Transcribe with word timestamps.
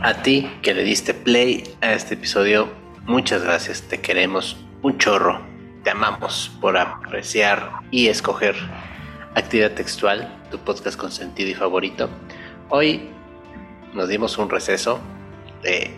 A 0.00 0.22
ti 0.22 0.48
que 0.62 0.74
le 0.74 0.84
diste 0.84 1.12
play 1.12 1.64
a 1.80 1.92
este 1.92 2.14
episodio, 2.14 2.72
muchas 3.04 3.42
gracias, 3.42 3.82
te 3.82 4.00
queremos 4.00 4.56
un 4.80 4.96
chorro, 4.96 5.40
te 5.82 5.90
amamos 5.90 6.50
por 6.60 6.78
apreciar 6.78 7.80
y 7.90 8.06
escoger 8.06 8.54
Actividad 9.34 9.72
Textual, 9.72 10.32
tu 10.50 10.58
podcast 10.60 10.96
con 10.96 11.10
sentido 11.10 11.50
y 11.50 11.54
favorito. 11.54 12.08
Hoy 12.70 13.10
nos 13.92 14.08
dimos 14.08 14.38
un 14.38 14.48
receso 14.48 15.00
de 15.62 15.94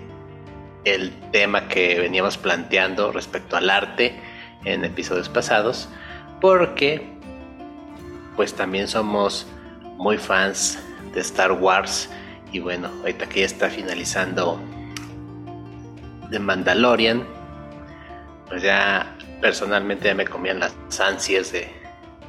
el 0.84 1.12
tema 1.30 1.68
que 1.68 1.98
veníamos 2.00 2.38
planteando 2.38 3.12
respecto 3.12 3.56
al 3.56 3.70
arte 3.70 4.20
en 4.64 4.84
episodios 4.84 5.28
pasados, 5.28 5.88
porque 6.40 7.06
pues 8.36 8.54
también 8.54 8.88
somos 8.88 9.46
muy 9.96 10.16
fans 10.16 10.78
de 11.12 11.20
Star 11.20 11.52
Wars 11.52 12.08
y 12.52 12.58
bueno, 12.58 12.88
ahorita 13.00 13.28
que 13.28 13.40
ya 13.40 13.46
está 13.46 13.68
finalizando 13.68 14.60
The 16.30 16.38
Mandalorian, 16.38 17.26
pues 18.48 18.62
ya 18.62 19.14
personalmente 19.40 20.08
ya 20.08 20.14
me 20.14 20.26
comían 20.26 20.60
las 20.60 20.74
ansias 21.00 21.52
de, 21.52 21.70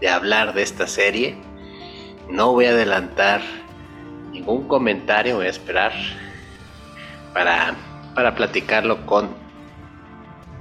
hablar 0.09 0.53
de 0.53 0.63
esta 0.63 0.87
serie. 0.87 1.37
No 2.29 2.53
voy 2.53 2.65
a 2.65 2.69
adelantar 2.71 3.41
ningún 4.31 4.67
comentario, 4.67 5.37
voy 5.37 5.47
a 5.47 5.49
esperar 5.49 5.91
para, 7.33 7.75
para 8.15 8.35
platicarlo 8.35 9.05
con 9.05 9.29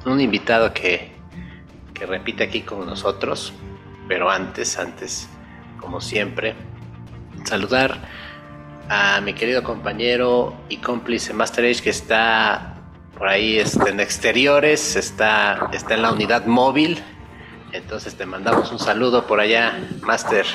un 0.06 0.20
invitado 0.20 0.73
que, 0.73 1.12
que 1.95 2.07
repite 2.07 2.45
aquí 2.45 2.62
con 2.62 2.87
nosotros. 2.87 3.53
Pero 4.09 4.31
antes, 4.31 4.79
antes, 4.79 5.29
como 5.81 6.01
siempre, 6.01 6.55
saludar 7.45 7.98
a 8.89 9.20
mi 9.20 9.34
querido 9.34 9.62
compañero 9.62 10.55
y 10.69 10.79
cómplice 10.79 11.33
Master 11.33 11.65
Age 11.65 11.83
que 11.83 11.91
está 11.91 12.75
por 13.17 13.29
ahí 13.29 13.59
este, 13.59 13.91
en 13.91 14.01
exteriores, 14.01 14.97
está, 14.97 15.69
está 15.73 15.95
en 15.95 16.03
la 16.03 16.12
unidad 16.12 16.47
móvil. 16.47 17.03
Entonces 17.73 18.17
te 18.17 18.27
mandamos 18.27 18.73
un 18.73 18.79
saludo 18.79 19.27
por 19.27 19.39
allá, 19.39 19.79
Master. 20.03 20.47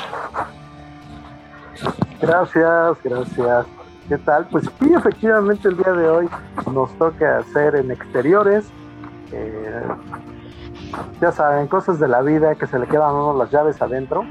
Gracias, 2.19 2.97
gracias. 3.03 3.65
¿Qué 4.07 4.17
tal? 4.19 4.47
Pues 4.49 4.65
sí, 4.79 4.93
efectivamente 4.93 5.67
el 5.67 5.77
día 5.77 5.91
de 5.91 6.07
hoy 6.07 6.29
nos 6.71 6.95
toca 6.97 7.39
hacer 7.39 7.75
en 7.75 7.89
exteriores. 7.89 8.65
Eh, 9.31 9.83
ya 11.19 11.31
saben, 11.31 11.67
cosas 11.67 11.99
de 11.99 12.07
la 12.07 12.21
vida 12.21 12.53
que 12.53 12.67
se 12.67 12.77
le 12.77 12.85
quedan 12.85 13.09
a 13.09 13.13
uno 13.13 13.37
las 13.37 13.51
llaves 13.51 13.81
adentro. 13.81 14.23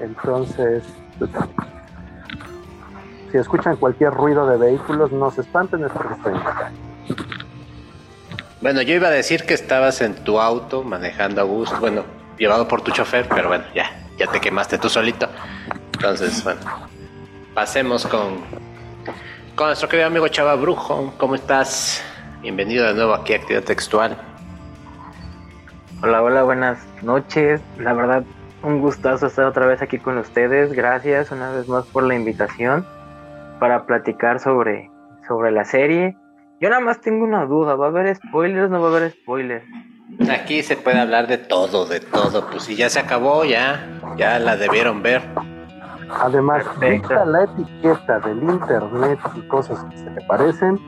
Entonces, 0.00 0.84
si 3.32 3.38
escuchan 3.38 3.76
cualquier 3.76 4.12
ruido 4.12 4.46
de 4.46 4.58
vehículos, 4.58 5.10
no 5.12 5.30
se 5.30 5.40
espanten, 5.40 5.82
es 5.84 5.92
porque 5.92 6.12
estoy 6.12 6.34
en 6.34 6.44
la 6.44 6.72
Bueno, 8.60 8.82
yo 8.82 8.94
iba 8.94 9.08
a 9.08 9.12
decir 9.12 9.46
que 9.46 9.54
estabas 9.54 10.02
en 10.02 10.14
tu 10.14 10.38
auto 10.38 10.82
manejando 10.82 11.40
a 11.40 11.44
gusto, 11.44 11.80
bueno, 11.80 12.04
llevado 12.36 12.68
por 12.68 12.82
tu 12.82 12.90
chofer, 12.90 13.26
pero 13.28 13.48
bueno, 13.48 13.64
ya, 13.74 13.90
ya 14.18 14.26
te 14.26 14.40
quemaste 14.40 14.76
tú 14.76 14.90
solito. 14.90 15.26
Entonces, 15.94 16.44
bueno, 16.44 16.60
pasemos 17.54 18.06
con, 18.06 18.65
con 19.56 19.68
nuestro 19.68 19.88
querido 19.88 20.06
amigo 20.06 20.28
Chava 20.28 20.54
Brujo. 20.54 21.14
¿Cómo 21.16 21.34
estás? 21.34 22.04
Bienvenido 22.42 22.86
de 22.86 22.92
nuevo 22.92 23.14
aquí 23.14 23.32
a 23.32 23.36
Actividad 23.36 23.64
Textual. 23.64 24.14
Hola, 26.02 26.22
hola, 26.22 26.42
buenas 26.42 26.86
noches. 27.02 27.62
La 27.78 27.94
verdad, 27.94 28.22
un 28.62 28.82
gustazo 28.82 29.26
estar 29.26 29.46
otra 29.46 29.64
vez 29.64 29.80
aquí 29.80 29.98
con 29.98 30.18
ustedes. 30.18 30.74
Gracias 30.74 31.32
una 31.32 31.50
vez 31.52 31.68
más 31.68 31.86
por 31.86 32.04
la 32.04 32.14
invitación 32.14 32.86
para 33.58 33.86
platicar 33.86 34.40
sobre, 34.40 34.90
sobre 35.26 35.50
la 35.50 35.64
serie. 35.64 36.18
Yo 36.60 36.68
nada 36.68 36.82
más 36.82 37.00
tengo 37.00 37.24
una 37.24 37.46
duda, 37.46 37.76
¿va 37.76 37.86
a 37.86 37.88
haber 37.88 38.14
spoilers 38.14 38.66
o 38.66 38.68
no 38.68 38.82
va 38.82 38.88
a 38.88 38.96
haber 38.96 39.12
spoilers? 39.12 39.64
Aquí 40.30 40.62
se 40.62 40.76
puede 40.76 41.00
hablar 41.00 41.28
de 41.28 41.38
todo, 41.38 41.86
de 41.86 42.00
todo. 42.00 42.46
Pues 42.50 42.64
si 42.64 42.76
ya 42.76 42.90
se 42.90 43.00
acabó, 43.00 43.42
ya, 43.46 43.86
ya 44.18 44.38
la 44.38 44.56
debieron 44.56 45.02
ver. 45.02 45.22
Además, 46.10 46.64
vista 46.80 47.24
la 47.24 47.44
etiqueta 47.44 48.20
del 48.20 48.42
internet 48.42 49.18
y 49.34 49.40
cosas 49.48 49.84
que 49.84 49.98
se 49.98 50.10
te 50.10 50.20
parecen, 50.26 50.78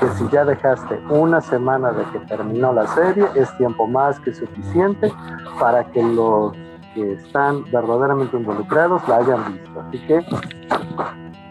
que 0.00 0.06
si 0.08 0.28
ya 0.28 0.44
dejaste 0.44 1.00
una 1.08 1.40
semana 1.40 1.92
de 1.92 2.04
que 2.12 2.18
terminó 2.26 2.72
la 2.72 2.86
serie, 2.88 3.26
es 3.34 3.56
tiempo 3.56 3.86
más 3.86 4.18
que 4.20 4.32
suficiente 4.32 5.12
para 5.60 5.84
que 5.84 6.02
los 6.02 6.52
que 6.94 7.12
están 7.12 7.64
verdaderamente 7.70 8.36
involucrados 8.36 9.06
la 9.08 9.16
hayan 9.16 9.54
visto. 9.54 9.80
Así 9.80 9.98
que, 10.06 10.24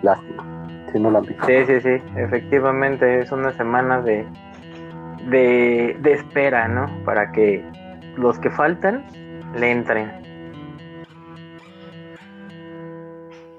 lástima 0.01 0.53
no 0.99 1.11
la 1.11 1.21
Sí, 1.21 1.65
sí, 1.65 1.81
sí, 1.81 2.03
efectivamente 2.15 3.21
es 3.21 3.31
una 3.31 3.51
semana 3.51 4.01
de, 4.01 4.25
de, 5.27 6.11
espera, 6.11 6.67
¿no? 6.67 6.85
Para 7.05 7.31
que 7.31 7.65
los 8.17 8.37
que 8.39 8.49
faltan 8.49 9.03
le 9.55 9.71
entren. 9.71 10.11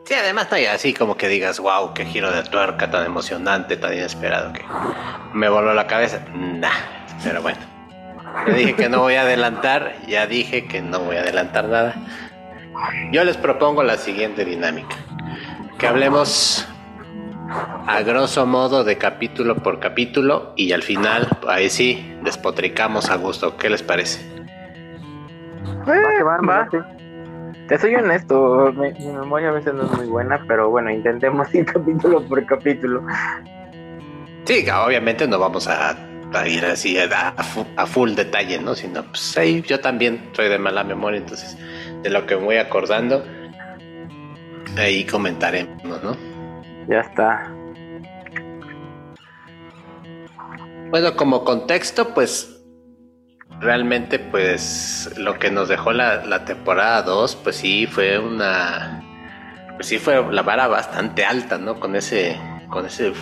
Sí, 0.04 0.12
además 0.12 0.48
no 0.50 0.56
hay 0.59 0.66
así 0.66 0.92
como 0.92 1.16
que 1.16 1.28
digas, 1.28 1.59
wow, 1.60 1.94
qué 1.94 2.04
giro 2.04 2.31
de 2.31 2.42
tuerca 2.42 2.91
tan 2.91 3.06
emocionante, 3.06 3.76
tan 3.78 3.94
inesperado 3.94 4.53
que 4.53 4.62
me 5.32 5.48
voló 5.48 5.72
la 5.72 5.87
cabeza. 5.87 6.20
Nah, 6.34 6.69
pero 7.22 7.41
bueno. 7.41 7.59
Ya 8.47 8.53
dije 8.53 8.75
que 8.75 8.88
no 8.88 9.00
voy 9.00 9.14
a 9.14 9.22
adelantar, 9.22 9.94
ya 10.06 10.26
dije 10.26 10.66
que 10.66 10.82
no 10.82 10.98
voy 11.00 11.16
a 11.16 11.20
adelantar 11.20 11.69
nada. 11.69 11.94
Yo 13.12 13.25
les 13.25 13.37
propongo 13.37 13.82
la 13.82 13.97
siguiente 13.97 14.44
dinámica. 14.44 14.97
Que 15.78 15.87
hablemos 15.87 16.66
a 17.87 18.03
grosso 18.03 18.44
modo 18.44 18.84
de 18.84 18.98
capítulo 18.98 19.56
por 19.56 19.81
capítulo 19.81 20.53
y 20.56 20.72
al 20.72 20.82
final 20.82 21.28
ahí 21.48 21.70
sí 21.70 22.14
despotricamos 22.22 23.09
a 23.09 23.16
gusto. 23.16 23.56
¿Qué 23.56 23.70
les 23.70 23.82
parece? 23.82 24.20
Eh, 25.87 26.22
Te 27.69 27.78
soy 27.78 27.94
honesto, 27.94 28.72
mi, 28.75 28.92
memoria 28.92 29.48
a 29.48 29.52
veces 29.52 29.72
no 29.72 29.84
es 29.84 29.92
muy 29.92 30.06
buena, 30.06 30.44
pero 30.47 30.69
bueno, 30.69 30.91
intentemos 30.91 31.52
ir 31.54 31.64
capítulo 31.64 32.22
por 32.22 32.44
capítulo. 32.44 33.02
Sí, 34.44 34.66
obviamente 34.70 35.26
no 35.26 35.38
vamos 35.38 35.66
a, 35.69 35.97
ir 36.47 36.64
así 36.66 36.98
a, 36.98 37.34
a, 37.76 37.86
full 37.86 38.12
detalle, 38.12 38.58
¿no? 38.60 38.75
Sino, 38.75 39.02
pues 39.04 39.36
ahí 39.38 39.62
yo 39.62 39.80
también 39.80 40.30
soy 40.32 40.48
de 40.48 40.58
mala 40.58 40.84
memoria, 40.84 41.19
entonces 41.19 41.56
de 42.02 42.10
lo 42.10 42.26
que 42.26 42.36
me 42.36 42.44
voy 42.44 42.56
acordando, 42.56 43.25
ahí 44.76 45.04
comentaremos, 45.06 46.02
¿no? 46.02 46.14
Ya 46.86 47.00
está. 47.00 47.50
Bueno, 50.91 51.16
como 51.16 51.44
contexto, 51.44 52.12
pues 52.12 52.53
realmente 53.60 54.19
pues 54.19 55.12
lo 55.16 55.38
que 55.38 55.50
nos 55.50 55.69
dejó 55.69 55.92
la, 55.92 56.44
temporada 56.44 57.03
2, 57.03 57.37
pues 57.37 57.56
sí 57.56 57.87
fue 57.87 58.19
una 58.19 59.03
pues 59.76 59.88
sí 59.88 59.98
fue 59.98 60.25
la 60.32 60.42
vara 60.42 60.69
bastante 60.69 61.25
alta, 61.25 61.59
¿no? 61.59 61.81
Con 61.81 61.97
ese 61.97 62.38
con 62.69 62.87
ese 62.87 63.12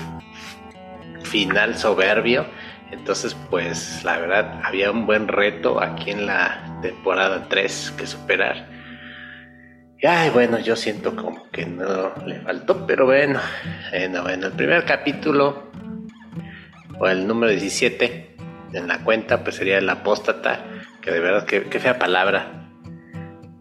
final 1.24 1.76
soberbio. 1.76 2.46
Entonces, 2.90 3.34
pues 3.48 4.04
la 4.04 4.18
verdad 4.18 4.60
había 4.64 4.90
un 4.90 5.06
buen 5.06 5.26
reto 5.26 5.82
aquí 5.82 6.10
en 6.10 6.26
la 6.26 6.78
temporada 6.82 7.46
3 7.48 7.94
que 7.96 8.06
superar. 8.06 8.66
Ay, 10.02 10.30
bueno, 10.30 10.58
yo 10.58 10.76
siento 10.76 11.14
como 11.14 11.48
que 11.50 11.64
no 11.64 12.12
le 12.26 12.40
faltó, 12.40 12.86
pero 12.86 13.06
bueno, 13.06 13.40
bueno, 13.90 14.28
en 14.28 14.42
el 14.42 14.52
primer 14.52 14.84
capítulo, 14.84 15.70
o 16.98 17.08
el 17.08 17.26
número 17.26 17.52
17 17.52 18.31
en 18.72 18.88
la 18.88 18.98
cuenta, 18.98 19.42
pues 19.42 19.56
sería 19.56 19.78
el 19.78 19.88
apóstata, 19.88 20.64
que 21.00 21.10
de 21.10 21.20
verdad, 21.20 21.44
que, 21.44 21.80
fea 21.80 21.98
palabra. 21.98 22.68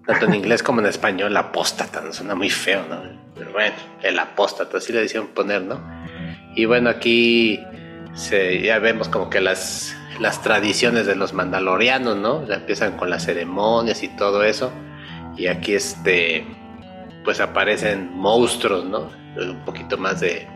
Tanto 0.06 0.26
en 0.26 0.36
inglés 0.36 0.64
como 0.64 0.82
en 0.82 0.88
español, 0.88 1.36
apóstata, 1.38 2.02
no 2.02 2.12
suena 2.12 2.36
muy 2.36 2.50
feo, 2.50 2.84
¿no? 2.90 3.02
Pero 3.36 3.52
bueno, 3.52 3.76
el 4.02 4.18
apóstata, 4.20 4.78
así 4.78 4.92
le 4.92 5.02
decían 5.02 5.28
poner, 5.28 5.62
¿no? 5.62 5.82
Y 6.56 6.66
bueno, 6.66 6.90
aquí 6.90 7.64
se, 8.14 8.62
ya 8.62 8.80
vemos 8.80 9.10
como 9.10 9.30
que 9.30 9.42
las, 9.42 9.96
las 10.20 10.42
tradiciones 10.42 11.06
de 11.06 11.16
los 11.16 11.34
mandalorianos, 11.34 12.18
¿no? 12.18 12.46
Ya 12.48 12.56
empiezan 12.56 12.98
con 12.98 13.10
las 13.10 13.26
ceremonias 13.26 14.04
y 14.04 14.10
todo 14.10 14.44
eso 14.44 14.72
y 15.38 15.48
aquí 15.48 15.74
este 15.74 16.46
pues 17.24 17.40
aparecen 17.40 18.12
monstruos, 18.14 18.86
¿no? 18.86 19.10
Un 19.38 19.64
poquito 19.64 19.98
más 19.98 20.20
de, 20.20 20.48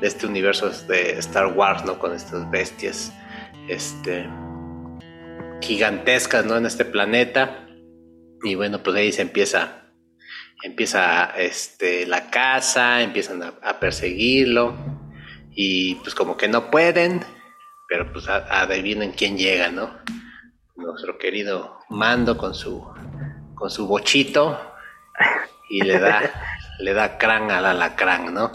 de 0.00 0.06
este 0.06 0.26
universo 0.26 0.70
de 0.86 1.18
Star 1.18 1.46
Wars, 1.46 1.84
¿no? 1.84 1.98
Con 1.98 2.14
estas 2.14 2.48
bestias 2.50 3.12
este 3.68 4.28
gigantescas, 5.60 6.44
¿no? 6.44 6.56
En 6.56 6.66
este 6.66 6.84
planeta. 6.84 7.66
Y 8.42 8.54
bueno, 8.54 8.82
pues 8.82 8.96
ahí 8.96 9.12
se 9.12 9.22
empieza 9.22 9.82
empieza 10.62 11.32
este 11.36 12.06
la 12.06 12.30
caza, 12.30 13.02
empiezan 13.02 13.42
a, 13.42 13.54
a 13.62 13.78
perseguirlo 13.78 14.74
y 15.50 15.96
pues 15.96 16.14
como 16.14 16.36
que 16.36 16.48
no 16.48 16.70
pueden, 16.70 17.20
pero 17.88 18.12
pues 18.12 18.28
adivinen 18.28 19.12
quién 19.12 19.36
llega, 19.36 19.70
¿no? 19.70 19.90
Nuestro 20.76 21.18
querido 21.18 21.78
Mando 21.88 22.36
con 22.36 22.54
su 22.54 22.84
con 23.54 23.70
su 23.70 23.86
bochito 23.86 24.60
y 25.70 25.82
le 25.82 25.98
da 25.98 26.20
le 26.80 26.94
da 26.94 27.18
crán 27.18 27.50
al 27.50 27.64
alacrán, 27.64 28.34
¿no? 28.34 28.52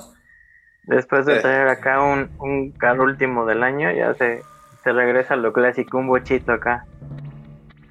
Después 0.83 1.25
de 1.25 1.39
traer 1.39 1.67
acá 1.67 2.01
un, 2.01 2.31
un 2.39 2.71
carro 2.71 3.03
último 3.03 3.45
del 3.45 3.63
año, 3.63 3.91
ya 3.91 4.13
se, 4.15 4.41
se 4.83 4.91
regresa 4.91 5.35
a 5.35 5.37
lo 5.37 5.53
clásico, 5.53 5.97
un 5.97 6.07
bochito 6.07 6.53
acá. 6.53 6.85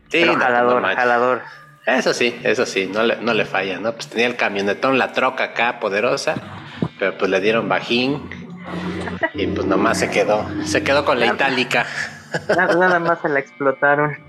Sí, 0.09 0.25
jalador, 0.25 0.83
jalador. 0.83 1.43
Eso 1.87 2.13
sí, 2.13 2.39
eso 2.45 2.67
sí, 2.67 2.91
no 2.93 3.03
le, 3.03 3.17
no 3.17 3.33
le 3.33 3.45
falla, 3.45 3.79
¿no? 3.79 3.93
Pues 3.93 4.09
tenía 4.09 4.27
el 4.27 4.37
camionetón, 4.37 4.99
la 4.99 5.13
troca 5.13 5.45
acá 5.45 5.81
poderosa, 5.81 6.35
pero 6.99 7.17
pues 7.17 7.31
le 7.31 7.41
dieron 7.41 7.69
bajín 7.69 8.29
y 9.35 9.47
pues 9.47 9.67
nomás 9.67 9.99
se 9.99 10.11
quedó, 10.11 10.47
se 10.65 10.83
quedó 10.83 11.05
con 11.05 11.19
la 11.19 11.27
itálica. 11.27 11.87
Nada, 12.49 12.99
más 12.99 13.21
se 13.21 13.29
la 13.29 13.41
explotaron. 13.41 14.17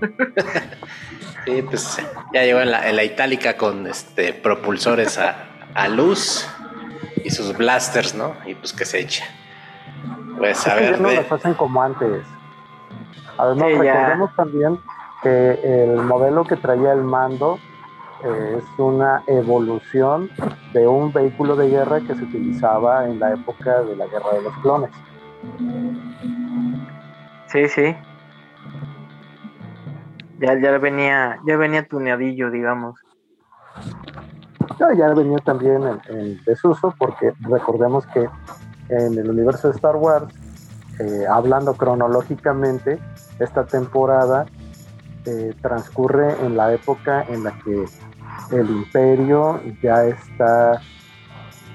Sí, 1.44 1.60
pues 1.60 2.00
ya 2.32 2.44
llegó 2.44 2.60
en 2.60 2.70
la, 2.70 2.88
en 2.88 2.94
la 2.94 3.02
itálica 3.02 3.56
con 3.56 3.88
este 3.88 4.32
propulsores 4.32 5.18
a, 5.18 5.48
a 5.74 5.88
luz 5.88 6.48
y 7.24 7.30
sus 7.30 7.56
blasters, 7.56 8.14
¿no? 8.14 8.36
Y 8.46 8.54
pues 8.54 8.72
que 8.72 8.84
se 8.84 9.00
echa. 9.00 9.24
Pues 10.38 10.64
a 10.68 10.76
ver. 10.76 11.00
no 11.00 11.10
las 11.10 11.32
hacen 11.32 11.54
como 11.54 11.82
antes. 11.82 12.22
Además, 13.38 13.78
recordemos 13.78 14.36
también 14.36 14.78
que 15.22 15.84
el 15.84 15.96
modelo 16.02 16.44
que 16.44 16.56
traía 16.56 16.92
el 16.92 17.02
mando 17.02 17.58
eh, 18.24 18.58
es 18.58 18.64
una 18.78 19.22
evolución 19.26 20.30
de 20.72 20.86
un 20.86 21.12
vehículo 21.12 21.56
de 21.56 21.68
guerra 21.68 22.00
que 22.00 22.14
se 22.14 22.22
utilizaba 22.24 23.06
en 23.06 23.18
la 23.18 23.32
época 23.32 23.82
de 23.82 23.96
la 23.96 24.06
guerra 24.06 24.32
de 24.34 24.42
los 24.42 24.56
clones. 24.58 24.90
Sí, 27.46 27.68
sí. 27.68 27.96
Ya, 30.38 30.58
ya 30.60 30.78
venía, 30.78 31.38
ya 31.46 31.56
venía 31.56 31.86
tuneadillo, 31.86 32.50
digamos 32.50 32.98
ya 34.96 35.14
venía 35.14 35.38
también 35.38 35.82
en, 36.08 36.42
desuso 36.44 36.94
porque 36.98 37.32
recordemos 37.40 38.06
que 38.06 38.28
en 38.88 39.18
el 39.18 39.30
universo 39.30 39.68
de 39.68 39.74
Star 39.76 39.96
Wars, 39.96 40.32
eh, 40.98 41.24
hablando 41.30 41.74
cronológicamente, 41.74 42.98
esta 43.44 43.64
temporada 43.66 44.46
eh, 45.24 45.54
transcurre 45.60 46.34
en 46.44 46.56
la 46.56 46.72
época 46.72 47.24
en 47.28 47.44
la 47.44 47.52
que 47.58 47.84
el 48.50 48.70
imperio 48.70 49.60
ya 49.82 50.04
está 50.04 50.80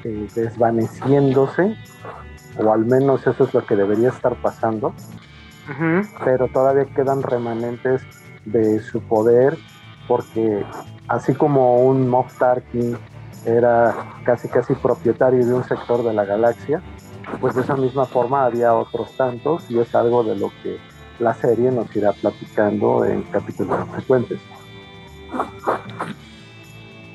eh, 0.03 0.27
desvaneciéndose, 0.35 1.75
o 2.63 2.73
al 2.73 2.85
menos 2.85 3.25
eso 3.25 3.45
es 3.45 3.53
lo 3.53 3.65
que 3.65 3.75
debería 3.75 4.09
estar 4.09 4.35
pasando, 4.41 4.93
pero 6.23 6.47
todavía 6.47 6.85
quedan 6.85 7.21
remanentes 7.21 8.01
de 8.45 8.79
su 8.79 9.01
poder 9.01 9.57
porque 10.07 10.65
así 11.07 11.33
como 11.33 11.85
un 11.85 12.07
Moff 12.07 12.37
Tarkin 12.37 12.97
era 13.45 13.93
casi 14.23 14.47
casi 14.47 14.73
propietario 14.75 15.45
de 15.45 15.53
un 15.53 15.63
sector 15.63 16.03
de 16.03 16.13
la 16.13 16.25
galaxia, 16.25 16.81
pues 17.39 17.55
de 17.55 17.61
esa 17.61 17.75
misma 17.75 18.05
forma 18.05 18.45
había 18.45 18.73
otros 18.73 19.11
tantos 19.15 19.69
y 19.69 19.79
es 19.79 19.93
algo 19.95 20.23
de 20.23 20.35
lo 20.35 20.51
que 20.63 20.77
la 21.19 21.33
serie 21.33 21.71
nos 21.71 21.93
irá 21.95 22.13
platicando 22.13 23.05
en 23.05 23.23
capítulos 23.23 23.87
frecuentes. 23.89 24.39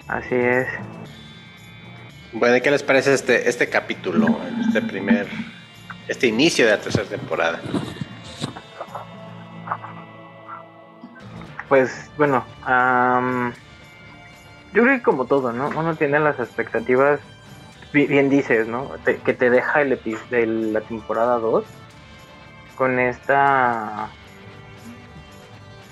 Así 0.08 0.34
es. 0.34 0.66
Bueno, 2.32 2.56
¿y 2.56 2.60
qué 2.60 2.70
les 2.70 2.82
parece 2.82 3.14
este, 3.14 3.48
este 3.48 3.68
capítulo, 3.68 4.38
este 4.66 4.82
primer, 4.82 5.28
este 6.08 6.26
inicio 6.26 6.64
de 6.66 6.72
la 6.72 6.80
tercera 6.80 7.08
temporada? 7.08 7.60
Pues 11.68 12.10
bueno, 12.18 12.44
yo 14.74 14.82
creo 14.82 14.96
que 14.96 15.02
como 15.02 15.24
todo, 15.26 15.52
¿no? 15.52 15.68
Uno 15.68 15.94
tiene 15.94 16.20
las 16.20 16.38
expectativas, 16.38 17.20
bien 17.92 18.28
dices, 18.28 18.66
¿no? 18.66 18.90
que 19.04 19.32
te 19.34 19.48
deja 19.48 19.82
el 19.82 19.98
de 20.30 20.46
la 20.46 20.80
temporada 20.82 21.38
2 21.38 21.64
con 22.82 22.98
esta... 22.98 24.08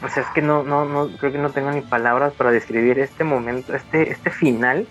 Pues 0.00 0.16
es 0.16 0.26
que 0.34 0.42
no, 0.42 0.64
no, 0.64 0.84
no, 0.86 1.08
creo 1.18 1.30
que 1.30 1.38
no 1.38 1.50
tengo 1.50 1.70
ni 1.70 1.82
palabras 1.82 2.32
para 2.32 2.50
describir 2.50 2.98
este 2.98 3.22
momento, 3.22 3.76
este, 3.76 4.10
este 4.10 4.30
final, 4.30 4.88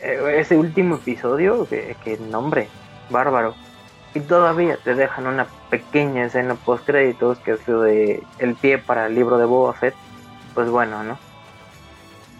eh, 0.00 0.36
ese 0.38 0.56
último 0.56 0.94
episodio, 0.94 1.68
que, 1.68 2.18
nombre, 2.30 2.68
bárbaro. 3.10 3.54
Y 4.14 4.20
todavía 4.20 4.78
te 4.82 4.94
dejan 4.94 5.26
una 5.26 5.46
pequeña 5.68 6.24
escena 6.24 6.54
post 6.54 6.86
créditos 6.86 7.38
que 7.40 7.50
es 7.50 7.66
de 7.66 8.22
el 8.38 8.54
pie 8.54 8.78
para 8.78 9.08
el 9.08 9.14
libro 9.14 9.36
de 9.36 9.44
Boba 9.44 9.74
Fett. 9.74 9.94
Pues 10.54 10.70
bueno, 10.70 11.04
¿no? 11.04 11.18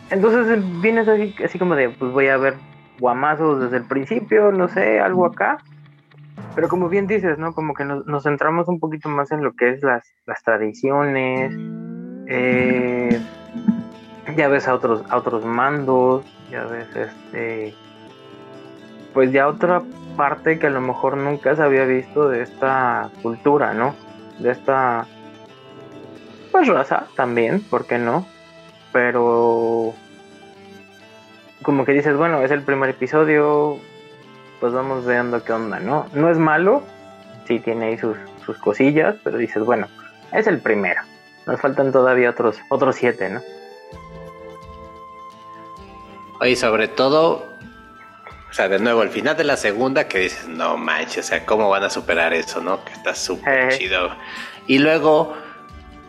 Entonces 0.09 0.63
vienes 0.81 1.07
así, 1.07 1.35
así 1.45 1.59
como 1.59 1.75
de, 1.75 1.91
pues 1.91 2.11
voy 2.13 2.29
a 2.29 2.39
ver 2.39 2.55
guamazos 2.99 3.61
desde 3.61 3.77
el 3.77 3.85
principio, 3.85 4.53
no 4.53 4.69
sé, 4.69 5.01
algo 5.01 5.27
acá. 5.27 5.59
Pero 6.55 6.69
como 6.69 6.89
bien 6.89 7.07
dices, 7.07 7.39
¿no? 7.39 7.55
Como 7.55 7.75
que 7.75 7.85
nos, 7.85 8.23
centramos 8.23 8.69
un 8.69 8.79
poquito 8.79 9.09
más 9.09 9.33
en 9.33 9.43
lo 9.43 9.55
que 9.55 9.71
es 9.71 9.83
las, 9.83 10.05
las 10.27 10.43
tradiciones. 10.43 11.53
Eh, 12.29 13.21
ya 14.37 14.49
ves 14.49 14.69
a 14.69 14.75
otros, 14.75 15.03
a 15.09 15.17
otros 15.17 15.45
mandos, 15.45 16.25
ya 16.51 16.65
ves 16.65 16.89
este. 16.95 17.75
Pues 19.15 19.33
ya 19.33 19.49
otra 19.49 19.83
parte 20.17 20.59
que 20.59 20.67
a 20.67 20.71
lo 20.71 20.81
mejor 20.81 21.17
nunca 21.17 21.57
se 21.57 21.63
había 21.63 21.85
visto 21.85 22.29
de 22.29 22.43
esta 22.43 23.11
cultura, 23.23 23.73
¿no? 23.73 23.95
De 24.39 24.51
esta. 24.51 25.07
Pues 26.51 26.69
raza 26.69 27.07
también, 27.17 27.63
¿por 27.63 27.87
qué 27.87 27.99
no? 27.99 28.27
Pero 28.93 29.95
como 31.63 31.85
que 31.85 31.93
dices, 31.93 32.17
bueno, 32.17 32.43
es 32.43 32.51
el 32.51 32.63
primer 32.63 32.91
episodio, 32.91 33.79
pues 34.63 34.73
vamos 34.73 35.05
viendo 35.05 35.43
qué 35.43 35.53
onda, 35.53 35.81
¿no? 35.81 36.09
No 36.13 36.31
es 36.31 36.39
malo, 36.39 36.85
sí 37.49 37.59
tiene 37.59 37.87
ahí 37.87 37.99
sus, 37.99 38.17
sus 38.47 38.57
cosillas, 38.59 39.17
pero 39.25 39.37
dices, 39.37 39.65
bueno, 39.65 39.89
es 40.31 40.47
el 40.47 40.61
primero. 40.61 41.03
Nos 41.47 41.61
faltan 41.61 41.91
todavía 41.91 42.31
otros, 42.31 42.61
otros 42.69 42.95
siete, 42.95 43.29
¿no? 43.29 43.43
Oye, 46.39 46.55
sobre 46.55 46.87
todo, 46.87 47.45
o 48.49 48.53
sea, 48.53 48.69
de 48.69 48.79
nuevo, 48.79 49.03
el 49.03 49.09
final 49.09 49.37
de 49.37 49.43
la 49.43 49.57
segunda 49.57 50.07
que 50.07 50.21
dices, 50.21 50.47
no 50.47 50.77
manches, 50.77 51.27
o 51.27 51.29
sea, 51.31 51.45
¿cómo 51.45 51.69
van 51.69 51.83
a 51.83 51.91
superar 51.91 52.33
eso, 52.33 52.61
no? 52.61 52.85
Que 52.85 52.93
está 52.93 53.17
súper 53.17 53.73
eh. 53.73 53.77
chido. 53.77 54.11
Y 54.69 54.79
luego, 54.79 55.37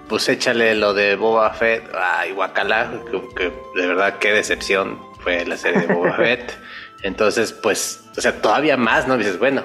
pues 0.07 0.29
échale 0.29 0.75
lo 0.75 0.93
de 0.93 1.15
Boba 1.15 1.49
Fett, 1.55 1.89
ay, 1.99 2.33
guacala, 2.33 3.01
que 3.35 3.51
de 3.73 3.87
verdad 3.87 4.19
qué 4.19 4.31
decepción 4.31 4.99
fue 5.21 5.43
la 5.43 5.57
serie 5.57 5.87
de 5.87 5.91
Boba 5.95 6.13
Fett. 6.17 6.53
Entonces, 7.03 7.51
pues, 7.51 8.03
o 8.17 8.21
sea, 8.21 8.41
todavía 8.41 8.77
más, 8.77 9.07
¿no? 9.07 9.17
Dices, 9.17 9.37
bueno, 9.37 9.63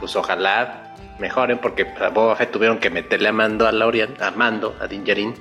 pues 0.00 0.16
ojalá 0.16 0.94
mejoren, 1.18 1.58
porque 1.58 1.86
a 2.00 2.08
Boba 2.08 2.36
Fett 2.36 2.50
tuvieron 2.50 2.78
que 2.78 2.90
meterle 2.90 3.28
a 3.28 3.32
Mando 3.32 3.66
a 3.66 3.72
Laurian, 3.72 4.14
a 4.20 4.30
Mando, 4.30 4.76
a 4.80 4.86
Dingerin, 4.86 5.34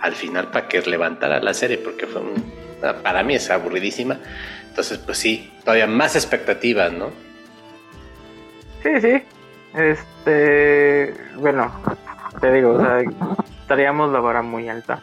al 0.00 0.14
final 0.14 0.48
para 0.48 0.68
que 0.68 0.80
levantara 0.82 1.40
la 1.40 1.54
serie, 1.54 1.78
porque 1.78 2.06
fue 2.06 2.20
un, 2.22 2.52
para 3.02 3.22
mí 3.22 3.34
es 3.34 3.50
aburridísima. 3.50 4.18
Entonces, 4.68 4.98
pues 4.98 5.18
sí, 5.18 5.52
todavía 5.64 5.86
más 5.86 6.14
expectativas, 6.16 6.92
¿no? 6.92 7.10
Sí, 8.82 9.00
sí. 9.00 9.22
Este, 9.74 11.14
bueno, 11.36 11.72
te 12.40 12.52
digo, 12.52 12.74
o 12.74 12.80
sea, 12.80 12.98
estaríamos 13.60 14.12
la 14.12 14.20
vara 14.20 14.42
muy 14.42 14.68
alta 14.68 15.00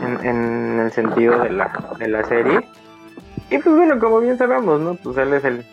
en, 0.00 0.80
el 0.80 0.92
sentido 0.92 1.38
de 1.40 1.50
la, 1.50 1.72
de 1.98 2.08
la 2.08 2.24
serie. 2.24 2.60
Y 3.50 3.58
pues 3.58 3.76
bueno, 3.76 3.98
como 3.98 4.20
bien 4.20 4.38
sabemos, 4.38 4.80
¿no? 4.80 4.94
Pues 4.94 5.16
él 5.18 5.32
es 5.34 5.44
el, 5.44 5.64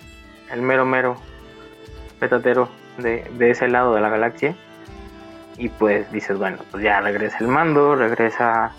el 0.51 0.61
mero 0.61 0.85
mero 0.85 1.17
petatero 2.19 2.69
de, 2.97 3.29
de 3.37 3.51
ese 3.51 3.67
lado 3.67 3.93
de 3.93 4.01
la 4.01 4.09
galaxia. 4.09 4.55
Y 5.57 5.69
pues 5.69 6.11
dices, 6.11 6.37
bueno, 6.37 6.57
pues 6.71 6.83
ya 6.83 7.01
regresa 7.01 7.37
el 7.39 7.47
mando, 7.47 7.95
regresa 7.95 8.71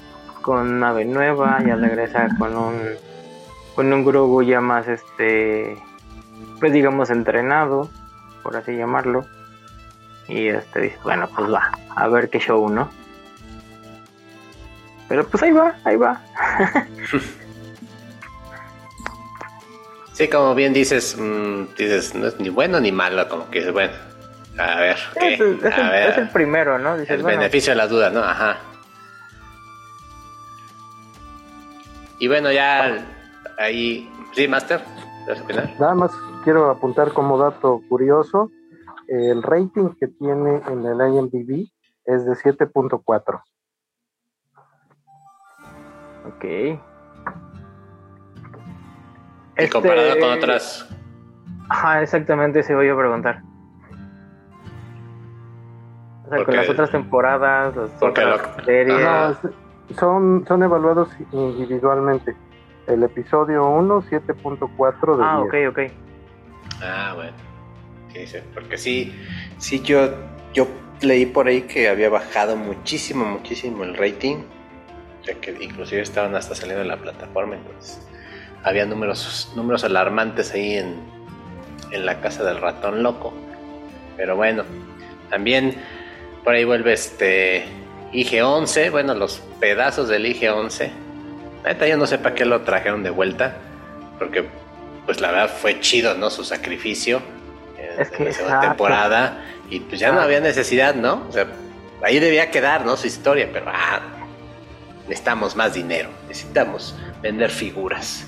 con 0.42 0.80
nave 0.80 1.04
nueva, 1.04 1.58
ya 1.64 1.76
regresa 1.76 2.28
con 2.38 2.56
un 2.56 2.80
con 3.74 3.92
un 3.92 4.04
Grogu 4.04 4.42
ya 4.42 4.60
más 4.60 4.88
este 4.88 5.76
pues 6.58 6.72
digamos 6.72 7.10
entrenado, 7.10 7.88
por 8.42 8.56
así 8.56 8.76
llamarlo. 8.76 9.24
Y 10.26 10.48
este 10.48 10.80
dice, 10.80 10.98
bueno, 11.04 11.28
pues 11.34 11.52
va, 11.52 11.70
a 11.94 12.08
ver 12.08 12.28
qué 12.28 12.38
show, 12.38 12.68
¿no? 12.68 12.90
Pero 15.08 15.26
pues 15.26 15.42
ahí 15.42 15.52
va, 15.52 15.76
ahí 15.84 15.96
va. 15.96 16.20
sí, 20.18 20.28
como 20.28 20.54
bien 20.56 20.72
dices, 20.72 21.16
mm, 21.16 21.74
dices, 21.76 22.14
no 22.16 22.26
es 22.26 22.40
ni 22.40 22.48
bueno 22.48 22.80
ni 22.80 22.90
malo, 22.90 23.28
como 23.28 23.48
que 23.50 23.60
es 23.60 23.72
bueno. 23.72 23.92
A 24.58 24.80
ver, 24.80 24.96
¿qué? 25.18 25.34
Es, 25.34 25.40
el, 25.40 25.60
es, 25.64 26.18
el, 26.18 26.28
primero, 26.30 26.76
¿no? 26.80 26.96
el 26.96 27.22
beneficio 27.22 27.70
de 27.70 27.76
la 27.76 27.86
duda, 27.86 28.10
¿no? 28.10 28.24
Ajá. 28.24 28.58
Y 32.18 32.26
bueno, 32.26 32.50
ya 32.50 33.06
ahí, 33.58 34.10
sí, 34.32 34.48
Master, 34.48 34.82
Nada 35.78 35.94
más 35.94 36.10
quiero 36.42 36.68
apuntar 36.70 37.12
como 37.12 37.38
dato 37.38 37.80
curioso 37.88 38.50
el 39.06 39.42
rating 39.42 39.90
que 40.00 40.08
tiene 40.08 40.62
en 40.66 40.84
el 40.84 41.00
IMDb 41.00 41.68
es 42.04 42.24
de 42.24 42.32
7.4. 42.32 43.42
Ok. 46.26 46.80
Y 49.58 49.68
comparado 49.68 50.10
con 50.10 50.30
este, 50.30 50.38
otras. 50.38 50.88
Ajá, 51.68 52.02
exactamente, 52.02 52.62
se 52.62 52.74
voy 52.74 52.88
a 52.88 52.96
preguntar. 52.96 53.42
O 56.26 56.30
sea, 56.30 56.44
con 56.44 56.56
las 56.56 56.68
otras 56.68 56.90
temporadas, 56.90 57.74
las 57.76 58.02
otras 58.02 58.64
series. 58.64 59.38
son, 59.98 60.44
son 60.46 60.62
evaluados 60.62 61.08
individualmente. 61.32 62.36
El 62.86 63.02
episodio 63.02 63.66
1, 63.66 64.02
7.4 64.02 65.16
de 65.16 65.24
Ah, 65.24 65.40
ok, 65.40 65.54
ok. 65.70 65.92
Ah, 66.82 67.12
bueno. 67.14 67.48
Porque 68.54 68.78
sí, 68.78 69.14
sí, 69.58 69.80
yo, 69.82 70.10
yo 70.52 70.66
leí 71.02 71.26
por 71.26 71.46
ahí 71.46 71.62
que 71.62 71.88
había 71.88 72.08
bajado 72.08 72.56
muchísimo, 72.56 73.24
muchísimo 73.24 73.84
el 73.84 73.96
rating. 73.96 74.38
O 75.20 75.24
sea, 75.24 75.34
que 75.40 75.56
inclusive 75.60 76.02
estaban 76.02 76.34
hasta 76.34 76.54
saliendo 76.54 76.82
de 76.82 76.88
la 76.88 76.96
plataforma. 76.96 77.56
Entonces, 77.56 78.06
había 78.64 78.86
números, 78.86 79.52
números 79.54 79.84
alarmantes 79.84 80.52
ahí 80.52 80.76
en, 80.76 80.96
en 81.90 82.06
la 82.06 82.20
casa 82.20 82.44
del 82.44 82.60
ratón 82.60 83.02
loco. 83.02 83.32
Pero 84.16 84.36
bueno, 84.36 84.64
también 85.30 85.76
por 86.44 86.54
ahí 86.54 86.64
vuelve 86.64 86.92
este 86.92 87.64
IG-11, 88.12 88.90
bueno, 88.90 89.14
los 89.14 89.42
pedazos 89.60 90.08
del 90.08 90.26
IG-11. 90.26 90.90
Neta, 91.64 91.86
yo 91.86 91.96
no 91.96 92.06
sé 92.06 92.18
para 92.18 92.34
qué 92.34 92.44
lo 92.44 92.62
trajeron 92.62 93.02
de 93.02 93.10
vuelta, 93.10 93.56
porque 94.18 94.44
pues 95.04 95.20
la 95.20 95.30
verdad 95.30 95.50
fue 95.50 95.80
chido, 95.80 96.14
¿no? 96.14 96.30
Su 96.30 96.44
sacrificio 96.44 97.20
en, 97.76 98.00
es 98.00 98.10
que, 98.10 98.24
la 98.24 98.32
segunda 98.32 98.60
temporada 98.60 99.44
y 99.70 99.80
pues 99.80 100.00
ya 100.00 100.12
no 100.12 100.20
había 100.20 100.40
necesidad, 100.40 100.94
¿no? 100.94 101.26
O 101.28 101.32
sea, 101.32 101.46
ahí 102.02 102.18
debía 102.18 102.50
quedar, 102.50 102.84
¿no? 102.86 102.96
Su 102.96 103.06
historia, 103.06 103.48
pero 103.52 103.66
ah, 103.68 104.00
necesitamos 105.06 105.56
más 105.56 105.74
dinero, 105.74 106.08
necesitamos 106.28 106.94
vender 107.20 107.50
figuras. 107.50 108.26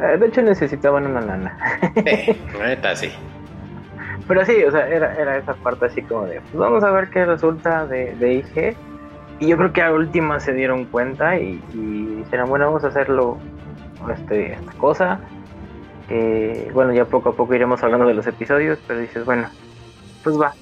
Eh, 0.00 0.18
de 0.18 0.26
hecho 0.26 0.42
necesitaban 0.42 1.06
una 1.06 1.20
lana. 1.20 1.56
Sí, 1.94 2.36
neta, 2.60 2.94
sí. 2.94 3.10
Pero 4.28 4.44
sí, 4.44 4.62
o 4.64 4.70
sea, 4.70 4.88
era, 4.88 5.14
era 5.14 5.36
esa 5.36 5.54
parte 5.54 5.86
así 5.86 6.02
como 6.02 6.26
de, 6.26 6.40
pues 6.40 6.54
vamos 6.54 6.82
a 6.82 6.90
ver 6.90 7.10
qué 7.10 7.24
resulta 7.24 7.86
de, 7.86 8.14
de 8.16 8.34
IG. 8.34 8.76
Y 9.38 9.48
yo 9.48 9.56
creo 9.56 9.72
que 9.72 9.82
a 9.82 9.92
última 9.92 10.40
se 10.40 10.52
dieron 10.52 10.86
cuenta 10.86 11.38
y, 11.38 11.62
y 11.72 12.16
dijeron, 12.24 12.48
bueno, 12.48 12.66
vamos 12.66 12.84
a 12.84 12.88
hacerlo, 12.88 13.38
este, 14.12 14.54
esta 14.54 14.72
cosa. 14.72 15.20
bueno, 16.72 16.92
ya 16.92 17.04
poco 17.04 17.30
a 17.30 17.36
poco 17.36 17.54
iremos 17.54 17.82
hablando 17.82 18.06
de 18.06 18.14
los 18.14 18.26
episodios, 18.26 18.78
pero 18.86 19.00
dices, 19.00 19.24
bueno, 19.24 19.48
pues 20.24 20.40
va. 20.40 20.54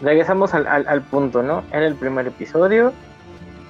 Regresamos 0.00 0.52
al, 0.54 0.66
al, 0.66 0.88
al 0.88 1.02
punto, 1.02 1.42
¿no? 1.42 1.62
En 1.70 1.82
el 1.82 1.94
primer 1.94 2.26
episodio, 2.26 2.92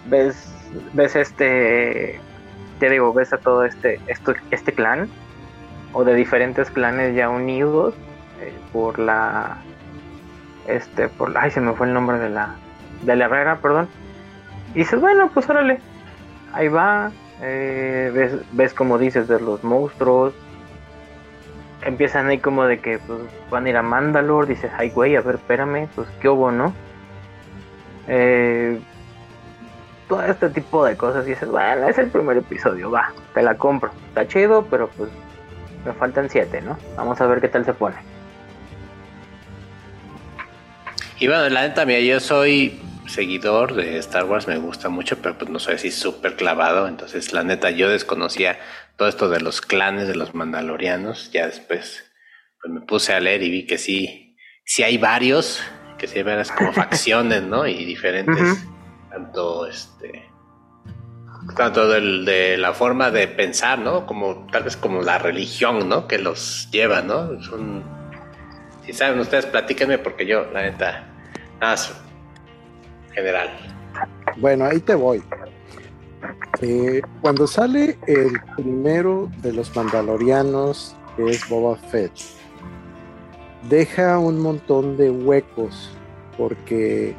ves, 0.07 0.51
ves 0.95 1.15
este 1.17 2.19
digo, 2.91 3.13
ves 3.13 3.33
a 3.33 3.39
todo 3.39 3.65
este, 3.65 4.01
esto, 4.07 4.35
este 4.51 4.73
clan, 4.73 5.09
o 5.93 6.05
de 6.05 6.15
diferentes 6.15 6.71
clanes 6.71 7.15
ya 7.15 7.29
unidos 7.29 7.95
eh, 8.41 8.53
por 8.73 8.99
la, 8.99 9.59
este, 10.67 11.09
por 11.09 11.37
ay, 11.37 11.51
se 11.51 11.61
me 11.61 11.73
fue 11.75 11.87
el 11.87 11.95
nombre 11.95 12.19
de 12.19 12.31
la, 12.31 12.55
de 13.03 13.17
la 13.17 13.27
herrera, 13.27 13.57
perdón. 13.57 13.89
Y 14.75 14.81
dices, 14.81 15.01
bueno, 15.01 15.31
pues 15.33 15.49
órale, 15.51 15.81
ahí 16.53 16.69
va, 16.69 17.11
eh, 17.43 18.11
ves, 18.15 18.37
ves 18.53 18.75
como 18.75 18.99
dices 18.99 19.29
de 19.29 19.41
los 19.41 19.63
monstruos, 19.65 20.35
empiezan 21.85 22.29
ahí 22.29 22.39
como 22.39 22.65
de 22.65 22.79
que 22.79 22.99
pues, 22.99 23.21
van 23.51 23.67
a 23.67 23.71
ir 23.71 23.77
a 23.77 23.83
Mandalore, 23.83 24.49
dices, 24.49 24.71
ay 24.77 24.91
güey, 24.91 25.17
a 25.17 25.21
ver, 25.21 25.37
espérame, 25.37 25.89
pues 25.95 26.09
qué 26.21 26.29
hubo, 26.29 26.51
¿no? 26.51 26.73
Eh, 28.09 28.81
todo 30.13 30.23
este 30.27 30.51
tipo 30.51 30.85
de 30.85 30.95
cosas 30.95 31.27
y 31.27 31.31
dices, 31.31 31.49
bueno, 31.49 31.89
es 31.89 31.97
el 31.97 32.11
primer 32.11 32.37
episodio, 32.37 32.91
va, 32.91 33.11
te 33.33 33.43
la 33.43 33.57
compro. 33.57 33.91
Está 34.09 34.29
chido, 34.29 34.67
pero 34.69 34.91
pues 34.91 35.09
me 35.87 35.95
faltan 35.95 36.29
siete, 36.29 36.61
¿no? 36.61 36.79
Vamos 36.99 37.19
a 37.23 37.27
ver 37.27 37.41
qué 37.41 37.49
tal 37.49 37.65
se 37.65 37.73
pone. 37.73 37.97
Y 41.19 41.29
bueno, 41.29 41.49
la 41.49 41.63
neta, 41.63 41.87
mira, 41.87 42.01
yo 42.01 42.21
soy 42.21 42.79
seguidor 43.07 43.75
de 43.75 43.97
Star 43.99 44.25
Wars, 44.25 44.47
me 44.47 44.59
gusta 44.59 44.91
mucho, 44.91 45.17
pero 45.17 45.39
pues 45.39 45.51
no 45.51 45.59
soy 45.59 45.77
así 45.77 45.91
súper 45.91 46.37
clavado. 46.37 46.89
Entonces, 46.89 47.33
la 47.33 47.43
neta, 47.43 47.71
yo 47.71 47.89
desconocía 47.89 48.59
todo 48.99 49.09
esto 49.09 49.31
de 49.31 49.41
los 49.41 49.63
clanes 49.63 50.09
de 50.09 50.15
los 50.15 50.35
mandalorianos. 50.35 51.33
Ya 51.33 51.47
después 51.47 52.05
pues 52.61 52.71
me 52.71 52.83
puse 52.83 53.15
a 53.15 53.21
leer 53.21 53.43
y 53.43 53.51
vi 53.51 53.67
que 53.67 53.79
sí, 53.79 54.37
sí 54.67 54.83
hay 54.83 54.99
varios, 54.99 55.63
que 55.97 56.07
sí 56.07 56.19
hay 56.19 56.25
varias 56.25 56.53
como 56.53 56.71
facciones, 56.75 57.43
¿no? 57.45 57.67
Y 57.67 57.87
diferentes 57.87 58.59
tanto 59.13 59.67
este 59.67 60.33
tanto 61.57 61.89
de 61.89 62.57
la 62.57 62.73
forma 62.73 63.11
de 63.11 63.27
pensar, 63.29 63.79
¿no? 63.79 64.07
Como 64.07 64.47
tal 64.53 64.63
vez 64.63 64.77
como 64.77 65.03
la 65.03 65.19
religión, 65.19 65.89
¿no? 65.89 66.07
Que 66.07 66.19
los 66.19 66.69
lleva, 66.71 67.03
¿no? 67.03 67.31
si 68.87 68.93
saben 68.93 69.21
ustedes, 69.21 69.47
platíquenme 69.47 69.99
porque 69.99 70.27
yo, 70.27 70.45
la 70.53 70.63
neta, 70.63 71.05
nada 71.61 71.77
general. 73.13 73.51
Bueno, 74.39 74.65
ahí 74.65 74.81
te 74.81 74.95
voy. 74.95 75.23
Eh, 76.61 77.01
cuando 77.21 77.47
sale 77.47 77.99
el 78.07 78.41
primero 78.57 79.31
de 79.39 79.53
los 79.53 79.75
Mandalorianos, 79.77 80.97
que 81.17 81.31
es 81.31 81.49
Boba 81.49 81.77
Fett, 81.77 82.13
deja 83.69 84.19
un 84.19 84.41
montón 84.41 84.97
de 84.97 85.11
huecos 85.11 85.91
porque 86.37 87.15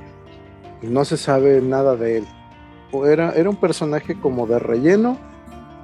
no 0.84 1.06
se 1.06 1.18
sabe 1.18 1.62
nada 1.62 1.96
de 1.96 2.18
él. 2.18 2.28
Era, 3.06 3.32
era 3.32 3.50
un 3.50 3.56
personaje 3.56 4.20
como 4.20 4.46
de 4.46 4.60
relleno 4.60 5.18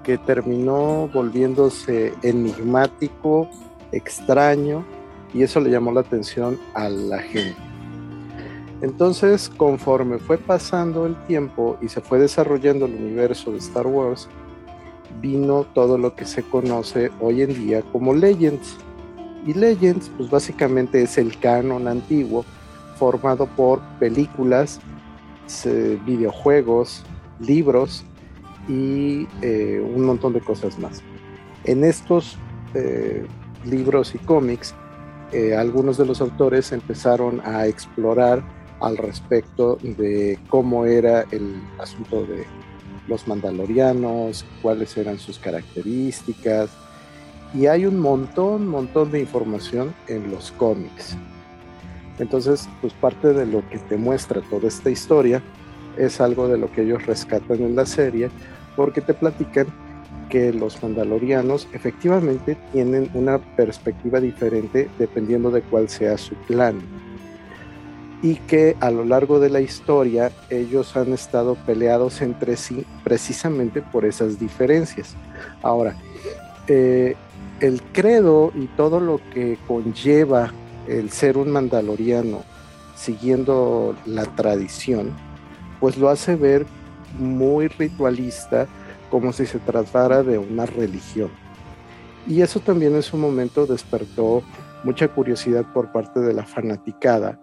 que 0.03 0.18
terminó 0.18 1.10
volviéndose 1.13 2.13
enigmático, 2.22 3.50
extraño, 3.91 4.86
y 5.34 5.44
eso 5.44 5.60
le 5.60 5.70
llamó 5.70 5.91
la 5.91 6.01
atención 6.01 6.60
a 6.74 6.89
la 6.89 7.20
gente. 7.20 7.70
Entonces, 8.82 9.50
conforme 9.50 10.20
fue 10.20 10.38
pasando 10.38 11.06
el 11.06 11.15
tiempo 11.25 11.77
y 11.82 11.89
se 11.89 12.00
fue 12.00 12.20
desarrollando 12.20 12.86
el 12.86 12.96
universo 12.96 13.51
de 13.51 13.58
Star 13.58 13.88
Wars, 13.88 14.29
vino 15.22 15.65
todo 15.74 15.98
lo 15.98 16.15
que 16.15 16.25
se 16.25 16.44
conoce 16.44 17.12
hoy 17.20 17.41
en 17.41 17.53
día 17.53 17.82
como 17.91 18.13
Legends. 18.13 18.77
Y 19.46 19.53
Legends, 19.53 20.10
pues 20.18 20.29
básicamente 20.29 21.01
es 21.01 21.18
el 21.18 21.38
canon 21.39 21.88
antiguo 21.88 22.46
formado 23.00 23.48
por 23.48 23.79
películas, 23.98 24.79
videojuegos, 26.06 27.03
libros 27.39 28.03
y 28.68 29.27
eh, 29.41 29.82
un 29.82 30.06
montón 30.06 30.34
de 30.34 30.41
cosas 30.41 30.77
más. 30.77 31.01
En 31.63 31.84
estos 31.84 32.38
eh, 32.74 33.25
libros 33.65 34.13
y 34.13 34.20
cómics, 34.20 34.75
eh, 35.32 35.56
algunos 35.56 35.98
de 35.98 36.06
los 36.06 36.22
autores 36.22 36.72
empezaron 36.72 37.41
a 37.46 37.65
explorar 37.65 38.44
al 38.82 38.98
respecto 38.98 39.77
de 39.82 40.38
cómo 40.50 40.86
era 40.86 41.25
el 41.32 41.62
asunto 41.79 42.25
de 42.25 42.46
los 43.08 43.27
mandalorianos, 43.27 44.46
cuáles 44.62 44.96
eran 44.98 45.18
sus 45.18 45.39
características, 45.39 46.70
y 47.53 47.65
hay 47.65 47.86
un 47.86 48.00
montón, 48.00 48.68
montón 48.68 49.12
de 49.12 49.20
información 49.20 49.94
en 50.08 50.29
los 50.32 50.51
cómics. 50.51 51.18
Entonces, 52.20 52.70
pues 52.82 52.94
parte 52.94 53.34
de 53.34 53.46
lo 53.46 53.68
que 53.70 53.80
te 53.80 53.98
muestra 53.98 54.42
toda 54.50 54.68
esta 54.68 54.90
historia 54.90 55.42
es 55.98 56.22
algo 56.22 56.48
de 56.48 56.58
lo 56.58 56.72
que 56.72 56.84
ellos 56.84 57.06
rescatan 57.06 57.62
en 57.62 57.76
la 57.76 57.86
serie, 57.86 58.30
porque 58.76 59.02
te 59.02 59.14
platican 59.14 59.68
que 60.30 60.54
los 60.54 60.82
mandalorianos 60.82 61.68
efectivamente 61.74 62.56
tienen 62.72 63.10
una 63.14 63.40
perspectiva 63.40 64.20
diferente 64.20 64.90
dependiendo 65.00 65.50
de 65.50 65.62
cuál 65.62 65.90
sea 65.90 66.18
su 66.18 66.36
plan. 66.36 66.80
Y 68.22 68.36
que 68.36 68.76
a 68.82 68.92
lo 68.92 69.06
largo 69.06 69.40
de 69.40 69.50
la 69.50 69.62
historia 69.62 70.32
ellos 70.50 70.96
han 70.98 71.14
estado 71.14 71.56
peleados 71.56 72.22
entre 72.22 72.58
sí 72.58 72.86
precisamente 73.04 73.82
por 73.82 74.06
esas 74.06 74.40
diferencias. 74.40 75.16
Ahora, 75.64 75.96
eh, 76.68 77.16
el 77.62 77.82
credo 77.94 78.52
y 78.56 78.68
todo 78.68 79.00
lo 79.00 79.20
que 79.34 79.58
conlleva 79.68 80.52
el 80.89 81.12
ser 81.12 81.38
un 81.38 81.51
mandaloriano 81.51 82.43
siguiendo 82.96 83.96
la 84.05 84.25
tradición, 84.36 85.12
pues 85.79 85.98
lo 85.98 86.10
hace 86.10 86.36
ver 86.36 86.65
muy 87.17 87.67
ritualista, 87.67 88.67
como 89.10 89.31
si 89.31 89.46
se 89.46 89.60
tratara 89.60 90.24
de 90.24 90.38
una 90.38 90.65
religión. 90.65 91.29
Y 92.27 92.41
eso 92.41 92.60
también 92.60 92.96
en 92.96 93.03
su 93.03 93.17
momento 93.17 93.65
despertó 93.65 94.43
mucha 94.84 95.08
curiosidad 95.08 95.65
por 95.74 95.91
parte 95.91 96.19
de 96.19 96.34
la 96.34 96.46
fanaticada, 96.46 97.39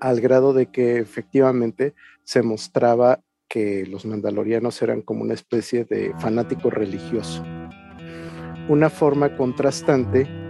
al 0.00 0.20
grado 0.20 0.52
de 0.52 0.66
que 0.66 0.98
efectivamente 0.98 1.94
se 2.24 2.42
mostraba 2.42 3.20
que 3.48 3.84
los 3.86 4.06
mandalorianos 4.06 4.80
eran 4.82 5.02
como 5.02 5.22
una 5.22 5.34
especie 5.34 5.84
de 5.84 6.14
fanático 6.18 6.70
religioso. 6.70 7.44
Una 8.68 8.88
forma 8.88 9.36
contrastante 9.36 10.41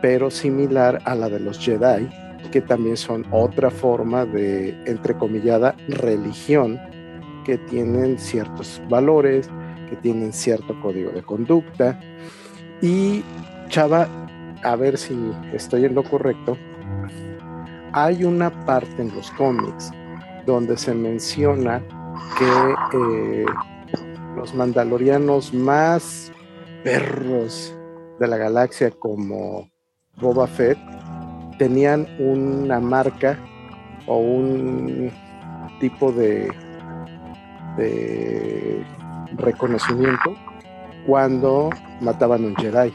pero 0.00 0.30
similar 0.30 1.00
a 1.04 1.14
la 1.14 1.28
de 1.28 1.40
los 1.40 1.58
Jedi, 1.58 2.08
que 2.50 2.60
también 2.60 2.96
son 2.96 3.24
otra 3.30 3.70
forma 3.70 4.24
de, 4.24 4.70
entrecomillada, 4.86 5.74
religión, 5.88 6.80
que 7.44 7.58
tienen 7.58 8.18
ciertos 8.18 8.80
valores, 8.88 9.48
que 9.88 9.96
tienen 9.96 10.32
cierto 10.32 10.78
código 10.80 11.10
de 11.10 11.22
conducta. 11.22 11.98
Y 12.80 13.24
Chava, 13.68 14.08
a 14.62 14.76
ver 14.76 14.98
si 14.98 15.16
estoy 15.52 15.84
en 15.84 15.94
lo 15.94 16.04
correcto, 16.04 16.56
hay 17.92 18.24
una 18.24 18.50
parte 18.64 19.02
en 19.02 19.14
los 19.14 19.30
cómics 19.32 19.90
donde 20.46 20.76
se 20.76 20.94
menciona 20.94 21.82
que 22.38 22.98
eh, 22.98 23.46
los 24.36 24.54
mandalorianos 24.54 25.52
más 25.52 26.32
perros 26.84 27.74
de 28.18 28.26
la 28.26 28.36
galaxia 28.36 28.90
como 28.90 29.68
Boba 30.20 30.46
Fett 30.46 30.78
tenían 31.58 32.06
una 32.18 32.80
marca 32.80 33.38
o 34.06 34.18
un 34.18 35.10
tipo 35.80 36.12
de, 36.12 36.50
de 37.76 38.84
reconocimiento 39.36 40.34
cuando 41.06 41.70
mataban 42.00 42.44
a 42.44 42.46
un 42.48 42.56
Jedi, 42.56 42.92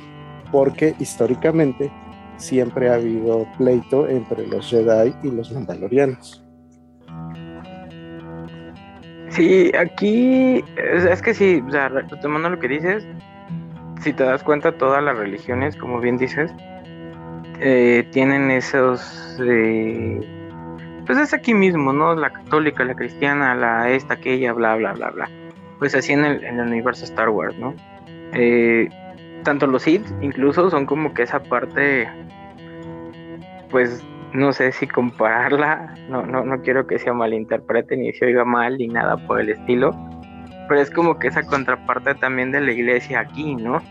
porque 0.51 0.95
históricamente 0.99 1.91
siempre 2.37 2.89
ha 2.89 2.95
habido 2.95 3.47
pleito 3.57 4.07
entre 4.07 4.47
los 4.47 4.69
Jedi 4.69 5.13
y 5.23 5.31
los 5.31 5.51
Mandalorianos. 5.51 6.43
Sí, 9.29 9.71
aquí 9.75 10.63
es, 10.77 11.21
que 11.23 11.33
sí, 11.33 11.63
o 11.67 11.71
sea, 11.71 11.89
retomando 11.89 12.51
lo 12.51 12.59
que 12.59 12.67
dices, 12.67 13.07
si 14.01 14.13
te 14.13 14.23
das 14.23 14.43
cuenta, 14.43 14.77
todas 14.77 15.03
las 15.03 15.17
religiones, 15.17 15.75
como 15.75 15.99
bien 15.99 16.17
dices, 16.17 16.53
eh, 17.65 18.05
tienen 18.11 18.51
esos. 18.51 19.39
Eh, 19.39 20.19
pues 21.05 21.17
es 21.17 21.33
aquí 21.33 21.53
mismo, 21.53 21.93
¿no? 21.93 22.13
La 22.13 22.29
católica, 22.31 22.83
la 22.83 22.93
cristiana, 22.93 23.55
la 23.55 23.89
esta, 23.89 24.15
aquella, 24.15 24.51
bla, 24.51 24.75
bla, 24.75 24.91
bla, 24.91 25.11
bla. 25.11 25.29
Pues 25.79 25.95
así 25.95 26.11
en 26.11 26.25
el, 26.25 26.59
universo 26.59 27.05
Star 27.05 27.29
Wars, 27.29 27.57
¿no? 27.57 27.73
Eh, 28.33 28.89
tanto 29.43 29.65
los 29.67 29.83
Sith, 29.83 30.05
incluso, 30.21 30.69
son 30.69 30.85
como 30.85 31.13
que 31.13 31.23
esa 31.23 31.41
parte. 31.41 32.09
Pues 33.69 34.03
no 34.33 34.51
sé 34.51 34.73
si 34.73 34.85
compararla, 34.85 35.95
no, 36.09 36.23
no, 36.25 36.43
no 36.43 36.61
quiero 36.63 36.85
que 36.85 36.99
se 36.99 37.13
malinterprete 37.13 37.95
ni 37.95 38.11
se 38.11 38.25
oiga 38.25 38.43
mal 38.43 38.77
ni 38.77 38.87
nada 38.87 39.15
por 39.25 39.39
el 39.39 39.49
estilo, 39.49 39.95
pero 40.67 40.81
es 40.81 40.91
como 40.91 41.17
que 41.17 41.27
esa 41.27 41.43
contraparte 41.43 42.15
también 42.15 42.51
de 42.51 42.59
la 42.59 42.71
iglesia 42.71 43.21
aquí, 43.21 43.55
¿no? 43.55 43.81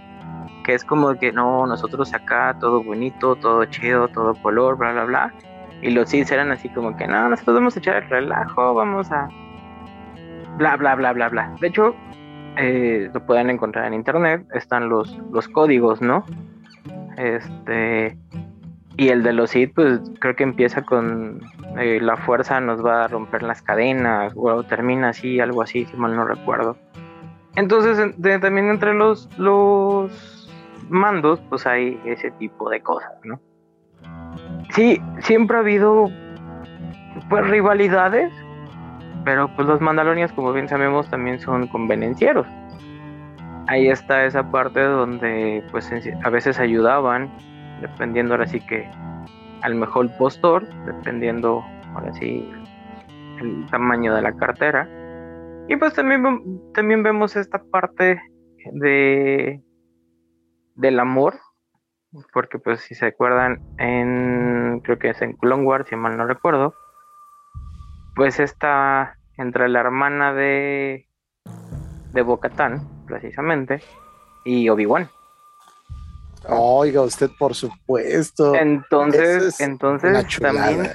Que 0.65 0.75
es 0.75 0.85
como 0.85 1.15
que 1.15 1.33
no, 1.33 1.67
nosotros 1.67 2.15
acá 2.15 2.57
todo 2.61 2.83
bonito, 2.83 3.37
todo 3.37 3.65
chido, 3.67 4.09
todo 4.09 4.35
color, 4.35 4.77
bla, 4.77 4.93
bla, 4.93 5.05
bla. 5.05 5.35
Y 5.81 5.91
los 5.91 6.11
sí 6.11 6.23
eran 6.31 6.53
así 6.53 6.69
como 6.69 6.97
que 6.97 7.07
no, 7.07 7.29
nosotros 7.29 7.57
vamos 7.57 7.77
a 7.77 7.79
echar 7.81 8.03
el 8.03 8.09
relajo, 8.09 8.75
vamos 8.75 9.11
a. 9.11 9.29
bla, 10.57 10.77
bla, 10.77 10.95
bla, 10.95 11.13
bla, 11.13 11.29
bla. 11.29 11.55
De 11.61 11.69
hecho, 11.69 11.95
eh, 12.57 13.11
lo 13.13 13.27
pueden 13.27 13.51
encontrar 13.51 13.87
en 13.87 13.95
internet, 13.95 14.47
están 14.55 14.89
los, 14.89 15.19
los 15.33 15.49
códigos, 15.49 16.01
¿no? 16.01 16.25
Este 17.17 18.17
y 18.97 19.09
el 19.09 19.23
de 19.23 19.33
los 19.33 19.51
Sith, 19.51 19.73
pues 19.75 20.01
creo 20.19 20.37
que 20.37 20.43
empieza 20.43 20.83
con 20.83 21.41
eh, 21.79 21.99
la 22.01 22.17
fuerza 22.17 22.61
nos 22.61 22.85
va 22.85 23.05
a 23.05 23.09
romper 23.09 23.43
las 23.43 23.63
cadenas, 23.63 24.33
o 24.37 24.63
termina 24.65 25.11
así, 25.11 25.41
algo 25.41 25.63
así, 25.63 25.87
si 25.87 25.97
mal 25.97 26.15
no 26.15 26.25
recuerdo. 26.25 26.77
Entonces, 27.57 28.15
también 28.41 28.69
entre 28.69 28.95
los, 28.95 29.29
los 29.39 30.13
mandos, 30.89 31.41
pues 31.49 31.67
hay 31.67 32.01
ese 32.05 32.31
tipo 32.33 32.69
de 32.71 32.81
cosas, 32.83 33.13
¿no? 33.25 33.41
Sí, 34.71 35.01
siempre 35.21 35.57
ha 35.57 35.61
habido 35.61 36.09
pues 37.29 37.47
rivalidades, 37.49 38.33
pero 39.25 39.49
pues 39.55 39.69
los 39.69 39.81
mandalorianos, 39.81 40.33
como 40.33 40.53
bien 40.53 40.69
sabemos, 40.69 41.09
también 41.09 41.39
son 41.41 41.67
convenencieros. 41.69 42.47
Ahí 43.69 43.89
está 43.89 44.25
esa 44.25 44.51
parte 44.51 44.83
donde 44.83 45.65
pues 45.71 45.91
a 46.25 46.31
veces 46.31 46.59
ayudaban 46.59 47.31
dependiendo 47.81 48.35
ahora 48.35 48.47
sí 48.47 48.61
que 48.61 48.89
al 49.63 49.75
mejor 49.75 50.11
postor, 50.17 50.67
dependiendo 50.85 51.65
ahora 51.95 52.13
sí 52.15 52.51
el 53.41 53.67
tamaño 53.71 54.15
de 54.15 54.23
la 54.23 54.33
cartera. 54.33 54.89
Y 55.69 55.77
pues 55.77 55.95
también, 55.95 56.23
también 56.75 57.03
vemos 57.03 57.37
esta 57.37 57.63
parte 57.71 58.21
de 58.73 59.61
del 60.75 61.01
amor, 61.01 61.39
porque 62.33 62.59
pues 62.59 62.81
si 62.81 62.95
se 62.95 63.07
acuerdan 63.07 63.61
en 63.79 64.81
creo 64.85 64.99
que 64.99 65.11
es 65.11 65.23
en 65.23 65.35
Clone 65.35 65.65
Wars, 65.65 65.89
si 65.89 65.97
mal 65.97 66.17
no 66.17 66.27
recuerdo, 66.27 66.75
pues 68.15 68.41
está 68.41 69.17
entre 69.37 69.69
la 69.69 69.81
hermana 69.81 70.35
de 70.35 71.07
de 72.13 72.23
Bocatán, 72.23 72.87
precisamente, 73.07 73.83
y 74.45 74.69
Obi-Wan. 74.69 75.09
Oiga, 76.49 77.03
usted 77.03 77.31
por 77.39 77.55
supuesto. 77.55 78.55
Entonces, 78.55 79.61
entonces 79.61 80.27
también. 80.41 80.91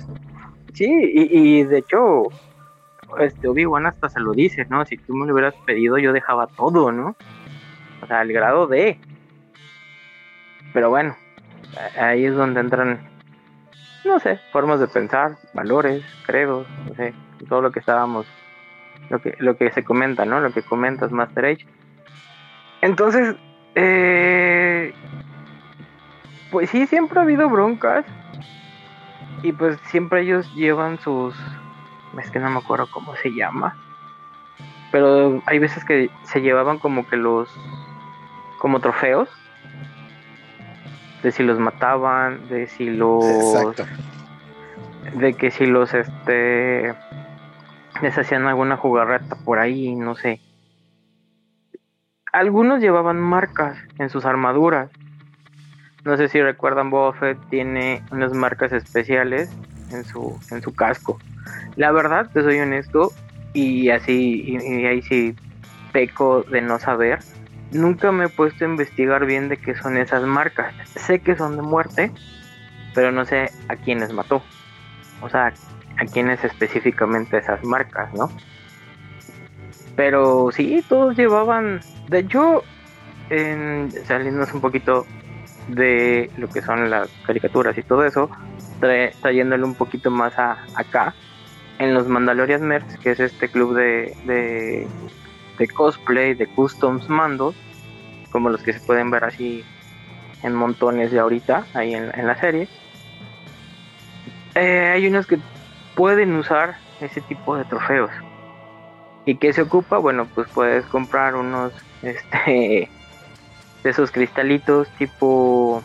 Sí, 0.74 0.86
y, 0.88 1.64
de 1.64 1.80
hecho, 1.80 2.24
este 3.20 3.48
Obi-Wan 3.48 3.88
hasta 3.88 4.10
se 4.10 4.20
lo 4.20 4.34
dice, 4.34 4.66
¿no? 4.70 4.86
Si 4.86 4.98
tú 4.98 5.16
me 5.16 5.26
lo 5.26 5.34
hubieras 5.34 5.56
pedido, 5.66 5.98
yo 5.98 6.14
dejaba 6.14 6.48
todo, 6.48 6.92
¿no? 6.92 7.16
O 8.02 8.08
sea, 8.08 8.20
al 8.20 8.32
grado 8.32 8.68
de. 8.68 9.00
Pero 10.74 10.90
bueno, 10.90 11.16
ahí 12.00 12.26
es 12.26 12.36
donde 12.36 12.60
entran, 12.60 13.00
no 14.06 14.20
sé, 14.20 14.40
formas 14.52 14.80
de 14.80 14.88
pensar, 14.88 15.38
valores, 15.54 16.04
credos, 16.26 16.68
no 16.88 16.96
sé, 16.96 17.14
todo 17.48 17.62
lo 17.62 17.72
que 17.72 17.80
estábamos, 17.80 18.26
lo 19.10 19.20
que, 19.20 19.36
lo 19.40 19.58
que 19.58 19.72
se 19.72 19.84
comenta, 19.84 20.26
¿no? 20.26 20.40
Lo 20.40 20.52
que 20.52 20.62
comentas, 20.62 21.12
Master 21.12 21.46
Age. 21.46 21.68
Entonces, 22.82 23.36
eh, 23.76 24.94
pues 26.52 26.70
sí, 26.70 26.88
siempre 26.88 27.20
ha 27.20 27.24
habido 27.24 27.50
broncas. 27.50 28.06
Y 29.44 29.52
pues 29.52 29.78
siempre 29.86 30.22
ellos 30.22 30.52
llevan 30.56 31.00
sus. 31.00 31.36
Es 32.20 32.32
que 32.32 32.40
no 32.40 32.50
me 32.50 32.58
acuerdo 32.58 32.90
cómo 32.90 33.16
se 33.18 33.30
llama. 33.30 33.76
Pero 34.92 35.44
hay 35.46 35.60
veces 35.60 35.86
que 35.86 36.10
se 36.24 36.42
llevaban 36.42 36.80
como 36.80 37.08
que 37.08 37.18
los. 37.18 37.50
como 38.58 38.80
trofeos. 38.80 39.30
De 41.24 41.32
si 41.32 41.44
los 41.44 41.60
mataban, 41.60 42.48
de 42.50 42.68
si 42.68 42.90
los. 42.90 43.26
Exacto. 43.26 43.86
De 45.16 45.34
que 45.34 45.52
si 45.52 45.66
los 45.66 45.94
este. 45.94 46.94
les 48.02 48.18
hacían 48.18 48.46
alguna 48.46 48.78
jugarreta 48.78 49.36
por 49.44 49.60
ahí, 49.60 49.96
no 49.96 50.16
sé. 50.16 50.42
Algunos 52.34 52.82
llevaban 52.82 53.20
marcas 53.20 53.78
en 53.98 54.10
sus 54.10 54.26
armaduras 54.26 54.92
no 56.08 56.16
sé 56.16 56.30
si 56.30 56.42
recuerdan, 56.42 56.90
Boba 56.90 57.14
tiene 57.50 58.02
unas 58.12 58.32
marcas 58.32 58.72
especiales 58.72 59.54
en 59.92 60.06
su, 60.06 60.40
en 60.52 60.62
su 60.62 60.74
casco. 60.74 61.20
La 61.76 61.92
verdad, 61.92 62.30
te 62.32 62.44
soy 62.44 62.60
honesto, 62.60 63.12
y 63.54 63.90
así, 63.90 64.58
y, 64.58 64.86
ahí 64.86 65.02
sí 65.02 65.36
peco 65.92 66.44
de 66.44 66.62
no 66.62 66.80
saber. 66.80 67.20
Nunca 67.72 68.12
me 68.12 68.26
he 68.26 68.30
puesto 68.30 68.64
a 68.64 68.68
investigar 68.68 69.26
bien 69.26 69.50
de 69.50 69.58
qué 69.58 69.76
son 69.76 69.98
esas 69.98 70.24
marcas. 70.24 70.74
Sé 70.86 71.20
que 71.20 71.36
son 71.36 71.58
de 71.58 71.62
muerte, 71.62 72.12
pero 72.94 73.12
no 73.12 73.26
sé 73.26 73.52
a 73.68 73.76
quiénes 73.76 74.14
mató. 74.14 74.42
O 75.22 75.30
sea, 75.30 75.54
a 75.98 76.06
quiénes 76.06 76.44
específicamente 76.44 77.38
esas 77.38 77.64
marcas, 77.64 78.14
¿no? 78.14 78.32
Pero 79.96 80.50
sí, 80.52 80.84
todos 80.88 81.18
llevaban. 81.18 81.82
De 82.08 82.20
hecho, 82.20 82.64
en, 83.30 83.92
saliéndonos 84.06 84.54
un 84.54 84.62
poquito 84.62 85.06
de 85.68 86.32
lo 86.38 86.48
que 86.48 86.62
son 86.62 86.90
las 86.90 87.10
caricaturas 87.26 87.78
y 87.78 87.84
todo 87.84 88.06
eso, 88.06 88.30
trayéndole 89.22 89.64
un 89.64 89.76
poquito 89.76 90.12
más 90.12 90.38
a 90.38 90.58
acá, 90.76 91.14
en 91.80 91.94
los 91.94 92.08
Mandalorian 92.08 92.62
Mercs, 92.62 92.98
que 92.98 93.12
es 93.12 93.20
este 93.20 93.50
club 93.50 93.76
de, 93.76 94.16
de, 94.26 94.88
cosplay, 95.66 96.36
de 96.36 96.46
customs 96.46 97.10
mandos, 97.10 97.56
como 98.32 98.50
los 98.50 98.62
que 98.62 98.74
se 98.74 98.80
pueden 98.82 99.10
ver 99.10 99.24
así 99.24 99.64
en 100.44 100.54
montones 100.54 101.12
de 101.12 101.20
ahorita, 101.20 101.66
ahí 101.74 101.96
en, 101.96 102.28
la 102.28 102.36
serie. 102.40 102.68
Eh, 104.56 104.92
hay 104.94 105.08
unos 105.08 105.26
que 105.26 105.40
pueden 105.96 106.36
usar 106.36 106.78
ese 107.02 107.22
tipo 107.22 107.58
de 107.58 107.66
trofeos. 107.66 108.12
¿Y 109.26 109.38
qué 109.38 109.54
se 109.54 109.64
ocupa? 109.64 109.98
Bueno, 109.98 110.28
pues 110.36 110.48
puedes 110.50 110.86
comprar 110.86 111.36
unos 111.36 111.74
este 112.04 112.92
de 113.84 113.90
esos 113.90 114.12
cristalitos 114.12 114.90
tipo 114.98 115.82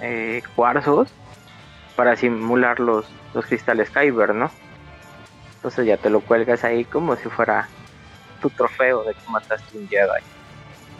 eh, 0.00 0.42
cuarzos 0.54 1.12
para 1.96 2.16
simular 2.16 2.80
los, 2.80 3.06
los 3.34 3.46
cristales 3.46 3.90
Kyber, 3.90 4.34
¿no? 4.34 4.50
Entonces 5.56 5.86
ya 5.86 5.96
te 5.96 6.10
lo 6.10 6.20
cuelgas 6.20 6.64
ahí 6.64 6.84
como 6.84 7.16
si 7.16 7.28
fuera 7.28 7.68
tu 8.42 8.50
trofeo 8.50 9.04
de 9.04 9.14
que 9.14 9.30
mataste 9.30 9.78
un 9.78 9.88
Jedi. 9.88 10.20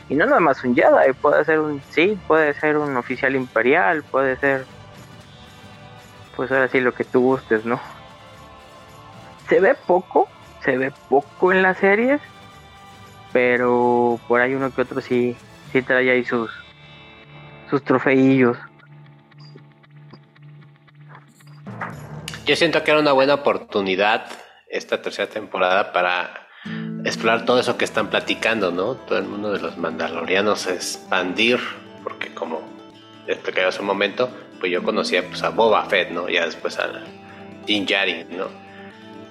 Y 0.09 0.15
no 0.15 0.25
nada 0.25 0.41
más 0.41 0.63
un 0.65 0.75
Jedi, 0.75 1.13
puede 1.21 1.45
ser 1.45 1.59
un 1.59 1.83
sí, 1.91 2.19
puede 2.27 2.55
ser 2.55 2.77
un 2.79 2.97
oficial 2.97 3.35
imperial, 3.35 4.03
puede 4.05 4.37
ser 4.37 4.65
pues 6.37 6.51
ahora 6.51 6.69
sí 6.69 6.81
lo 6.81 6.95
que 6.95 7.05
tú 7.05 7.21
gustes, 7.21 7.65
¿no? 7.65 7.81
Se 9.49 9.61
ve 9.61 9.75
poco, 9.75 10.29
se 10.65 10.79
ve 10.79 10.93
poco 11.09 11.53
en 11.53 11.63
las 11.63 11.79
series, 11.79 12.21
pero 13.33 14.19
por 14.29 14.41
ahí 14.41 14.55
uno 14.55 14.75
que 14.75 14.83
otro 14.83 15.01
sí, 15.01 15.37
sí 15.73 15.83
trae 15.83 16.11
ahí 16.11 16.25
sus, 16.25 16.51
sus 17.69 17.83
trofeillos. 17.85 18.57
Yo 22.45 22.57
siento 22.57 22.83
que 22.83 22.91
era 22.91 23.01
una 23.01 23.13
buena 23.13 23.35
oportunidad 23.35 24.27
esta 24.67 25.01
tercera 25.01 25.29
temporada 25.29 25.93
para 25.93 26.42
explorar 27.05 27.45
todo 27.45 27.59
eso 27.59 27.77
que 27.77 27.85
están 27.85 28.11
platicando, 28.11 28.71
¿no? 28.71 28.95
Todo 28.95 29.19
el 29.19 29.25
mundo 29.25 29.53
de 29.53 29.61
los 29.61 29.77
mandalorianos, 29.77 30.67
expandir, 30.67 31.61
porque 32.03 32.33
como 32.35 32.63
expliqué 33.27 33.63
hace 33.63 33.81
un 33.81 33.87
momento, 33.87 34.31
pues 34.61 34.71
yo 34.73 34.83
conocía 34.83 35.27
pues, 35.27 35.43
a 35.43 35.51
Boba 35.51 35.85
Fett, 35.87 36.11
¿no? 36.11 36.29
Ya 36.29 36.45
después 36.45 36.79
a 36.79 36.89
Din 37.67 37.87
Djarin, 37.87 38.27
¿no? 38.37 38.49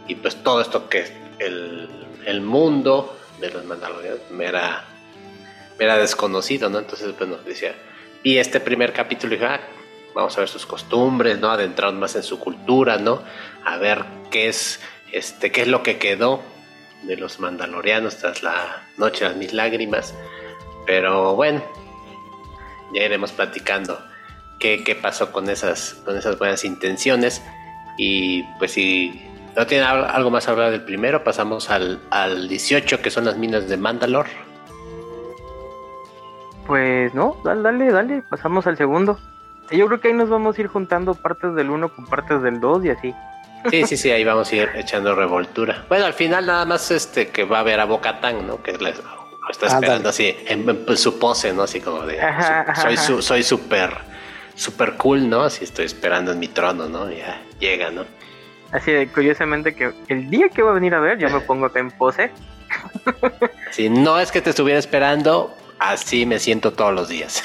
Y 0.07 0.15
pues 0.15 0.36
todo 0.43 0.62
esto 0.62 0.89
que 0.89 1.05
el, 1.39 1.89
el 2.25 2.41
mundo 2.41 3.17
de 3.39 3.49
los 3.49 3.65
mandalorianos 3.65 4.19
me 4.31 4.45
era, 4.45 4.86
me 5.77 5.86
era 5.86 5.97
desconocido, 5.97 6.69
¿no? 6.69 6.79
Entonces, 6.79 7.17
bueno, 7.17 7.38
decía, 7.45 7.73
y 8.23 8.38
este 8.38 8.60
primer 8.60 8.93
capítulo 8.93 9.34
dije, 9.34 9.45
ah, 9.45 9.62
vamos 10.13 10.38
a 10.38 10.41
ver 10.41 10.49
sus 10.49 10.65
costumbres, 10.65 11.39
¿no? 11.39 11.49
Adentrarnos 11.49 11.99
más 11.99 12.15
en 12.15 12.23
su 12.23 12.39
cultura, 12.39 12.97
¿no? 12.97 13.21
A 13.63 13.77
ver 13.77 14.03
qué 14.29 14.47
es, 14.47 14.79
este, 15.12 15.51
qué 15.51 15.62
es 15.62 15.67
lo 15.67 15.84
que 15.84 15.97
quedó 15.97 16.41
de 17.03 17.17
los 17.17 17.39
mandalorianos 17.39 18.17
tras 18.17 18.43
la 18.43 18.83
noche 18.97 19.27
de 19.27 19.35
mil 19.35 19.55
lágrimas. 19.55 20.13
Pero 20.85 21.35
bueno, 21.35 21.61
ya 22.93 23.03
iremos 23.03 23.31
platicando 23.31 23.99
qué, 24.59 24.97
pasó 25.01 25.31
con 25.31 25.49
esas, 25.49 25.95
con 26.05 26.17
esas 26.17 26.37
buenas 26.37 26.63
intenciones. 26.63 27.41
Y 27.97 28.43
pues 28.57 28.71
si 28.71 29.21
no 29.55 29.65
tiene 29.67 29.83
algo 29.83 30.29
más 30.29 30.47
a 30.47 30.51
hablar 30.51 30.71
del 30.71 30.83
primero, 30.83 31.23
pasamos 31.23 31.69
al, 31.69 31.99
al 32.09 32.47
18, 32.47 33.01
que 33.01 33.09
son 33.09 33.25
las 33.25 33.37
minas 33.37 33.67
de 33.67 33.77
Mandalor. 33.77 34.27
Pues 36.67 37.13
no, 37.13 37.35
dale, 37.43 37.91
dale, 37.91 38.23
pasamos 38.29 38.67
al 38.67 38.77
segundo. 38.77 39.19
Yo 39.71 39.87
creo 39.87 39.99
que 39.99 40.09
ahí 40.09 40.13
nos 40.13 40.29
vamos 40.29 40.57
a 40.57 40.61
ir 40.61 40.67
juntando 40.67 41.13
partes 41.15 41.55
del 41.55 41.69
1 41.69 41.89
con 41.89 42.05
partes 42.05 42.41
del 42.41 42.59
2 42.59 42.85
y 42.85 42.89
así. 42.89 43.15
Sí, 43.69 43.86
sí, 43.86 43.97
sí, 43.97 44.12
ahí 44.12 44.24
vamos 44.24 44.52
a 44.52 44.56
ir 44.56 44.69
echando 44.76 45.13
revoltura. 45.15 45.86
Bueno, 45.88 46.06
al 46.06 46.13
final 46.13 46.45
nada 46.45 46.65
más 46.65 46.89
este 46.91 47.28
que 47.28 47.43
va 47.43 47.60
a 47.60 47.63
ver 47.63 47.80
a 47.80 47.86
Bocatán, 47.86 48.47
¿no? 48.47 48.62
Que 48.62 48.74
les, 48.74 49.02
está 49.50 49.67
esperando 49.67 50.10
así 50.10 50.36
en, 50.47 50.65
su 50.97 51.19
pose, 51.19 51.54
¿no? 51.54 51.63
Así 51.63 51.82
como 51.82 52.02
de 52.06 52.19
soy 52.82 52.97
su, 52.97 53.21
soy 53.21 53.43
súper 53.43 53.91
super 54.56 54.93
cool, 54.93 55.30
¿no? 55.30 55.43
Así 55.43 55.63
estoy 55.63 55.86
esperando 55.86 56.32
en 56.32 56.39
mi 56.39 56.47
trono, 56.47 56.88
¿no? 56.88 57.10
Ya 57.10 57.41
llega, 57.60 57.91
¿no? 57.91 58.06
Así 58.71 58.91
de 58.91 59.08
curiosamente 59.08 59.76
que 59.76 59.91
el 60.08 60.30
día 60.30 60.50
que 60.50 60.62
va 60.62 60.71
a 60.71 60.74
venir 60.74 60.93
a 60.93 61.00
ver, 61.00 61.17
yo 61.17 61.30
me 61.30 61.41
pongo 61.41 61.65
acá 61.65 61.80
en 61.80 61.91
pose. 61.91 62.32
Si 63.71 63.89
no 63.89 64.19
es 64.19 64.32
que 64.32 64.41
te 64.41 64.52
estuviera 64.52 64.80
esperando, 64.80 65.56
así 65.82 66.28
me 66.28 66.39
siento 66.39 66.72
todos 66.72 66.94
los 66.94 67.10
días. 67.10 67.44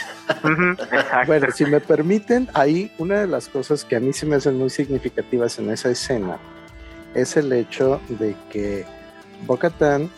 bueno, 1.26 1.46
si 1.52 1.64
me 1.64 1.80
permiten, 1.80 2.48
ahí 2.52 2.92
una 2.98 3.20
de 3.20 3.26
las 3.26 3.48
cosas 3.48 3.84
que 3.84 3.96
a 3.96 4.00
mí 4.00 4.12
se 4.12 4.26
me 4.26 4.36
hacen 4.36 4.58
muy 4.58 4.70
significativas 4.70 5.58
en 5.58 5.70
esa 5.70 5.90
escena 5.90 6.38
es 7.14 7.36
el 7.38 7.50
hecho 7.52 8.00
de 8.08 8.36
que 8.50 8.84
Bocatan 9.46 10.10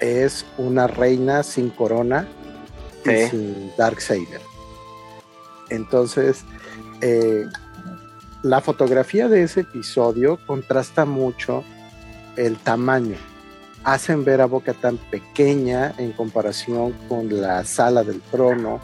es 0.00 0.46
una 0.56 0.86
reina 0.86 1.42
sin 1.42 1.68
corona 1.68 2.26
y 3.04 3.28
sin 3.28 3.72
Darksaber. 3.76 4.40
Entonces, 5.68 6.44
eh, 7.02 7.44
la 8.42 8.62
fotografía 8.62 9.28
de 9.28 9.42
ese 9.42 9.60
episodio 9.60 10.38
contrasta 10.46 11.04
mucho 11.04 11.62
el 12.36 12.56
tamaño 12.56 13.16
hacen 13.86 14.24
ver 14.24 14.40
a 14.40 14.46
Boca 14.46 14.74
tan 14.74 14.96
pequeña 14.96 15.94
en 15.96 16.10
comparación 16.10 16.92
con 17.08 17.40
la 17.40 17.64
sala 17.64 18.02
del 18.02 18.20
trono, 18.20 18.80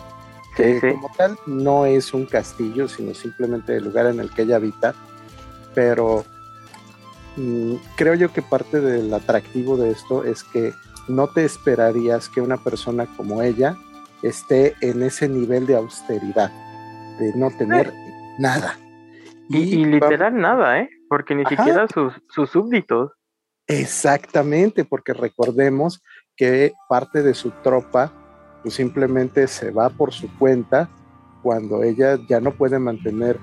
que 0.57 0.79
como 0.81 1.11
tal 1.17 1.37
no 1.45 1.87
es 1.87 2.15
un 2.15 2.25
castillo, 2.25 2.87
sino 2.87 3.13
simplemente 3.13 3.77
el 3.77 3.85
lugar 3.85 4.07
en 4.07 4.21
el 4.21 4.31
que 4.31 4.43
ella 4.43 4.57
habita, 4.57 4.95
pero 5.75 6.25
mm, 7.37 7.75
creo 7.97 8.15
yo 8.15 8.33
que 8.33 8.43
parte 8.43 8.81
del 8.81 9.13
atractivo 9.13 9.77
de 9.77 9.91
esto 9.91 10.23
es 10.23 10.45
que 10.45 10.73
no 11.09 11.27
te 11.27 11.45
esperarías 11.45 12.29
que 12.29 12.41
una 12.41 12.59
persona 12.59 13.07
como 13.17 13.43
ella 13.43 13.77
esté 14.23 14.77
en 14.83 15.03
ese 15.03 15.29
nivel 15.29 15.67
de 15.67 15.75
austeridad, 15.75 16.53
de 17.19 17.33
no 17.35 17.51
tener 17.51 17.93
nada. 18.39 18.79
Y, 19.49 19.85
literal 19.85 20.37
nada, 20.37 20.79
¿eh? 20.79 20.89
Porque 21.09 21.35
ni 21.35 21.45
siquiera 21.45 21.89
sus, 21.93 22.15
sus 22.29 22.51
súbditos 22.51 23.11
Exactamente, 23.81 24.85
porque 24.85 25.13
recordemos 25.13 26.03
que 26.37 26.73
parte 26.89 27.23
de 27.23 27.35
su 27.35 27.51
tropa 27.63 28.13
pues 28.63 28.75
simplemente 28.75 29.49
se 29.49 29.71
va 29.71 29.91
por 29.91 30.13
su 30.13 30.29
cuenta 30.39 30.89
cuando 31.43 31.83
ella 31.83 32.19
ya 32.29 32.41
no 32.41 32.53
puede 32.53 32.79
mantener 32.79 33.39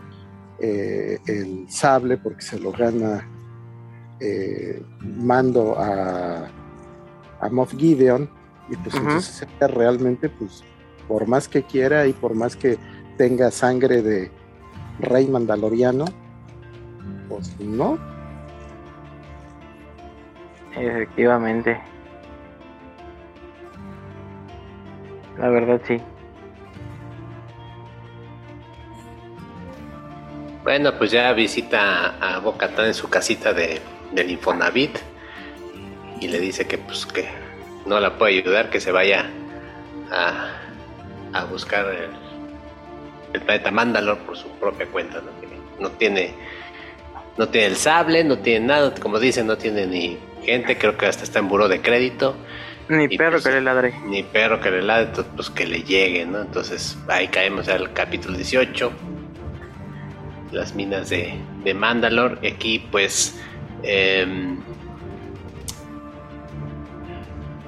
eh, 0.60 1.20
el 1.26 1.70
sable 1.70 2.18
porque 2.18 2.42
se 2.42 2.60
lo 2.60 2.72
gana 2.72 3.28
eh, 4.20 4.82
mando 5.02 5.78
a, 5.78 6.50
a 7.42 7.50
Moff 7.50 7.76
Gideon 7.76 8.30
y 8.70 8.76
pues 8.78 8.96
entonces 8.96 9.42
ella 9.42 9.68
realmente 9.68 10.30
pues 10.30 10.64
por 11.08 11.28
más 11.28 11.48
que 11.48 11.64
quiera 11.64 12.08
y 12.08 12.14
por 12.14 12.34
más 12.34 12.56
que 12.56 12.78
tenga 13.18 13.52
sangre 13.52 14.02
de 14.02 14.32
rey 15.00 15.28
mandaloriano 15.28 16.06
pues 17.28 17.60
no 17.60 17.98
Efectivamente. 20.80 21.82
La 25.38 25.50
verdad 25.50 25.82
sí. 25.86 26.02
Bueno, 30.64 30.98
pues 30.98 31.12
ya 31.12 31.34
visita 31.34 32.16
a 32.20 32.40
Bocatán 32.40 32.86
en 32.86 32.94
su 32.94 33.10
casita 33.10 33.54
de, 33.54 33.82
del 34.12 34.32
Infonavit 34.32 34.98
y 36.22 36.28
le 36.28 36.40
dice 36.40 36.68
que 36.68 36.78
pues 36.78 37.06
que 37.06 37.28
no 37.86 38.00
la 38.00 38.18
puede 38.18 38.38
ayudar, 38.40 38.70
que 38.70 38.80
se 38.80 38.92
vaya 38.92 39.26
a, 40.12 40.52
a 41.34 41.46
buscar 41.46 41.88
el, 41.88 42.12
el, 43.34 43.42
planeta 43.42 43.72
Mandalor 43.72 44.20
por 44.20 44.38
su 44.38 44.48
propia 44.60 44.86
cuenta, 44.88 45.22
¿no? 45.22 45.32
no 45.80 45.92
tiene 45.92 46.34
no 47.38 47.48
tiene 47.48 47.68
el 47.68 47.76
sable, 47.78 48.24
no 48.26 48.40
tiene 48.40 48.68
nada, 48.68 48.94
como 48.96 49.18
dicen, 49.18 49.48
no 49.48 49.58
tiene 49.58 49.88
ni 49.88 50.20
creo 50.78 50.98
que 50.98 51.06
hasta 51.06 51.24
está 51.24 51.40
en 51.40 51.48
buró 51.48 51.68
de 51.68 51.82
crédito. 51.82 52.36
Ni 52.90 53.08
perro 53.18 53.34
pues, 53.34 53.44
que 53.44 53.52
le 53.52 53.62
ladre. 53.62 53.94
Ni 54.06 54.24
perro 54.24 54.60
que 54.60 54.72
le 54.72 54.82
ladre, 54.82 55.24
pues 55.36 55.50
que 55.50 55.68
le 55.68 55.84
llegue, 55.84 56.26
¿no? 56.26 56.42
Entonces 56.42 56.98
ahí 57.08 57.28
caemos 57.28 57.68
al 57.70 57.94
capítulo 57.94 58.36
18, 58.36 58.92
las 60.52 60.74
minas 60.74 61.10
de, 61.10 61.36
de 61.64 61.74
Mandalore. 61.74 62.38
Y 62.42 62.48
aquí 62.48 62.88
pues 62.92 63.40
em, 63.84 64.58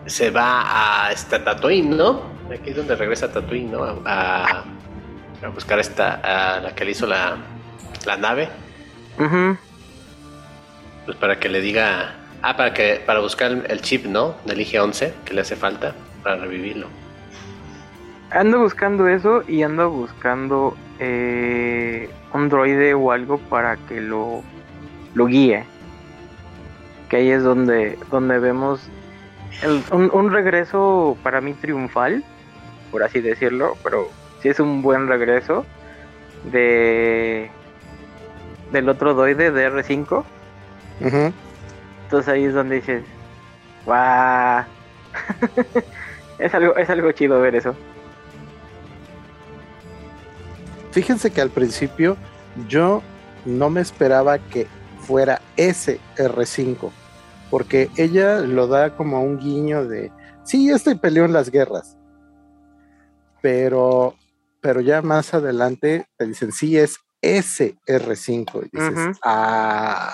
se 0.08 0.32
va 0.32 1.06
a 1.06 1.12
esta 1.12 1.44
Tatooine, 1.44 1.96
¿no? 1.96 2.24
Aquí 2.52 2.72
es 2.72 2.76
donde 2.76 2.96
regresa 2.96 3.32
Tatooine, 3.32 3.72
¿no? 3.72 4.02
A, 4.06 4.65
a 5.44 5.48
buscar 5.54 5.80
esta, 5.80 6.15
a 6.56 6.60
la 6.62 6.76
que 6.76 6.86
le 6.86 6.91
hizo 6.91 7.06
la, 7.06 7.38
la 8.06 8.17
nave. 8.17 8.50
Pues 11.06 11.17
para 11.17 11.39
que 11.39 11.50
le 11.50 11.62
diga 11.62 12.15
Ah, 12.43 12.58
para 12.58 12.73
que 12.73 13.01
para 13.06 13.19
buscar 13.19 13.51
el 13.51 13.82
chip, 13.82 14.06
¿no? 14.06 14.36
Del 14.45 14.60
IG-11 14.60 15.13
que 15.25 15.34
le 15.34 15.41
hace 15.41 15.56
falta 15.56 15.93
para 16.23 16.38
revivirlo. 16.38 16.88
Ando 18.32 18.60
buscando 18.60 19.08
eso 19.08 19.43
y 19.47 19.62
ando 19.62 19.89
buscando 19.91 20.75
eh, 20.99 22.10
un 22.34 22.49
droide 22.49 22.93
o 22.93 23.12
algo 23.12 23.38
para 23.38 23.77
que 23.77 24.01
lo, 24.01 24.41
lo 25.13 25.25
guíe. 25.27 25.65
Que 27.10 27.17
ahí 27.17 27.30
es 27.30 27.43
donde, 27.43 27.99
donde 28.10 28.39
vemos 28.39 28.82
un, 29.91 30.10
un, 30.13 30.32
regreso 30.32 31.17
para 31.23 31.41
mí 31.41 31.54
triunfal, 31.54 32.23
por 32.89 33.04
así 33.04 33.19
decirlo, 33.19 33.75
pero 33.84 34.10
sí 34.41 34.49
es 34.49 34.60
un 34.60 34.82
buen 34.82 35.08
regreso 35.08 35.65
de 36.51 37.51
del 38.71 38.89
otro 38.89 39.13
droide 39.13 39.51
de 39.51 39.69
R5. 39.69 40.23
Entonces 42.12 42.34
ahí 42.34 42.43
es 42.43 42.54
donde 42.54 42.76
dices, 42.76 43.06
¡guau! 43.86 44.65
es, 46.39 46.54
algo, 46.54 46.76
es 46.76 46.89
algo 46.89 47.10
chido 47.13 47.39
ver 47.39 47.56
eso. 47.56 47.74
Fíjense 50.91 51.32
que 51.32 51.39
al 51.39 51.52
principio 51.52 52.17
yo 52.67 53.02
no 53.45 53.69
me 53.69 53.80
esperaba 53.80 54.39
que 54.39 54.67
fuera 55.00 55.41
ese 55.56 56.02
R5, 56.17 56.91
porque 57.50 57.89
ella 57.95 58.41
lo 58.41 58.67
da 58.67 58.93
como 58.97 59.24
un 59.24 59.39
guiño 59.39 59.86
de, 59.86 60.12
sí, 60.43 60.69
este 60.69 60.97
peleó 60.97 61.24
en 61.24 61.32
las 61.32 61.50
guerras, 61.50 61.95
pero, 63.41 64.15
pero 64.60 64.82
ya 64.82 65.02
más 65.02 65.34
adelante 65.34 66.08
te 66.17 66.28
dicen, 66.28 66.52
sí, 66.52 66.78
es 66.78 66.97
SR5. 67.21 68.69
Y 68.69 68.78
dices, 68.78 69.17
ah, 69.24 70.13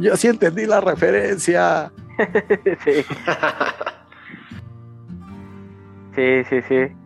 yo 0.00 0.16
sí 0.16 0.28
entendí 0.28 0.66
la 0.66 0.80
referencia. 0.80 1.92
sí. 2.84 3.04
sí, 6.16 6.44
sí, 6.48 6.62
sí. 6.62 6.96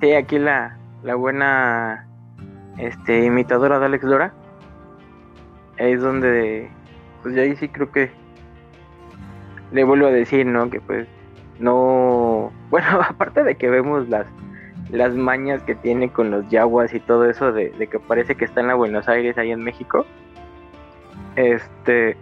Sí, 0.00 0.12
aquí 0.12 0.38
la, 0.38 0.78
la 1.02 1.14
buena 1.14 2.06
este, 2.78 3.24
imitadora 3.24 3.78
de 3.78 3.86
Alex 3.86 4.04
Dora. 4.04 4.34
Es 5.78 6.00
donde, 6.00 6.70
pues 7.22 7.34
ya 7.34 7.42
ahí 7.42 7.56
sí 7.56 7.68
creo 7.68 7.90
que 7.90 8.10
le 9.72 9.84
vuelvo 9.84 10.06
a 10.06 10.10
decir, 10.10 10.46
¿no? 10.46 10.70
Que 10.70 10.80
pues 10.80 11.06
no, 11.58 12.52
bueno, 12.70 13.00
aparte 13.08 13.42
de 13.42 13.56
que 13.56 13.70
vemos 13.70 14.08
las 14.08 14.26
las 14.90 15.14
mañas 15.14 15.62
que 15.62 15.74
tiene 15.74 16.10
con 16.10 16.30
los 16.30 16.48
yaguas 16.48 16.94
y 16.94 17.00
todo 17.00 17.28
eso 17.28 17.52
de, 17.52 17.72
que 17.90 17.98
parece 17.98 18.36
que 18.36 18.44
está 18.44 18.60
en 18.60 18.68
la 18.68 18.74
Buenos 18.74 19.08
Aires 19.08 19.36
ahí 19.38 19.50
en 19.50 19.62
México. 19.62 20.06
Este, 21.36 22.16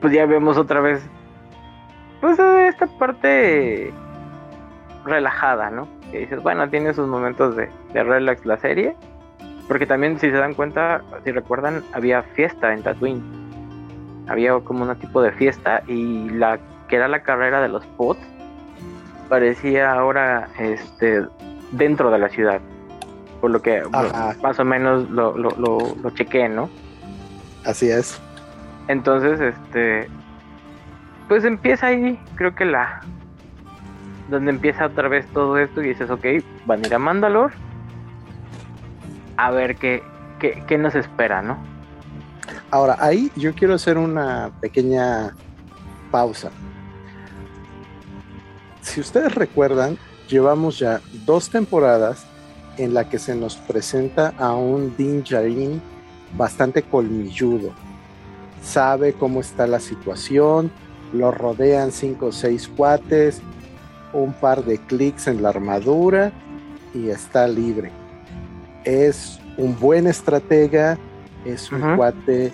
pues 0.00 0.12
ya 0.12 0.26
vemos 0.26 0.56
otra 0.58 0.80
vez, 0.80 1.02
pues 2.20 2.38
esta 2.38 2.86
parte 2.98 3.92
relajada, 5.04 5.70
¿no? 5.70 5.88
Que 6.10 6.20
dices, 6.20 6.42
bueno, 6.42 6.68
tiene 6.68 6.92
sus 6.94 7.08
momentos 7.08 7.56
de, 7.56 7.68
de 7.92 8.04
relax 8.04 8.44
la 8.44 8.56
serie, 8.58 8.96
porque 9.68 9.86
también 9.86 10.18
si 10.18 10.30
se 10.30 10.36
dan 10.36 10.54
cuenta, 10.54 11.02
si 11.24 11.32
recuerdan, 11.32 11.82
había 11.92 12.22
fiesta 12.22 12.72
en 12.72 12.82
Tatooine. 12.82 13.22
Había 14.28 14.58
como 14.60 14.84
un 14.84 14.94
tipo 14.96 15.20
de 15.22 15.32
fiesta 15.32 15.82
y 15.86 16.28
la 16.30 16.58
que 16.88 16.96
era 16.96 17.08
la 17.08 17.22
carrera 17.22 17.60
de 17.60 17.68
los 17.68 17.84
pots 17.86 18.20
parecía 19.28 19.92
ahora 19.92 20.48
este 20.58 21.22
dentro 21.70 22.10
de 22.10 22.18
la 22.18 22.28
ciudad. 22.28 22.60
Por 23.40 23.50
lo 23.50 23.62
que 23.62 23.82
más 24.42 24.60
o 24.60 24.64
menos 24.64 25.08
lo, 25.08 25.36
lo, 25.36 25.50
lo, 25.56 26.10
chequé, 26.10 26.50
¿no? 26.50 26.68
Así 27.64 27.90
es. 27.90 28.20
Entonces, 28.88 29.40
este. 29.40 30.08
Pues 31.28 31.44
empieza 31.44 31.88
ahí, 31.88 32.18
creo 32.36 32.54
que 32.54 32.64
la. 32.64 33.00
Donde 34.28 34.50
empieza 34.50 34.86
otra 34.86 35.08
vez 35.08 35.26
todo 35.28 35.58
esto 35.58 35.82
y 35.82 35.88
dices, 35.88 36.10
ok, 36.10 36.24
van 36.66 36.84
a 36.84 36.86
ir 36.86 36.94
a 36.94 36.98
Mandalor. 36.98 37.52
A 39.36 39.50
ver 39.50 39.76
qué, 39.76 40.02
qué, 40.38 40.62
qué 40.66 40.78
nos 40.78 40.94
espera, 40.94 41.42
¿no? 41.42 41.58
Ahora, 42.70 42.96
ahí 42.98 43.30
yo 43.36 43.54
quiero 43.54 43.74
hacer 43.74 43.98
una 43.98 44.50
pequeña 44.60 45.34
pausa 46.10 46.50
si 48.82 49.00
ustedes 49.00 49.34
recuerdan, 49.34 49.96
llevamos 50.28 50.78
ya 50.78 51.00
dos 51.24 51.48
temporadas 51.48 52.26
en 52.76 52.94
la 52.94 53.08
que 53.08 53.18
se 53.18 53.34
nos 53.34 53.56
presenta 53.56 54.34
a 54.38 54.52
un 54.52 54.94
Din 54.96 55.22
Djarin 55.22 55.80
bastante 56.36 56.82
colmilludo. 56.82 57.72
Sabe 58.62 59.12
cómo 59.12 59.40
está 59.40 59.66
la 59.66 59.80
situación, 59.80 60.70
lo 61.12 61.30
rodean 61.30 61.92
cinco 61.92 62.26
o 62.26 62.32
seis 62.32 62.68
cuates, 62.68 63.40
un 64.12 64.32
par 64.32 64.64
de 64.64 64.78
clics 64.78 65.26
en 65.26 65.42
la 65.42 65.50
armadura 65.50 66.32
y 66.94 67.08
está 67.08 67.48
libre. 67.48 67.90
Es 68.84 69.40
un 69.56 69.78
buen 69.78 70.06
estratega, 70.06 70.98
es 71.44 71.72
un 71.72 71.96
cuate 71.96 72.52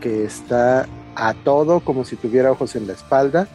que 0.00 0.24
está 0.24 0.86
a 1.14 1.34
todo 1.34 1.80
como 1.80 2.04
si 2.04 2.16
tuviera 2.16 2.52
ojos 2.52 2.76
en 2.76 2.86
la 2.86 2.92
espalda 2.92 3.48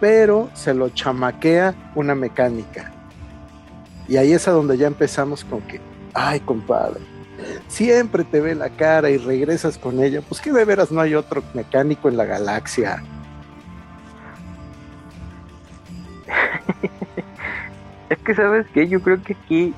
pero 0.00 0.50
se 0.54 0.74
lo 0.74 0.88
chamaquea 0.90 1.92
una 1.94 2.14
mecánica. 2.14 2.92
Y 4.08 4.16
ahí 4.16 4.32
es 4.32 4.46
a 4.46 4.52
donde 4.52 4.76
ya 4.76 4.86
empezamos 4.86 5.44
con 5.44 5.62
que, 5.62 5.80
ay 6.14 6.40
compadre, 6.40 7.00
siempre 7.68 8.24
te 8.24 8.40
ve 8.40 8.54
la 8.54 8.70
cara 8.70 9.10
y 9.10 9.18
regresas 9.18 9.78
con 9.78 10.02
ella, 10.02 10.22
pues 10.26 10.40
que 10.40 10.52
de 10.52 10.64
veras 10.64 10.90
no 10.90 11.00
hay 11.00 11.14
otro 11.14 11.42
mecánico 11.54 12.08
en 12.08 12.16
la 12.16 12.24
galaxia. 12.24 13.02
es 18.10 18.18
que 18.18 18.34
sabes 18.34 18.66
que 18.68 18.88
yo 18.88 19.00
creo 19.00 19.22
que 19.22 19.34
aquí 19.34 19.74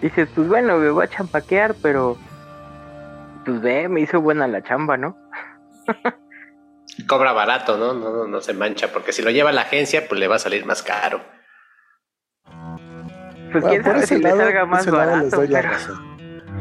dices, 0.00 0.28
pues 0.34 0.48
bueno, 0.48 0.78
me 0.78 0.90
voy 0.90 1.04
a 1.04 1.08
champaquear, 1.08 1.74
pero 1.82 2.16
pues 3.44 3.60
ve, 3.60 3.88
me 3.88 4.00
hizo 4.00 4.20
buena 4.20 4.46
la 4.46 4.62
chamba, 4.62 4.96
¿no? 4.96 5.16
cobra 7.06 7.32
barato, 7.32 7.76
¿no? 7.76 7.94
¿no? 7.94 8.26
No, 8.26 8.40
se 8.40 8.52
mancha, 8.52 8.88
porque 8.92 9.12
si 9.12 9.22
lo 9.22 9.30
lleva 9.30 9.50
a 9.50 9.52
la 9.52 9.62
agencia, 9.62 10.06
pues 10.08 10.20
le 10.20 10.28
va 10.28 10.36
a 10.36 10.38
salir 10.38 10.64
más 10.64 10.82
caro. 10.82 11.20
Pues 13.52 13.64
quién 13.64 13.84
sabe 13.84 14.06
si 14.06 14.18
le 14.18 14.30
salga 14.30 14.64
más 14.64 14.86
barato. 14.86 15.42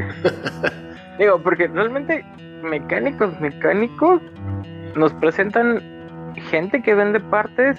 Digo, 1.20 1.40
porque 1.42 1.68
realmente 1.68 2.26
mecánicos, 2.64 3.40
mecánicos 3.40 4.22
nos 4.96 5.14
presentan 5.14 5.82
gente 6.50 6.82
que 6.82 6.94
vende 6.96 7.20
partes 7.20 7.78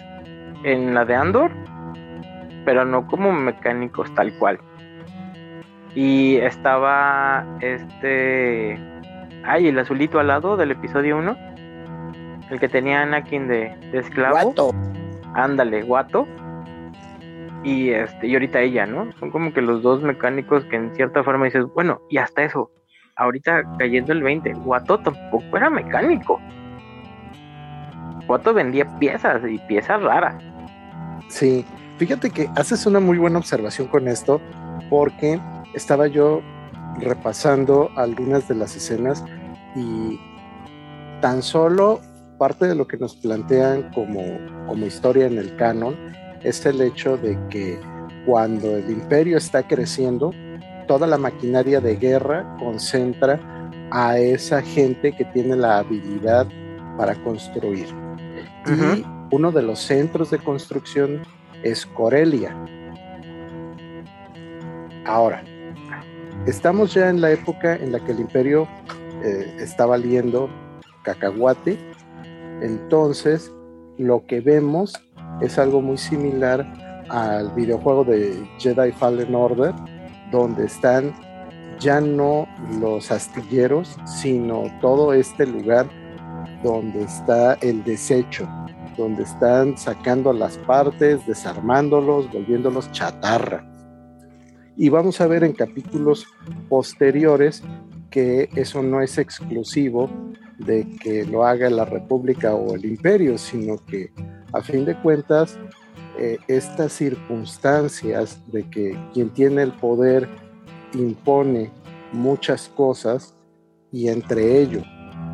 en 0.65 0.95
la 0.95 1.05
de 1.05 1.15
Andor, 1.15 1.51
pero 2.65 2.85
no 2.85 3.07
como 3.07 3.33
mecánicos 3.33 4.13
tal 4.15 4.33
cual. 4.39 4.59
Y 5.95 6.37
estaba 6.37 7.45
este. 7.61 8.79
Ay, 9.45 9.69
el 9.69 9.79
azulito 9.79 10.21
al 10.21 10.29
lado 10.29 10.57
del 10.57 10.71
episodio 10.71 11.19
1 11.19 11.53
el 12.53 12.61
que 12.61 12.69
tenía 12.69 13.03
Anakin 13.03 13.49
de, 13.49 13.75
de 13.91 13.99
esclavo. 13.99 14.53
Guato. 14.53 14.71
Ándale, 15.35 15.83
guato. 15.83 16.29
Y 17.65 17.91
este, 17.91 18.27
y 18.27 18.35
ahorita 18.35 18.61
ella, 18.61 18.87
¿no? 18.87 19.13
Son 19.19 19.31
como 19.31 19.53
que 19.53 19.63
los 19.63 19.83
dos 19.83 20.03
mecánicos 20.03 20.65
que 20.65 20.77
en 20.77 20.95
cierta 20.95 21.23
forma 21.23 21.45
dices, 21.45 21.65
bueno, 21.75 22.01
y 22.11 22.19
hasta 22.19 22.43
eso, 22.43 22.71
ahorita 23.17 23.63
cayendo 23.79 24.13
el 24.13 24.23
20, 24.23 24.53
Guato 24.55 24.99
tampoco 24.99 25.57
era 25.57 25.71
mecánico. 25.71 26.41
Guato 28.27 28.53
vendía 28.55 28.87
piezas 28.99 29.43
y 29.49 29.59
piezas 29.61 30.03
raras. 30.03 30.43
Sí, 31.29 31.65
fíjate 31.99 32.31
que 32.31 32.49
haces 32.57 32.85
una 32.87 33.01
muy 33.01 33.19
buena 33.19 33.39
observación 33.39 33.89
con 33.89 34.09
esto, 34.09 34.41
porque 34.91 35.41
estaba 35.75 36.07
yo 36.09 36.43
repasando 36.99 37.91
algunas 37.97 38.49
de 38.49 38.55
las 38.57 38.77
escenas 38.77 39.25
y 39.75 40.19
tan 41.21 41.43
solo 41.43 42.01
parte 42.39 42.67
de 42.67 42.75
lo 42.75 42.87
que 42.87 42.97
nos 42.97 43.15
plantean 43.17 43.91
como, 43.93 44.21
como 44.67 44.85
historia 44.85 45.27
en 45.27 45.39
el 45.39 45.55
canon 45.57 45.97
es 46.45 46.65
el 46.67 46.81
hecho 46.81 47.17
de 47.17 47.39
que 47.49 47.79
cuando 48.27 48.77
el 48.77 48.91
imperio 48.91 49.37
está 49.37 49.67
creciendo, 49.67 50.33
toda 50.87 51.07
la 51.07 51.19
maquinaria 51.19 51.81
de 51.81 51.97
guerra 51.97 52.57
concentra 52.59 53.41
a 53.91 54.19
esa 54.19 54.63
gente 54.63 55.13
que 55.13 55.25
tiene 55.27 55.57
la 55.57 55.79
habilidad 55.79 56.47
para 56.97 57.15
construir. 57.23 57.87
Y 58.67 59.05
uno 59.31 59.51
de 59.51 59.63
los 59.63 59.81
centros 59.81 60.31
de 60.31 60.39
construcción 60.39 61.23
es 61.63 61.87
Corelia. 61.87 62.57
Ahora, 65.05 65.43
estamos 66.47 66.95
ya 66.95 67.09
en 67.09 67.21
la 67.21 67.33
época 67.33 67.75
en 67.75 67.93
la 67.93 68.01
que 68.01 68.13
el 68.13 68.21
imperio 68.21 68.69
eh, 69.25 69.57
está 69.59 69.87
valiendo 69.87 70.49
cacahuate 71.03 71.79
entonces, 72.63 73.53
lo 73.99 74.25
que 74.27 74.41
vemos 74.41 74.95
es 75.41 75.59
algo 75.59 75.81
muy 75.81 75.99
similar 75.99 76.67
al 77.09 77.51
videojuego 77.51 78.05
de 78.05 78.43
Jedi 78.59 78.93
Fallen 78.93 79.35
Order, 79.35 79.75
donde 80.31 80.67
están 80.67 81.13
ya 81.79 82.01
no 82.01 82.47
los 82.81 83.11
astilleros, 83.11 83.97
sino 84.07 84.65
todo 84.81 85.13
este 85.13 85.47
lugar 85.47 85.87
donde 86.63 87.03
está 87.03 87.55
el 87.55 87.83
desecho, 87.83 88.49
donde 88.97 89.25
están 89.25 89.77
sacando 89.77 90.33
las 90.33 90.57
partes, 90.59 91.27
desarmándolos, 91.27 92.31
volviéndolos 92.33 92.91
chatarra. 92.93 93.69
Y 94.77 94.89
vamos 94.89 95.21
a 95.21 95.27
ver 95.27 95.45
en 95.45 95.53
capítulos 95.53 96.27
posteriores 96.69 97.63
que 98.11 98.49
eso 98.55 98.83
no 98.83 99.01
es 99.01 99.19
exclusivo 99.19 100.09
de 100.59 100.89
que 101.03 101.25
lo 101.25 101.45
haga 101.45 101.69
la 101.69 101.85
República 101.85 102.55
o 102.55 102.75
el 102.75 102.85
Imperio, 102.85 103.37
sino 103.39 103.77
que 103.85 104.13
a 104.53 104.61
fin 104.61 104.85
de 104.85 104.97
cuentas 105.01 105.59
eh, 106.19 106.39
estas 106.47 106.93
circunstancias 106.93 108.41
de 108.49 108.69
que 108.69 108.99
quien 109.13 109.31
tiene 109.31 109.63
el 109.63 109.73
poder 109.73 110.29
impone 110.95 111.71
muchas 112.13 112.69
cosas 112.69 113.35
y 113.91 114.09
entre 114.09 114.61
ello 114.61 114.83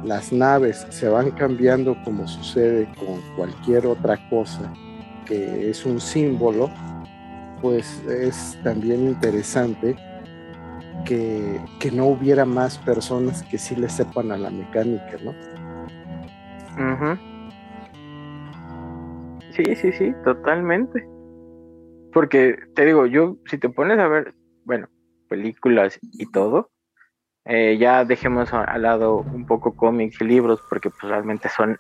las 0.05 0.33
naves 0.33 0.87
se 0.91 1.09
van 1.09 1.33
cambiando 1.33 1.97
como 2.05 2.29
sucede 2.29 2.89
con 2.99 3.21
cualquier 3.37 3.87
otra 3.87 4.29
cosa 4.29 4.73
que 5.29 5.69
es 5.69 5.85
un 5.85 6.01
símbolo, 6.01 6.71
pues 7.61 8.03
es 8.09 8.59
también 8.65 9.07
interesante 9.09 9.95
que, 11.05 11.61
no 11.93 12.07
hubiera 12.07 12.45
más 12.45 12.79
personas 12.79 13.43
que 13.45 13.59
sí 13.59 13.77
le 13.77 13.89
sepan 13.89 14.33
a 14.33 14.39
la 14.39 14.51
mecánica, 14.51 15.17
¿no? 15.23 15.35
Sí, 19.59 19.75
sí, 19.75 19.91
sí, 19.91 20.15
totalmente. 20.23 21.05
Porque 22.13 22.57
te 22.77 22.85
digo, 22.85 23.07
yo, 23.07 23.39
si 23.47 23.59
te 23.59 23.69
pones 23.69 23.99
a 23.99 24.07
ver, 24.07 24.33
bueno, 24.65 24.89
películas 25.29 25.99
y 26.01 26.31
todo, 26.31 26.71
eh, 27.45 27.77
ya 27.77 28.05
dejemos 28.05 28.53
al 28.53 28.83
lado 28.83 29.17
un 29.17 29.47
poco 29.47 29.75
cómics 29.75 30.21
y 30.21 30.27
libros, 30.27 30.63
porque 30.71 30.91
pues 30.91 31.03
realmente 31.03 31.49
son 31.49 31.77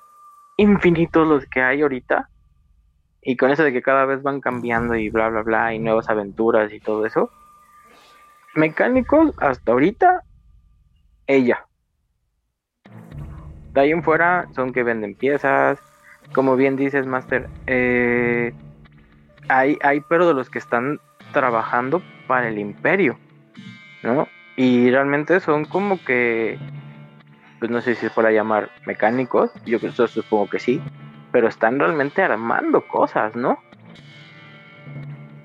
infinitos 0.57 1.29
los 1.29 1.47
que 1.47 1.61
hay 1.61 1.83
ahorita. 1.83 2.29
Y 3.23 3.37
con 3.37 3.53
eso 3.53 3.63
de 3.63 3.73
que 3.73 3.83
cada 3.83 4.07
vez 4.07 4.25
van 4.25 4.41
cambiando 4.41 4.97
y 4.97 5.09
bla, 5.09 5.29
bla, 5.29 5.43
bla, 5.43 5.73
y 5.73 5.79
nuevas 5.79 6.09
aventuras 6.09 6.73
y 6.73 6.81
todo 6.81 7.07
eso. 7.07 7.31
Mecánicos, 8.57 9.37
hasta 9.39 9.71
ahorita, 9.71 10.25
ella. 11.29 11.65
De 13.73 13.81
ahí 13.81 13.93
en 13.93 14.03
fuera 14.03 14.49
son 14.57 14.73
que 14.73 14.83
venden 14.83 15.15
piezas. 15.15 15.88
Como 16.33 16.57
bien 16.57 16.77
dices, 16.77 17.07
Master, 17.07 17.49
eh, 17.67 18.53
hay, 19.49 19.79
hay 19.83 20.01
pero 20.09 20.29
de 20.29 20.35
los 20.35 20.51
que 20.51 20.59
están 20.59 21.01
trabajando 21.33 22.03
para 22.27 22.49
el 22.49 22.59
imperio, 22.59 23.19
¿no? 24.03 24.29
Y 24.57 24.91
realmente 24.91 25.41
son 25.41 25.65
como 25.65 26.03
que, 26.05 26.59
pues 27.59 27.71
no 27.71 27.81
sé 27.81 27.95
si 27.95 28.03
se 28.03 28.11
puede 28.11 28.35
llamar 28.35 28.71
mecánicos, 28.87 29.51
yo 29.65 29.79
supongo 29.79 30.49
que 30.49 30.59
sí, 30.59 30.83
pero 31.33 31.49
están 31.49 31.79
realmente 31.79 32.23
armando 32.23 32.87
cosas, 32.87 33.37
¿no? 33.37 33.59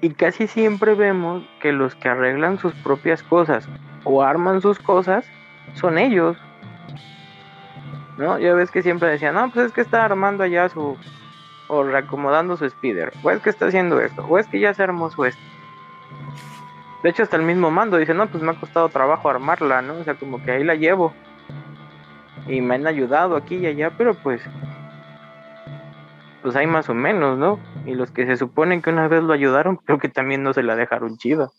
Y 0.01 0.09
casi 0.09 0.47
siempre 0.47 0.95
vemos 0.95 1.43
que 1.61 1.71
los 1.71 1.95
que 1.95 2.09
arreglan 2.09 2.57
sus 2.57 2.73
propias 2.75 3.23
cosas 3.23 3.69
o 4.03 4.21
arman 4.21 4.61
sus 4.61 4.79
cosas 4.79 5.25
son 5.75 5.97
ellos. 5.97 6.37
¿No? 8.17 8.37
Ya 8.37 8.53
ves 8.53 8.71
que 8.71 8.83
siempre 8.83 9.09
decían, 9.09 9.33
no, 9.35 9.49
pues 9.49 9.67
es 9.67 9.71
que 9.71 9.81
está 9.81 10.05
armando 10.05 10.43
allá 10.43 10.69
su, 10.69 10.97
o 11.67 11.83
reacomodando 11.83 12.57
su 12.57 12.69
speeder, 12.69 13.11
o 13.23 13.31
es 13.31 13.41
que 13.41 13.49
está 13.49 13.67
haciendo 13.67 13.99
esto, 13.99 14.25
o 14.25 14.37
es 14.37 14.47
que 14.47 14.59
ya 14.59 14.73
se 14.73 14.83
armó 14.83 15.09
su 15.09 15.25
esto. 15.25 15.41
De 17.03 17.09
hecho, 17.09 17.23
hasta 17.23 17.35
el 17.35 17.43
mismo 17.43 17.69
mando 17.69 17.97
dice, 17.97 18.13
no, 18.13 18.27
pues 18.27 18.41
me 18.41 18.51
ha 18.51 18.59
costado 18.59 18.87
trabajo 18.87 19.29
armarla, 19.29 19.81
¿no? 19.81 19.95
O 19.95 20.03
sea, 20.05 20.15
como 20.15 20.41
que 20.41 20.51
ahí 20.51 20.63
la 20.63 20.75
llevo. 20.75 21.13
Y 22.47 22.61
me 22.61 22.75
han 22.75 22.87
ayudado 22.87 23.35
aquí 23.35 23.55
y 23.55 23.65
allá, 23.65 23.91
pero 23.97 24.13
pues... 24.13 24.41
Pues 26.41 26.55
hay 26.55 26.67
más 26.67 26.89
o 26.89 26.93
menos, 26.93 27.37
¿no? 27.37 27.59
Y 27.85 27.95
los 27.95 28.11
que 28.11 28.25
se 28.25 28.37
suponen 28.37 28.81
que 28.81 28.89
una 28.89 29.07
vez 29.07 29.21
lo 29.21 29.33
ayudaron, 29.33 29.77
creo 29.77 29.97
que 29.97 30.09
también 30.09 30.43
no 30.43 30.53
se 30.53 30.63
la 30.63 30.75
dejaron 30.75 31.17
chida. 31.17 31.49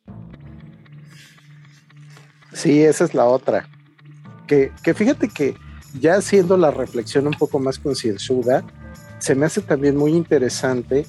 Sí, 2.53 2.83
esa 2.83 3.05
es 3.05 3.15
la 3.15 3.25
otra. 3.25 3.67
Que, 4.47 4.73
que 4.83 4.95
fíjate 4.95 5.29
que 5.29 5.57
ya 6.01 6.17
haciendo 6.17 6.57
la 6.57 6.71
reflexión 6.71 7.27
un 7.27 7.35
poco 7.35 7.59
más 7.59 7.79
concienzuda, 7.79 8.65
se 9.19 9.35
me 9.35 9.47
hace 9.47 9.63
también 9.63 9.97
muy 9.97 10.13
interesante 10.13 11.07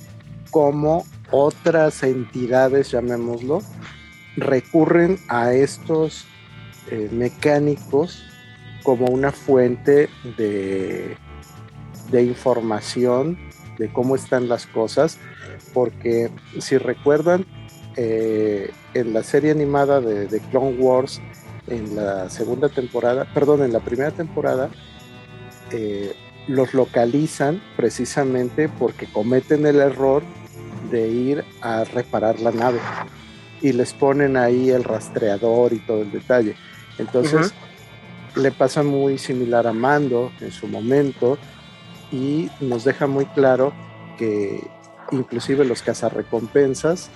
cómo 0.52 1.06
otras 1.32 2.04
entidades, 2.04 2.92
llamémoslo, 2.92 3.62
recurren 4.38 5.20
a 5.28 5.54
estos 5.54 6.26
eh, 6.92 7.10
mecánicos 7.12 8.24
como 8.84 9.08
una 9.08 9.32
fuente 9.32 10.10
de, 10.38 11.18
de 12.12 12.24
información 12.24 13.38
de 13.78 13.92
cómo 13.92 14.16
están 14.16 14.48
las 14.48 14.68
cosas, 14.68 15.18
porque 15.74 16.30
si 16.60 16.78
recuerdan, 16.78 17.46
eh, 17.98 18.72
en 18.94 19.14
la 19.14 19.24
serie 19.24 19.52
animada 19.52 20.02
de, 20.02 20.28
de, 20.28 20.40
Clone 20.40 20.76
Wars, 20.78 21.22
en 21.68 21.96
la 21.96 22.30
segunda 22.30 22.70
temporada, 22.70 23.26
perdón, 23.34 23.64
en 23.64 23.74
la 23.74 23.80
primera 23.80 24.12
temporada, 24.12 24.70
eh, 25.72 26.14
los 26.48 26.74
localizan 26.74 27.62
precisamente 27.76 28.70
porque 28.70 29.08
cometen 29.08 29.66
el 29.66 29.80
error 29.80 30.24
de 30.92 31.08
ir 31.10 31.44
a 31.62 31.84
reparar 31.84 32.40
la 32.40 32.52
nave 32.52 32.80
y 33.62 33.74
les 33.74 33.94
ponen 33.94 34.38
ahí 34.38 34.70
el 34.70 34.84
rastreador 34.84 35.74
y 35.74 35.80
todo 35.80 36.02
el 36.04 36.12
detalle. 36.12 36.56
Entonces 37.00 37.54
le 38.36 38.52
pasa 38.52 38.84
muy 38.84 39.18
similar 39.18 39.66
a 39.66 39.74
Mando 39.74 40.32
en 40.40 40.52
su 40.52 40.68
momento 40.68 41.38
y 42.12 42.50
nos 42.60 42.84
deja 42.84 43.08
muy 43.08 43.26
claro 43.26 43.74
que 44.18 44.62
inclusive 45.12 45.66
los 45.66 45.82
cazarrecompensas 45.82 47.10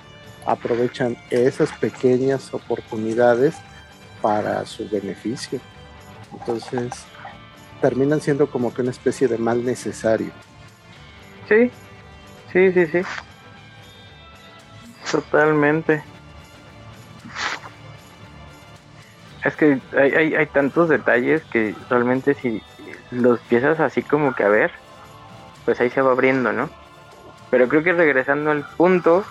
aprovechan 0.45 1.17
esas 1.29 1.71
pequeñas 1.73 2.53
oportunidades 2.53 3.55
para 4.21 4.65
su 4.65 4.87
beneficio. 4.89 5.59
Entonces, 6.31 6.91
terminan 7.81 8.21
siendo 8.21 8.49
como 8.49 8.73
que 8.73 8.81
una 8.81 8.91
especie 8.91 9.27
de 9.27 9.37
mal 9.37 9.63
necesario. 9.65 10.31
Sí, 11.47 11.71
sí, 12.51 12.71
sí, 12.71 12.85
sí. 12.87 13.01
Totalmente. 15.11 16.03
Es 19.43 19.55
que 19.55 19.79
hay, 19.97 20.11
hay, 20.11 20.35
hay 20.35 20.45
tantos 20.47 20.89
detalles 20.89 21.41
que 21.45 21.73
realmente 21.89 22.33
si 22.33 22.61
los 23.11 23.39
piensas 23.41 23.79
así 23.79 24.03
como 24.03 24.35
que 24.35 24.43
a 24.43 24.49
ver, 24.49 24.71
pues 25.65 25.79
ahí 25.79 25.89
se 25.89 26.01
va 26.01 26.11
abriendo, 26.11 26.51
¿no? 26.51 26.69
Pero 27.49 27.67
creo 27.67 27.83
que 27.83 27.93
regresando 27.93 28.51
al 28.51 28.63
punto, 28.63 29.23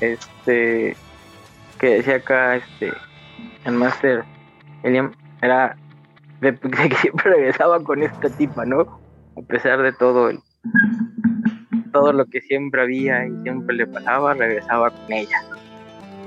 este, 0.00 0.96
que 1.78 1.86
decía 1.86 2.16
acá, 2.16 2.56
este, 2.56 2.92
el 3.64 3.74
Master 3.74 4.24
Eliam, 4.82 5.12
era 5.42 5.76
de, 6.40 6.54
que 6.58 6.94
siempre 6.96 7.30
regresaba 7.30 7.82
con 7.82 8.02
esta 8.02 8.28
tipa, 8.28 8.64
¿no? 8.64 9.00
A 9.36 9.42
pesar 9.46 9.82
de 9.82 9.92
todo 9.92 10.30
el, 10.30 10.40
todo 11.92 12.12
lo 12.12 12.26
que 12.26 12.40
siempre 12.40 12.82
había 12.82 13.26
y 13.26 13.42
siempre 13.42 13.76
le 13.76 13.86
pasaba, 13.86 14.34
regresaba 14.34 14.90
con 14.90 15.12
ella. 15.12 15.42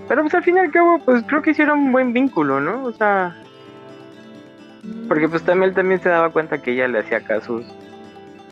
Pero 0.08 0.22
pues 0.24 0.34
al 0.34 0.44
fin 0.44 0.58
y 0.58 0.60
al 0.60 0.72
cabo, 0.72 1.00
pues 1.00 1.24
creo 1.28 1.42
que 1.42 1.52
hicieron 1.52 1.80
un 1.80 1.92
buen 1.92 2.14
vínculo, 2.14 2.60
¿no? 2.60 2.84
O 2.84 2.92
sea, 2.92 3.36
porque 5.08 5.30
pues 5.30 5.44
también 5.44 5.70
él 5.70 5.76
también 5.76 6.02
se 6.02 6.10
daba 6.10 6.32
cuenta 6.32 6.62
que 6.62 6.72
ella 6.72 6.88
le 6.88 7.00
hacía 7.00 7.22
casos. 7.22 7.66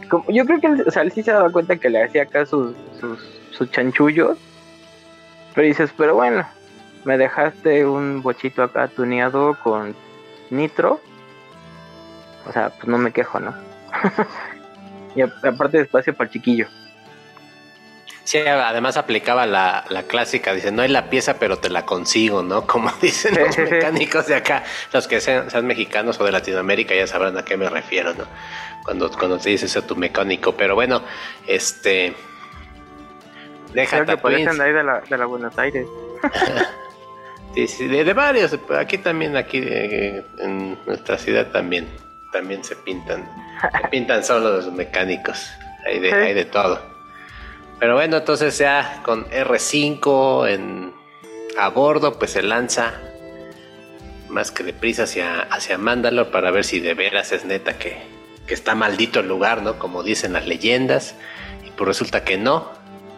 Como, 0.09 0.25
yo 0.29 0.45
creo 0.45 0.59
que 0.59 0.67
o 0.83 0.91
sea, 0.91 1.01
él 1.01 1.11
sí 1.11 1.23
se 1.23 1.31
daba 1.31 1.51
cuenta 1.51 1.75
que 1.75 1.89
le 1.89 2.03
hacía 2.03 2.25
caso 2.25 2.73
sus, 2.99 3.19
sus 3.51 3.71
chanchullos. 3.71 4.37
Pero 5.55 5.67
dices, 5.67 5.91
pero 5.97 6.13
bueno, 6.13 6.45
me 7.07 7.17
dejaste 7.17 7.85
un 7.85 8.21
bochito 8.21 8.61
acá 8.61 8.87
tuneado 8.89 9.57
con 9.63 9.95
nitro 10.49 10.99
o 12.47 12.53
sea, 12.53 12.69
pues 12.69 12.87
no 12.87 12.97
me 12.97 13.11
quejo, 13.11 13.39
¿no? 13.39 13.53
y 15.15 15.21
aparte 15.21 15.81
espacio 15.81 16.13
para 16.13 16.27
el 16.27 16.33
chiquillo. 16.33 16.67
Sí, 18.23 18.39
además 18.39 18.97
aplicaba 18.97 19.45
la, 19.45 19.85
clásica, 20.07 20.53
dice, 20.53 20.71
no 20.71 20.81
hay 20.81 20.89
la 20.89 21.09
pieza, 21.09 21.39
pero 21.39 21.59
te 21.59 21.69
la 21.69 21.85
consigo, 21.85 22.43
¿no? 22.43 22.67
Como 22.67 22.91
dicen 23.01 23.35
los 23.35 23.57
mecánicos 23.57 24.27
de 24.27 24.35
acá, 24.35 24.63
los 24.91 25.07
que 25.07 25.21
sean, 25.21 25.65
mexicanos 25.65 26.19
o 26.19 26.25
de 26.25 26.31
Latinoamérica 26.31 26.93
ya 26.93 27.07
sabrán 27.07 27.37
a 27.37 27.45
qué 27.45 27.55
me 27.57 27.69
refiero, 27.69 28.13
¿no? 28.13 28.25
Cuando, 28.83 29.09
cuando 29.11 29.37
te 29.37 29.49
dices 29.49 29.75
a 29.77 29.85
tu 29.85 29.95
mecánico, 29.95 30.53
pero 30.53 30.75
bueno, 30.75 31.03
este... 31.45 32.13
Déjate 33.73 34.17
que 34.17 34.27
ahí 34.27 34.73
de 34.73 34.83
la, 34.83 35.01
de 35.01 35.17
la 35.17 35.25
Buenos 35.25 35.57
Aires. 35.57 35.87
sí, 37.55 37.67
sí, 37.67 37.87
de, 37.87 38.13
varios, 38.13 38.57
aquí 38.77 38.97
también, 38.97 39.35
aquí 39.35 39.59
eh, 39.63 40.23
en 40.39 40.77
nuestra 40.85 41.17
ciudad 41.17 41.47
también 41.47 41.87
también 42.31 42.63
se 42.63 42.75
pintan. 42.75 43.27
se 43.81 43.87
pintan 43.91 44.23
solo 44.23 44.51
los 44.51 44.71
mecánicos. 44.71 45.49
Hay 45.85 45.99
de, 45.99 46.13
hay 46.13 46.33
de 46.33 46.45
todo. 46.45 46.79
Pero 47.79 47.95
bueno, 47.95 48.17
entonces 48.17 48.57
ya 48.57 49.01
con 49.03 49.25
R5 49.29 50.49
en, 50.49 50.93
a 51.57 51.69
bordo, 51.69 52.17
pues 52.17 52.31
se 52.31 52.41
lanza 52.41 52.93
más 54.29 54.51
que 54.51 54.63
deprisa 54.63 55.03
hacia, 55.03 55.41
hacia 55.41 55.77
Mandalore 55.77 56.29
para 56.29 56.51
ver 56.51 56.65
si 56.65 56.79
de 56.79 56.93
veras 56.93 57.31
es 57.31 57.45
neta 57.45 57.77
que, 57.77 57.97
que 58.45 58.53
está 58.53 58.75
maldito 58.75 59.21
el 59.21 59.27
lugar, 59.27 59.61
¿no? 59.61 59.79
Como 59.79 60.03
dicen 60.03 60.33
las 60.33 60.47
leyendas. 60.47 61.15
Y 61.65 61.71
pues 61.71 61.87
resulta 61.87 62.23
que 62.23 62.37
no, 62.37 62.71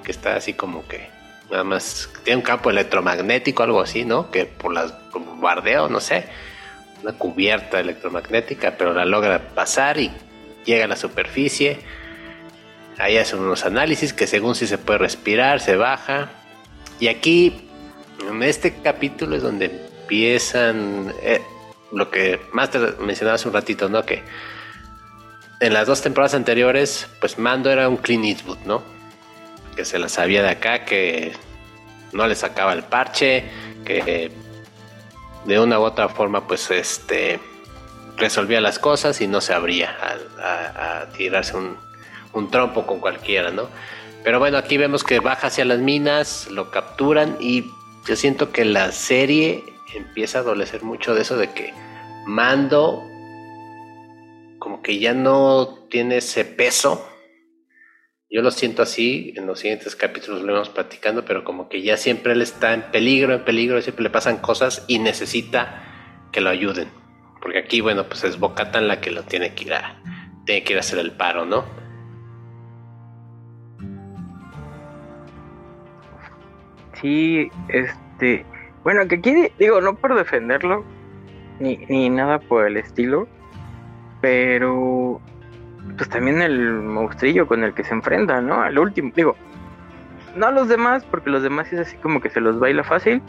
que 0.03 0.11
está 0.11 0.35
así 0.35 0.53
como 0.53 0.87
que 0.87 1.09
nada 1.51 1.63
más 1.63 2.09
tiene 2.23 2.37
un 2.37 2.43
campo 2.43 2.69
electromagnético, 2.69 3.63
algo 3.63 3.81
así, 3.81 4.05
¿no? 4.05 4.31
Que 4.31 4.45
por 4.45 4.73
las 4.73 4.93
bombardeo, 5.11 5.89
no 5.89 5.99
sé 5.99 6.25
una 7.03 7.13
cubierta 7.13 7.79
electromagnética, 7.79 8.75
pero 8.77 8.93
la 8.93 9.05
logra 9.05 9.39
pasar 9.55 9.97
y 9.99 10.11
llega 10.65 10.85
a 10.85 10.87
la 10.87 10.95
superficie. 10.95 11.79
Ahí 12.97 13.17
hacen 13.17 13.39
unos 13.39 13.65
análisis 13.65 14.13
que 14.13 14.27
según 14.27 14.55
si 14.55 14.67
se 14.67 14.77
puede 14.77 14.99
respirar, 14.99 15.61
se 15.61 15.75
baja. 15.75 16.29
Y 16.99 17.07
aquí, 17.07 17.69
en 18.27 18.43
este 18.43 18.75
capítulo 18.81 19.37
es 19.37 19.43
donde 19.43 19.89
empiezan 20.01 21.13
eh, 21.21 21.41
lo 21.91 22.11
que 22.11 22.41
más 22.51 22.71
te 22.71 22.79
mencionaba 22.99 23.35
hace 23.35 23.47
un 23.47 23.53
ratito, 23.53 23.87
¿no? 23.87 24.05
Que 24.05 24.21
en 25.61 25.73
las 25.73 25.87
dos 25.87 26.01
temporadas 26.01 26.33
anteriores, 26.33 27.07
pues 27.21 27.37
Mando 27.39 27.69
era 27.69 27.87
un 27.87 27.97
Clean 27.97 28.23
Eastwood, 28.25 28.59
¿no? 28.65 28.83
Que 29.79 29.85
se 29.85 29.97
la 29.97 30.09
sabía 30.09 30.43
de 30.43 30.49
acá, 30.49 30.83
que 30.83 31.31
no 32.11 32.27
le 32.27 32.35
sacaba 32.35 32.73
el 32.73 32.83
parche, 32.83 33.45
que 33.85 34.29
de 35.45 35.57
una 35.57 35.79
u 35.79 35.83
otra 35.83 36.09
forma, 36.09 36.45
pues 36.45 36.69
este 36.69 37.39
resolvía 38.17 38.59
las 38.59 38.77
cosas 38.77 39.21
y 39.21 39.27
no 39.27 39.39
se 39.39 39.53
abría 39.53 39.95
a, 40.37 41.05
tirarse 41.15 41.55
un, 41.55 42.51
trompo 42.51 42.85
con 42.85 42.99
cualquiera, 42.99 43.51
¿no? 43.51 43.69
Pero 44.21 44.39
bueno, 44.39 44.57
aquí 44.57 44.75
vemos 44.75 45.05
que 45.05 45.21
baja 45.21 45.47
hacia 45.47 45.63
las 45.63 45.79
minas, 45.79 46.49
lo 46.51 46.71
capturan 46.71 47.37
y 47.39 47.63
yo 48.05 48.17
siento 48.17 48.51
que 48.51 48.65
la 48.65 48.91
serie 48.91 49.63
empieza 49.95 50.39
a 50.39 50.41
adolecer 50.41 50.83
mucho 50.83 51.15
de 51.15 51.21
eso 51.21 51.37
de 51.37 51.53
que 51.53 51.73
Mando 52.25 53.01
como 54.59 54.81
que 54.81 54.99
ya 54.99 55.13
no 55.13 55.85
tiene 55.89 56.17
ese 56.17 56.43
peso. 56.43 57.08
Yo 58.31 58.43
lo 58.43 58.51
siento 58.51 58.83
así, 58.83 59.33
en 59.35 59.47
los 59.47 59.59
siguientes 59.59 59.95
capítulos 59.95 60.43
lo 60.43 60.53
vamos 60.53 60.69
platicando, 60.69 61.25
pero 61.25 61.43
como 61.43 61.67
que 61.67 61.81
ya 61.81 61.97
siempre 61.97 62.33
él 62.33 62.43
está 62.43 62.75
en 62.75 62.83
peligro, 62.91 63.33
en 63.33 63.43
peligro, 63.43 63.81
siempre 63.81 64.03
le 64.03 64.11
pasan 64.11 64.37
cosas 64.37 64.85
y 64.87 64.99
necesita 64.99 65.81
que 66.31 66.39
lo 66.39 66.51
ayuden. 66.51 66.89
Porque 67.41 67.57
aquí, 67.57 67.81
bueno, 67.81 68.03
pues 68.03 68.23
es 68.23 68.39
Bocatan 68.39 68.87
la 68.87 69.01
que 69.01 69.09
lo 69.09 69.23
tiene 69.23 69.55
que 69.55 69.63
ir 69.63 69.73
a, 69.73 69.99
tiene 70.45 70.63
que 70.63 70.73
ir 70.73 70.77
a 70.77 70.81
hacer 70.81 70.99
el 70.99 71.11
paro, 71.13 71.45
¿no? 71.47 71.65
Sí, 77.01 77.49
este, 77.69 78.45
bueno, 78.83 79.07
que 79.07 79.15
aquí 79.15 79.33
digo, 79.57 79.81
no 79.81 79.95
por 79.95 80.13
defenderlo, 80.13 80.85
ni, 81.59 81.77
ni 81.89 82.11
nada 82.11 82.37
por 82.37 82.67
el 82.67 82.77
estilo, 82.77 83.27
pero 84.21 85.19
pues 85.97 86.09
también 86.09 86.41
el 86.41 86.73
monstrillo 86.73 87.47
con 87.47 87.63
el 87.63 87.73
que 87.73 87.83
se 87.83 87.93
enfrenta, 87.93 88.41
¿no? 88.41 88.61
Al 88.61 88.77
último, 88.77 89.11
digo, 89.15 89.35
no 90.35 90.47
a 90.47 90.51
los 90.51 90.67
demás, 90.67 91.03
porque 91.05 91.29
los 91.29 91.43
demás 91.43 91.71
es 91.73 91.79
así 91.79 91.97
como 91.97 92.21
que 92.21 92.29
se 92.29 92.41
los 92.41 92.59
baila 92.59 92.83
fácil, 92.83 93.21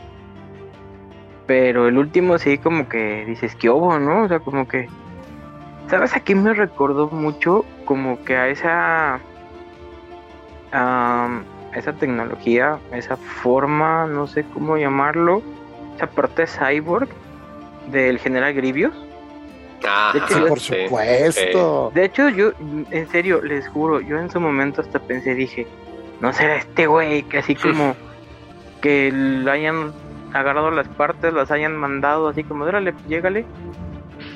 pero 1.47 1.89
el 1.89 1.99
último 1.99 2.39
sí 2.39 2.59
como 2.59 2.89
que 2.89 3.25
dices 3.27 3.55
que 3.57 3.71
hubo, 3.71 3.99
¿no? 3.99 4.25
O 4.25 4.29
sea, 4.29 4.39
como 4.41 4.69
que, 4.69 4.89
¿sabes? 5.89 6.15
Aquí 6.15 6.35
me 6.35 6.55
recordó 6.55 7.09
mucho 7.09 7.65
como 7.85 8.23
que 8.25 8.37
a 8.37 8.49
esa... 8.49 9.21
a 10.73 11.43
esa 11.75 11.93
tecnología, 11.93 12.79
esa 12.93 13.17
forma, 13.17 14.07
no 14.07 14.27
sé 14.27 14.45
cómo 14.53 14.77
llamarlo, 14.77 15.43
esa 15.97 16.09
parte 16.09 16.47
cyborg 16.47 17.09
del 17.91 18.19
general 18.19 18.55
Grievous. 18.55 19.10
Ah, 19.87 20.13
por 20.49 20.61
supuesto. 20.61 21.91
De 21.95 22.05
hecho, 22.05 22.29
yo, 22.29 22.53
en 22.91 23.09
serio, 23.11 23.43
les 23.43 23.69
juro, 23.69 24.01
yo 24.01 24.19
en 24.19 24.31
su 24.31 24.41
momento 24.41 24.81
hasta 24.83 24.99
pensé, 24.99 25.35
dije, 25.35 25.67
no 26.21 26.33
será 26.33 26.57
este 26.57 26.87
güey 26.87 27.23
que 27.23 27.39
así 27.39 27.55
como 27.55 27.97
que 28.83 29.11
le 29.13 29.51
hayan 29.51 29.93
agarrado 30.33 30.71
las 30.71 30.89
partes, 30.89 31.33
las 31.33 31.51
hayan 31.51 31.77
mandado 31.77 32.29
así 32.29 32.45
como, 32.45 32.65
órale, 32.65 32.95
llégale. 33.09 33.45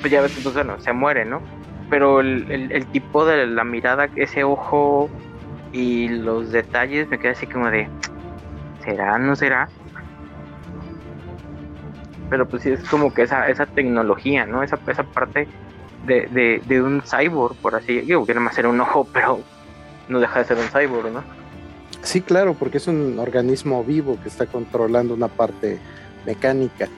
Pues 0.01 0.11
ya 0.11 0.21
ves, 0.21 0.35
entonces, 0.37 0.65
bueno, 0.65 0.81
se 0.81 0.93
muere, 0.93 1.25
¿no? 1.25 1.41
Pero 1.89 2.19
el, 2.19 2.51
el, 2.51 2.71
el 2.71 2.85
tipo 2.87 3.25
de 3.25 3.45
la 3.45 3.63
mirada, 3.63 4.09
ese 4.15 4.43
ojo 4.43 5.09
y 5.71 6.07
los 6.09 6.51
detalles 6.51 7.07
me 7.09 7.19
quedé 7.19 7.31
así 7.31 7.45
como 7.45 7.69
de, 7.69 7.87
¿será? 8.83 9.17
¿No 9.19 9.35
será? 9.35 9.69
Pero 12.35 12.49
pues 12.49 12.63
sí 12.63 12.71
es 12.71 12.83
como 12.89 13.13
que 13.13 13.21
esa, 13.21 13.47
esa 13.47 13.65
tecnología, 13.65 14.45
¿no? 14.45 14.61
Esa, 14.61 14.77
esa 14.89 15.03
parte 15.03 15.47
de, 16.05 16.61
de, 16.67 16.81
un 16.81 17.01
cyborg, 17.01 17.55
por 17.55 17.75
así 17.75 18.01
digo, 18.01 18.25
que 18.25 18.33
más 18.33 18.57
era 18.57 18.67
un 18.67 18.81
ojo, 18.81 19.07
pero 19.13 19.39
no 20.09 20.19
deja 20.19 20.39
de 20.39 20.45
ser 20.45 20.57
un 20.57 20.67
cyborg, 20.67 21.13
¿no? 21.13 21.23
Sí, 22.01 22.19
claro, 22.19 22.53
porque 22.53 22.75
es 22.79 22.87
un 22.89 23.17
organismo 23.19 23.85
vivo 23.85 24.19
que 24.21 24.27
está 24.27 24.47
controlando 24.47 25.13
una 25.13 25.29
parte 25.29 25.79
mecánica. 26.25 26.89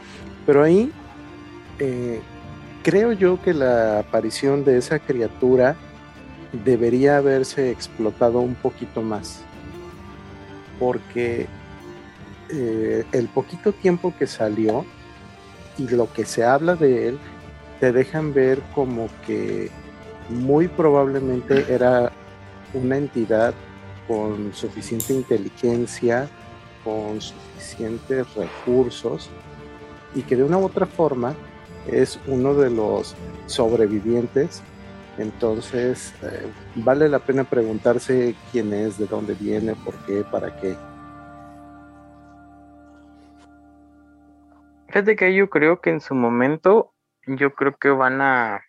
Pero 0.47 0.63
ahí 0.63 0.91
eh, 1.77 2.19
creo 2.81 3.11
yo 3.11 3.39
que 3.39 3.53
la 3.53 3.99
aparición 3.99 4.65
de 4.65 4.79
esa 4.79 4.97
criatura 4.97 5.75
debería 6.65 7.17
haberse 7.17 7.69
explotado 7.69 8.39
un 8.39 8.55
poquito 8.55 9.03
más. 9.03 9.43
Porque 10.79 11.45
eh, 12.49 13.05
el 13.11 13.27
poquito 13.27 13.71
tiempo 13.71 14.15
que 14.17 14.25
salió 14.25 14.83
y 15.77 15.87
lo 15.89 16.11
que 16.13 16.25
se 16.25 16.43
habla 16.43 16.75
de 16.75 17.09
él, 17.09 17.19
te 17.79 17.91
dejan 17.91 18.33
ver 18.33 18.59
como 18.73 19.09
que 19.25 19.69
muy 20.29 20.67
probablemente 20.67 21.65
era 21.69 22.11
una 22.73 22.97
entidad 22.97 23.53
con 24.07 24.53
suficiente 24.53 25.13
inteligencia, 25.13 26.27
con 26.83 27.21
suficientes 27.21 28.25
recursos 28.35 29.29
y 30.15 30.21
que 30.23 30.35
de 30.35 30.43
una 30.43 30.57
u 30.57 30.65
otra 30.65 30.85
forma 30.85 31.35
es 31.87 32.19
uno 32.27 32.53
de 32.53 32.69
los 32.69 33.15
sobrevivientes 33.45 34.61
entonces, 35.17 36.13
eh, 36.21 36.45
vale 36.75 37.09
la 37.09 37.19
pena 37.19 37.43
preguntarse 37.43 38.35
quién 38.51 38.73
es, 38.73 38.97
de 38.97 39.07
dónde 39.07 39.33
viene, 39.33 39.75
por 39.75 39.95
qué, 40.05 40.23
para 40.23 40.55
qué. 40.57 40.75
Fíjate 44.87 45.15
que 45.15 45.35
yo 45.35 45.49
creo 45.49 45.81
que 45.81 45.89
en 45.89 46.01
su 46.01 46.15
momento, 46.15 46.93
yo 47.25 47.53
creo 47.53 47.75
que 47.77 47.89
van 47.89 48.21
a... 48.21 48.61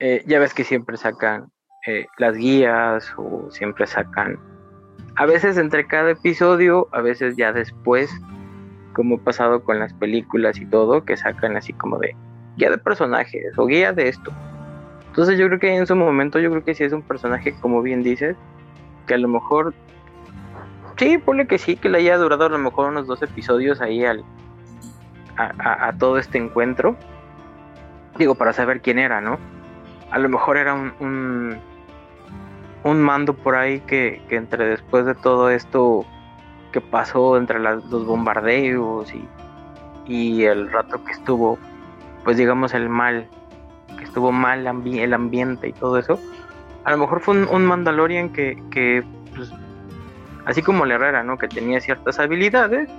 Eh, 0.00 0.24
ya 0.26 0.40
ves 0.40 0.54
que 0.54 0.64
siempre 0.64 0.96
sacan 0.96 1.52
eh, 1.86 2.06
las 2.18 2.36
guías 2.36 3.12
o 3.16 3.50
siempre 3.50 3.86
sacan... 3.86 4.38
A 5.16 5.26
veces 5.26 5.56
entre 5.56 5.86
cada 5.86 6.10
episodio, 6.10 6.88
a 6.92 7.00
veces 7.00 7.36
ya 7.36 7.52
después, 7.52 8.10
como 8.94 9.16
ha 9.16 9.24
pasado 9.24 9.62
con 9.62 9.78
las 9.78 9.92
películas 9.94 10.58
y 10.58 10.66
todo, 10.66 11.04
que 11.04 11.16
sacan 11.16 11.56
así 11.56 11.72
como 11.74 11.98
de 11.98 12.16
guía 12.56 12.70
de 12.70 12.78
personajes 12.78 13.56
o 13.58 13.66
guía 13.66 13.92
de 13.92 14.08
esto. 14.08 14.32
Entonces 15.08 15.38
yo 15.38 15.46
creo 15.46 15.60
que 15.60 15.76
en 15.76 15.86
su 15.86 15.94
momento, 15.94 16.40
yo 16.40 16.50
creo 16.50 16.64
que 16.64 16.74
sí 16.74 16.84
es 16.84 16.92
un 16.92 17.02
personaje, 17.02 17.54
como 17.60 17.82
bien 17.82 18.02
dices, 18.02 18.36
que 19.06 19.14
a 19.14 19.18
lo 19.18 19.28
mejor, 19.28 19.74
sí, 20.96 21.18
pone 21.18 21.46
que 21.46 21.58
sí, 21.58 21.76
que 21.76 21.90
le 21.90 21.98
haya 21.98 22.16
durado 22.16 22.46
a 22.46 22.48
lo 22.48 22.58
mejor 22.58 22.88
unos 22.88 23.06
dos 23.06 23.22
episodios 23.22 23.82
ahí 23.82 24.04
al, 24.04 24.24
a, 25.36 25.92
todo 25.98 26.18
este 26.18 26.38
encuentro. 26.38 26.96
Digo, 28.18 28.34
para 28.34 28.52
saber 28.52 28.80
quién 28.80 28.98
era, 28.98 29.20
¿no? 29.20 29.38
A 30.10 30.18
lo 30.18 30.28
mejor 30.28 30.56
era 30.56 30.74
un, 30.74 31.58
un, 32.84 33.02
mando 33.02 33.34
por 33.34 33.54
ahí 33.54 33.80
que, 33.80 34.22
que, 34.28 34.36
entre 34.36 34.66
después 34.66 35.06
de 35.06 35.14
todo 35.14 35.50
esto 35.50 36.04
que 36.72 36.80
pasó 36.80 37.36
entre 37.36 37.58
los 37.58 38.06
bombardeos 38.06 39.12
y, 39.14 39.26
y 40.06 40.44
el 40.44 40.70
rato 40.70 41.02
que 41.04 41.12
estuvo, 41.12 41.58
pues 42.24 42.36
digamos, 42.36 42.74
el 42.74 42.88
mal 42.88 43.28
que 43.96 44.04
estuvo 44.04 44.32
mal 44.32 44.60
el 44.60 45.14
ambiente 45.14 45.68
y 45.68 45.72
todo 45.72 45.98
eso, 45.98 46.18
a 46.84 46.90
lo 46.90 46.98
mejor 46.98 47.20
fue 47.20 47.44
un, 47.44 47.66
Mandalorian 47.66 48.30
que, 48.30 49.04
pues, 49.34 49.52
así 50.44 50.62
como 50.62 50.84
la 50.84 50.94
Herrera, 50.94 51.22
¿no? 51.22 51.38
Que 51.38 51.48
tenía 51.48 51.80
ciertas 51.80 52.18
habilidades 52.18 52.90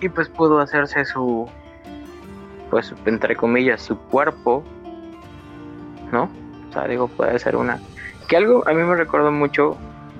y 0.00 0.08
pues 0.08 0.28
pudo 0.28 0.60
hacerse 0.60 1.04
su, 1.04 1.48
pues, 2.70 2.94
entre 3.04 3.36
comillas, 3.36 3.82
su 3.82 3.98
cuerpo, 3.98 4.64
¿no? 6.12 6.30
O 6.68 6.72
sea, 6.72 6.86
digo, 6.86 7.08
puede 7.08 7.38
ser 7.38 7.56
una... 7.56 7.78
Que 8.28 8.36
algo 8.36 8.66
a 8.68 8.72
mí 8.72 8.82
me 8.82 8.94
recordó 8.94 9.32
mucho, 9.32 9.76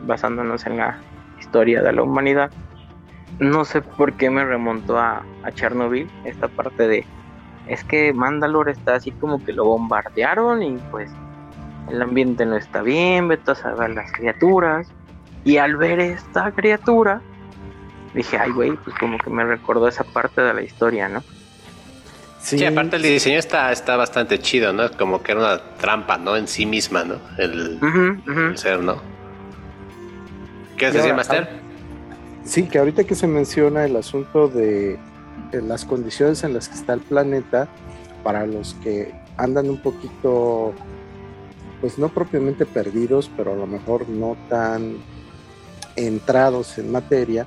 basándonos 0.06 0.66
en 0.66 0.78
la 0.78 0.98
historia 1.38 1.82
de 1.82 1.92
la 1.92 2.02
humanidad, 2.02 2.50
no 3.38 3.64
sé 3.64 3.82
por 3.82 4.14
qué 4.14 4.30
me 4.30 4.44
remontó 4.44 4.98
a, 4.98 5.22
a 5.44 5.52
Chernobyl, 5.52 6.10
esta 6.24 6.48
parte 6.48 6.88
de 6.88 7.04
es 7.68 7.84
que 7.84 8.12
Mandalore 8.12 8.72
está 8.72 8.94
así 8.94 9.10
como 9.12 9.44
que 9.44 9.52
lo 9.52 9.64
bombardearon 9.66 10.62
y 10.62 10.78
pues 10.90 11.10
el 11.90 12.02
ambiente 12.02 12.44
no 12.46 12.56
está 12.56 12.82
bien, 12.82 13.28
vete 13.28 13.50
a 13.52 13.54
saber 13.54 13.90
las 13.90 14.10
criaturas. 14.12 14.88
Y 15.44 15.58
al 15.58 15.76
ver 15.76 16.00
esta 16.00 16.50
criatura, 16.52 17.20
dije, 18.18 18.36
ay, 18.36 18.50
güey, 18.50 18.72
pues 18.76 18.96
como 18.98 19.18
que 19.18 19.30
me 19.30 19.44
recordó 19.44 19.88
esa 19.88 20.04
parte 20.04 20.40
de 20.40 20.52
la 20.52 20.62
historia, 20.62 21.08
¿no? 21.08 21.22
Sí, 22.40 22.64
aparte 22.64 22.96
el 22.96 23.02
diseño 23.02 23.38
está, 23.38 23.72
está 23.72 23.96
bastante 23.96 24.38
chido, 24.38 24.72
¿no? 24.72 24.90
Como 24.92 25.22
que 25.22 25.32
era 25.32 25.40
una 25.40 25.58
trampa, 25.76 26.18
¿no? 26.18 26.36
En 26.36 26.48
sí 26.48 26.66
misma, 26.66 27.04
¿no? 27.04 27.16
El, 27.36 27.78
ser, 28.56 28.80
¿no? 28.80 28.96
¿Qué 30.76 30.86
haces, 30.86 31.14
Master? 31.14 31.48
Sí, 32.44 32.64
que 32.68 32.78
ahorita 32.78 33.04
que 33.04 33.14
se 33.14 33.26
menciona 33.26 33.84
el 33.84 33.96
asunto 33.96 34.48
de 34.48 34.98
las 35.52 35.84
condiciones 35.84 36.44
en 36.44 36.54
las 36.54 36.68
que 36.68 36.74
está 36.76 36.94
el 36.94 37.00
planeta, 37.00 37.68
para 38.22 38.46
los 38.46 38.74
que 38.82 39.12
andan 39.36 39.68
un 39.68 39.78
poquito, 39.78 40.74
pues 41.80 41.98
no 41.98 42.08
propiamente 42.08 42.66
perdidos, 42.66 43.30
pero 43.36 43.52
a 43.52 43.56
lo 43.56 43.66
mejor 43.66 44.08
no 44.08 44.36
tan 44.48 44.96
entrados 45.96 46.78
en 46.78 46.90
materia, 46.92 47.46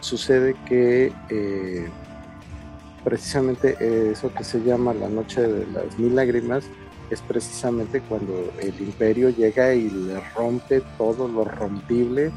sucede 0.00 0.54
que 0.66 1.12
eh, 1.30 1.88
precisamente 3.04 3.76
eso 4.10 4.32
que 4.34 4.44
se 4.44 4.60
llama 4.62 4.94
la 4.94 5.08
noche 5.08 5.42
de 5.42 5.66
las 5.72 5.98
mil 5.98 6.14
lágrimas 6.14 6.64
es 7.10 7.22
precisamente 7.22 8.00
cuando 8.02 8.52
el 8.60 8.80
imperio 8.80 9.30
llega 9.30 9.74
y 9.74 9.88
le 9.88 10.20
rompe 10.34 10.82
todo 10.98 11.26
lo 11.26 11.44
rompible 11.44 12.30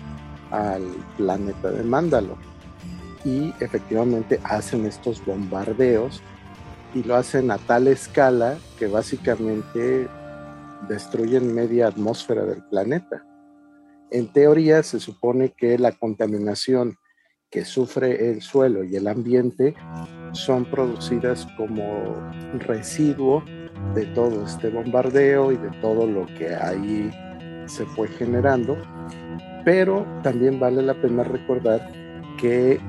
al 0.51 0.83
planeta 1.17 1.71
de 1.71 1.83
Mándalo 1.83 2.37
y 3.23 3.53
efectivamente 3.59 4.39
hacen 4.43 4.85
estos 4.85 5.23
bombardeos 5.25 6.21
y 6.93 7.03
lo 7.03 7.15
hacen 7.15 7.51
a 7.51 7.57
tal 7.57 7.87
escala 7.87 8.57
que 8.77 8.87
básicamente 8.87 10.07
destruyen 10.87 11.53
media 11.53 11.87
atmósfera 11.87 12.43
del 12.43 12.63
planeta. 12.63 13.25
En 14.09 14.31
teoría 14.31 14.83
se 14.83 14.99
supone 14.99 15.53
que 15.55 15.77
la 15.77 15.91
contaminación 15.93 16.97
que 17.51 17.65
sufre 17.65 18.31
el 18.31 18.41
suelo 18.41 18.83
y 18.83 18.95
el 18.95 19.07
ambiente 19.07 19.75
son 20.31 20.63
producidas 20.65 21.45
como 21.57 21.83
residuo 22.59 23.43
de 23.93 24.05
todo 24.07 24.45
este 24.45 24.69
bombardeo 24.69 25.51
y 25.51 25.57
de 25.57 25.69
todo 25.81 26.07
lo 26.07 26.25
que 26.37 26.55
ahí 26.55 27.11
se 27.65 27.85
fue 27.87 28.07
generando. 28.07 28.77
Pero 29.65 30.05
también 30.23 30.59
vale 30.59 30.81
la 30.81 30.93
pena 30.93 31.23
recordar 31.23 31.91
que 32.39 32.79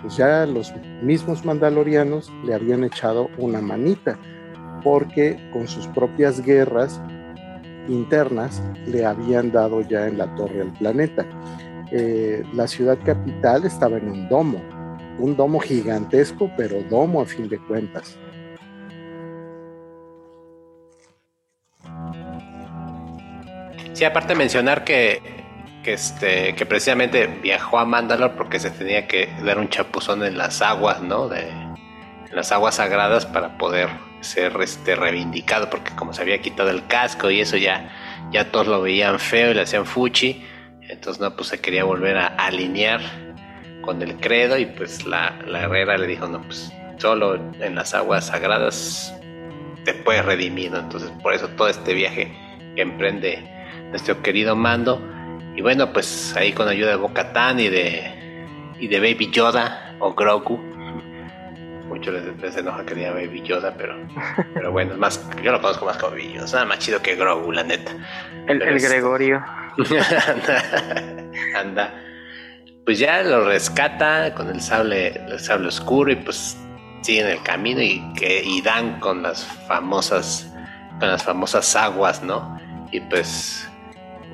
pues 0.00 0.16
ya 0.16 0.46
los 0.46 0.72
mismos 1.02 1.44
mandalorianos 1.44 2.32
le 2.44 2.54
habían 2.54 2.84
echado 2.84 3.28
una 3.38 3.60
manita, 3.60 4.18
porque 4.82 5.38
con 5.52 5.68
sus 5.68 5.86
propias 5.88 6.40
guerras 6.40 7.00
internas 7.88 8.62
le 8.86 9.04
habían 9.04 9.52
dado 9.52 9.80
ya 9.82 10.06
en 10.06 10.18
la 10.18 10.34
torre 10.34 10.62
al 10.62 10.72
planeta. 10.72 11.26
Eh, 11.92 12.42
la 12.52 12.66
ciudad 12.66 12.98
capital 13.04 13.64
estaba 13.64 13.98
en 13.98 14.10
un 14.10 14.28
domo, 14.28 14.60
un 15.18 15.36
domo 15.36 15.60
gigantesco, 15.60 16.50
pero 16.56 16.82
domo 16.82 17.20
a 17.20 17.26
fin 17.26 17.48
de 17.48 17.58
cuentas. 17.58 18.18
Sí, 23.92 24.04
aparte 24.04 24.34
mencionar 24.34 24.84
que, 24.84 25.22
que, 25.82 25.94
este, 25.94 26.54
que 26.54 26.66
precisamente 26.66 27.28
viajó 27.42 27.78
a 27.78 27.86
Mandalor 27.86 28.32
porque 28.32 28.58
se 28.58 28.70
tenía 28.70 29.06
que 29.06 29.30
dar 29.42 29.58
un 29.58 29.70
chapuzón 29.70 30.22
en 30.22 30.36
las 30.36 30.60
aguas, 30.60 31.00
¿no? 31.00 31.28
De, 31.28 31.48
en 31.48 32.34
las 32.34 32.52
aguas 32.52 32.74
sagradas 32.74 33.24
para 33.24 33.56
poder 33.56 33.88
ser 34.20 34.54
este, 34.60 34.96
reivindicado, 34.96 35.70
porque 35.70 35.94
como 35.94 36.12
se 36.12 36.22
había 36.22 36.42
quitado 36.42 36.70
el 36.70 36.86
casco 36.86 37.30
y 37.30 37.40
eso 37.40 37.56
ya, 37.56 37.90
ya 38.32 38.50
todos 38.50 38.66
lo 38.66 38.82
veían 38.82 39.18
feo 39.18 39.52
y 39.52 39.54
le 39.54 39.62
hacían 39.62 39.86
fuchi, 39.86 40.44
entonces 40.88 41.20
no, 41.20 41.34
pues 41.36 41.48
se 41.48 41.60
quería 41.60 41.84
volver 41.84 42.16
a 42.16 42.26
alinear 42.26 43.00
con 43.82 44.02
el 44.02 44.16
credo 44.16 44.58
y 44.58 44.66
pues 44.66 45.06
la, 45.06 45.38
la 45.46 45.62
herrera 45.62 45.96
le 45.96 46.06
dijo, 46.06 46.26
no, 46.26 46.42
pues 46.42 46.72
solo 46.98 47.36
en 47.60 47.74
las 47.74 47.94
aguas 47.94 48.26
sagradas 48.26 49.14
te 49.84 49.94
puedes 49.94 50.24
redimir, 50.24 50.74
entonces 50.74 51.10
por 51.22 51.32
eso 51.32 51.48
todo 51.48 51.68
este 51.68 51.94
viaje 51.94 52.32
que 52.74 52.82
emprende 52.82 53.42
nuestro 53.90 54.20
querido 54.22 54.56
Mando. 54.56 55.00
Y 55.54 55.62
bueno, 55.62 55.92
pues 55.92 56.36
ahí 56.36 56.52
con 56.52 56.68
ayuda 56.68 56.90
de 56.90 56.96
Bocatán 56.96 57.60
y 57.60 57.68
de, 57.68 58.44
y 58.78 58.88
de 58.88 58.98
Baby 58.98 59.30
Yoda 59.30 59.94
o 60.00 60.14
Grogu. 60.14 60.58
Muchos 61.88 62.14
les, 62.42 62.56
enoja 62.56 62.84
que 62.84 62.94
diga 62.94 63.12
Baby 63.12 63.42
Yoda, 63.42 63.74
pero, 63.78 63.94
pero 64.54 64.72
bueno, 64.72 64.92
es 64.92 64.98
más, 64.98 65.30
yo 65.42 65.52
lo 65.52 65.60
conozco 65.60 65.86
más 65.86 65.96
como 65.96 66.10
Baby 66.10 66.32
Yoda. 66.34 66.44
Es 66.44 66.52
nada 66.52 66.66
más 66.66 66.78
chido 66.80 67.00
que 67.00 67.14
Grogu, 67.14 67.52
la 67.52 67.62
neta. 67.62 67.92
El, 68.48 68.60
el 68.60 68.80
Gregorio. 68.80 69.42
anda, 71.56 71.94
Pues 72.84 72.98
ya 72.98 73.22
lo 73.22 73.44
rescata 73.44 74.34
con 74.34 74.48
el 74.48 74.60
sable, 74.60 75.08
el 75.28 75.38
sable 75.38 75.68
oscuro 75.68 76.12
y 76.12 76.16
pues 76.16 76.56
siguen 77.02 77.26
el 77.26 77.42
camino 77.42 77.80
y 77.80 78.02
que 78.14 78.42
y 78.42 78.62
dan 78.62 78.98
con 79.00 79.22
las 79.22 79.44
famosas 79.68 80.50
con 80.98 81.08
las 81.08 81.22
famosas 81.22 81.76
aguas, 81.76 82.22
¿no? 82.22 82.58
Y 82.90 83.00
pues 83.00 83.68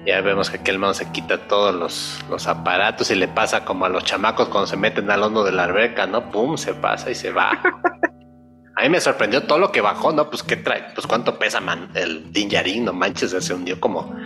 ya 0.07 0.20
vemos 0.20 0.51
que 0.51 0.59
aquel 0.59 0.78
man 0.78 0.95
se 0.95 1.11
quita 1.11 1.38
todos 1.49 1.74
los, 1.74 2.20
los, 2.28 2.47
aparatos 2.47 3.11
y 3.11 3.14
le 3.14 3.28
pasa 3.28 3.64
como 3.64 3.84
a 3.84 3.88
los 3.88 4.05
chamacos 4.05 4.49
cuando 4.49 4.66
se 4.66 4.76
meten 4.76 5.11
al 5.11 5.22
hondo 5.22 5.45
de 5.45 5.53
la 5.53 5.64
alberca, 5.64 6.07
¿no? 6.07 6.30
Pum, 6.30 6.57
se 6.57 6.74
pasa 6.74 7.11
y 7.11 7.14
se 7.14 7.32
va. 7.32 7.51
A 8.74 8.82
mí 8.82 8.88
me 8.88 9.01
sorprendió 9.01 9.43
todo 9.43 9.59
lo 9.59 9.70
que 9.70 9.80
bajó, 9.80 10.12
¿no? 10.12 10.28
Pues 10.30 10.43
qué 10.43 10.57
trae, 10.57 10.86
pues 10.95 11.07
cuánto 11.07 11.38
pesa, 11.38 11.61
man, 11.61 11.90
el 11.95 12.32
Dinjarin, 12.32 12.86
no 12.86 12.93
manches, 12.93 13.30
se 13.30 13.55
hundió 13.55 13.78
como 13.78 14.16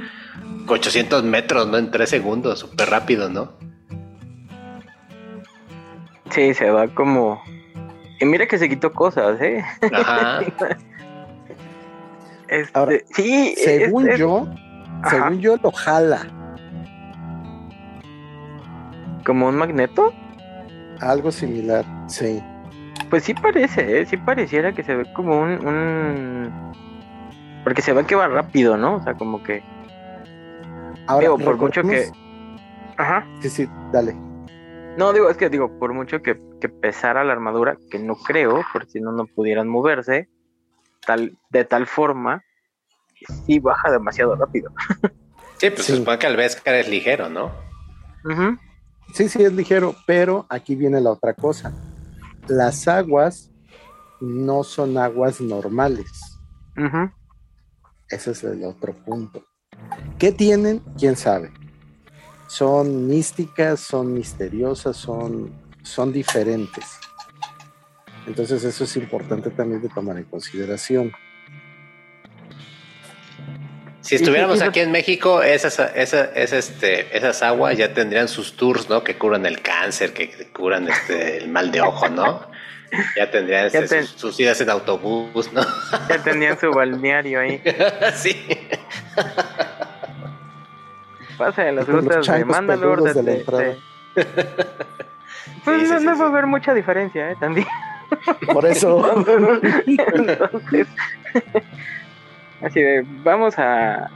800 0.66 1.24
metros, 1.24 1.66
¿no? 1.68 1.78
En 1.78 1.90
3 1.90 2.08
segundos, 2.08 2.58
súper 2.58 2.90
rápido, 2.90 3.28
¿no? 3.28 3.52
Sí, 6.30 6.54
se 6.54 6.70
va 6.70 6.88
como... 6.88 7.42
Y 8.20 8.24
mira 8.24 8.46
que 8.46 8.58
se 8.58 8.68
quitó 8.68 8.92
cosas, 8.92 9.40
¿eh? 9.40 9.64
Ajá. 9.92 10.40
este, 12.48 13.04
sí, 13.14 13.54
según 13.56 14.08
yo, 14.16 14.48
según 15.08 15.40
yo 15.40 15.56
lo 15.62 15.70
jala. 15.70 16.26
¿Como 19.24 19.48
un 19.48 19.56
magneto? 19.56 20.12
Algo 21.00 21.30
similar, 21.30 21.84
sí. 22.08 22.42
Pues 23.10 23.24
sí 23.24 23.34
parece, 23.34 24.00
¿eh? 24.00 24.06
sí 24.06 24.16
pareciera 24.16 24.72
que 24.72 24.82
se 24.82 24.94
ve 24.94 25.12
como 25.12 25.40
un, 25.40 25.66
un... 25.66 26.72
Porque 27.64 27.82
se 27.82 27.92
ve 27.92 28.04
que 28.04 28.14
va 28.14 28.28
rápido, 28.28 28.76
¿no? 28.76 28.96
O 28.96 29.02
sea, 29.02 29.14
como 29.14 29.42
que... 29.42 29.62
Ahora, 31.06 31.26
digo, 31.26 31.38
por 31.38 31.56
mucho 31.56 31.82
que... 31.82 32.10
Ajá. 32.96 33.26
Sí, 33.40 33.50
sí, 33.50 33.68
dale. 33.92 34.14
No, 34.96 35.12
digo, 35.12 35.28
es 35.28 35.36
que 35.36 35.50
digo, 35.50 35.78
por 35.78 35.92
mucho 35.92 36.22
que, 36.22 36.38
que 36.60 36.68
pesara 36.68 37.22
la 37.24 37.32
armadura, 37.32 37.76
que 37.90 37.98
no 37.98 38.14
creo, 38.16 38.62
porque 38.72 38.90
si 38.90 39.00
no, 39.00 39.12
no 39.12 39.26
pudieran 39.26 39.68
moverse, 39.68 40.28
tal, 41.06 41.38
de 41.50 41.64
tal 41.64 41.86
forma, 41.86 42.42
sí 43.44 43.58
baja 43.58 43.90
demasiado 43.90 44.34
rápido. 44.36 44.72
Sí, 45.58 45.70
pues 45.70 45.86
se 45.86 45.96
supone 45.96 46.18
que 46.18 46.26
el 46.26 46.36
Vescar 46.36 46.74
es 46.74 46.86
ligero, 46.86 47.30
¿no? 47.30 47.50
Sí, 49.14 49.28
sí, 49.28 49.42
es 49.42 49.54
ligero, 49.54 49.96
pero 50.06 50.44
aquí 50.50 50.74
viene 50.74 51.00
la 51.00 51.12
otra 51.12 51.32
cosa. 51.32 51.72
Las 52.46 52.86
aguas 52.88 53.50
no 54.20 54.64
son 54.64 54.98
aguas 54.98 55.40
normales. 55.40 56.38
Ese 58.10 58.32
es 58.32 58.44
el 58.44 58.64
otro 58.64 58.92
punto. 58.92 59.44
¿Qué 60.18 60.32
tienen? 60.32 60.82
¿Quién 60.98 61.16
sabe? 61.16 61.52
Son 62.48 63.06
místicas, 63.06 63.80
son 63.80 64.14
misteriosas, 64.14 64.96
son, 64.96 65.52
son 65.82 66.12
diferentes. 66.12 66.84
Entonces 68.26 68.64
eso 68.64 68.84
es 68.84 68.96
importante 68.96 69.50
también 69.50 69.82
de 69.82 69.88
tomar 69.88 70.16
en 70.16 70.24
consideración. 70.24 71.12
Si 74.06 74.14
estuviéramos 74.14 74.62
aquí 74.62 74.80
en 74.80 74.92
México, 74.92 75.42
esas, 75.42 75.80
esas, 75.96 76.52
este, 76.52 77.16
esas 77.16 77.42
aguas 77.42 77.76
ya 77.76 77.92
tendrían 77.92 78.28
sus 78.28 78.56
tours, 78.56 78.88
¿no? 78.88 79.02
Que 79.02 79.16
curan 79.16 79.44
el 79.46 79.62
cáncer, 79.62 80.12
que 80.12 80.48
curan 80.52 80.88
este, 80.88 81.38
el 81.38 81.48
mal 81.48 81.72
de 81.72 81.80
ojo, 81.80 82.08
¿no? 82.08 82.48
Ya 83.16 83.28
tendrían 83.32 83.66
este, 83.66 84.04
sus, 84.04 84.38
idas 84.38 84.60
en 84.60 84.70
autobús, 84.70 85.52
¿no? 85.52 85.60
Ya 86.08 86.22
tendrían 86.22 86.58
su 86.58 86.70
balneario 86.70 87.40
ahí. 87.40 87.60
sí. 88.14 88.46
Pasa 91.38 91.64
de 91.64 91.72
las 91.72 91.86
rutas 91.86 92.26
de 92.26 92.44
Mandalore. 92.44 93.12
De, 93.12 93.22
de, 93.22 93.76
Pues 95.64 95.90
no, 95.90 96.00
no 96.00 96.18
va 96.18 96.24
a 96.24 96.28
haber 96.28 96.46
mucha 96.46 96.72
diferencia, 96.72 97.30
¿eh? 97.30 97.36
También. 97.38 97.66
Por 98.52 98.66
eso. 98.66 99.24
Entonces, 99.86 100.86
Así 102.62 102.80
de, 102.80 103.04
vamos 103.22 103.58
a, 103.58 104.10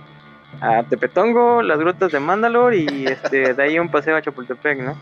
a 0.60 0.82
Tepetongo, 0.88 1.62
las 1.62 1.78
grutas 1.78 2.12
de 2.12 2.20
Mandalor 2.20 2.74
y 2.74 3.06
este 3.06 3.52
de 3.52 3.62
ahí 3.62 3.78
un 3.78 3.90
paseo 3.90 4.16
a 4.16 4.22
Chapultepec, 4.22 4.78
¿no? 4.78 4.98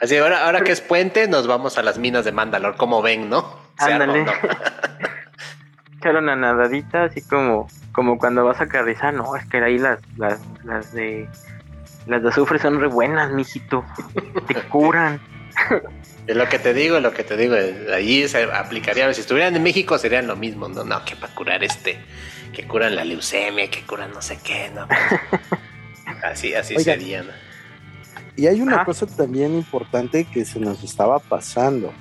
Así, 0.00 0.18
ahora, 0.18 0.44
ahora 0.44 0.62
que 0.62 0.72
es 0.72 0.80
puente, 0.80 1.28
nos 1.28 1.46
vamos 1.46 1.78
a 1.78 1.82
las 1.82 1.98
minas 1.98 2.24
de 2.24 2.32
Mandalor, 2.32 2.76
como 2.76 3.00
ven, 3.00 3.30
¿no? 3.30 3.56
Ándale. 3.78 4.26
Echar 6.02 6.16
una 6.16 6.34
nadadita, 6.34 7.04
así 7.04 7.22
como, 7.22 7.68
como 7.92 8.18
cuando 8.18 8.44
vas 8.44 8.60
a 8.60 8.66
Carrizal, 8.66 9.16
no, 9.16 9.36
es 9.36 9.46
que 9.46 9.58
ahí 9.58 9.78
las, 9.78 10.00
las, 10.16 10.40
las 10.64 10.92
de 10.92 11.28
las 12.06 12.20
de 12.20 12.28
azufre 12.28 12.58
son 12.58 12.80
re 12.80 12.88
buenas, 12.88 13.30
mijito. 13.30 13.84
Te 14.48 14.54
curan. 14.68 15.20
Es 16.26 16.34
lo 16.34 16.48
que 16.48 16.58
te 16.58 16.74
digo, 16.74 16.98
lo 16.98 17.12
que 17.12 17.22
te 17.22 17.36
digo. 17.36 17.54
Allí 17.94 18.26
se 18.26 18.42
aplicaría. 18.52 19.14
Si 19.14 19.20
estuvieran 19.20 19.54
en 19.54 19.62
México 19.62 19.96
serían 19.96 20.26
lo 20.26 20.34
mismo. 20.34 20.68
No, 20.68 20.82
no, 20.82 21.04
que 21.04 21.14
para 21.14 21.32
curar 21.34 21.62
este, 21.62 21.98
que 22.52 22.66
curan 22.66 22.96
la 22.96 23.04
leucemia, 23.04 23.70
que 23.70 23.82
curan 23.82 24.10
no 24.12 24.20
sé 24.20 24.38
qué, 24.42 24.72
no. 24.74 24.88
así, 26.24 26.52
así 26.52 26.76
sería. 26.80 27.24
Y 28.34 28.48
hay 28.48 28.60
una 28.60 28.84
cosa 28.84 29.06
también 29.06 29.54
importante 29.54 30.24
que 30.24 30.44
se 30.44 30.58
nos 30.58 30.82
estaba 30.82 31.20
pasando. 31.20 31.92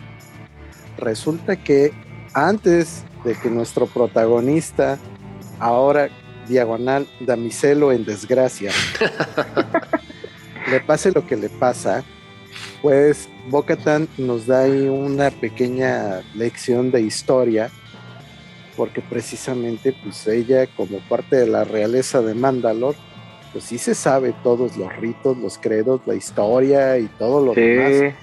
Resulta 0.98 1.56
que 1.56 1.94
antes 2.34 3.04
de 3.24 3.36
que 3.36 3.50
nuestro 3.50 3.86
protagonista, 3.86 4.98
ahora 5.60 6.10
diagonal 6.48 7.08
damiselo 7.20 7.92
en 7.92 8.04
desgracia, 8.06 8.72
le 10.70 10.80
pase 10.82 11.12
lo 11.12 11.26
que 11.26 11.36
le 11.36 11.50
pasa, 11.50 12.04
pues 12.82 13.30
Bocatan 13.50 14.08
nos 14.18 14.48
da 14.48 14.62
ahí 14.62 14.88
una 14.88 15.30
pequeña 15.30 16.22
lección 16.34 16.92
de 16.92 17.02
historia, 17.02 17.70
porque 18.76 19.02
precisamente 19.02 19.96
pues 20.04 20.26
ella 20.28 20.68
como 20.76 21.00
parte 21.08 21.36
de 21.36 21.48
la 21.48 21.64
realeza 21.64 22.22
de 22.22 22.34
Mandalor, 22.34 22.96
pues 23.52 23.66
sí 23.66 23.78
se 23.78 23.94
sabe 23.96 24.34
todos 24.44 24.78
los 24.78 24.96
ritos, 24.98 25.38
los 25.38 25.58
credos, 25.58 26.02
la 26.06 26.16
historia 26.16 26.98
y 26.98 27.08
todo 27.20 27.46
lo 27.46 27.54
demás. 27.54 28.14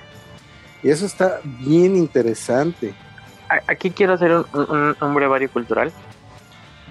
Y 0.83 0.91
eso 0.91 1.07
está 1.07 1.41
bien 1.45 1.97
interesante. 1.97 2.95
Aquí 3.67 3.91
quiero 3.91 4.15
hacer 4.15 4.33
un, 4.33 4.97
un, 5.01 5.15
brevario 5.15 5.51
cultural. 5.51 5.93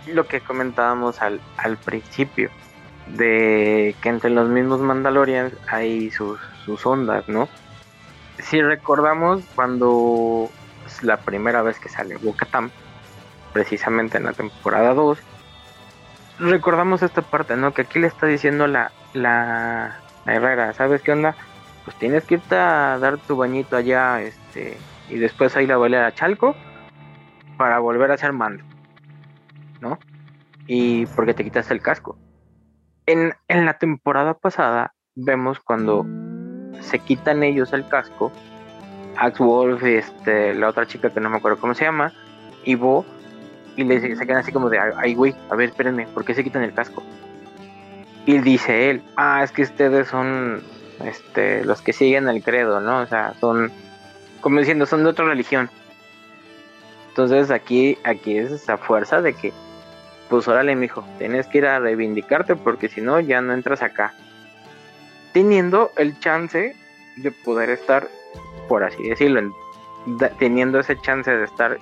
Lo 0.08 0.28
que 0.28 0.42
comentábamos 0.42 1.22
al, 1.22 1.40
al 1.58 1.78
principio. 1.78 2.50
de 3.08 3.96
que 4.02 4.10
entre 4.10 4.30
los 4.30 4.50
mismos 4.50 4.82
Mandalorians 4.82 5.54
hay 5.68 6.12
sus, 6.12 6.40
sus 6.66 6.86
ondas, 6.86 7.28
¿no? 7.30 7.48
Si 8.40 8.62
recordamos 8.62 9.44
cuando 9.56 10.50
es 10.86 11.04
la 11.04 11.18
primera 11.18 11.62
vez 11.62 11.80
que 11.80 11.90
sale 11.90 12.18
bo 12.18 12.36
precisamente 13.54 14.18
en 14.18 14.26
la 14.26 14.34
temporada 14.34 14.94
2, 14.94 15.18
recordamos 16.40 17.02
esta 17.02 17.22
parte, 17.22 17.56
¿no? 17.56 17.74
Que 17.74 17.84
aquí 17.84 18.00
le 18.00 18.08
está 18.08 18.28
diciendo 18.28 18.68
la, 18.68 18.92
la, 19.14 20.00
Herrera, 20.26 20.74
¿sabes 20.74 21.02
qué 21.02 21.14
onda? 21.14 21.36
Pues 21.86 21.98
tienes 21.98 22.26
que 22.26 22.36
irte 22.36 22.56
a 22.56 23.00
dar 23.00 23.18
tu 23.18 23.36
bañito 23.38 23.78
allá, 23.78 24.22
este, 24.22 24.78
y 25.10 25.18
después 25.18 25.56
ahí 25.56 25.68
la 25.68 25.78
volver 25.78 26.04
a 26.04 26.14
Chalco 26.14 26.56
para 27.58 27.80
volver 27.80 28.12
a 28.12 28.18
ser 28.18 28.34
mando, 28.34 28.64
¿no? 29.82 30.00
Y 30.68 31.06
porque 31.08 31.34
te 31.34 31.44
quitaste 31.44 31.74
el 31.74 31.82
casco. 31.82 32.18
En, 33.06 33.34
en 33.48 33.66
la 33.66 33.78
temporada 33.78 34.34
pasada 34.34 34.94
vemos 35.16 35.60
cuando 35.60 36.06
se 36.82 37.00
quitan 37.00 37.44
ellos 37.44 37.74
el 37.74 37.88
casco, 37.88 38.32
Axe 39.18 39.44
Wolf, 39.44 39.84
este, 39.84 40.54
la 40.54 40.70
otra 40.70 40.86
chica 40.86 41.10
que 41.10 41.20
no 41.20 41.30
me 41.30 41.38
acuerdo 41.38 41.60
cómo 41.60 41.74
se 41.74 41.86
llama, 41.86 42.14
y 42.64 42.76
Bo, 42.76 43.06
y 43.76 43.84
le 43.84 44.00
se 44.00 44.26
quedan 44.26 44.40
así 44.40 44.52
como 44.52 44.70
de, 44.70 44.80
ay 44.80 45.16
güey, 45.16 45.36
a 45.50 45.56
ver, 45.56 45.70
espérenme, 45.70 46.08
¿por 46.08 46.26
qué 46.26 46.34
se 46.34 46.44
quitan 46.44 46.64
el 46.64 46.74
casco? 46.74 47.04
Y 48.26 48.40
dice 48.40 48.90
él, 48.90 49.02
ah, 49.16 49.42
es 49.44 49.52
que 49.52 49.62
ustedes 49.62 50.10
son 50.10 50.62
este, 51.04 51.64
los 51.64 51.82
que 51.82 51.94
siguen 51.94 52.28
el 52.28 52.44
credo, 52.44 52.82
¿no? 52.82 53.00
O 53.00 53.06
sea, 53.06 53.34
son, 53.40 53.72
como 54.48 54.60
diciendo, 54.60 54.86
son 54.86 55.04
de 55.04 55.10
otra 55.10 55.26
religión. 55.26 55.70
Entonces 57.10 57.52
aquí, 57.52 57.98
aquí 58.06 58.38
es 58.38 58.50
esa 58.50 58.78
fuerza 58.78 59.22
de 59.22 59.34
que, 59.34 59.52
pues 60.30 60.48
órale, 60.48 60.74
mijo, 60.74 61.04
tienes 61.18 61.48
que 61.48 61.58
ir 61.58 61.66
a 61.66 61.80
reivindicarte 61.80 62.56
porque 62.56 62.88
si 62.88 63.02
no, 63.02 63.20
ya 63.20 63.42
no 63.42 63.54
entras 63.54 63.82
acá. 63.82 64.14
Teniendo 65.34 65.92
el 65.98 66.18
chance 66.22 66.78
de 67.18 67.32
poder 67.44 67.72
estar, 67.72 68.08
por 68.70 68.86
así 68.86 69.04
decirlo, 69.10 69.52
teniendo 70.40 70.80
ese 70.80 70.98
chance 71.02 71.30
de 71.30 71.44
estar 71.44 71.78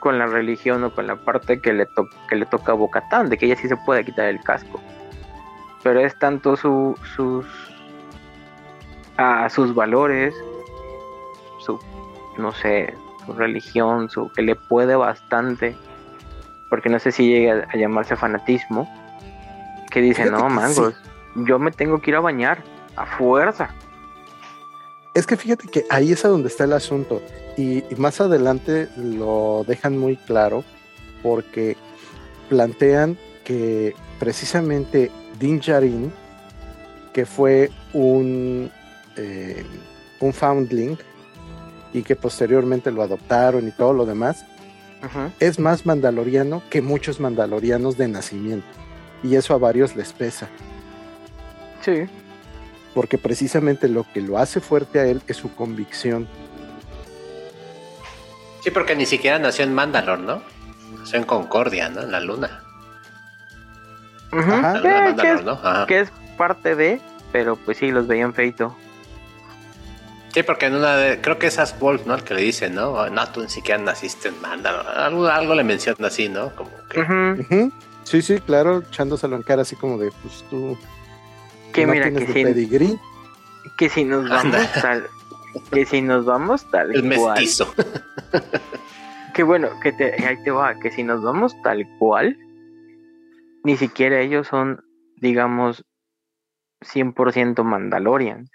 con 0.00 0.18
la 0.18 0.26
religión 0.26 0.84
o 0.84 0.94
con 0.94 1.06
la 1.06 1.16
parte 1.16 1.62
que 1.62 1.72
le, 1.72 1.88
que 2.28 2.36
le 2.36 2.44
toca 2.44 2.72
a 2.72 2.74
Bocatán, 2.74 3.30
de 3.30 3.38
que 3.38 3.46
ella 3.46 3.56
sí 3.56 3.68
se 3.68 3.76
puede 3.78 4.04
quitar 4.04 4.26
el 4.26 4.38
casco 4.42 4.78
pero 5.82 5.98
es 5.98 6.16
tanto 6.18 6.56
su, 6.56 6.94
sus 7.16 7.46
a 9.16 9.48
sus 9.50 9.74
valores, 9.74 10.34
no 12.38 12.52
sé, 12.52 12.94
su 13.24 13.32
religión, 13.32 14.10
su 14.10 14.30
que 14.30 14.42
le 14.42 14.54
puede 14.54 14.96
bastante, 14.96 15.76
porque 16.70 16.88
no 16.88 16.98
sé 16.98 17.12
si 17.12 17.28
llega 17.28 17.66
a 17.72 17.76
llamarse 17.76 18.16
fanatismo, 18.16 18.88
que 19.90 20.00
dice, 20.00 20.30
no, 20.30 20.48
mangos, 20.48 20.94
yo 21.34 21.58
me 21.58 21.70
tengo 21.70 22.00
que 22.00 22.10
ir 22.10 22.16
a 22.16 22.20
bañar 22.20 22.62
a 22.96 23.06
fuerza. 23.06 23.74
Es 25.14 25.26
que 25.26 25.36
fíjate 25.36 25.68
que 25.68 25.84
ahí 25.90 26.12
es 26.12 26.24
a 26.24 26.28
donde 26.28 26.48
está 26.48 26.64
el 26.64 26.72
asunto 26.72 27.20
y, 27.56 27.84
y 27.92 27.94
más 27.98 28.20
adelante 28.20 28.88
lo 28.96 29.64
dejan 29.68 29.98
muy 29.98 30.16
claro 30.16 30.64
porque 31.22 31.76
plantean 32.48 33.18
que 33.44 33.94
precisamente 34.18 35.10
Din 35.38 35.60
Djarin, 35.60 36.12
que 37.12 37.26
fue 37.26 37.70
un, 37.92 38.70
eh, 39.16 39.64
un 40.20 40.32
foundling 40.32 40.96
y 41.92 42.02
que 42.02 42.16
posteriormente 42.16 42.90
lo 42.90 43.02
adoptaron 43.02 43.66
y 43.68 43.70
todo 43.70 43.92
lo 43.92 44.06
demás, 44.06 44.44
es 45.40 45.58
más 45.58 45.84
mandaloriano 45.84 46.62
que 46.70 46.80
muchos 46.80 47.20
mandalorianos 47.20 47.96
de 47.98 48.08
nacimiento. 48.08 48.66
Y 49.22 49.36
eso 49.36 49.54
a 49.54 49.58
varios 49.58 49.96
les 49.96 50.12
pesa. 50.12 50.48
Sí. 51.80 52.04
Porque 52.94 53.18
precisamente 53.18 53.88
lo 53.88 54.06
que 54.12 54.20
lo 54.20 54.38
hace 54.38 54.60
fuerte 54.60 55.00
a 55.00 55.06
él 55.06 55.22
es 55.26 55.36
su 55.36 55.54
convicción. 55.54 56.28
Sí, 58.62 58.70
porque 58.70 58.94
ni 58.94 59.06
siquiera 59.06 59.38
nació 59.38 59.64
en 59.64 59.74
Mandalor, 59.74 60.20
¿no? 60.20 60.42
Nació 61.00 61.18
en 61.18 61.24
Concordia, 61.24 61.88
¿no? 61.88 62.02
En 62.02 62.12
la 62.12 62.20
luna 62.20 62.62
que, 65.86 66.00
es, 66.00 66.12
parte 66.36 66.74
de, 66.74 67.00
pero 67.32 67.56
pues 67.56 67.78
sí, 67.78 67.90
los 67.90 68.06
veían 68.06 68.32
feito. 68.32 68.76
Sí, 70.32 70.42
porque 70.42 70.66
en 70.66 70.74
una 70.74 70.96
de, 70.96 71.20
creo 71.20 71.38
que 71.38 71.48
es 71.48 71.58
As 71.58 71.78
Wolf, 71.78 72.06
¿no? 72.06 72.14
El 72.14 72.24
que 72.24 72.32
le 72.32 72.40
dice, 72.40 72.70
¿no? 72.70 73.08
No, 73.10 73.28
tú 73.28 73.42
ni 73.42 73.50
siquiera 73.50 73.82
naciste 73.82 74.28
en 74.28 74.40
Mandalor. 74.40 74.86
Algo, 74.88 75.26
algo 75.26 75.54
le 75.54 75.62
menciona 75.62 76.06
así, 76.06 76.28
¿no? 76.30 76.54
Como 76.56 76.70
que... 76.88 77.70
Sí, 78.04 78.22
sí, 78.22 78.40
claro, 78.40 78.78
echándoselo 78.78 79.36
en 79.36 79.42
cara 79.42 79.62
así 79.62 79.76
como 79.76 79.98
de, 79.98 80.10
pues 80.22 80.44
tú... 80.48 80.76
Que 81.72 81.86
mira, 81.86 82.10
que 82.10 82.26
si, 82.26 82.98
que 83.76 83.88
si 83.88 84.04
nos 84.04 84.28
vamos 84.28 84.72
tal... 84.80 85.06
Que 85.70 85.84
si 85.84 86.00
nos 86.00 86.24
vamos 86.24 86.70
tal 86.70 86.94
El 86.96 87.02
mestizo. 87.02 87.72
que 89.34 89.42
bueno, 89.42 89.68
que 89.82 89.92
te, 89.92 90.14
ahí 90.26 90.42
te 90.42 90.50
va, 90.50 90.78
que 90.80 90.90
si 90.90 91.02
nos 91.02 91.22
vamos 91.22 91.54
tal 91.62 91.86
cual, 91.98 92.38
ni 93.64 93.76
siquiera 93.76 94.20
ellos 94.20 94.48
son, 94.48 94.82
digamos, 95.16 95.84
100% 96.80 97.62
Mandalorian. 97.62 98.48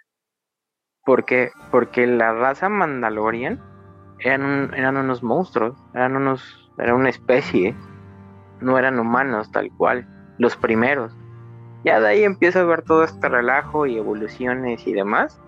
¿Por 1.07 1.23
qué? 1.23 1.51
Porque 1.71 2.05
la 2.05 2.33
raza 2.33 2.67
Mandalorian 2.67 3.61
eran, 4.19 4.73
eran 4.73 4.97
unos 4.97 5.23
monstruos, 5.23 5.73
eran 5.93 6.17
unos, 6.17 6.69
era 6.77 6.93
una 6.93 7.07
especie, 7.07 7.73
no 8.59 8.77
eran 8.77 8.99
humanos 8.99 9.49
tal 9.53 9.71
cual, 9.77 10.05
los 10.37 10.57
primeros. 10.57 11.15
Ya 11.85 12.01
de 12.01 12.09
ahí 12.09 12.23
empieza 12.25 12.59
a 12.59 12.65
ver 12.65 12.81
todo 12.81 13.05
este 13.05 13.29
relajo 13.29 13.85
y 13.85 13.97
evoluciones 13.97 14.85
y 14.85 14.91
demás. 14.91 15.39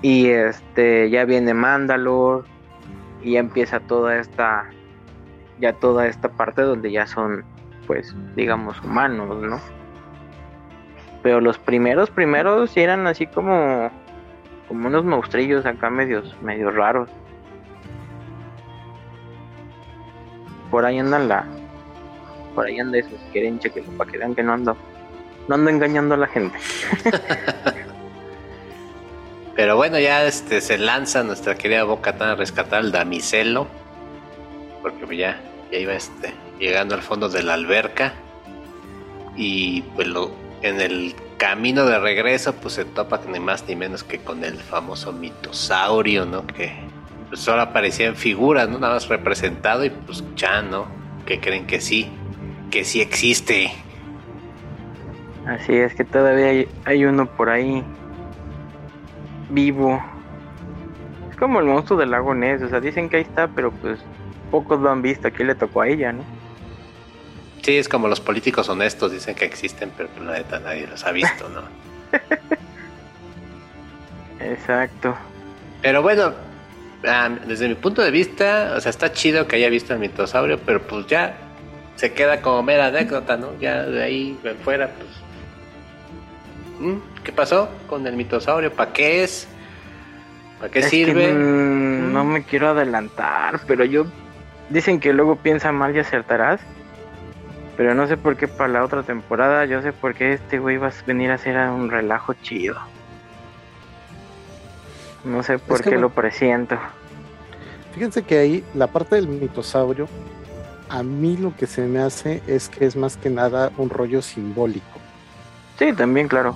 Y 0.00 0.28
este 0.28 1.10
ya 1.10 1.24
viene 1.24 1.52
Mandalore 1.52 2.46
y 3.22 3.32
ya 3.32 3.40
empieza 3.40 3.80
toda 3.80 4.16
esta 4.16 4.70
ya 5.58 5.72
toda 5.72 6.06
esta 6.06 6.28
parte 6.28 6.62
donde 6.62 6.92
ya 6.92 7.04
son 7.08 7.44
pues, 7.88 8.14
digamos, 8.36 8.80
humanos, 8.84 9.42
¿no? 9.42 9.58
Pero 11.24 11.40
los 11.40 11.58
primeros, 11.58 12.10
primeros 12.10 12.76
eran 12.76 13.08
así 13.08 13.26
como, 13.26 13.90
como 14.70 14.86
unos 14.86 15.04
monstrillos 15.04 15.66
acá 15.66 15.90
medios, 15.90 16.32
medios 16.42 16.72
raros. 16.72 17.10
Por 20.70 20.84
ahí 20.84 21.00
andan 21.00 21.26
la, 21.26 21.44
por 22.54 22.66
ahí 22.66 22.78
anda 22.78 22.98
esos, 22.98 23.18
quieren 23.32 23.58
chequearlo 23.58 23.90
para 23.98 24.08
que 24.08 24.18
vean 24.18 24.32
que 24.32 24.44
no 24.44 24.52
ando, 24.52 24.76
no 25.48 25.56
ando 25.56 25.70
engañando 25.70 26.14
a 26.14 26.18
la 26.18 26.28
gente. 26.28 26.56
Pero 29.56 29.74
bueno, 29.74 29.98
ya 29.98 30.24
este 30.24 30.60
se 30.60 30.78
lanza 30.78 31.24
nuestra 31.24 31.56
querida 31.56 31.82
Boca 31.82 32.14
a 32.20 32.36
rescatar 32.36 32.78
al 32.78 32.92
damiselo. 32.92 33.66
Porque 34.82 35.16
ya, 35.16 35.40
ya 35.72 35.78
iba 35.78 35.94
este 35.94 36.32
llegando 36.60 36.94
al 36.94 37.02
fondo 37.02 37.28
de 37.28 37.42
la 37.42 37.54
alberca 37.54 38.12
y 39.34 39.82
pues 39.96 40.06
lo, 40.06 40.30
en 40.62 40.80
el 40.80 41.16
camino 41.40 41.86
de 41.86 41.98
regreso 41.98 42.54
pues 42.54 42.74
se 42.74 42.84
topa 42.84 43.18
ni 43.26 43.40
más 43.40 43.66
ni 43.66 43.74
menos 43.74 44.04
que 44.04 44.18
con 44.18 44.44
el 44.44 44.58
famoso 44.58 45.10
mitosaurio, 45.10 46.26
¿no? 46.26 46.46
Que 46.46 46.70
pues 47.28 47.40
solo 47.40 47.62
aparecía 47.62 48.08
en 48.08 48.14
figuras, 48.16 48.68
¿no? 48.68 48.78
Nada 48.78 48.94
más 48.94 49.08
representado 49.08 49.82
y 49.82 49.88
pues 49.88 50.22
ya, 50.36 50.60
¿no? 50.60 50.86
Que 51.24 51.40
creen 51.40 51.66
que 51.66 51.80
sí, 51.80 52.10
que 52.70 52.84
sí 52.84 53.00
existe. 53.00 53.72
Así 55.46 55.74
es 55.74 55.94
que 55.94 56.04
todavía 56.04 56.48
hay, 56.48 56.68
hay 56.84 57.06
uno 57.06 57.24
por 57.24 57.48
ahí 57.48 57.82
vivo. 59.48 59.98
Es 61.30 61.36
como 61.36 61.60
el 61.60 61.64
monstruo 61.64 61.98
del 61.98 62.10
lago 62.10 62.34
Ness, 62.34 62.60
o 62.62 62.68
sea, 62.68 62.80
dicen 62.80 63.08
que 63.08 63.16
ahí 63.16 63.22
está, 63.22 63.48
pero 63.48 63.70
pues 63.70 63.98
pocos 64.50 64.78
lo 64.78 64.90
han 64.90 65.00
visto, 65.00 65.28
aquí 65.28 65.42
le 65.42 65.54
tocó 65.54 65.80
a 65.80 65.88
ella, 65.88 66.12
¿no? 66.12 66.22
Sí, 67.70 67.78
es 67.78 67.88
como 67.88 68.08
los 68.08 68.20
políticos 68.20 68.68
honestos 68.68 69.12
dicen 69.12 69.36
que 69.36 69.44
existen, 69.44 69.92
pero 69.96 70.08
la 70.24 70.32
neta 70.32 70.58
nadie 70.58 70.88
los 70.88 71.06
ha 71.06 71.12
visto, 71.12 71.48
¿no? 71.50 71.62
Exacto. 74.40 75.14
Pero 75.80 76.02
bueno, 76.02 76.32
desde 77.46 77.68
mi 77.68 77.76
punto 77.76 78.02
de 78.02 78.10
vista, 78.10 78.74
o 78.76 78.80
sea, 78.80 78.90
está 78.90 79.12
chido 79.12 79.46
que 79.46 79.54
haya 79.54 79.68
visto 79.68 79.94
el 79.94 80.00
mitosaurio, 80.00 80.58
pero 80.58 80.82
pues 80.82 81.06
ya 81.06 81.36
se 81.94 82.12
queda 82.12 82.42
como 82.42 82.64
mera 82.64 82.86
anécdota, 82.86 83.36
¿no? 83.36 83.56
Ya 83.60 83.84
de 83.84 84.02
ahí 84.02 84.36
en 84.42 84.56
fuera, 84.56 84.90
pues. 84.90 86.98
¿Qué 87.22 87.30
pasó 87.30 87.68
con 87.86 88.04
el 88.04 88.16
mitosaurio? 88.16 88.72
¿Para 88.72 88.92
qué 88.92 89.22
es? 89.22 89.46
¿Para 90.58 90.72
qué 90.72 90.82
sirve? 90.82 91.32
Mm, 91.32 92.12
no 92.12 92.24
me 92.24 92.42
quiero 92.42 92.70
adelantar, 92.70 93.60
pero 93.68 93.84
yo. 93.84 94.06
Dicen 94.70 94.98
que 94.98 95.12
luego 95.12 95.36
piensa 95.36 95.70
mal 95.70 95.94
y 95.94 96.00
acertarás. 96.00 96.60
Pero 97.80 97.94
no 97.94 98.06
sé 98.06 98.18
por 98.18 98.36
qué 98.36 98.46
para 98.46 98.68
la 98.68 98.84
otra 98.84 99.02
temporada, 99.04 99.64
yo 99.64 99.80
sé 99.80 99.94
por 99.94 100.14
qué 100.14 100.34
este 100.34 100.58
güey 100.58 100.76
va 100.76 100.88
a 100.88 100.92
venir 101.06 101.30
a 101.30 101.36
hacer 101.36 101.56
un 101.70 101.90
relajo 101.90 102.34
chido. 102.34 102.76
No 105.24 105.42
sé 105.42 105.58
por 105.58 105.82
qué 105.82 105.96
lo 105.96 106.10
presiento. 106.10 106.76
Fíjense 107.92 108.22
que 108.22 108.36
ahí 108.36 108.64
la 108.74 108.88
parte 108.88 109.14
del 109.14 109.28
mitosaurio 109.28 110.08
a 110.90 111.02
mí 111.02 111.38
lo 111.38 111.56
que 111.56 111.66
se 111.66 111.86
me 111.86 112.00
hace 112.00 112.42
es 112.46 112.68
que 112.68 112.84
es 112.84 112.96
más 112.96 113.16
que 113.16 113.30
nada 113.30 113.72
un 113.78 113.88
rollo 113.88 114.20
simbólico. 114.20 115.00
Sí, 115.78 115.94
también, 115.94 116.28
claro. 116.28 116.54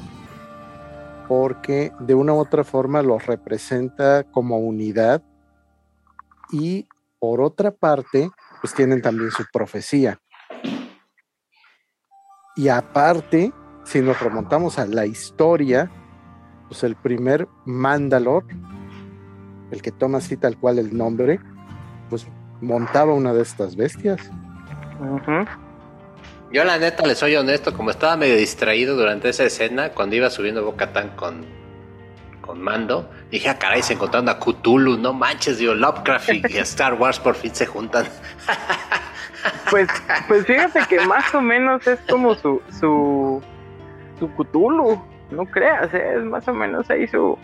Porque 1.27 1.91
de 2.01 2.13
una 2.13 2.35
u 2.35 2.37
otra 2.37 2.65
forma 2.65 3.01
los 3.01 3.25
representa 3.25 4.25
como 4.25 4.59
unidad 4.59 5.23
y 6.53 6.87
por 7.19 7.41
otra 7.41 7.71
parte, 7.71 8.29
pues 8.61 8.75
tienen 8.75 9.01
también 9.01 9.31
su 9.31 9.47
profecía. 9.51 10.21
Y 12.57 12.69
aparte, 12.69 13.53
si 13.85 14.01
nos 14.01 14.21
remontamos 14.21 14.79
a 14.79 14.87
la 14.87 15.07
historia, 15.07 15.91
pues 16.69 16.85
el 16.85 16.97
primer 16.97 17.49
Mandalor, 17.65 18.45
el 19.71 19.83
que 19.83 19.91
toma 19.91 20.19
así 20.19 20.37
tal 20.37 20.57
cual 20.59 20.79
el 20.79 20.97
nombre, 20.97 21.41
pues 22.11 22.27
montaba 22.61 23.13
una 23.13 23.33
de 23.33 23.43
estas 23.43 23.77
bestias. 23.77 24.31
Yo 26.53 26.63
la 26.65 26.79
neta 26.79 27.05
le 27.05 27.17
soy 27.17 27.35
honesto, 27.35 27.75
como 27.75 27.91
estaba 27.91 28.17
medio 28.17 28.37
distraído 28.37 28.97
durante 28.97 29.29
esa 29.29 29.45
escena, 29.45 29.91
cuando 29.91 30.15
iba 30.15 30.31
subiendo 30.31 30.65
Boca 30.65 30.93
con, 31.17 31.45
con 32.45 32.61
Mando, 32.61 33.09
dije, 33.31 33.49
ah, 33.49 33.59
caray, 33.59 33.83
se 33.83 33.95
encontraron 33.95 34.29
a 34.29 34.39
Cthulhu, 34.39 34.99
no 34.99 35.13
manches, 35.15 35.59
digo, 35.59 35.75
Lovecraft 35.75 36.29
y 36.51 36.59
Star 36.59 36.95
Wars 36.95 37.19
por 37.19 37.35
fin 37.35 37.55
se 37.55 37.65
juntan. 37.65 38.07
pues, 39.71 39.89
pues 40.29 40.45
fíjate 40.47 40.81
que 40.89 41.01
más 41.07 41.35
o 41.35 41.41
menos 41.41 41.87
es 41.87 41.99
como 42.09 42.35
su, 42.35 42.61
su, 42.79 43.43
su 44.19 44.29
Cthulhu, 44.35 45.03
no 45.31 45.47
creas, 45.47 45.93
¿eh? 45.95 46.17
es 46.19 46.25
más 46.25 46.47
o 46.47 46.53
menos 46.53 46.91
ahí 46.91 47.07
su, 47.07 47.39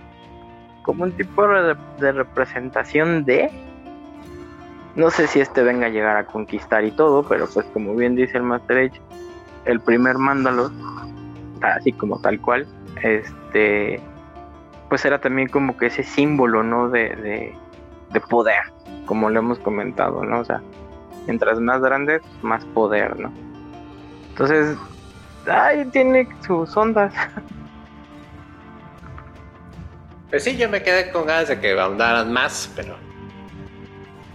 como 0.83 1.05
un 1.05 1.13
tipo 1.13 1.47
de, 1.49 2.13
representación 2.13 3.25
de 3.25 3.51
no 4.97 5.09
sé 5.11 5.29
si 5.29 5.41
este 5.41 5.63
venga 5.63 5.87
a 5.87 5.91
llegar 5.91 6.17
a 6.17 6.27
conquistar 6.27 6.85
y 6.85 6.91
todo, 6.91 7.23
pero 7.23 7.49
pues 7.53 7.65
como 7.73 7.95
bien 7.95 8.17
dice 8.17 8.37
el 8.37 8.43
Master 8.43 8.91
Age, 8.91 9.01
el 9.65 9.81
primer 9.81 10.19
Mándalo, 10.19 10.71
así 11.63 11.93
como 11.93 12.21
tal 12.21 12.41
cual, 12.41 12.67
este, 13.03 14.01
pues 14.91 15.05
era 15.07 15.19
también 15.19 15.49
como 15.49 15.79
que 15.79 15.87
ese 15.87 16.03
símbolo, 16.03 16.63
¿no? 16.63 16.91
De, 16.91 17.57
de, 18.13 18.21
poder, 18.29 18.61
como 19.07 19.31
lo 19.31 19.39
hemos 19.39 19.59
comentado, 19.61 20.23
¿no? 20.25 20.41
O 20.41 20.45
sea, 20.45 20.61
mientras 21.27 21.59
más 21.59 21.81
grande, 21.81 22.21
más 22.43 22.65
poder, 22.67 23.19
¿no? 23.19 23.33
Entonces, 24.29 24.77
ahí 25.47 25.87
tiene 25.87 26.29
sus 26.47 26.77
ondas. 26.77 27.15
Pues 30.29 30.45
sí, 30.45 30.57
yo 30.57 30.69
me 30.69 30.83
quedé 30.83 31.11
con 31.11 31.27
ganas 31.27 31.49
de 31.49 31.59
que 31.59 31.73
ahondaran 31.73 32.33
más, 32.33 32.71
pero 32.77 32.95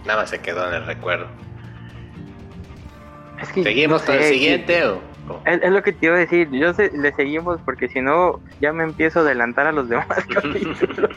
Nada 0.06 0.20
más 0.20 0.30
se 0.30 0.38
quedó 0.38 0.68
en 0.68 0.74
el 0.74 0.86
recuerdo. 0.86 1.26
¿Seguimos 3.52 4.02
con 4.02 4.14
el 4.14 4.22
siguiente 4.22 4.86
o, 4.86 5.00
Es, 5.44 5.70
lo 5.70 5.82
que 5.82 5.92
te 5.92 6.06
iba 6.06 6.16
a 6.16 6.18
decir, 6.18 6.50
yo 6.50 6.72
le 6.72 7.12
seguimos 7.12 7.60
porque 7.64 7.88
si 7.88 8.00
no 8.00 8.40
ya 8.60 8.72
me 8.72 8.84
empiezo 8.84 9.20
a 9.20 9.22
adelantar 9.22 9.66
a 9.66 9.72
los 9.72 9.88
demás 9.88 10.06
capítulos. 10.32 11.10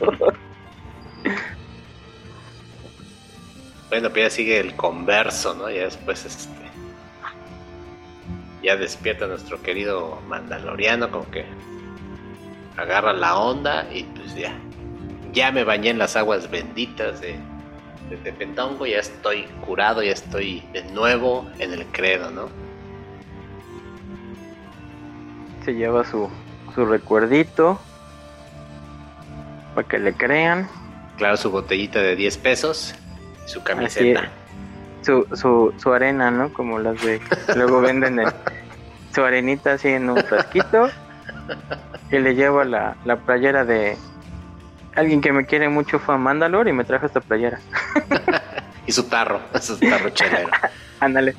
bueno, 3.89 4.09
pues 4.09 4.23
ya 4.23 4.29
sigue 4.29 4.59
el 4.59 4.75
converso, 4.75 5.53
¿no? 5.53 5.69
Ya 5.69 5.83
después 5.83 6.25
este 6.25 6.59
ya 8.61 8.75
despierta 8.75 9.25
nuestro 9.25 9.61
querido 9.61 10.19
Mandaloriano 10.27 11.09
como 11.09 11.29
que 11.31 11.45
agarra 12.75 13.13
la 13.13 13.37
onda 13.37 13.87
y 13.93 14.03
pues 14.03 14.35
ya 14.35 14.53
ya 15.31 15.51
me 15.51 15.63
bañé 15.63 15.91
en 15.91 15.97
las 15.97 16.17
aguas 16.17 16.49
benditas 16.51 17.21
de 17.21 17.39
de 18.09 18.33
Pentongo, 18.33 18.85
ya 18.85 18.99
estoy 18.99 19.43
curado, 19.65 20.01
ya 20.01 20.11
estoy 20.11 20.63
de 20.73 20.83
nuevo 20.85 21.47
en 21.59 21.73
el 21.73 21.85
credo, 21.87 22.31
¿no? 22.31 22.49
Se 25.65 25.73
lleva 25.73 26.05
su, 26.05 26.29
su 26.73 26.85
recuerdito 26.85 27.79
para 29.75 29.87
que 29.87 29.99
le 29.99 30.13
crean. 30.13 30.67
Claro, 31.17 31.37
su 31.37 31.51
botellita 31.51 31.99
de 31.99 32.15
10 32.15 32.37
pesos, 32.37 32.95
su 33.45 33.61
camiseta. 33.63 34.29
Su, 35.01 35.25
su, 35.33 35.73
su 35.77 35.93
arena, 35.93 36.31
¿no? 36.31 36.51
Como 36.53 36.79
las 36.79 37.01
de... 37.03 37.21
Luego 37.55 37.81
venden 37.81 38.21
su 39.13 39.23
arenita 39.23 39.73
así 39.73 39.89
en 39.89 40.09
un 40.09 40.17
frasquito. 40.17 40.89
y 42.11 42.19
le 42.19 42.35
llevo 42.35 42.63
la, 42.63 42.95
la 43.05 43.17
playera 43.17 43.65
de, 43.65 43.97
Alguien 44.95 45.21
que 45.21 45.31
me 45.31 45.45
quiere 45.45 45.69
mucho 45.69 45.99
fue 45.99 46.15
a 46.15 46.17
Mandalor 46.17 46.67
y 46.67 46.73
me 46.73 46.83
trajo 46.83 47.05
esta 47.05 47.21
playera. 47.21 47.59
y 48.85 48.91
su 48.91 49.03
tarro, 49.07 49.39
su 49.61 49.79
tarro 49.79 50.09
chelero. 50.13 50.49
Ándale. 50.99 51.35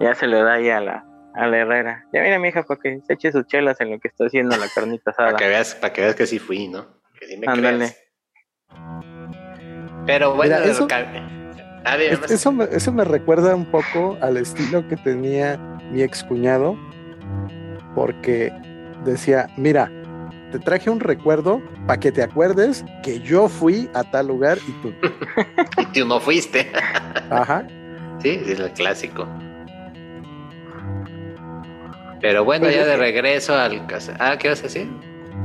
ya 0.00 0.14
se 0.14 0.26
le 0.26 0.42
da 0.42 0.54
ahí 0.54 0.70
a 0.70 0.80
la, 0.80 1.04
a 1.38 1.46
la 1.46 1.58
herrera. 1.58 2.04
Ya 2.12 2.22
mira, 2.22 2.38
mi 2.38 2.48
hija, 2.48 2.64
para 2.64 2.80
que 2.80 3.00
se 3.06 3.12
eche 3.12 3.30
sus 3.30 3.46
chelas 3.46 3.80
en 3.80 3.92
lo 3.92 4.00
que 4.00 4.08
está 4.08 4.26
haciendo 4.26 4.56
la 4.56 4.66
carnita 4.74 5.12
asada. 5.12 5.28
para 5.28 5.38
que 5.38 5.48
veas, 5.48 5.74
para 5.76 5.92
que 5.92 6.00
veas 6.00 6.14
que 6.16 6.26
sí 6.26 6.38
fui, 6.38 6.66
¿no? 6.66 6.86
Que 7.18 7.28
sí 7.28 7.36
me 7.36 7.46
Ándale. 7.46 7.96
Pero 10.04 10.34
bueno, 10.34 10.56
eso, 10.56 10.88
eso, 12.28 12.52
me, 12.52 12.64
eso 12.64 12.92
me 12.92 13.04
recuerda 13.04 13.54
un 13.54 13.66
poco 13.66 14.18
al 14.20 14.36
estilo 14.36 14.86
que 14.88 14.96
tenía 14.96 15.56
mi 15.92 16.02
excuñado, 16.02 16.76
porque 17.94 18.50
decía, 19.04 19.48
mira, 19.56 19.92
te 20.50 20.58
traje 20.58 20.90
un 20.90 20.98
recuerdo 20.98 21.62
para 21.86 22.00
que 22.00 22.10
te 22.10 22.22
acuerdes 22.22 22.84
que 23.04 23.20
yo 23.20 23.48
fui 23.48 23.88
a 23.94 24.02
tal 24.02 24.28
lugar 24.28 24.58
y 24.66 24.72
tú. 24.82 24.92
y 25.80 25.86
tú 25.92 26.06
no 26.06 26.18
fuiste. 26.18 26.72
Ajá. 27.30 27.66
Sí, 28.20 28.40
es 28.44 28.58
el 28.58 28.72
clásico. 28.72 29.28
Pero 32.20 32.44
bueno, 32.44 32.64
pues 32.64 32.76
ya 32.76 32.84
de 32.84 32.96
regreso 32.96 33.54
al 33.56 33.86
casa. 33.86 34.16
Ah, 34.18 34.36
¿qué 34.38 34.48
vas 34.48 34.60
a 34.60 34.64
decir? 34.64 34.88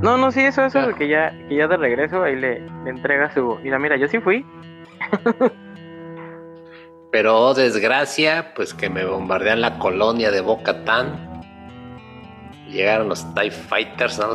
No, 0.02 0.18
no, 0.18 0.32
sí, 0.32 0.42
eso, 0.42 0.66
eso, 0.66 0.94
que 0.96 1.08
ya, 1.08 1.32
que 1.48 1.56
ya 1.56 1.68
de 1.68 1.78
regreso 1.78 2.24
ahí 2.24 2.36
le, 2.36 2.60
le 2.84 2.90
entrega 2.90 3.34
su. 3.34 3.60
Mira, 3.64 3.80
mira, 3.80 3.96
yo 3.96 4.08
sí 4.08 4.20
fui. 4.20 4.46
Pero 7.12 7.40
oh, 7.40 7.54
desgracia, 7.54 8.54
pues 8.56 8.74
que 8.74 8.90
me 8.90 9.06
bombardean 9.06 9.62
la 9.62 9.78
colonia 9.78 10.32
de 10.32 10.42
Boca 10.42 10.84
Tan 10.84 11.32
llegaron 12.74 13.08
los 13.08 13.34
TIE 13.36 13.52
Fighters, 13.52 14.20
¿no? 14.20 14.34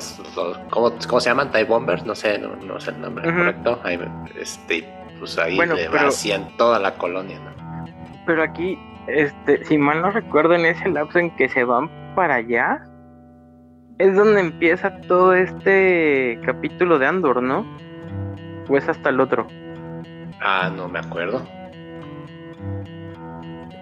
¿cómo, 0.71 1.21
se 1.21 1.29
llaman? 1.29 1.51
TIE 1.51 1.65
Bombers, 1.65 2.05
no 2.05 2.15
sé, 2.15 2.39
no, 2.39 2.81
sé 2.81 2.91
el 2.91 3.01
nombre 3.01 3.25
correcto. 3.25 3.81
Ahí, 3.85 3.99
este, 4.39 4.89
pues 5.19 5.37
ahí 5.39 5.57
le 5.57 5.89
vacían 5.89 6.57
toda 6.57 6.79
la 6.79 6.95
colonia, 6.95 7.39
¿no? 7.41 7.51
Pero 8.27 8.43
aquí, 8.43 8.79
este, 9.09 9.65
si 9.65 9.77
mal 9.77 10.01
no 10.01 10.11
recuerdo, 10.11 10.55
en 10.55 10.67
ese 10.67 10.89
lapso 10.89 11.19
en 11.19 11.35
que 11.37 11.49
se 11.49 11.65
van 11.65 11.91
para 12.19 12.35
allá, 12.35 12.85
es 13.99 14.17
donde 14.17 14.41
empieza 14.41 15.01
todo 15.03 15.35
este 15.35 16.41
capítulo 16.45 16.99
de 16.99 17.07
Andor, 17.07 17.41
¿no? 17.41 17.65
¿O 18.69 18.77
es 18.77 18.89
hasta 18.89 19.11
el 19.11 19.21
otro? 19.21 19.47
Ah, 20.41 20.69
no 20.77 20.89
me 20.89 20.99
acuerdo. 20.99 21.47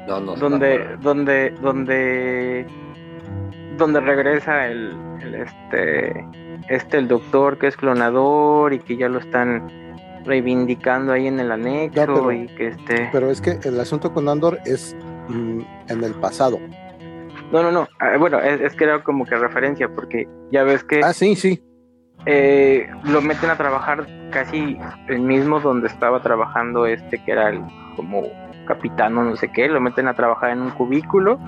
No, 0.07 0.20
no. 0.20 0.37
Donde, 0.37 0.99
donde, 1.01 1.49
donde 1.62 2.66
donde 3.78 4.01
regresa 4.01 4.66
el, 4.66 4.95
este 5.34 6.26
este 6.68 6.99
el 6.99 7.09
doctor 7.09 7.57
que 7.57 7.68
es 7.68 7.76
clonador 7.78 8.74
y 8.74 8.80
que 8.80 8.99
ya 8.99 9.09
lo 9.09 9.18
están 9.18 9.66
reivindicando 10.26 11.14
ahí 11.14 11.26
en 11.26 11.41
el 11.41 11.51
anexo 11.51 11.91
pero, 11.95 12.32
y 12.32 12.47
que 12.49 12.68
este 12.68 13.09
pero 13.12 13.30
es 13.30 13.41
que 13.41 13.59
el 13.64 13.80
asunto 13.80 14.12
con 14.12 14.28
Andor 14.28 14.59
es 14.66 14.95
mm, 15.28 15.61
en 15.89 16.05
el 16.05 16.12
pasado 16.16 16.59
no 17.53 17.62
no 17.62 17.70
no 17.70 17.88
ah, 18.01 18.16
bueno 18.18 18.40
es, 18.40 18.74
que 18.74 18.84
era 18.84 19.03
como 19.03 19.24
que 19.24 19.36
referencia 19.36 19.88
porque 19.88 20.28
ya 20.51 20.64
ves 20.64 20.84
que 20.84 21.01
ah 21.03 21.12
sí 21.12 21.36
sí 21.36 21.62
eh, 22.24 22.88
lo 23.05 23.20
meten 23.20 23.51
a 23.51 23.57
trabajar 23.57 24.07
casi 24.30 24.78
el 25.09 25.20
mismo 25.20 25.61
donde 25.61 25.86
estaba 25.86 26.22
trabajando 26.22 26.86
este 26.86 27.22
que 27.22 27.32
era 27.32 27.51
el 27.51 27.61
como 27.94 28.22
capitán 28.66 29.16
o 29.16 29.24
no 29.24 29.36
sé 29.36 29.53
qué 29.53 29.68
lo 29.68 29.80
meten 29.80 30.09
a 30.09 30.14
trabajar 30.14 30.51
en 30.51 30.62
un 30.62 30.70
cubículo 30.70 31.38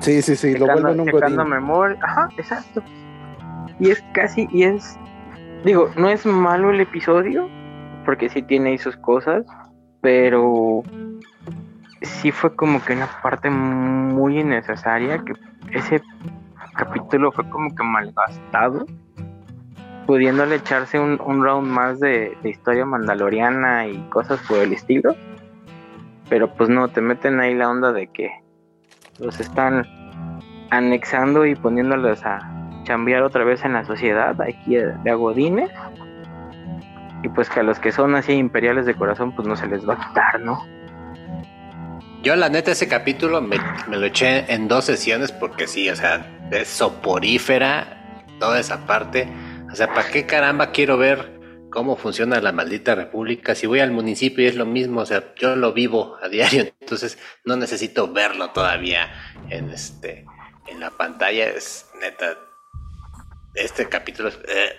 Sí, 0.00 0.22
sí, 0.22 0.36
sí, 0.36 0.54
lo 0.56 0.66
vuelven 0.66 1.00
un 1.00 1.10
godín. 1.10 1.48
memoria. 1.48 1.98
Ajá, 2.02 2.28
exacto. 2.36 2.82
Y 3.80 3.90
es 3.90 4.04
casi, 4.12 4.48
y 4.52 4.64
es, 4.64 4.98
digo, 5.64 5.90
no 5.96 6.08
es 6.08 6.26
malo 6.26 6.70
el 6.70 6.80
episodio, 6.80 7.48
porque 8.04 8.28
sí 8.28 8.42
tiene 8.42 8.70
ahí 8.70 8.78
sus 8.78 8.96
cosas, 8.98 9.44
pero 10.00 10.82
sí 12.04 12.30
fue 12.30 12.54
como 12.54 12.82
que 12.84 12.94
una 12.94 13.08
parte 13.22 13.50
muy 13.50 14.40
innecesaria, 14.40 15.22
que 15.24 15.32
ese 15.72 16.02
capítulo 16.76 17.32
fue 17.32 17.48
como 17.48 17.74
que 17.74 17.82
malgastado, 17.82 18.86
pudiéndole 20.06 20.56
echarse 20.56 20.98
un, 20.98 21.18
round 21.18 21.68
más 21.68 22.00
de, 22.00 22.36
de 22.42 22.50
historia 22.50 22.84
mandaloriana 22.84 23.86
y 23.86 23.98
cosas 24.10 24.40
por 24.48 24.58
el 24.58 24.72
estilo. 24.72 25.14
Pero 26.28 26.52
pues 26.54 26.70
no, 26.70 26.88
te 26.88 27.00
meten 27.00 27.40
ahí 27.40 27.54
la 27.54 27.68
onda 27.68 27.92
de 27.92 28.08
que 28.08 28.30
los 29.18 29.40
están 29.40 29.86
anexando 30.70 31.46
y 31.46 31.54
poniéndolos 31.54 32.24
a 32.24 32.50
chambear 32.84 33.22
otra 33.22 33.44
vez 33.44 33.64
en 33.64 33.74
la 33.74 33.84
sociedad 33.84 34.40
aquí 34.40 34.76
de 34.76 35.10
agodines 35.10 35.70
y 37.24 37.28
pues 37.30 37.48
que 37.48 37.60
a 37.60 37.62
los 37.62 37.78
que 37.78 37.90
son 37.90 38.14
así 38.14 38.32
imperiales 38.32 38.84
de 38.84 38.94
corazón 38.94 39.32
pues 39.34 39.48
no 39.48 39.56
se 39.56 39.66
les 39.66 39.88
va 39.88 39.94
a 39.94 40.08
quitar, 40.08 40.40
¿no? 40.40 40.62
Yo 42.24 42.34
la 42.36 42.48
neta 42.48 42.72
ese 42.72 42.88
capítulo 42.88 43.42
me, 43.42 43.58
lo 43.86 44.02
eché 44.06 44.50
en 44.50 44.66
dos 44.66 44.86
sesiones 44.86 45.30
porque 45.30 45.66
sí, 45.66 45.90
o 45.90 45.94
sea, 45.94 46.48
es 46.50 46.68
soporífera 46.68 48.24
toda 48.40 48.58
esa 48.58 48.86
parte. 48.86 49.28
O 49.70 49.76
sea, 49.76 49.92
¿para 49.92 50.08
qué 50.10 50.24
caramba 50.24 50.70
quiero 50.70 50.96
ver 50.96 51.38
cómo 51.70 51.96
funciona 51.96 52.40
la 52.40 52.52
maldita 52.52 52.94
república? 52.94 53.54
Si 53.54 53.66
voy 53.66 53.80
al 53.80 53.90
municipio 53.90 54.42
y 54.42 54.46
es 54.46 54.54
lo 54.54 54.64
mismo, 54.64 55.02
o 55.02 55.06
sea, 55.06 55.34
yo 55.36 55.54
lo 55.54 55.74
vivo 55.74 56.16
a 56.22 56.30
diario, 56.30 56.62
entonces 56.80 57.18
no 57.44 57.56
necesito 57.56 58.10
verlo 58.10 58.52
todavía 58.52 59.12
en 59.50 59.68
este 59.68 60.24
en 60.66 60.80
la 60.80 60.88
pantalla. 60.92 61.50
Es 61.50 61.90
neta, 62.00 62.38
este 63.54 63.86
capítulo 63.90 64.30
es 64.30 64.38
eh, 64.48 64.74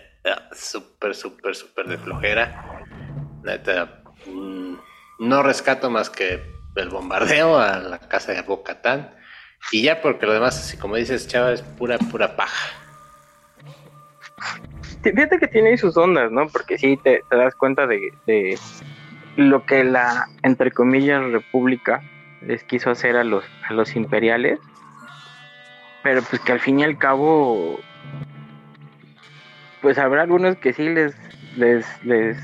súper, 0.52 1.14
súper, 1.14 1.54
súper 1.54 1.86
de 1.90 2.00
flojera. 2.00 2.82
Neta, 3.44 4.02
mm, 4.26 4.78
no 5.20 5.44
rescato 5.44 5.92
más 5.92 6.10
que 6.10 6.55
el 6.76 6.90
bombardeo 6.90 7.58
a 7.58 7.80
la 7.80 8.00
casa 8.00 8.34
de 8.34 8.42
Bocatán. 8.42 9.12
Y 9.72 9.84
ya 9.84 10.02
porque 10.02 10.26
lo 10.26 10.34
demás, 10.34 10.58
así 10.58 10.78
como 10.78 10.96
dices, 10.96 11.28
chava, 11.28 11.52
es 11.52 11.62
pura, 11.62 11.98
pura 11.98 12.36
paja. 12.36 12.76
Fíjate 15.02 15.40
que 15.40 15.48
tiene 15.48 15.78
sus 15.78 15.96
ondas, 15.98 16.32
¿no? 16.32 16.48
Porque 16.48 16.78
sí 16.78 16.98
te, 16.98 17.22
das 17.30 17.56
cuenta 17.56 17.88
de, 17.88 18.12
de, 18.26 18.58
lo 19.36 19.66
que 19.66 19.84
la, 19.84 20.28
entre 20.44 20.72
comillas, 20.72 21.24
república 21.32 22.02
les 22.42 22.64
quiso 22.64 22.92
hacer 22.92 23.16
a 23.16 23.24
los, 23.24 23.44
a 23.68 23.74
los 23.74 23.96
imperiales. 23.96 24.60
Pero 26.04 26.22
pues 26.24 26.42
que 26.42 26.52
al 26.52 26.60
fin 26.60 26.80
y 26.80 26.84
al 26.84 26.98
cabo, 26.98 27.80
pues 29.82 29.98
habrá 29.98 30.24
algunos 30.24 30.58
que 30.58 30.74
sí 30.74 30.84
les, 30.90 31.16
les, 31.58 31.86
les 32.04 32.38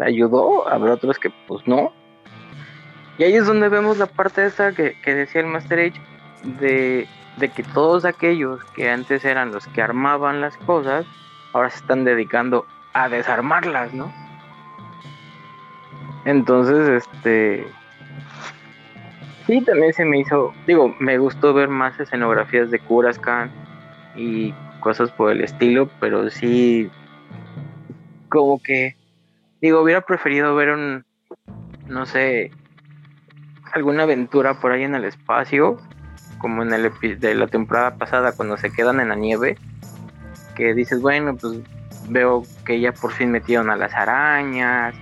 ayudó, 0.00 0.68
habrá 0.68 0.94
otros 0.94 1.18
que 1.18 1.30
pues 1.46 1.66
no. 1.66 1.92
Y 3.18 3.24
ahí 3.24 3.34
es 3.34 3.46
donde 3.46 3.68
vemos 3.68 3.98
la 3.98 4.06
parte 4.06 4.46
esa 4.46 4.72
que, 4.72 4.96
que 5.02 5.14
decía 5.14 5.40
el 5.40 5.46
Master 5.46 5.78
Age 5.78 6.00
de, 6.60 7.08
de, 7.38 7.48
que 7.48 7.62
todos 7.62 8.04
aquellos 8.04 8.62
que 8.74 8.90
antes 8.90 9.24
eran 9.24 9.52
los 9.52 9.66
que 9.68 9.82
armaban 9.82 10.40
las 10.40 10.56
cosas, 10.58 11.06
ahora 11.52 11.70
se 11.70 11.78
están 11.78 12.04
dedicando 12.04 12.66
a 12.92 13.08
desarmarlas, 13.08 13.92
¿no? 13.94 14.12
Entonces, 16.24 17.04
este... 17.04 17.66
Sí, 19.46 19.60
también 19.60 19.92
se 19.92 20.04
me 20.04 20.18
hizo, 20.18 20.52
digo, 20.66 20.94
me 20.98 21.18
gustó 21.18 21.54
ver 21.54 21.68
más 21.68 21.98
escenografías 22.00 22.70
de 22.72 22.80
Kuraskan 22.80 23.50
y 24.16 24.52
cosas 24.80 25.10
por 25.12 25.30
el 25.30 25.40
estilo, 25.40 25.88
pero 26.00 26.28
sí, 26.30 26.90
como 28.28 28.60
que, 28.60 28.96
digo, 29.60 29.82
hubiera 29.82 30.00
preferido 30.00 30.54
ver 30.56 30.70
un, 30.70 31.04
no 31.86 32.06
sé, 32.06 32.50
alguna 33.76 34.04
aventura 34.04 34.58
por 34.58 34.72
ahí 34.72 34.82
en 34.82 34.94
el 34.94 35.04
espacio, 35.04 35.78
como 36.38 36.62
en 36.62 36.72
el 36.72 36.90
de 37.20 37.34
la 37.34 37.46
temporada 37.46 37.96
pasada 37.96 38.32
cuando 38.32 38.56
se 38.56 38.72
quedan 38.72 39.00
en 39.00 39.10
la 39.10 39.14
nieve, 39.14 39.56
que 40.54 40.74
dices, 40.74 41.00
bueno, 41.00 41.36
pues 41.36 41.58
veo 42.08 42.42
que 42.64 42.80
ya 42.80 42.92
por 42.92 43.12
fin 43.12 43.30
metieron 43.30 43.70
a 43.70 43.76
las 43.76 43.94
arañas, 43.94 44.94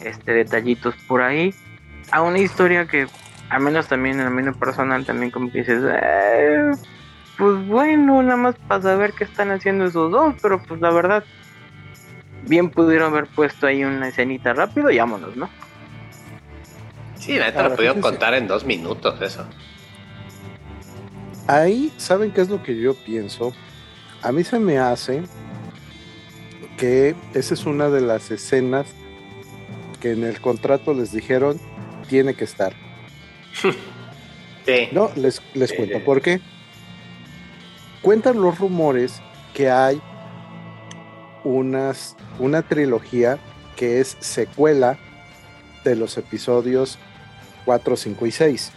este 0.00 0.32
detallitos 0.32 0.94
por 1.08 1.22
ahí, 1.22 1.54
a 2.12 2.22
una 2.22 2.38
historia 2.38 2.86
que 2.86 3.06
al 3.50 3.60
menos 3.60 3.88
también 3.88 4.20
en 4.20 4.26
el 4.26 4.32
medio 4.32 4.54
personal 4.54 5.04
también 5.04 5.30
como 5.30 5.48
dices, 5.48 5.82
eh, 5.84 6.70
pues 7.36 7.66
bueno, 7.66 8.22
nada 8.22 8.36
más 8.36 8.54
para 8.68 8.82
saber 8.82 9.12
qué 9.12 9.24
están 9.24 9.50
haciendo 9.50 9.86
esos 9.86 10.10
dos, 10.10 10.36
pero 10.40 10.62
pues 10.62 10.80
la 10.80 10.90
verdad, 10.90 11.24
bien 12.46 12.70
pudieron 12.70 13.12
haber 13.12 13.26
puesto 13.26 13.66
ahí 13.66 13.82
una 13.84 14.08
escenita 14.08 14.52
rápido 14.52 14.90
y 14.90 14.98
vámonos, 14.98 15.36
¿no? 15.36 15.48
Sí, 17.24 17.38
la 17.38 17.46
neta 17.46 17.62
lo 17.62 17.74
pudieron 17.74 18.02
contar 18.02 18.34
en 18.34 18.46
dos 18.46 18.66
minutos, 18.66 19.18
eso. 19.22 19.46
Ahí, 21.46 21.90
¿saben 21.96 22.32
qué 22.32 22.42
es 22.42 22.50
lo 22.50 22.62
que 22.62 22.78
yo 22.78 22.92
pienso? 22.92 23.54
A 24.20 24.30
mí 24.30 24.44
se 24.44 24.58
me 24.58 24.76
hace 24.76 25.22
que 26.76 27.14
esa 27.32 27.54
es 27.54 27.64
una 27.64 27.88
de 27.88 28.02
las 28.02 28.30
escenas 28.30 28.88
que 30.00 30.12
en 30.12 30.24
el 30.24 30.38
contrato 30.42 30.92
les 30.92 31.12
dijeron 31.12 31.58
tiene 32.10 32.34
que 32.34 32.44
estar. 32.44 32.74
sí. 34.66 34.88
No, 34.92 35.10
les, 35.16 35.40
les 35.54 35.72
cuento 35.72 36.04
por 36.04 36.20
qué. 36.20 36.42
Cuentan 38.02 38.38
los 38.38 38.58
rumores 38.58 39.22
que 39.54 39.70
hay 39.70 39.98
unas, 41.42 42.16
una 42.38 42.60
trilogía 42.60 43.38
que 43.76 44.00
es 44.00 44.18
secuela 44.20 44.98
de 45.84 45.96
los 45.96 46.18
episodios 46.18 46.98
4, 47.64 47.96
5 47.96 48.26
y 48.26 48.30
6. 48.30 48.72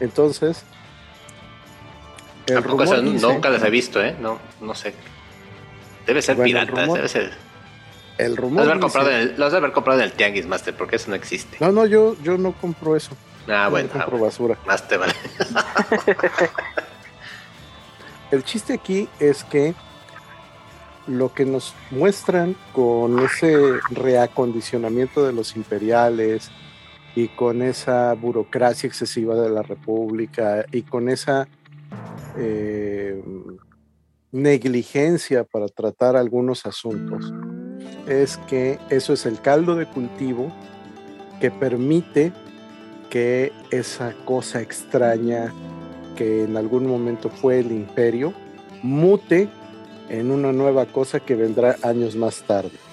Entonces. 0.00 0.64
nunca 3.02 3.50
las 3.50 3.62
he 3.62 3.70
visto, 3.70 4.02
¿eh? 4.02 4.16
No, 4.20 4.38
no 4.60 4.74
sé. 4.74 4.94
Debe 6.06 6.22
ser 6.22 6.42
piratas, 6.42 6.92
debe 6.92 7.08
ser. 7.08 7.32
El 8.18 8.36
rumor. 8.36 8.64
Los 8.64 8.68
haber, 8.68 8.80
comprado 8.80 9.10
en 9.10 9.16
el, 9.16 9.34
los 9.38 9.54
haber 9.54 9.72
comprado 9.72 10.00
en 10.00 10.06
el 10.06 10.12
Tianguis 10.12 10.46
Master, 10.46 10.76
porque 10.76 10.96
eso 10.96 11.10
no 11.10 11.16
existe. 11.16 11.56
No, 11.60 11.72
no, 11.72 11.86
yo, 11.86 12.16
yo 12.22 12.36
no 12.36 12.52
compro 12.52 12.96
eso. 12.96 13.16
Ah, 13.48 13.68
bueno. 13.68 13.88
No 13.94 14.00
compro 14.00 14.18
ah, 14.18 14.22
basura. 14.22 14.58
Más 14.66 14.86
te 14.86 14.96
vale. 14.96 15.14
el 18.30 18.44
chiste 18.44 18.74
aquí 18.74 19.08
es 19.18 19.44
que 19.44 19.74
lo 21.06 21.32
que 21.32 21.44
nos 21.44 21.74
muestran 21.90 22.56
con 22.72 23.18
ese 23.20 23.56
reacondicionamiento 23.90 25.24
de 25.24 25.32
los 25.32 25.56
imperiales 25.56 26.50
y 27.14 27.28
con 27.28 27.62
esa 27.62 28.14
burocracia 28.14 28.86
excesiva 28.86 29.34
de 29.34 29.50
la 29.50 29.62
República 29.62 30.64
y 30.70 30.82
con 30.82 31.08
esa 31.08 31.48
eh, 32.36 33.20
negligencia 34.32 35.44
para 35.44 35.68
tratar 35.68 36.16
algunos 36.16 36.66
asuntos, 36.66 37.32
es 38.06 38.36
que 38.48 38.78
eso 38.90 39.12
es 39.12 39.26
el 39.26 39.40
caldo 39.40 39.74
de 39.74 39.86
cultivo 39.86 40.52
que 41.40 41.50
permite 41.50 42.32
que 43.08 43.52
esa 43.70 44.14
cosa 44.24 44.60
extraña 44.60 45.52
que 46.16 46.44
en 46.44 46.56
algún 46.56 46.86
momento 46.86 47.28
fue 47.28 47.58
el 47.58 47.72
imperio 47.72 48.32
mute 48.82 49.48
en 50.08 50.30
una 50.30 50.52
nueva 50.52 50.86
cosa 50.86 51.20
que 51.20 51.34
vendrá 51.34 51.76
años 51.82 52.16
más 52.16 52.42
tarde. 52.42 52.89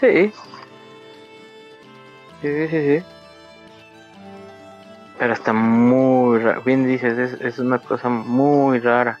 Sí. 0.00 0.32
Sí, 2.42 2.68
sí, 2.68 2.68
sí. 2.68 3.04
Pero 5.18 5.32
está 5.32 5.52
muy 5.52 6.38
raro. 6.38 6.62
Bien 6.62 6.86
dices, 6.86 7.18
es, 7.18 7.40
es, 7.40 7.58
una 7.58 7.78
cosa 7.78 8.08
muy 8.08 8.78
rara. 8.80 9.18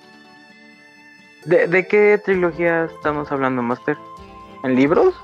¿De, 1.44 1.66
¿De 1.66 1.86
qué 1.86 2.20
trilogía 2.22 2.84
estamos 2.84 3.32
hablando, 3.32 3.62
Master? 3.62 3.96
¿En 4.62 4.74
libros? 4.74 5.14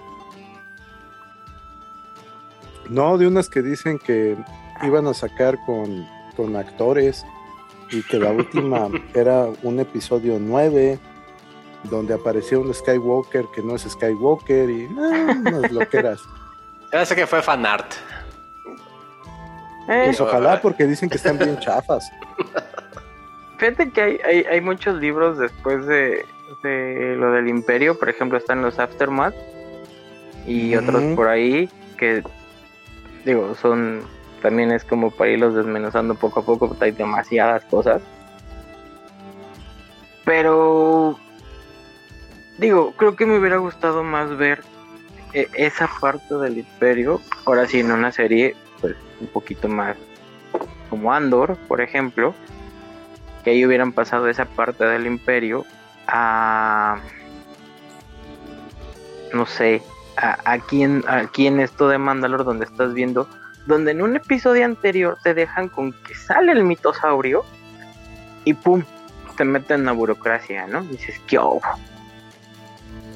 No, 2.88 3.18
de 3.18 3.26
unas 3.26 3.48
que 3.48 3.62
dicen 3.62 3.98
que 3.98 4.36
iban 4.82 5.06
a 5.06 5.14
sacar 5.14 5.58
con, 5.66 6.06
con 6.36 6.56
actores 6.56 7.24
y 7.90 8.02
que 8.02 8.18
la 8.18 8.30
última 8.30 8.88
era 9.14 9.46
un 9.62 9.80
episodio 9.80 10.38
9 10.40 10.98
donde 11.84 12.14
apareció 12.14 12.60
un 12.60 12.72
Skywalker 12.72 13.46
que 13.54 13.62
no 13.62 13.76
es 13.76 13.82
Skywalker 13.82 14.70
y 14.70 14.84
eh, 14.84 14.88
unas 14.90 15.72
loqueras. 15.72 16.20
Parece 16.90 17.16
que 17.16 17.26
fue 17.26 17.42
fanart. 17.42 17.92
Pues 19.86 20.20
ojalá 20.20 20.60
porque 20.60 20.86
dicen 20.86 21.08
que 21.08 21.16
están 21.16 21.38
bien 21.38 21.58
chafas. 21.58 22.10
Fíjate 23.58 23.90
que 23.90 24.00
hay, 24.00 24.20
hay, 24.24 24.44
hay 24.44 24.60
muchos 24.60 24.96
libros 24.96 25.38
después 25.38 25.86
de, 25.86 26.24
de, 26.62 27.16
lo 27.16 27.32
del 27.32 27.48
imperio, 27.48 27.98
por 27.98 28.08
ejemplo 28.08 28.38
están 28.38 28.62
los 28.62 28.78
Aftermath 28.78 29.34
y 30.46 30.74
otros 30.74 31.02
por 31.14 31.28
ahí 31.28 31.68
que 31.96 32.22
digo, 33.24 33.54
son 33.54 34.02
también 34.42 34.72
es 34.72 34.84
como 34.84 35.10
para 35.10 35.30
irlos 35.30 35.54
desmenuzando 35.54 36.16
poco 36.16 36.40
a 36.40 36.42
poco, 36.44 36.68
porque 36.68 36.86
hay 36.86 36.90
demasiadas 36.90 37.64
cosas. 37.66 38.02
Pero 40.24 41.18
digo, 42.58 42.92
creo 42.96 43.16
que 43.16 43.26
me 43.26 43.38
hubiera 43.38 43.56
gustado 43.56 44.02
más 44.02 44.36
ver 44.36 44.62
eh, 45.32 45.48
esa 45.54 45.88
parte 46.00 46.34
del 46.36 46.58
imperio, 46.58 47.20
ahora 47.44 47.66
sí 47.66 47.80
en 47.80 47.90
una 47.90 48.12
serie, 48.12 48.54
pues 48.80 48.94
un 49.20 49.28
poquito 49.28 49.68
más 49.68 49.96
como 50.90 51.12
Andor, 51.12 51.56
por 51.68 51.80
ejemplo, 51.80 52.34
que 53.42 53.50
ahí 53.50 53.64
hubieran 53.64 53.92
pasado 53.92 54.28
esa 54.28 54.44
parte 54.44 54.84
del 54.84 55.06
imperio 55.06 55.64
a 56.06 56.98
no 59.32 59.46
sé, 59.46 59.82
a, 60.18 60.38
aquí, 60.44 60.82
en, 60.82 61.02
aquí 61.08 61.46
en 61.46 61.60
esto 61.60 61.88
de 61.88 61.96
Mandalor 61.96 62.44
donde 62.44 62.66
estás 62.66 62.92
viendo 62.92 63.26
donde 63.66 63.92
en 63.92 64.02
un 64.02 64.16
episodio 64.16 64.64
anterior 64.64 65.16
te 65.22 65.34
dejan 65.34 65.68
con 65.68 65.92
que 65.92 66.14
sale 66.14 66.52
el 66.52 66.64
mitosaurio 66.64 67.44
y 68.44 68.54
pum, 68.54 68.82
te 69.36 69.44
meten 69.44 69.80
en 69.80 69.86
la 69.86 69.92
burocracia, 69.92 70.66
¿no? 70.66 70.82
dices, 70.82 71.20
¿qué 71.26 71.38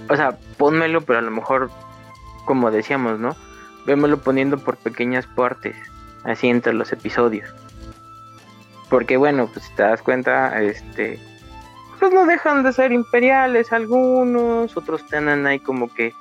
O 0.08 0.16
sea, 0.16 0.38
pónmelo, 0.56 1.00
pero 1.00 1.18
a 1.18 1.22
lo 1.22 1.30
mejor 1.30 1.70
como 2.46 2.70
decíamos, 2.70 3.18
¿no? 3.18 3.36
Vémoslo 3.84 4.18
poniendo 4.18 4.56
por 4.56 4.78
pequeñas 4.78 5.26
partes, 5.26 5.76
así 6.24 6.48
entre 6.48 6.72
los 6.72 6.90
episodios. 6.92 7.54
Porque 8.88 9.18
bueno, 9.18 9.50
pues 9.52 9.66
si 9.66 9.74
te 9.74 9.82
das 9.82 10.00
cuenta, 10.00 10.62
este, 10.62 11.18
pues 11.98 12.12
no 12.12 12.24
dejan 12.24 12.62
de 12.62 12.72
ser 12.72 12.92
imperiales 12.92 13.72
algunos, 13.72 14.74
otros 14.76 15.06
tienen 15.08 15.46
ahí 15.46 15.58
como 15.58 15.92
que 15.92 16.12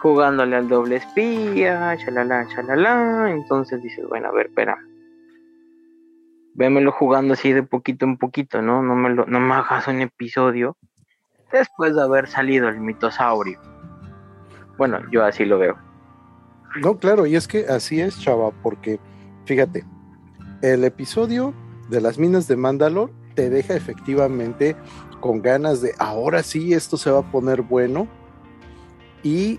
jugándole 0.00 0.56
al 0.56 0.68
doble 0.68 0.96
espía, 0.96 1.96
chalala, 2.04 2.46
chalala, 2.48 3.30
entonces 3.30 3.82
dices, 3.82 4.04
bueno, 4.08 4.28
a 4.28 4.32
ver, 4.32 4.46
espera. 4.46 4.78
Vémelo 6.54 6.90
jugando 6.90 7.34
así 7.34 7.52
de 7.52 7.62
poquito 7.62 8.04
en 8.04 8.16
poquito, 8.16 8.60
¿no? 8.60 8.82
No 8.82 8.96
me, 8.96 9.10
lo, 9.10 9.24
no 9.26 9.40
me 9.40 9.54
hagas 9.54 9.86
un 9.86 10.00
episodio 10.00 10.76
después 11.52 11.94
de 11.94 12.02
haber 12.02 12.28
salido 12.28 12.68
el 12.68 12.80
mitosaurio. 12.80 13.60
Bueno, 14.78 15.00
yo 15.10 15.24
así 15.24 15.44
lo 15.44 15.58
veo. 15.58 15.76
No, 16.80 16.96
claro, 16.98 17.26
y 17.26 17.36
es 17.36 17.48
que 17.48 17.66
así 17.66 18.00
es, 18.00 18.20
chava, 18.20 18.50
porque 18.62 19.00
fíjate, 19.44 19.84
el 20.62 20.84
episodio 20.84 21.52
de 21.88 22.00
las 22.00 22.18
minas 22.18 22.46
de 22.46 22.56
Mandalor 22.56 23.10
te 23.34 23.50
deja 23.50 23.74
efectivamente 23.74 24.76
con 25.20 25.42
ganas 25.42 25.82
de 25.82 25.94
ahora 25.98 26.42
sí 26.42 26.72
esto 26.72 26.96
se 26.96 27.10
va 27.10 27.20
a 27.20 27.30
poner 27.30 27.62
bueno 27.62 28.08
y 29.22 29.58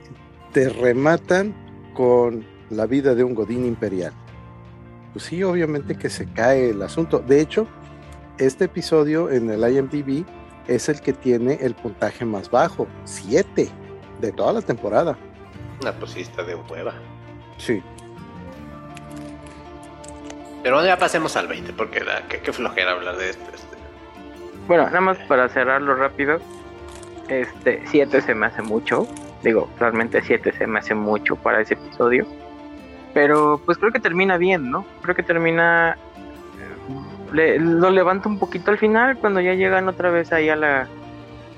te 0.54 0.70
rematan 0.70 1.54
con 1.94 2.46
la 2.70 2.86
vida 2.86 3.16
de 3.16 3.24
un 3.24 3.36
Godín 3.36 3.66
imperial. 3.66 4.14
Pues 5.14 5.26
sí, 5.26 5.44
obviamente 5.44 5.96
que 5.96 6.10
se 6.10 6.26
cae 6.26 6.70
el 6.70 6.82
asunto. 6.82 7.20
De 7.20 7.42
hecho, 7.42 7.68
este 8.38 8.66
episodio 8.66 9.30
en 9.30 9.50
el 9.50 9.62
IMDb 9.70 10.26
es 10.76 10.90
el 10.90 11.02
que 11.02 11.14
tiene 11.14 11.58
el 11.62 11.76
puntaje 11.76 12.26
más 12.26 12.50
bajo, 12.50 12.88
7 13.06 13.70
de 14.20 14.32
toda 14.32 14.54
la 14.54 14.62
temporada. 14.62 15.18
Una 15.82 15.94
pues 15.94 16.14
de 16.16 16.56
hueva. 16.56 16.94
Sí. 17.58 17.82
Pero 20.64 20.86
ya 20.86 20.98
pasemos 20.98 21.36
al 21.36 21.48
20, 21.48 21.74
porque 21.74 22.02
la, 22.02 22.28
qué, 22.28 22.54
flojera 22.54 22.92
hablar 22.92 23.18
de 23.18 23.32
esto. 23.32 23.44
Este. 23.54 23.78
Bueno, 24.68 24.86
nada 24.86 25.02
más 25.02 25.18
para 25.28 25.50
cerrarlo 25.50 25.96
rápido. 25.96 26.40
Este, 27.28 27.82
7 27.88 28.22
se 28.22 28.36
me 28.36 28.46
hace 28.46 28.62
mucho. 28.62 29.08
Digo, 29.44 29.70
realmente 29.80 30.22
7 30.22 30.54
se 30.58 30.68
me 30.68 30.80
hace 30.80 30.94
mucho 30.94 31.36
para 31.36 31.62
ese 31.62 31.74
episodio. 31.74 32.28
Pero 33.14 33.62
pues 33.66 33.78
creo 33.78 33.92
que 33.92 34.00
termina 34.00 34.38
bien, 34.38 34.70
¿no? 34.70 34.86
Creo 35.02 35.16
que 35.16 35.24
termina... 35.24 35.98
Eh, 37.34 37.58
lo 37.60 37.90
levanta 37.90 38.28
un 38.28 38.40
poquito 38.40 38.72
al 38.72 38.78
final 38.78 39.18
cuando 39.18 39.40
ya 39.40 39.54
llegan 39.54 39.88
otra 39.88 40.10
vez 40.10 40.34
ahí 40.34 40.50
a 40.50 40.56
la, 40.56 40.88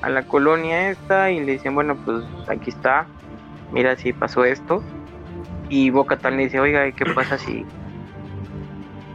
a 0.01 0.09
la 0.09 0.23
colonia 0.23 0.89
esta 0.89 1.31
y 1.31 1.39
le 1.39 1.53
dicen, 1.53 1.73
bueno, 1.73 1.95
pues 1.95 2.23
aquí 2.47 2.69
está, 2.69 3.07
mira 3.71 3.95
si 3.95 4.13
pasó 4.13 4.45
esto. 4.45 4.83
Y 5.69 5.89
Boca 5.89 6.17
tal 6.17 6.37
le 6.37 6.43
dice, 6.43 6.59
oiga, 6.59 6.91
¿qué 6.91 7.05
pasa 7.05 7.37
si, 7.37 7.65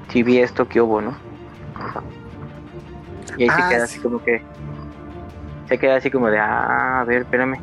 si 0.08 0.22
vi 0.22 0.38
esto 0.38 0.66
que 0.66 0.80
hubo, 0.80 1.00
no? 1.00 1.16
Y 3.36 3.44
ahí 3.44 3.50
se 3.50 3.62
ah, 3.62 3.68
queda 3.68 3.84
así 3.84 4.00
como 4.00 4.24
que, 4.24 4.42
se 5.68 5.78
queda 5.78 5.96
así 5.96 6.10
como 6.10 6.28
de, 6.28 6.38
ah, 6.38 7.00
a 7.00 7.04
ver, 7.04 7.22
espérame. 7.22 7.60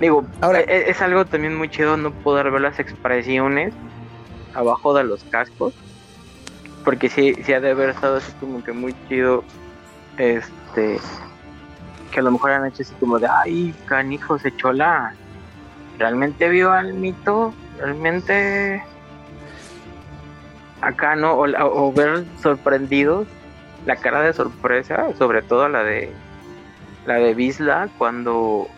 Digo, 0.00 0.24
Ahora, 0.40 0.60
es, 0.60 0.88
es, 0.88 1.02
algo 1.02 1.26
también 1.26 1.56
muy 1.56 1.68
chido 1.68 1.96
no 1.96 2.10
poder 2.10 2.50
ver 2.50 2.62
las 2.62 2.80
expresiones 2.80 3.74
abajo 4.54 4.94
de 4.94 5.04
los 5.04 5.22
cascos. 5.24 5.74
Porque 6.84 7.08
sí, 7.08 7.34
sí 7.44 7.52
ha 7.52 7.60
de 7.60 7.70
haber 7.70 7.90
estado 7.90 8.16
así 8.16 8.32
como 8.40 8.62
que 8.62 8.72
muy 8.72 8.94
chido. 9.08 9.44
Este. 10.16 10.98
Que 12.10 12.20
a 12.20 12.22
lo 12.22 12.32
mejor 12.32 12.50
han 12.52 12.66
hecho 12.66 12.82
así 12.82 12.94
como 12.98 13.18
de, 13.18 13.28
ay, 13.28 13.74
canijo, 13.86 14.38
se 14.38 14.48
echó. 14.48 14.72
¿Realmente 15.98 16.48
vio 16.48 16.72
al 16.72 16.94
mito? 16.94 17.54
¿Realmente.? 17.78 18.82
Acá, 20.80 21.14
¿no? 21.16 21.34
O, 21.34 21.46
o 21.46 21.92
ver 21.92 22.24
sorprendidos. 22.40 23.26
La 23.86 23.96
cara 23.96 24.20
de 24.20 24.32
sorpresa, 24.32 25.08
sobre 25.18 25.42
todo 25.42 25.68
la 25.68 25.82
de. 25.82 26.12
La 27.06 27.14
de 27.14 27.34
Bisla, 27.34 27.88
cuando 27.96 28.68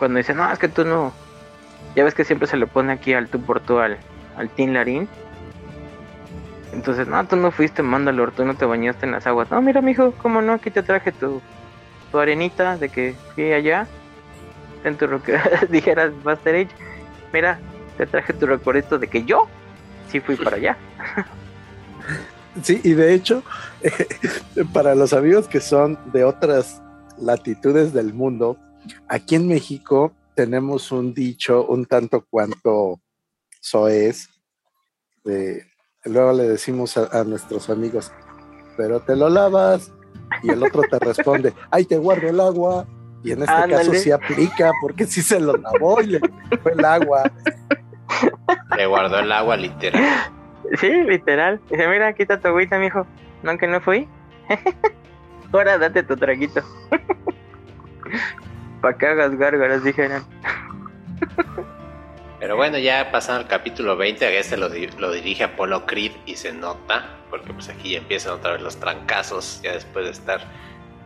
cuando 0.00 0.16
dice, 0.16 0.32
no, 0.32 0.50
es 0.50 0.58
que 0.58 0.68
tú 0.68 0.84
no. 0.84 1.12
Ya 1.94 2.04
ves 2.04 2.14
que 2.14 2.24
siempre 2.24 2.48
se 2.48 2.56
le 2.56 2.66
pone 2.66 2.90
aquí 2.94 3.12
al 3.12 3.28
tú 3.28 3.38
por 3.38 3.60
tú 3.60 3.78
al, 3.78 3.98
al 4.36 4.48
Tin 4.48 4.72
Larín. 4.72 5.08
Entonces, 6.72 7.08
no, 7.08 7.26
tú 7.26 7.36
no 7.36 7.50
fuiste 7.50 7.82
Mandalor, 7.82 8.32
tú 8.32 8.44
no 8.44 8.54
te 8.54 8.64
bañaste 8.64 9.06
en 9.06 9.12
las 9.12 9.26
aguas. 9.26 9.50
No, 9.50 9.60
mira, 9.60 9.80
mijo, 9.80 10.12
cómo 10.12 10.40
no, 10.40 10.54
aquí 10.54 10.70
te 10.70 10.82
traje 10.82 11.12
tu, 11.12 11.40
tu 12.10 12.18
arenita 12.18 12.76
de 12.76 12.88
que 12.88 13.14
fui 13.34 13.52
allá. 13.52 13.86
En 14.84 14.96
tu 14.96 15.06
dijeras 15.68 16.12
Master 16.24 16.54
Age. 16.54 16.74
Mira, 17.32 17.58
te 17.98 18.06
traje 18.06 18.32
tu 18.32 18.46
recuerdo 18.46 18.98
de 18.98 19.08
que 19.08 19.24
yo 19.24 19.46
sí 20.08 20.20
fui 20.20 20.36
para 20.36 20.56
allá. 20.56 20.76
Sí, 22.64 22.80
y 22.82 22.94
de 22.94 23.14
hecho, 23.14 23.44
para 24.72 24.96
los 24.96 25.12
amigos 25.12 25.46
que 25.46 25.60
son 25.60 25.96
de 26.12 26.24
otras 26.24 26.82
latitudes 27.16 27.92
del 27.92 28.12
mundo, 28.12 28.58
Aquí 29.08 29.34
en 29.34 29.48
México 29.48 30.12
tenemos 30.34 30.92
un 30.92 31.12
dicho 31.12 31.66
un 31.66 31.84
tanto 31.86 32.24
cuanto 32.28 33.00
soez. 33.60 34.28
Luego 36.04 36.32
le 36.32 36.48
decimos 36.48 36.96
a, 36.96 37.24
nuestros 37.24 37.70
amigos, 37.70 38.12
pero 38.76 39.00
te 39.00 39.16
lo 39.16 39.28
lavas. 39.28 39.92
Y 40.42 40.50
el 40.50 40.62
otro 40.62 40.82
te 40.88 40.98
responde, 40.98 41.52
ay, 41.70 41.84
te 41.84 41.96
guardo 41.96 42.28
el 42.28 42.40
agua. 42.40 42.86
Y 43.22 43.32
en 43.32 43.42
este 43.42 43.68
caso 43.68 43.92
sí 43.94 44.10
aplica, 44.10 44.72
porque 44.80 45.04
sí 45.06 45.20
se 45.20 45.40
lo 45.40 45.56
lavó 45.56 46.00
y 46.00 46.06
le 46.06 46.20
fue 46.62 46.72
el 46.72 46.84
agua. 46.84 47.30
Le 48.76 48.86
guardó 48.86 49.18
el 49.18 49.30
agua, 49.30 49.56
literal. 49.56 50.02
Sí, 50.78 50.88
literal. 50.88 51.60
Dice, 51.70 51.88
mira, 51.88 52.12
quita 52.14 52.40
tu 52.40 52.48
agüita, 52.48 52.78
mijo. 52.78 53.06
No, 53.42 53.58
que 53.58 53.66
no 53.66 53.80
fui. 53.80 54.08
Ahora 55.52 55.78
date 55.78 56.02
tu 56.02 56.16
traguito. 56.16 56.62
para 58.80 58.96
que 58.96 59.06
hagas 59.06 59.36
gárgaras, 59.36 59.84
dijeron. 59.84 60.22
Pero 62.40 62.56
bueno, 62.56 62.78
ya 62.78 63.12
pasando 63.12 63.42
al 63.42 63.48
capítulo 63.48 63.98
20, 63.98 64.38
este 64.38 64.56
lo, 64.56 64.70
lo 64.98 65.12
dirige 65.12 65.44
Apolo 65.44 65.84
Creed 65.84 66.12
y 66.24 66.36
se 66.36 66.52
nota, 66.52 67.18
porque 67.28 67.52
pues 67.52 67.68
aquí 67.68 67.94
empiezan 67.94 68.32
otra 68.32 68.52
vez 68.52 68.62
los 68.62 68.80
trancazos, 68.80 69.60
ya 69.62 69.74
después 69.74 70.06
de 70.06 70.12
estar 70.12 70.40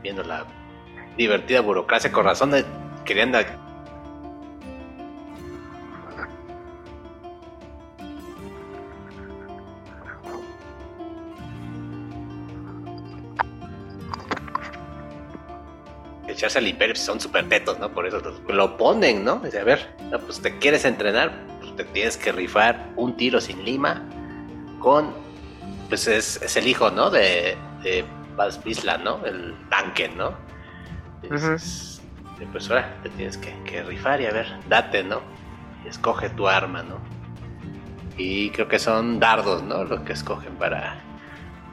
viendo 0.01 0.23
la 0.23 0.47
divertida 1.17 1.61
burocracia, 1.61 2.13
con 2.13 2.25
razón 2.25 2.53
de 2.53 2.65
querían 3.05 3.33
echarse 16.35 16.59
al 16.59 16.67
imperio 16.67 16.95
son 16.97 17.21
súper 17.21 17.49
tetos, 17.49 17.79
¿no? 17.79 17.93
Por 17.93 18.07
eso 18.07 18.21
lo 18.49 18.77
ponen, 18.77 19.25
¿no? 19.25 19.37
Dice, 19.37 19.61
a 19.61 19.65
ver, 19.65 19.95
pues 20.27 20.41
te 20.41 20.59
quieres 20.59 20.85
entrenar, 20.85 21.33
pues 21.61 21.75
te 21.77 21.85
tienes 21.85 22.17
que 22.17 22.33
rifar 22.33 22.91
un 22.97 23.17
tiro 23.17 23.41
sin 23.41 23.65
lima 23.65 24.03
con, 24.79 25.15
pues 25.89 26.07
es, 26.07 26.57
el 26.57 26.67
hijo, 26.67 26.91
¿no? 26.91 27.11
De, 27.11 27.57
de 27.83 28.05
Bas 28.37 28.61
¿no? 29.03 29.25
El 29.25 29.55
tanque, 29.71 30.09
¿no? 30.09 30.35
pues 32.53 32.69
ahora 32.69 32.97
te 33.03 33.09
tienes 33.11 33.39
que, 33.39 33.83
rifar 33.85 34.21
y 34.21 34.27
a 34.27 34.31
ver, 34.31 34.47
date, 34.69 35.03
¿no? 35.03 35.21
Y 35.85 35.89
escoge 35.89 36.29
tu 36.31 36.49
arma, 36.49 36.83
¿no? 36.83 36.99
Y 38.17 38.51
creo 38.51 38.69
que 38.69 38.79
son 38.79 39.19
dardos, 39.19 39.63
¿no? 39.63 39.85
Los 39.85 40.01
que 40.01 40.13
escogen 40.13 40.55
para, 40.57 40.97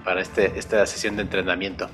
para 0.04 0.22
este, 0.22 0.58
esta 0.58 0.86
sesión 0.86 1.16
de 1.16 1.24
entrenamiento. 1.24 1.90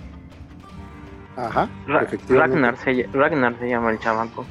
Ajá. 1.38 1.70
Ragnar, 1.86 2.78
se, 2.78 3.08
Ragnar 3.14 3.56
se 3.60 3.70
llama 3.70 3.92
el 3.92 4.00
chamaco. 4.00 4.46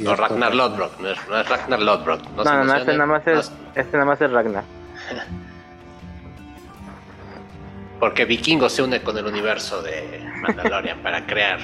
no, 0.00 0.14
Ragnar 0.14 0.54
Lodbrok, 0.54 1.00
no 1.00 1.08
es, 1.08 1.48
Ragnar 1.48 1.80
Lodbrok. 1.80 2.22
No, 2.36 2.44
no, 2.44 2.64
no, 2.64 2.74
este 2.76 2.92
nada, 2.92 3.06
más 3.06 3.26
es, 3.26 3.52
este 3.74 3.96
nada 3.96 4.06
más 4.06 4.20
es 4.20 4.30
Ragnar. 4.30 4.62
Porque 7.98 8.24
Vikingo 8.24 8.68
se 8.68 8.82
une 8.82 9.02
con 9.02 9.18
el 9.18 9.26
universo 9.26 9.82
de 9.82 10.24
Mandalorian 10.42 11.00
para 11.00 11.26
crear 11.26 11.58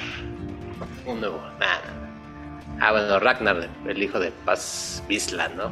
un 1.05 1.21
nuevo. 1.21 1.41
Nada. 1.59 1.81
Ah, 2.81 2.91
bueno, 2.91 3.19
Ragnar, 3.19 3.69
el 3.87 4.03
hijo 4.03 4.19
de 4.19 4.31
Paz 4.31 5.03
Bisla, 5.07 5.47
¿no? 5.49 5.71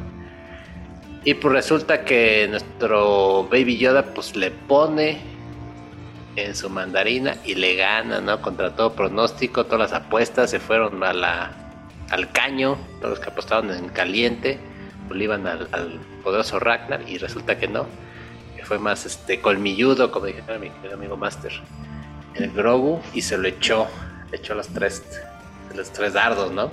Y 1.24 1.34
pues 1.34 1.52
resulta 1.52 2.04
que 2.04 2.46
nuestro 2.48 3.44
Baby 3.50 3.76
Yoda 3.76 4.02
pues 4.14 4.34
le 4.36 4.50
pone 4.50 5.37
en 6.44 6.54
su 6.54 6.70
mandarina 6.70 7.36
y 7.44 7.54
le 7.54 7.76
gana, 7.76 8.20
¿no? 8.20 8.40
Contra 8.40 8.74
todo 8.74 8.94
pronóstico, 8.94 9.64
todas 9.64 9.90
las 9.90 10.00
apuestas 10.00 10.50
se 10.50 10.60
fueron 10.60 11.02
a 11.02 11.12
la, 11.12 11.52
al 12.10 12.30
caño, 12.32 12.78
todos 13.00 13.10
los 13.10 13.20
que 13.20 13.30
apostaban 13.30 13.70
en 13.70 13.88
caliente, 13.88 14.58
pues 15.08 15.20
iban 15.20 15.46
al, 15.46 16.00
poderoso 16.22 16.58
Ragnar 16.58 17.08
y 17.08 17.18
resulta 17.18 17.58
que 17.58 17.68
no, 17.68 17.86
que 18.56 18.64
fue 18.64 18.78
más 18.78 19.06
este 19.06 19.40
colmilludo, 19.40 20.10
como 20.10 20.26
dije 20.26 20.42
mi 20.58 20.92
amigo 20.92 21.16
Master, 21.16 21.52
el 22.34 22.50
Grogu 22.52 23.00
y 23.14 23.22
se 23.22 23.38
lo 23.38 23.48
echó, 23.48 23.88
le 24.30 24.36
echó 24.36 24.54
los 24.54 24.68
tres, 24.68 25.02
los 25.74 25.90
tres 25.92 26.12
dardos, 26.12 26.52
¿no? 26.52 26.70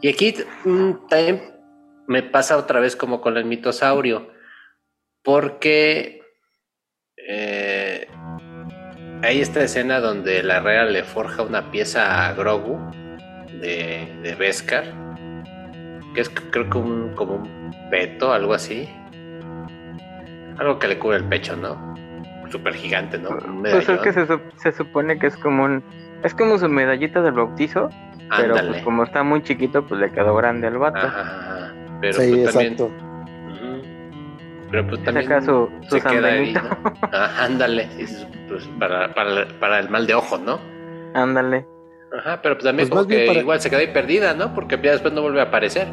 Y 0.00 0.08
aquí 0.08 0.34
mm, 0.64 0.92
también 1.08 1.55
me 2.06 2.22
pasa 2.22 2.56
otra 2.56 2.80
vez 2.80 2.96
como 2.96 3.20
con 3.20 3.36
el 3.36 3.44
mitosaurio, 3.44 4.30
porque 5.22 6.22
eh, 7.16 8.08
hay 9.22 9.40
esta 9.40 9.62
escena 9.62 10.00
donde 10.00 10.42
la 10.42 10.58
Herrera 10.58 10.84
le 10.84 11.02
forja 11.02 11.42
una 11.42 11.70
pieza 11.70 12.26
a 12.26 12.32
Grogu 12.34 12.78
de, 13.60 14.20
de 14.22 14.34
Beskar, 14.38 14.84
que 16.14 16.20
es 16.20 16.30
creo 16.30 16.70
que 16.70 16.78
un, 16.78 17.14
como 17.14 17.36
un 17.36 17.74
peto, 17.90 18.32
algo 18.32 18.54
así. 18.54 18.88
Algo 20.58 20.78
que 20.78 20.88
le 20.88 20.98
cubre 20.98 21.18
el 21.18 21.24
pecho, 21.24 21.56
¿no? 21.56 21.94
Súper 22.50 22.74
gigante, 22.74 23.18
¿no? 23.18 23.30
pues 23.62 23.88
es 23.88 24.00
que 24.00 24.12
se, 24.12 24.72
supone 24.72 25.18
que 25.18 25.26
es 25.26 25.36
como 25.36 25.64
un... 25.64 25.82
Es 26.22 26.34
como 26.34 26.58
su 26.58 26.68
medallita 26.68 27.20
del 27.20 27.32
bautizo, 27.32 27.90
pero 28.36 28.54
pues 28.54 28.82
como 28.82 29.02
está 29.02 29.22
muy 29.22 29.42
chiquito, 29.42 29.84
pues 29.86 30.00
le 30.00 30.10
quedó 30.12 30.34
grande 30.34 30.68
al 30.68 30.78
vato. 30.78 31.08
Pero 32.00 32.12
sí, 32.12 32.30
pues 32.30 32.56
exacto. 32.56 32.90
Pero 34.70 34.86
pues 34.88 35.04
también 35.04 35.42
su, 35.42 35.70
se 35.88 36.00
queda 36.00 36.28
ahí, 36.28 36.54
ándale, 37.38 37.88
pues, 38.48 38.68
para, 38.78 39.14
para, 39.14 39.46
para, 39.60 39.78
el 39.78 39.88
mal 39.88 40.06
de 40.06 40.14
ojo, 40.14 40.38
¿no? 40.38 40.58
Ándale. 41.14 41.66
Ajá, 42.18 42.40
pero 42.42 42.56
pues 42.56 42.64
también 42.64 42.88
pues 42.88 42.98
como 42.98 43.08
que 43.08 43.32
igual 43.40 43.60
se 43.60 43.70
queda 43.70 43.80
ahí 43.80 43.92
perdida, 43.92 44.34
¿no? 44.34 44.54
Porque 44.54 44.78
ya 44.82 44.92
después 44.92 45.14
no 45.14 45.22
vuelve 45.22 45.40
a 45.40 45.44
aparecer. 45.44 45.86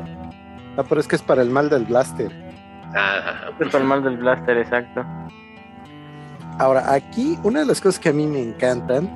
Ah, 0.78 0.84
pero 0.88 1.00
es 1.00 1.08
que 1.08 1.16
es 1.16 1.22
para 1.22 1.42
el 1.42 1.50
mal 1.50 1.70
del 1.70 1.86
blaster. 1.86 2.32
Ajá. 2.96 3.52
Es 3.60 3.68
para 3.68 3.84
el 3.84 3.88
mal 3.88 4.04
del 4.04 4.18
blaster, 4.18 4.58
exacto. 4.58 5.06
Ahora, 6.60 6.92
aquí 6.94 7.38
una 7.44 7.62
de 7.62 7.66
las 7.66 7.82
cosas 7.82 8.00
que 8.00 8.10
a 8.10 8.14
mí 8.14 8.28
me 8.28 8.42
encantan 8.42 9.10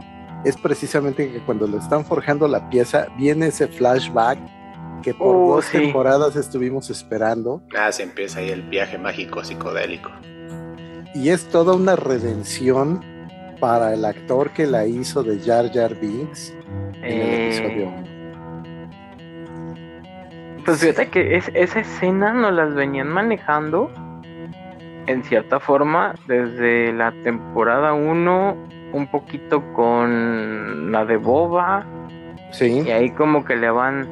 es 0.43 0.57
precisamente 0.57 1.31
que 1.31 1.39
cuando 1.39 1.67
le 1.67 1.77
están 1.77 2.05
forjando 2.05 2.47
la 2.47 2.69
pieza, 2.69 3.07
viene 3.17 3.47
ese 3.47 3.67
flashback 3.67 4.39
que 5.01 5.13
por 5.13 5.35
uh, 5.35 5.55
dos 5.55 5.71
temporadas 5.71 6.35
estuvimos 6.35 6.89
esperando. 6.89 7.61
Ah, 7.77 7.91
se 7.91 8.03
empieza 8.03 8.39
ahí 8.39 8.49
el 8.49 8.63
viaje 8.63 8.97
mágico 8.97 9.43
psicodélico. 9.43 10.11
Y 11.13 11.29
es 11.29 11.47
toda 11.49 11.75
una 11.75 11.95
redención 11.95 13.01
para 13.59 13.93
el 13.93 14.05
actor 14.05 14.51
que 14.51 14.67
la 14.67 14.85
hizo 14.85 15.23
de 15.23 15.39
Jar 15.39 15.71
Jar 15.71 15.95
Binks 15.95 16.53
en 17.01 17.03
el 17.03 17.29
eh, 17.29 17.47
episodio. 17.47 18.07
Pues 20.65 20.79
fíjate 20.81 21.09
que 21.09 21.37
es, 21.37 21.49
esa 21.53 21.79
escena 21.79 22.33
nos 22.33 22.53
las 22.53 22.75
venían 22.75 23.07
manejando 23.07 23.89
en 25.07 25.23
cierta 25.23 25.59
forma 25.59 26.13
desde 26.27 26.91
la 26.91 27.11
temporada 27.23 27.93
1, 27.93 28.57
un 28.91 29.07
poquito 29.07 29.63
con 29.73 30.91
la 30.91 31.05
de 31.05 31.17
Boba. 31.17 31.85
Sí. 32.51 32.83
Y 32.85 32.91
ahí 32.91 33.11
como 33.11 33.45
que 33.45 33.55
le 33.55 33.69
van 33.69 34.07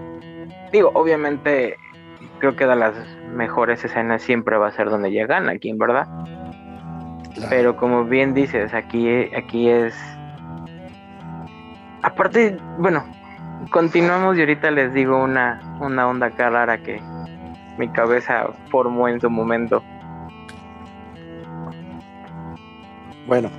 Digo, 0.71 0.91
obviamente, 0.93 1.77
creo 2.39 2.55
que 2.55 2.65
de 2.65 2.75
las 2.75 2.93
mejores 3.33 3.83
escenas 3.83 4.21
siempre 4.21 4.57
va 4.57 4.67
a 4.67 4.71
ser 4.71 4.89
donde 4.89 5.11
llegan, 5.11 5.49
aquí 5.49 5.69
en 5.69 5.77
verdad. 5.77 6.07
Pero 7.49 7.75
como 7.75 8.05
bien 8.05 8.33
dices, 8.33 8.73
aquí, 8.73 9.09
aquí 9.35 9.69
es. 9.69 9.95
Aparte, 12.01 12.57
bueno, 12.77 13.03
continuamos 13.71 14.37
y 14.37 14.41
ahorita 14.41 14.71
les 14.71 14.93
digo 14.93 15.21
una, 15.21 15.59
una 15.81 16.07
onda 16.07 16.29
rara 16.29 16.77
que 16.77 17.01
mi 17.77 17.89
cabeza 17.89 18.47
formó 18.69 19.07
en 19.09 19.19
su 19.19 19.29
momento. 19.29 19.83
Bueno, 23.27 23.49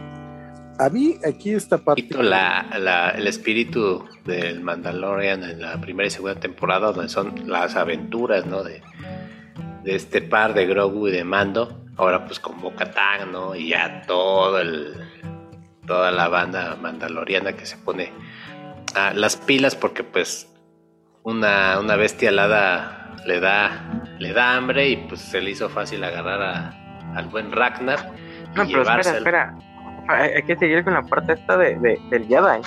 a 0.79 0.89
mí 0.89 1.17
aquí 1.27 1.55
esta 1.55 1.79
parte... 1.79 2.07
La, 2.23 3.15
el 3.17 3.27
espíritu 3.27 4.05
del 4.25 4.61
Mandalorian 4.61 5.43
en 5.43 5.61
la 5.61 5.81
primera 5.81 6.07
y 6.07 6.11
segunda 6.11 6.39
temporada, 6.39 6.93
donde 6.93 7.09
son 7.09 7.49
las 7.49 7.77
aventuras, 7.77 8.47
¿no? 8.47 8.63
De, 8.63 8.83
de 9.83 9.95
este 9.95 10.23
par 10.23 10.55
de 10.55 10.67
Grogu 10.67 11.09
y 11.09 11.13
de 11.13 11.25
Mando, 11.25 11.85
ahora 11.97 12.25
pues 12.25 12.41
con 12.41 12.61
Bo-Katan, 12.61 13.33
¿no? 13.33 13.55
Y 13.55 13.69
ya 13.69 14.03
todo 14.07 14.61
el, 14.61 14.95
toda 15.87 16.11
la 16.11 16.29
banda 16.29 16.77
mandaloriana 16.81 17.53
que 17.55 17.67
se 17.67 17.77
pone 17.77 18.13
a 18.95 19.13
las 19.15 19.37
pilas 19.37 19.77
porque 19.77 20.05
pues 20.05 20.53
una, 21.23 21.79
una 21.79 21.97
bestia 21.97 22.31
alada 22.31 23.17
le 23.27 23.41
da, 23.41 24.05
le 24.19 24.33
da 24.33 24.57
hambre 24.57 24.89
y 24.89 24.97
pues 24.97 25.21
se 25.21 25.41
le 25.41 25.51
hizo 25.51 25.69
fácil 25.69 26.03
agarrar 26.05 26.43
a, 26.43 27.15
al 27.15 27.27
buen 27.29 27.53
Ragnar. 27.53 28.13
no, 28.55 28.65
pero 28.67 28.83
espera, 28.83 29.01
espera 29.01 29.59
hay 30.09 30.43
que 30.43 30.57
seguir 30.57 30.85
con 30.85 30.95
la 30.95 31.03
parte 31.03 31.35
esta 31.35 31.57
de, 31.57 31.99
del 32.11 32.27
Jedi. 32.27 32.63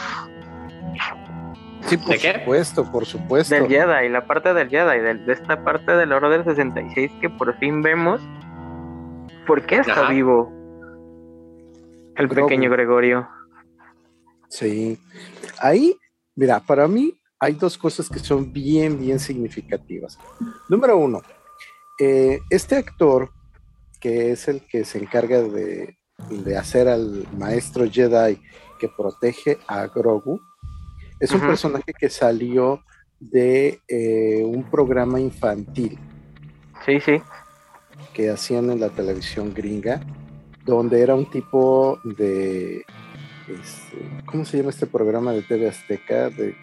Sí, 1.88 1.98
por 1.98 2.18
supuesto, 2.18 2.92
por 2.92 3.06
supuesto. 3.06 3.56
Del 3.56 3.68
Jedi, 3.68 4.10
la 4.10 4.26
parte 4.26 4.54
del 4.54 4.70
Jedi, 4.70 5.00
de, 5.00 5.34
esta 5.34 5.64
parte 5.64 5.96
del 5.96 6.12
Orden 6.12 6.44
66 6.44 7.12
que 7.22 7.30
por 7.30 7.58
fin 7.58 7.82
vemos. 7.82 8.22
¿Por 9.48 9.66
qué 9.66 9.78
está 9.78 10.10
vivo 10.10 10.52
el 12.16 12.30
pequeño 12.30 12.70
Gregorio? 12.70 13.28
Sí. 14.50 15.00
Ahí, 15.60 15.96
mira, 16.36 16.60
para 16.60 16.88
mí 16.88 17.20
hay 17.40 17.54
dos 17.54 17.78
cosas 17.78 18.10
que 18.10 18.20
son 18.20 18.52
bien, 18.52 19.00
bien 19.00 19.20
significativas. 19.20 20.20
Número 20.68 20.98
uno, 20.98 21.22
eh, 22.00 22.40
este 22.50 22.76
actor, 22.76 23.32
que 24.00 24.32
es 24.32 24.48
el 24.48 24.62
que 24.68 24.86
se 24.86 25.00
encarga 25.00 25.42
de 25.42 25.99
de 26.30 26.58
hacer 26.58 26.88
al 26.88 27.28
maestro 27.38 27.90
Jedi 27.90 28.40
que 28.80 28.88
protege 28.88 29.58
a 29.68 29.88
Grogu, 29.88 30.42
es 31.20 31.32
un 31.32 31.42
personaje 31.42 31.94
que 31.94 32.10
salió 32.10 32.82
de 33.20 33.82
eh, 33.88 34.42
un 34.46 34.64
programa 34.64 35.20
infantil. 35.20 36.00
Sí, 36.86 37.00
sí. 37.02 37.22
Que 38.14 38.30
hacían 38.30 38.70
en 38.70 38.80
la 38.80 38.90
televisión 38.90 39.54
gringa, 39.54 40.00
donde 40.66 41.02
era 41.02 41.16
un 41.16 41.30
tipo 41.30 42.00
de. 42.04 42.86
Este, 43.48 44.24
¿Cómo 44.26 44.46
se 44.46 44.58
llama 44.58 44.70
este 44.70 44.88
programa 44.88 45.34
de 45.34 45.42
TV 45.42 45.68
Azteca? 45.68 46.30
De, 46.30 46.56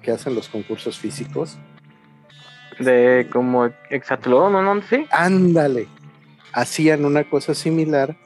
que 0.00 0.10
hacen 0.10 0.34
los 0.34 0.48
concursos 0.48 0.98
físicos. 0.98 1.58
De 2.78 3.28
como 3.30 3.66
Exatlón, 3.90 4.52
¿no? 4.52 4.62
¿no? 4.62 4.82
Sí. 4.82 5.06
Ándale. 5.10 5.88
Hacían 6.54 7.04
una 7.04 7.28
cosa 7.28 7.54
similar 7.54 8.16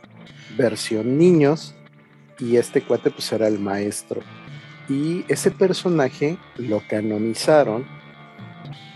versión 0.56 1.18
niños 1.18 1.74
y 2.38 2.56
este 2.56 2.82
cuate 2.82 3.10
pues 3.10 3.32
era 3.32 3.48
el 3.48 3.58
maestro. 3.58 4.20
Y 4.88 5.24
ese 5.28 5.50
personaje 5.50 6.38
lo 6.56 6.82
canonizaron 6.88 7.86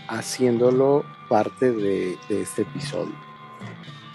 haciéndolo 0.07 1.05
parte 1.29 1.71
de, 1.71 2.17
este 2.29 2.63
episodio. 2.63 3.13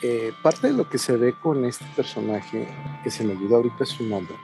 Eh, 0.03 0.33
parte 0.43 0.67
de 0.67 0.73
lo 0.73 0.89
que 0.89 0.99
se 0.99 1.17
ve 1.17 1.33
con 1.33 1.65
este 1.65 1.85
personaje, 1.95 2.67
que 3.05 3.11
se 3.11 3.23
me 3.25 3.35
olvidó 3.35 3.57
ahorita 3.57 3.87
su 3.87 4.05
nombre, 4.05 4.35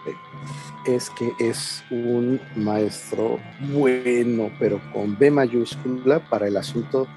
es 0.86 1.10
que 1.10 1.32
es 1.40 1.84
un 1.90 2.40
maestro 2.54 3.40
bueno, 3.72 4.50
pero 4.60 4.80
con 4.92 5.18
B 5.18 5.30
mayúscula 5.30 6.20
para 6.20 6.46
el 6.46 6.56
asunto 6.56 7.08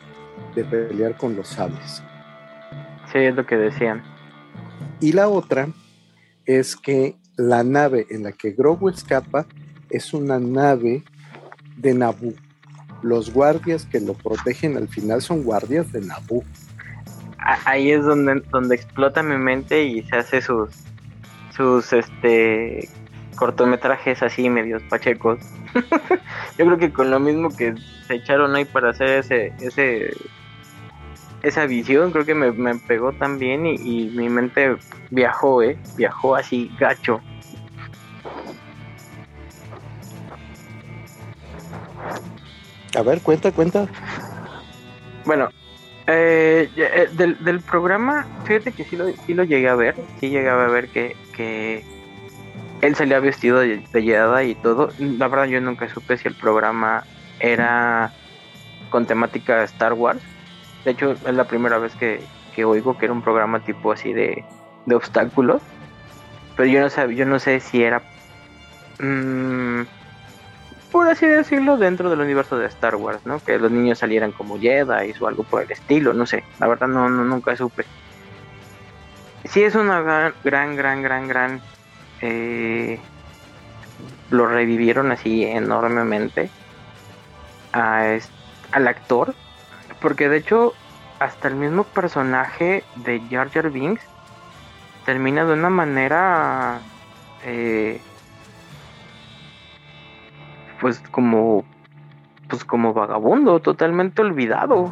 de 0.55 0.65
pelear 0.65 1.15
con 1.17 1.35
los 1.35 1.49
sables. 1.49 2.01
Sí, 3.11 3.19
es 3.19 3.35
lo 3.35 3.45
que 3.45 3.57
decían. 3.57 4.03
Y 5.01 5.13
la 5.13 5.27
otra 5.27 5.67
es 6.45 6.75
que 6.75 7.15
la 7.35 7.63
nave 7.63 8.05
en 8.11 8.23
la 8.23 8.31
que 8.31 8.51
Grogu 8.51 8.89
escapa 8.89 9.47
es 9.89 10.13
una 10.13 10.39
nave 10.39 11.03
de 11.75 11.95
Naboo. 11.95 12.33
Los 13.01 13.33
guardias 13.33 13.85
que 13.85 13.99
lo 13.99 14.13
protegen 14.13 14.77
al 14.77 14.87
final 14.87 15.23
son 15.23 15.43
guardias 15.43 15.91
de 15.91 16.01
Naboo. 16.01 16.43
Ahí 17.65 17.91
es 17.91 18.05
donde, 18.05 18.41
donde 18.51 18.75
explota 18.75 19.23
mi 19.23 19.37
mente 19.37 19.83
y 19.83 20.03
se 20.03 20.17
hace 20.17 20.41
sus 20.41 20.69
sus 21.55 21.91
este 21.91 22.87
cortometrajes 23.35 24.21
así 24.21 24.49
medios 24.49 24.83
pachecos. 24.83 25.39
Yo 26.57 26.65
creo 26.65 26.77
que 26.77 26.93
con 26.93 27.09
lo 27.09 27.19
mismo 27.19 27.49
que 27.49 27.73
se 28.07 28.15
echaron 28.15 28.55
ahí 28.55 28.65
para 28.65 28.91
hacer 28.91 29.09
ese 29.19 29.53
ese 29.59 30.13
esa 31.43 31.65
visión 31.65 32.11
creo 32.11 32.26
que 32.26 32.35
me, 32.35 32.76
pegó 32.76 33.13
también 33.13 33.65
y, 33.65 33.76
y, 33.76 34.09
mi 34.09 34.30
mente 34.30 34.77
viajó, 35.09 35.63
¿eh? 35.63 35.77
Viajó 35.95 36.35
así, 36.35 36.72
gacho. 36.80 37.22
A 42.95 43.01
ver, 43.01 43.22
cuenta, 43.22 43.51
cuenta. 43.51 43.88
Bueno, 45.26 45.49
eh, 46.07 46.69
eh, 46.76 47.09
del, 47.13 47.61
programa, 47.61 48.27
fíjate 48.43 48.72
que 48.73 48.84
sí 48.84 48.97
lo, 48.97 49.07
sí 49.26 49.34
lo 49.34 49.43
llegué 49.43 49.69
a 49.69 49.76
ver, 49.76 49.95
sí 50.19 50.30
llegaba 50.30 50.65
a 50.65 50.69
ver 50.69 50.89
que, 50.89 51.15
que 51.35 51.85
él 52.81 52.95
salía 52.95 53.19
vestido 53.19 53.59
de, 53.59 53.77
de 53.77 54.47
y 54.47 54.55
todo. 54.55 54.89
La 54.99 55.27
verdad 55.27 55.45
yo 55.45 55.61
nunca 55.61 55.88
supe 55.89 56.18
si 56.18 56.27
el 56.27 56.35
programa 56.35 57.03
era 57.39 58.13
con 58.89 59.05
temática 59.05 59.63
Star 59.63 59.93
Wars 59.93 60.22
de 60.83 60.91
hecho, 60.91 61.11
es 61.11 61.33
la 61.33 61.45
primera 61.45 61.77
vez 61.77 61.93
que, 61.95 62.21
oigo 62.63 62.97
que 62.97 63.05
era 63.05 63.13
un 63.13 63.21
programa 63.21 63.59
tipo 63.61 63.91
así 63.91 64.13
de, 64.13 64.43
obstáculos. 64.93 65.61
Pero 66.55 66.69
yo 66.69 66.81
no, 66.81 66.89
sé, 66.89 67.15
yo 67.15 67.25
no 67.25 67.39
sé 67.39 67.59
si 67.59 67.81
era 67.83 68.01
mm, 68.99 69.81
por 70.91 71.07
así 71.07 71.25
decirlo, 71.25 71.77
dentro 71.77 72.09
del 72.09 72.19
universo 72.19 72.57
de 72.57 72.67
Star 72.67 72.95
Wars, 72.95 73.25
¿no? 73.25 73.39
Que 73.39 73.57
los 73.57 73.71
niños 73.71 73.99
salieran 73.99 74.33
como 74.33 74.59
Jedi 74.59 75.13
o 75.19 75.27
algo 75.27 75.43
por 75.43 75.63
el 75.63 75.71
estilo, 75.71 76.13
no 76.13 76.25
sé, 76.25 76.43
la 76.59 76.67
verdad 76.67 76.87
no, 76.87 77.09
nunca 77.09 77.55
supe. 77.55 77.85
Sí 79.45 79.63
es 79.63 79.75
una 79.75 80.01
gran, 80.01 80.33
gran, 80.43 80.75
gran, 80.75 81.01
gran, 81.01 81.27
gran... 81.27 81.61
Eh, 82.21 82.99
lo 84.29 84.45
revivieron 84.45 85.11
así 85.11 85.43
enormemente 85.43 86.49
a, 87.73 88.17
al 88.71 88.87
actor, 88.87 89.33
porque 90.01 90.29
de 90.29 90.37
hecho 90.37 90.73
hasta 91.19 91.47
el 91.47 91.55
mismo 91.55 91.83
personaje 91.83 92.83
de 92.95 93.21
Jar 93.29 93.51
Jar 93.51 93.69
Binks 93.69 94.03
termina 95.05 95.45
de 95.45 95.53
una 95.53 95.69
manera 95.69 96.81
eh, 97.45 98.01
pues 100.79 100.99
como 101.11 101.63
pues 102.49 102.65
como 102.65 102.93
vagabundo, 102.93 103.61
totalmente 103.61 104.21
olvidado. 104.21 104.91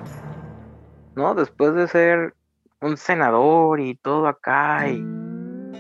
¿No? 1.16 1.36
Después 1.36 1.74
de 1.74 1.88
ser 1.90 2.34
un 2.80 2.96
senador 2.96 3.82
y 3.82 3.96
todo 3.96 4.28
acá 4.28 4.88
y 4.88 5.04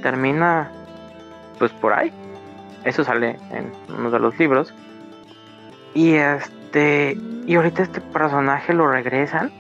termina 0.01 0.69
pues 1.57 1.72
por 1.73 1.93
ahí. 1.93 2.11
Eso 2.84 3.03
sale 3.03 3.38
en 3.51 3.72
uno 3.97 4.11
de 4.11 4.19
los 4.19 4.38
libros. 4.38 4.73
Y 5.93 6.15
este 6.15 6.59
y 6.74 7.56
ahorita 7.56 7.84
este 7.84 8.02
personaje 8.02 8.74
lo 8.74 8.90
regresan. 8.90 9.52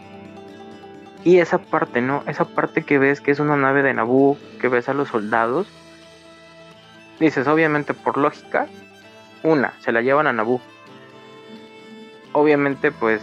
Y 1.23 1.39
esa 1.39 1.57
parte, 1.57 2.01
¿no? 2.01 2.23
Esa 2.27 2.45
parte 2.45 2.83
que 2.83 2.97
ves 2.97 3.19
que 3.19 3.31
es 3.31 3.39
una 3.39 3.57
nave 3.57 3.83
de 3.83 3.93
Naboo, 3.93 4.37
que 4.61 4.69
ves 4.69 4.87
a 4.87 4.93
los 4.93 5.09
soldados. 5.09 5.67
Dices, 7.19 7.47
obviamente 7.47 7.93
por 7.93 8.17
lógica, 8.17 8.67
una, 9.43 9.73
se 9.79 9.91
la 9.91 10.01
llevan 10.01 10.27
a 10.27 10.33
Naboo. 10.33 10.61
Obviamente, 12.31 12.91
pues. 12.91 13.21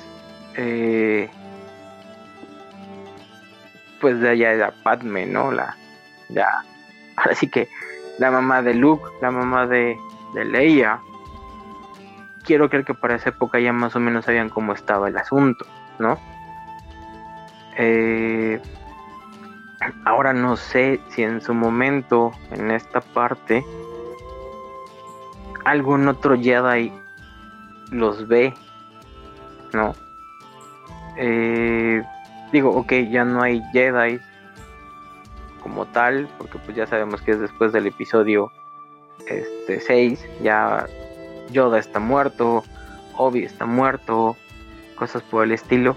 Eh, 0.57 1.31
pues 4.01 4.21
de 4.21 4.29
allá 4.29 4.53
era 4.53 4.73
Padme, 4.83 5.27
¿no? 5.27 5.51
La. 5.53 5.77
Ya. 6.29 6.65
Ahora 7.17 7.35
sí 7.35 7.49
que 7.49 7.69
la 8.19 8.31
mamá 8.31 8.63
de 8.63 8.75
Luke, 8.75 9.05
la 9.23 9.31
mamá 9.31 9.67
de, 9.67 9.97
de 10.35 10.45
Leia. 10.45 11.01
Quiero 12.47 12.68
creer 12.68 12.85
que 12.85 12.94
para 12.94 13.16
esa 13.16 13.31
época 13.31 13.59
ya 13.59 13.73
más 13.73 13.97
o 13.97 14.01
menos 14.01 14.24
sabían 14.24 14.48
cómo 14.48 14.73
estaba 14.73 15.09
el 15.09 15.16
asunto, 15.16 15.66
¿no? 15.98 16.18
Eh, 17.77 18.60
ahora 20.05 20.32
no 20.32 20.56
sé 20.56 21.01
si 21.09 21.23
en 21.23 21.40
su 21.40 21.55
momento, 21.55 22.31
en 22.52 22.70
esta 22.70 23.01
parte, 23.01 23.64
algún 25.64 26.06
otro 26.06 26.39
Jedi 26.40 26.93
los 27.90 28.28
ve, 28.28 28.55
¿no? 29.73 29.94
Eh, 31.16 32.02
digo, 32.52 32.70
ok, 32.70 32.93
ya 33.10 33.24
no 33.24 33.43
hay 33.43 33.60
Jedi 33.73 34.20
como 35.62 35.86
tal, 35.86 36.28
porque 36.39 36.59
pues 36.59 36.77
ya 36.77 36.86
sabemos 36.86 37.20
que 37.23 37.32
es 37.32 37.40
después 37.40 37.73
del 37.73 37.89
episodio 37.89 38.52
este 39.27 39.81
6, 39.81 40.24
ya 40.43 40.86
Yoda 41.51 41.78
está 41.78 42.01
muerto, 42.01 42.64
Obi 43.16 43.44
está 43.44 43.66
muerto, 43.66 44.36
cosas 44.97 45.23
por 45.23 45.44
el 45.44 45.52
estilo, 45.52 45.97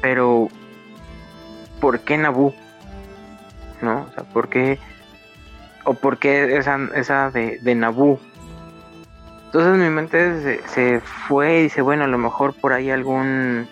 pero 0.00 0.48
¿por 1.80 2.00
qué 2.00 2.18
Naboo? 2.18 2.54
¿No? 3.82 4.06
O 4.10 4.14
sea, 4.14 4.24
¿por 4.24 4.48
qué? 4.48 4.78
¿O 5.84 5.94
por 5.94 6.18
qué 6.18 6.56
esa, 6.56 6.78
esa 6.94 7.30
de, 7.30 7.58
de 7.60 7.74
Naboo? 7.74 8.18
Entonces 9.54 9.78
mi 9.78 9.88
mente 9.88 10.60
se, 10.66 11.00
fue 11.00 11.60
y 11.60 11.62
dice, 11.62 11.80
bueno, 11.80 12.02
a 12.02 12.08
lo 12.08 12.18
mejor 12.18 12.54
por 12.54 12.72
ahí 12.72 12.90
algún 12.90 13.68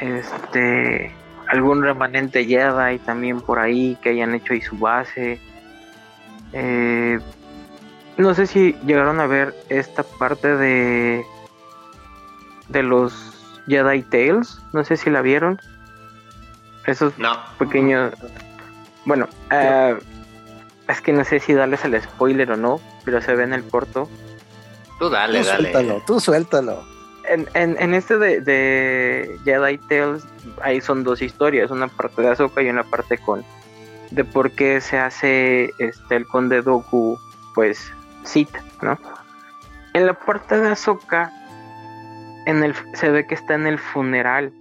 este 0.00 1.14
algún 1.46 1.84
remanente 1.84 2.42
y 2.92 2.98
también 2.98 3.40
por 3.40 3.60
ahí 3.60 3.96
que 4.02 4.08
hayan 4.08 4.34
hecho 4.34 4.54
ahí 4.54 4.60
su 4.60 4.76
base. 4.76 5.38
Eh, 6.52 7.20
no 8.16 8.34
sé 8.34 8.46
si 8.46 8.74
llegaron 8.86 9.20
a 9.20 9.26
ver 9.26 9.54
esta 9.68 10.02
parte 10.02 10.56
de 10.56 11.24
de 12.68 12.82
los 12.82 13.12
Jedi 13.68 14.02
Tales, 14.02 14.58
no 14.72 14.84
sé 14.84 14.96
si 14.96 15.10
la 15.10 15.22
vieron. 15.22 15.60
Esos 16.86 17.12
pequeños 17.58 18.12
bueno, 19.06 19.28
eh, 19.50 19.96
es 20.88 21.00
que 21.00 21.12
no 21.12 21.24
sé 21.24 21.38
si 21.38 21.54
darles 21.54 21.84
el 21.84 22.00
spoiler 22.02 22.50
o 22.50 22.56
no, 22.56 22.80
pero 23.04 23.22
se 23.22 23.34
ve 23.34 23.44
en 23.44 23.52
el 23.52 23.64
corto. 23.64 24.08
Tú 24.98 25.08
dale, 25.08 25.38
tú 25.38 25.44
Suéltalo, 25.44 26.02
tú 26.06 26.20
suéltalo. 26.20 26.84
En, 27.28 27.48
en, 27.54 27.94
este 27.94 28.18
de, 28.18 28.40
de, 28.40 29.38
Jedi 29.44 29.78
Tales, 29.78 30.24
ahí 30.62 30.80
son 30.80 31.02
dos 31.02 31.22
historias, 31.22 31.70
una 31.70 31.88
parte 31.88 32.22
de 32.22 32.28
Ahsoka 32.28 32.62
y 32.62 32.68
una 32.68 32.84
parte 32.84 33.18
con 33.18 33.44
de 34.10 34.24
por 34.24 34.52
qué 34.52 34.80
se 34.80 34.98
hace 34.98 35.72
este 35.78 36.16
el 36.16 36.26
conde 36.26 36.62
Doku, 36.62 37.18
pues 37.54 37.92
Sith, 38.26 38.54
¿no? 38.82 38.98
En 39.94 40.06
la 40.06 40.14
parte 40.14 40.58
de 40.58 40.68
Ahsoka, 40.68 41.32
en 42.46 42.62
el, 42.62 42.74
se 42.94 43.10
ve 43.10 43.26
que 43.26 43.34
está 43.34 43.54
en 43.54 43.66
el 43.66 43.78
funeral 43.78 44.52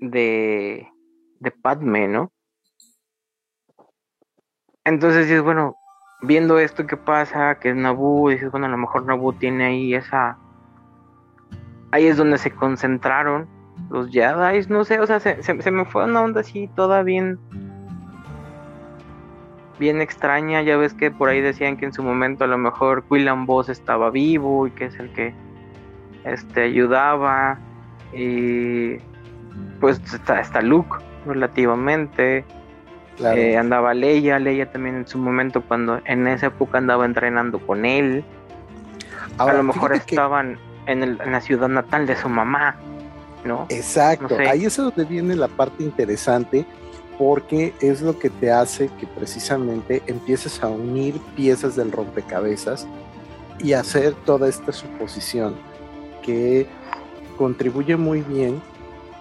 de, 0.00 0.88
de 1.40 1.50
Padme, 1.50 2.08
¿no? 2.08 2.32
Entonces 4.84 5.30
es 5.30 5.42
bueno, 5.42 5.76
viendo 6.22 6.58
esto 6.58 6.86
que 6.86 6.96
pasa, 6.96 7.58
que 7.58 7.70
es 7.70 7.76
Nabu, 7.76 8.28
dices, 8.28 8.50
bueno, 8.50 8.66
a 8.66 8.70
lo 8.70 8.76
mejor 8.76 9.06
Nabu 9.06 9.32
tiene 9.32 9.64
ahí 9.66 9.94
esa... 9.94 10.38
Ahí 11.90 12.06
es 12.06 12.16
donde 12.16 12.38
se 12.38 12.50
concentraron 12.50 13.48
los 13.90 14.10
Jedi, 14.10 14.66
no 14.68 14.84
sé, 14.84 15.00
o 15.00 15.06
sea, 15.06 15.20
se, 15.20 15.42
se, 15.42 15.70
me 15.70 15.84
fue 15.84 16.04
una 16.04 16.22
onda 16.22 16.40
así 16.40 16.68
toda 16.74 17.02
bien... 17.02 17.38
Bien 19.78 20.00
extraña, 20.00 20.62
ya 20.62 20.76
ves 20.76 20.94
que 20.94 21.10
por 21.10 21.28
ahí 21.28 21.40
decían 21.40 21.76
que 21.76 21.86
en 21.86 21.92
su 21.92 22.02
momento 22.02 22.44
a 22.44 22.46
lo 22.46 22.58
mejor 22.58 23.04
Quillan 23.08 23.44
Boss 23.46 23.68
estaba 23.68 24.10
vivo 24.10 24.66
y 24.66 24.70
que 24.70 24.86
es 24.86 24.98
el 24.98 25.12
que 25.12 25.34
este, 26.24 26.62
ayudaba. 26.62 27.58
Y 28.12 28.98
pues 29.80 30.00
está, 30.12 30.40
está 30.40 30.62
Luke 30.62 30.96
relativamente. 31.26 32.44
Eh, 33.18 33.56
andaba 33.56 33.94
Leia, 33.94 34.38
Leia 34.38 34.70
también 34.70 34.96
en 34.96 35.06
su 35.06 35.18
momento 35.18 35.62
cuando 35.62 36.00
en 36.04 36.26
esa 36.26 36.46
época 36.46 36.78
andaba 36.78 37.04
entrenando 37.04 37.58
con 37.60 37.84
él. 37.84 38.24
a 39.38 39.52
lo 39.52 39.62
mejor 39.62 39.92
estaban 39.94 40.58
en, 40.86 41.18
la 41.18 41.40
ciudad 41.40 41.68
natal 41.68 42.06
de 42.06 42.16
su 42.16 42.28
mamá, 42.28 42.76
¿no? 43.44 43.66
Exacto, 43.68 44.36
ahí 44.48 44.64
es 44.64 44.76
donde 44.76 45.04
viene 45.04 45.36
la 45.36 45.48
parte 45.48 45.82
interesante 45.84 46.66
porque 47.18 47.74
es 47.80 48.02
lo 48.02 48.18
que 48.18 48.30
te 48.30 48.50
hace 48.50 48.88
que 48.98 49.06
precisamente 49.06 50.02
empieces 50.06 50.62
a 50.62 50.68
unir 50.68 51.20
piezas 51.36 51.76
del 51.76 51.92
rompecabezas 51.92 52.86
y 53.60 53.72
hacer 53.72 54.14
toda 54.24 54.48
esta 54.48 54.72
suposición 54.72 55.54
que 56.22 56.66
contribuye 57.36 57.96
muy 57.96 58.22
bien 58.22 58.60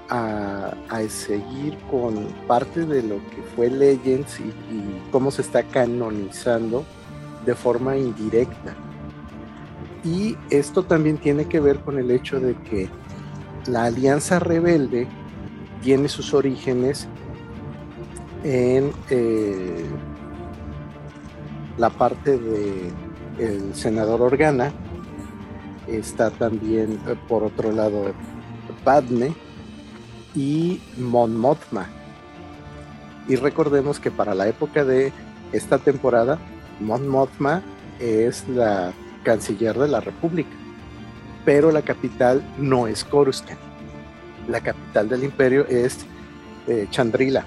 a, 0.09 0.73
seguir 1.09 1.77
con 1.89 2.27
parte 2.47 2.85
de 2.85 3.01
lo 3.01 3.15
que 3.15 3.41
fue 3.55 3.69
Legends 3.69 4.39
y, 4.39 4.53
cómo 5.11 5.31
se 5.31 5.41
está 5.41 5.63
canonizando 5.63 6.85
de 7.45 7.55
forma 7.55 7.97
indirecta. 7.97 8.75
Y 10.03 10.37
esto 10.49 10.83
también 10.83 11.17
tiene 11.17 11.45
que 11.45 11.59
ver 11.59 11.79
con 11.79 11.97
el 11.97 12.11
hecho 12.11 12.39
de 12.39 12.55
que 12.55 12.89
la 13.65 13.85
Alianza 13.85 14.39
Rebelde 14.39 15.07
tiene 15.81 16.09
sus 16.09 16.33
orígenes 16.33 17.07
en 18.43 18.91
eh, 19.09 19.85
la 21.77 21.89
parte 21.89 22.37
de 22.37 22.91
el 23.39 23.73
senador 23.73 24.21
Organa, 24.21 24.71
está 25.87 26.29
también 26.29 26.99
eh, 27.07 27.15
por 27.27 27.43
otro 27.43 27.71
lado 27.71 28.13
Padme, 28.83 29.33
y 30.35 30.81
Mon 30.97 31.35
Mothma. 31.37 31.87
Y 33.27 33.35
recordemos 33.35 33.99
que 33.99 34.11
para 34.11 34.35
la 34.35 34.47
época 34.47 34.83
de 34.83 35.11
esta 35.51 35.77
temporada, 35.77 36.37
Mon 36.79 37.07
Mothma 37.07 37.61
es 37.99 38.47
la 38.49 38.93
canciller 39.23 39.77
de 39.77 39.87
la 39.87 40.01
República, 40.01 40.51
pero 41.45 41.71
la 41.71 41.81
capital 41.81 42.43
no 42.57 42.87
es 42.87 43.03
Coruscant. 43.03 43.59
La 44.47 44.59
capital 44.59 45.07
del 45.07 45.23
imperio 45.23 45.65
es 45.67 46.05
eh, 46.67 46.87
Chandrila. 46.89 47.45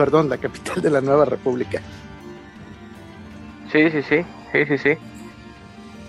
Perdón, 0.00 0.30
la 0.30 0.38
capital 0.38 0.80
de 0.80 0.88
la 0.88 1.02
nueva 1.02 1.26
república. 1.26 1.78
Sí, 3.70 3.90
sí, 3.90 4.00
sí, 4.00 4.24
sí, 4.50 4.64
sí, 4.64 4.78
sí. 4.78 4.94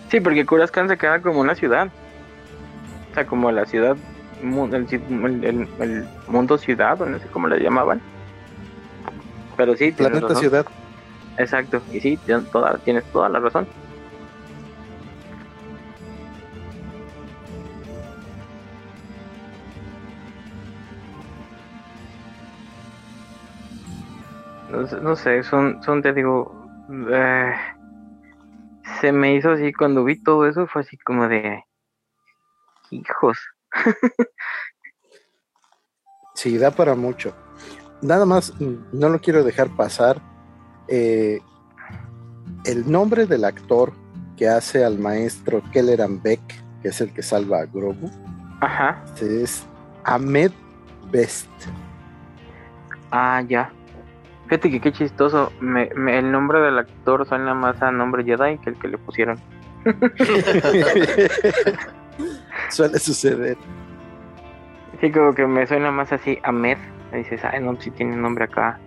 Sí, 0.09 0.21
porque 0.21 0.45
Coruscant 0.45 0.89
se 0.89 0.97
queda 0.97 1.21
como 1.21 1.41
una 1.41 1.55
ciudad. 1.55 1.89
O 3.11 3.13
sea, 3.13 3.25
como 3.27 3.51
la 3.51 3.65
ciudad 3.65 3.97
el, 4.41 5.67
el, 5.81 6.07
mundo 6.29 6.57
ciudad, 6.57 7.01
o 7.01 7.05
no 7.05 7.19
sé 7.19 7.27
cómo 7.27 7.49
le 7.49 7.59
llamaban. 7.59 7.99
Pero 9.57 9.75
sí, 9.75 9.91
planeta 9.91 10.35
ciudad. 10.35 10.65
Exacto, 11.37 11.81
y 11.91 11.99
sí, 11.99 12.17
tienes 12.25 12.49
toda, 12.49 12.77
tienes 12.77 13.03
toda 13.11 13.27
la 13.27 13.39
razón. 13.39 13.67
No 24.71 25.15
sé, 25.15 25.43
son, 25.43 25.81
son 25.83 26.01
te 26.01 26.13
digo, 26.13 26.67
eh, 27.11 27.53
se 28.99 29.11
me 29.11 29.35
hizo 29.35 29.51
así 29.51 29.73
cuando 29.73 30.03
vi 30.03 30.21
todo 30.21 30.47
eso, 30.47 30.67
fue 30.67 30.81
así 30.81 30.97
como 30.97 31.27
de 31.27 31.63
hijos. 32.89 33.37
sí, 36.35 36.57
da 36.57 36.71
para 36.71 36.95
mucho. 36.95 37.33
Nada 38.01 38.25
más, 38.25 38.53
no 38.59 39.09
lo 39.09 39.19
quiero 39.19 39.43
dejar 39.43 39.69
pasar. 39.75 40.19
Eh, 40.87 41.39
el 42.65 42.91
nombre 42.91 43.25
del 43.25 43.45
actor 43.45 43.93
que 44.35 44.47
hace 44.47 44.83
al 44.83 44.97
maestro 44.97 45.61
Kelleran 45.71 46.21
Beck, 46.21 46.41
que 46.81 46.89
es 46.89 46.99
el 47.01 47.13
que 47.13 47.21
salva 47.21 47.59
a 47.61 47.65
Grogu, 47.65 48.09
Ajá. 48.61 49.03
es 49.21 49.65
Ahmed 50.03 50.51
Best. 51.11 51.49
Ah, 53.11 53.43
ya. 53.47 53.71
Fíjate 54.51 54.69
que 54.69 54.81
qué 54.81 54.91
chistoso. 54.91 55.49
Me, 55.61 55.89
el 55.93 56.29
nombre 56.29 56.59
del 56.59 56.77
actor 56.77 57.25
suena 57.25 57.53
más 57.53 57.81
a 57.81 57.89
nombre 57.89 58.25
Jedi 58.25 58.57
que 58.57 58.71
el 58.71 58.75
que 58.77 58.89
le 58.89 58.97
pusieron. 58.97 59.39
Suele 62.69 62.99
suceder. 62.99 63.55
Sí, 64.99 65.09
como 65.09 65.33
que 65.33 65.47
me 65.47 65.65
suena 65.65 65.89
más 65.89 66.11
así 66.11 66.37
Ahmed. 66.43 66.77
Me 67.13 67.19
dices, 67.19 67.39
ay, 67.45 67.63
no, 67.63 67.79
si 67.79 67.91
tiene 67.91 68.17
nombre 68.17 68.43
acá. 68.43 68.77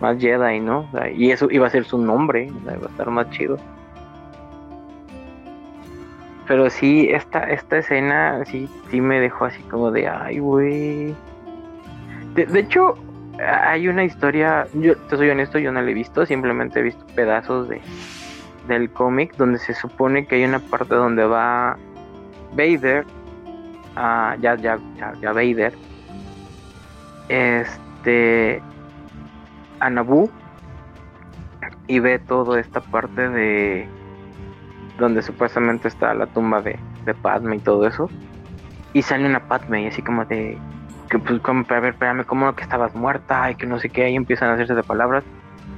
Más 0.00 0.18
Jedi, 0.18 0.60
¿no? 0.60 0.88
y 1.14 1.32
eso 1.32 1.48
iba 1.50 1.66
a 1.66 1.70
ser 1.70 1.84
su 1.84 1.98
nombre. 1.98 2.46
Iba 2.46 2.72
a 2.72 2.76
estar 2.76 3.10
más 3.10 3.28
chido. 3.28 3.58
Pero 6.48 6.70
sí, 6.70 7.10
esta, 7.10 7.40
esta 7.40 7.76
escena 7.76 8.42
sí, 8.46 8.70
sí 8.90 9.02
me 9.02 9.20
dejó 9.20 9.44
así 9.44 9.62
como 9.64 9.90
de, 9.90 10.08
ay, 10.08 10.38
güey. 10.38 11.14
De, 12.34 12.58
hecho, 12.58 12.96
hay 13.38 13.88
una 13.88 14.04
historia, 14.04 14.66
yo 14.74 14.96
te 14.96 15.16
soy 15.16 15.30
honesto, 15.30 15.58
yo 15.58 15.72
no 15.72 15.82
la 15.82 15.90
he 15.90 15.94
visto, 15.94 16.26
simplemente 16.26 16.80
he 16.80 16.82
visto 16.82 17.04
pedazos 17.14 17.68
de 17.68 17.80
del 18.68 18.90
cómic 18.90 19.34
donde 19.36 19.58
se 19.58 19.74
supone 19.74 20.26
que 20.26 20.36
hay 20.36 20.44
una 20.44 20.60
parte 20.60 20.94
donde 20.94 21.24
va 21.24 21.76
Vader, 22.52 23.04
ah, 23.96 24.36
ya, 24.40 24.54
ya, 24.56 24.78
ya, 24.96 25.12
ya 25.20 25.32
Vader, 25.32 25.72
este, 27.28 28.62
a 29.80 29.90
Naboo 29.90 30.30
y 31.88 31.98
ve 31.98 32.18
toda 32.18 32.60
esta 32.60 32.80
parte 32.80 33.28
de 33.28 33.88
donde 34.98 35.22
supuestamente 35.22 35.88
está 35.88 36.14
la 36.14 36.26
tumba 36.26 36.60
de, 36.60 36.78
de 37.04 37.14
Padme 37.14 37.56
y 37.56 37.60
todo 37.60 37.86
eso. 37.86 38.08
Y 38.92 39.02
sale 39.02 39.26
una 39.26 39.48
Padme 39.48 39.82
y 39.82 39.86
así 39.86 40.02
como 40.02 40.24
de, 40.26 40.58
que 41.12 41.18
pues 41.18 41.42
como, 41.42 41.66
a 41.68 41.80
ver, 41.80 41.92
espérame, 41.92 42.24
¿cómo 42.24 42.54
que 42.54 42.62
estabas 42.62 42.94
muerta? 42.94 43.50
Y 43.50 43.54
que 43.56 43.66
no 43.66 43.78
sé 43.78 43.90
qué, 43.90 44.04
ahí 44.04 44.16
empiezan 44.16 44.48
a 44.48 44.54
hacerse 44.54 44.74
de 44.74 44.82
palabras. 44.82 45.22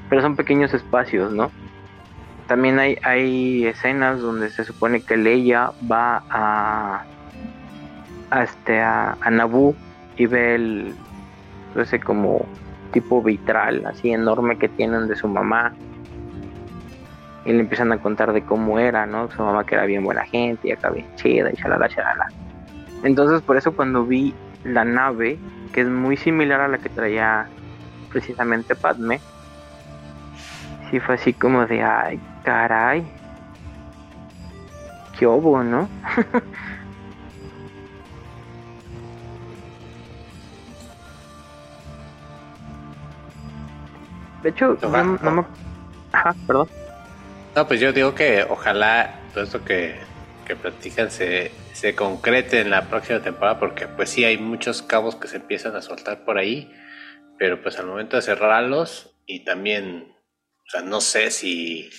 Pero 0.08 0.22
son 0.22 0.36
pequeños 0.36 0.72
espacios, 0.72 1.32
¿no? 1.32 1.50
También 2.46 2.78
hay, 2.78 2.98
hay 3.02 3.66
escenas 3.66 4.20
donde 4.20 4.48
se 4.50 4.62
supone 4.62 5.00
que 5.00 5.16
Leia 5.16 5.72
va 5.90 6.22
a, 6.30 7.02
a 8.30 8.42
este 8.44 8.80
a, 8.80 9.16
a 9.20 9.30
Naboo 9.30 9.74
y 10.16 10.26
ve 10.26 10.54
el 10.54 10.94
ese 11.74 11.98
como 11.98 12.46
tipo 12.92 13.20
vitral 13.20 13.84
así 13.86 14.12
enorme 14.12 14.56
que 14.56 14.68
tienen 14.68 15.08
de 15.08 15.16
su 15.16 15.26
mamá 15.26 15.72
y 17.44 17.52
le 17.52 17.58
empiezan 17.58 17.90
a 17.90 17.98
contar 17.98 18.32
de 18.32 18.42
cómo 18.42 18.78
era, 18.78 19.04
¿no? 19.06 19.28
Su 19.32 19.42
mamá 19.42 19.64
que 19.64 19.74
era 19.74 19.84
bien 19.86 20.04
buena 20.04 20.24
gente 20.26 20.68
y 20.68 20.72
acá 20.72 20.90
bien 20.90 21.06
chida 21.16 21.50
y 21.50 21.56
chalala, 21.56 21.88
chalala. 21.88 22.28
Entonces 23.02 23.42
por 23.42 23.56
eso 23.56 23.74
cuando 23.74 24.04
vi 24.04 24.32
la 24.64 24.84
nave, 24.84 25.38
que 25.72 25.82
es 25.82 25.88
muy 25.88 26.16
similar 26.16 26.60
a 26.60 26.68
la 26.68 26.78
que 26.78 26.88
traía 26.88 27.48
precisamente 28.10 28.74
Padme, 28.74 29.20
sí 30.90 30.98
fue 31.00 31.16
así 31.16 31.32
como 31.32 31.66
de, 31.66 31.82
ay, 31.82 32.20
caray, 32.44 33.04
qué 35.18 35.26
obo, 35.26 35.62
¿no? 35.62 35.88
de 44.42 44.48
hecho, 44.48 44.78
no, 44.82 45.04
no 45.04 45.30
me... 45.30 45.44
Ajá, 46.12 46.34
perdón. 46.46 46.68
No, 47.56 47.66
pues 47.66 47.80
yo 47.80 47.92
digo 47.92 48.14
que 48.14 48.46
ojalá 48.48 49.14
todo 49.32 49.44
esto 49.44 49.64
que, 49.64 49.96
que 50.46 50.56
platican 50.56 51.10
se, 51.10 51.52
se 51.74 51.96
concrete 51.96 52.60
en 52.60 52.70
la 52.70 52.88
próxima 52.88 53.20
temporada, 53.20 53.58
porque 53.58 53.88
pues 53.88 54.08
sí 54.08 54.24
hay 54.24 54.38
muchos 54.38 54.80
cabos 54.80 55.16
que 55.16 55.26
se 55.26 55.36
empiezan 55.36 55.74
a 55.74 55.82
soltar 55.82 56.24
por 56.24 56.38
ahí, 56.38 56.72
pero 57.36 57.60
pues 57.62 57.78
al 57.80 57.86
momento 57.86 58.16
de 58.16 58.22
cerrarlos 58.22 59.16
y 59.26 59.44
también, 59.44 60.06
o 60.66 60.70
sea, 60.70 60.82
no 60.82 61.00
sé 61.00 61.32
si 61.32 61.90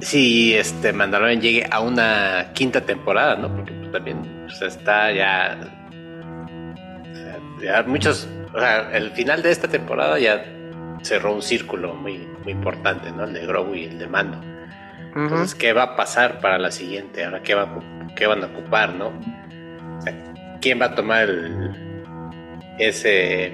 si 0.00 0.54
este 0.54 0.92
Mandalorian 0.92 1.40
llegue 1.40 1.66
a 1.70 1.80
una 1.80 2.52
quinta 2.54 2.82
temporada, 2.82 3.36
¿no? 3.36 3.54
Porque 3.54 3.72
pues, 3.72 3.90
también 3.90 4.46
pues, 4.46 4.62
está 4.62 5.10
ya, 5.10 5.58
ya 7.62 7.82
muchos, 7.84 8.28
o 8.54 8.60
sea, 8.60 8.96
el 8.96 9.10
final 9.12 9.42
de 9.42 9.50
esta 9.50 9.66
temporada 9.66 10.18
ya 10.18 10.44
cerró 11.02 11.34
un 11.34 11.42
círculo 11.42 11.94
muy, 11.94 12.18
muy 12.44 12.52
importante, 12.52 13.10
¿no? 13.10 13.24
El 13.24 13.32
de 13.32 13.46
Grogu 13.46 13.74
y 13.74 13.84
el 13.84 13.98
de 13.98 14.06
Mando. 14.06 14.57
Entonces, 15.14 15.54
¿qué 15.54 15.72
va 15.72 15.82
a 15.82 15.96
pasar 15.96 16.40
para 16.40 16.58
la 16.58 16.70
siguiente? 16.70 17.24
Ahora, 17.24 17.42
¿qué, 17.42 17.54
va, 17.54 17.80
qué 18.14 18.26
van 18.26 18.42
a 18.44 18.46
ocupar, 18.46 18.94
no? 18.94 19.12
¿quién 20.60 20.80
va 20.80 20.86
a 20.86 20.94
tomar 20.94 21.28
ese, 22.78 23.52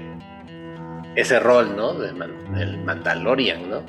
ese 1.15 1.41
rol, 1.41 1.77
¿no? 1.77 1.95
Del 1.95 2.79
Mandalorian, 2.85 3.69
¿no? 3.69 3.83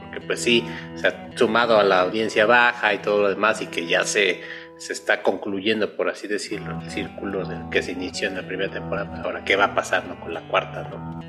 Porque 0.00 0.20
pues 0.20 0.40
sí, 0.40 0.64
o 0.94 0.98
sea, 0.98 1.30
sumado 1.34 1.78
a 1.78 1.84
la 1.84 2.00
audiencia 2.00 2.46
baja 2.46 2.94
y 2.94 2.98
todo 2.98 3.22
lo 3.22 3.28
demás 3.28 3.60
y 3.62 3.66
que 3.66 3.86
ya 3.86 4.04
se, 4.04 4.42
se 4.76 4.92
está 4.92 5.22
concluyendo, 5.22 5.96
por 5.96 6.08
así 6.08 6.28
decirlo, 6.28 6.80
el 6.80 6.90
círculo 6.90 7.48
que 7.70 7.82
se 7.82 7.92
inició 7.92 8.28
en 8.28 8.36
la 8.36 8.42
primera 8.42 8.72
temporada, 8.72 9.10
pues 9.10 9.20
ahora, 9.22 9.44
¿qué 9.44 9.56
va 9.56 9.66
a 9.66 9.74
pasar, 9.74 10.06
¿no? 10.06 10.18
Con 10.20 10.34
la 10.34 10.42
cuarta, 10.48 10.88
¿no? 10.90 11.20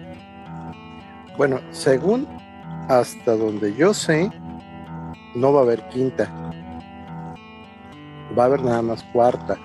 Bueno, 1.38 1.62
según 1.72 2.28
hasta 2.90 3.36
donde 3.36 3.74
yo 3.76 3.94
sé, 3.94 4.32
no 5.38 5.54
va 5.54 5.60
a 5.60 5.64
haber 5.64 5.88
quinta. 5.90 6.30
Va 8.38 8.44
a 8.44 8.46
haber 8.48 8.64
nada 8.64 8.82
más 8.82 9.04
cuarta. 9.14 9.58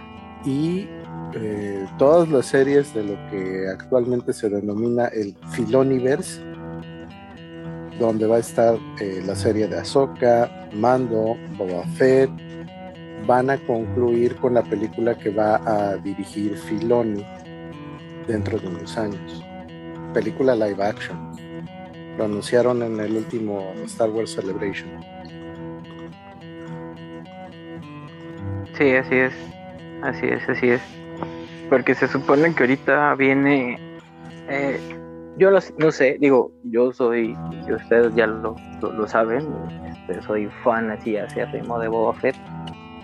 Y 0.45 0.87
eh, 1.35 1.87
todas 1.99 2.29
las 2.29 2.47
series 2.47 2.95
de 2.95 3.05
lo 3.05 3.15
que 3.31 3.67
actualmente 3.69 4.33
se 4.33 4.49
denomina 4.49 5.07
el 5.07 5.35
Filoniverse, 5.51 6.43
donde 7.99 8.27
va 8.27 8.37
a 8.37 8.41
estar 8.41 8.77
eh, 9.01 9.23
la 9.25 9.35
serie 9.35 9.67
de 9.67 9.79
Ahsoka, 9.79 10.69
Mando, 10.73 11.37
Boba 11.57 11.85
Fett, 11.97 12.31
van 13.27 13.51
a 13.51 13.59
concluir 13.59 14.37
con 14.37 14.55
la 14.55 14.63
película 14.63 15.17
que 15.17 15.31
va 15.31 15.57
a 15.65 15.97
dirigir 15.97 16.57
Filoni 16.57 17.25
dentro 18.27 18.59
de 18.59 18.67
unos 18.69 18.97
años. 18.99 19.43
Película 20.13 20.55
live 20.55 20.83
action. 20.83 21.33
Lo 22.19 22.25
anunciaron 22.25 22.83
en 22.83 23.01
el 23.01 23.17
último 23.17 23.73
Star 23.87 24.11
Wars 24.11 24.33
Celebration. 24.33 24.91
Sí, 28.75 28.95
así 28.95 29.15
es. 29.15 29.33
Así 30.03 30.27
es, 30.27 30.49
así 30.49 30.71
es. 30.71 30.83
Porque 31.69 31.95
se 31.95 32.09
supone 32.09 32.55
que 32.55 32.65
ahorita 32.65 33.15
viene. 33.15 33.79
Eh, 34.49 34.79
yo 35.39 35.51
no 35.51 35.91
sé, 35.91 36.17
digo, 36.21 36.53
yo 36.65 36.93
soy, 36.93 37.37
y 37.67 37.73
ustedes 37.73 38.15
ya 38.15 38.27
lo, 38.27 38.55
lo, 38.83 39.09
saben, 39.09 39.49
este, 39.87 40.21
soy 40.23 40.47
fan 40.63 40.91
así 40.91 41.17
hacia 41.17 41.47
ritmo 41.47 41.79
de 41.79 41.89
Boba 41.89 42.13
Fett. 42.15 42.37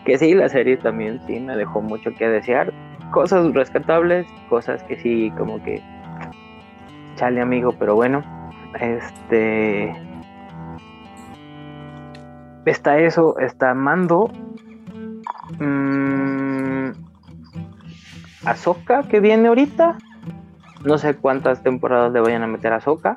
Que 0.05 0.19
sí, 0.19 0.35
la 0.35 0.49
serie 0.49 0.77
también 0.77 1.21
sí 1.27 1.41
me 1.41 1.57
dejó 1.57 1.81
mucho 1.81 2.13
que 2.15 2.29
desear. 2.29 2.73
Cosas 3.13 3.53
rescatables, 3.55 4.27
cosas 4.49 4.83
que 4.85 4.97
sí, 5.01 5.33
como 5.39 5.63
que. 5.63 5.83
Chale, 7.17 7.41
amigo, 7.41 7.75
pero 7.79 7.95
bueno 7.95 8.23
este. 8.81 9.95
Está 12.65 12.99
eso, 12.99 13.39
está 13.39 13.75
Mando. 13.75 14.31
Mmm, 15.59 16.91
Ahsoka 18.45 19.05
que 19.05 19.21
viene 19.21 19.49
ahorita. 19.49 19.99
No 20.85 20.99
sé 20.99 21.17
cuántas 21.17 21.63
temporadas 21.63 22.13
le 22.13 22.21
vayan 22.21 22.43
a 22.43 22.47
meter 22.47 22.73
a. 22.73 23.17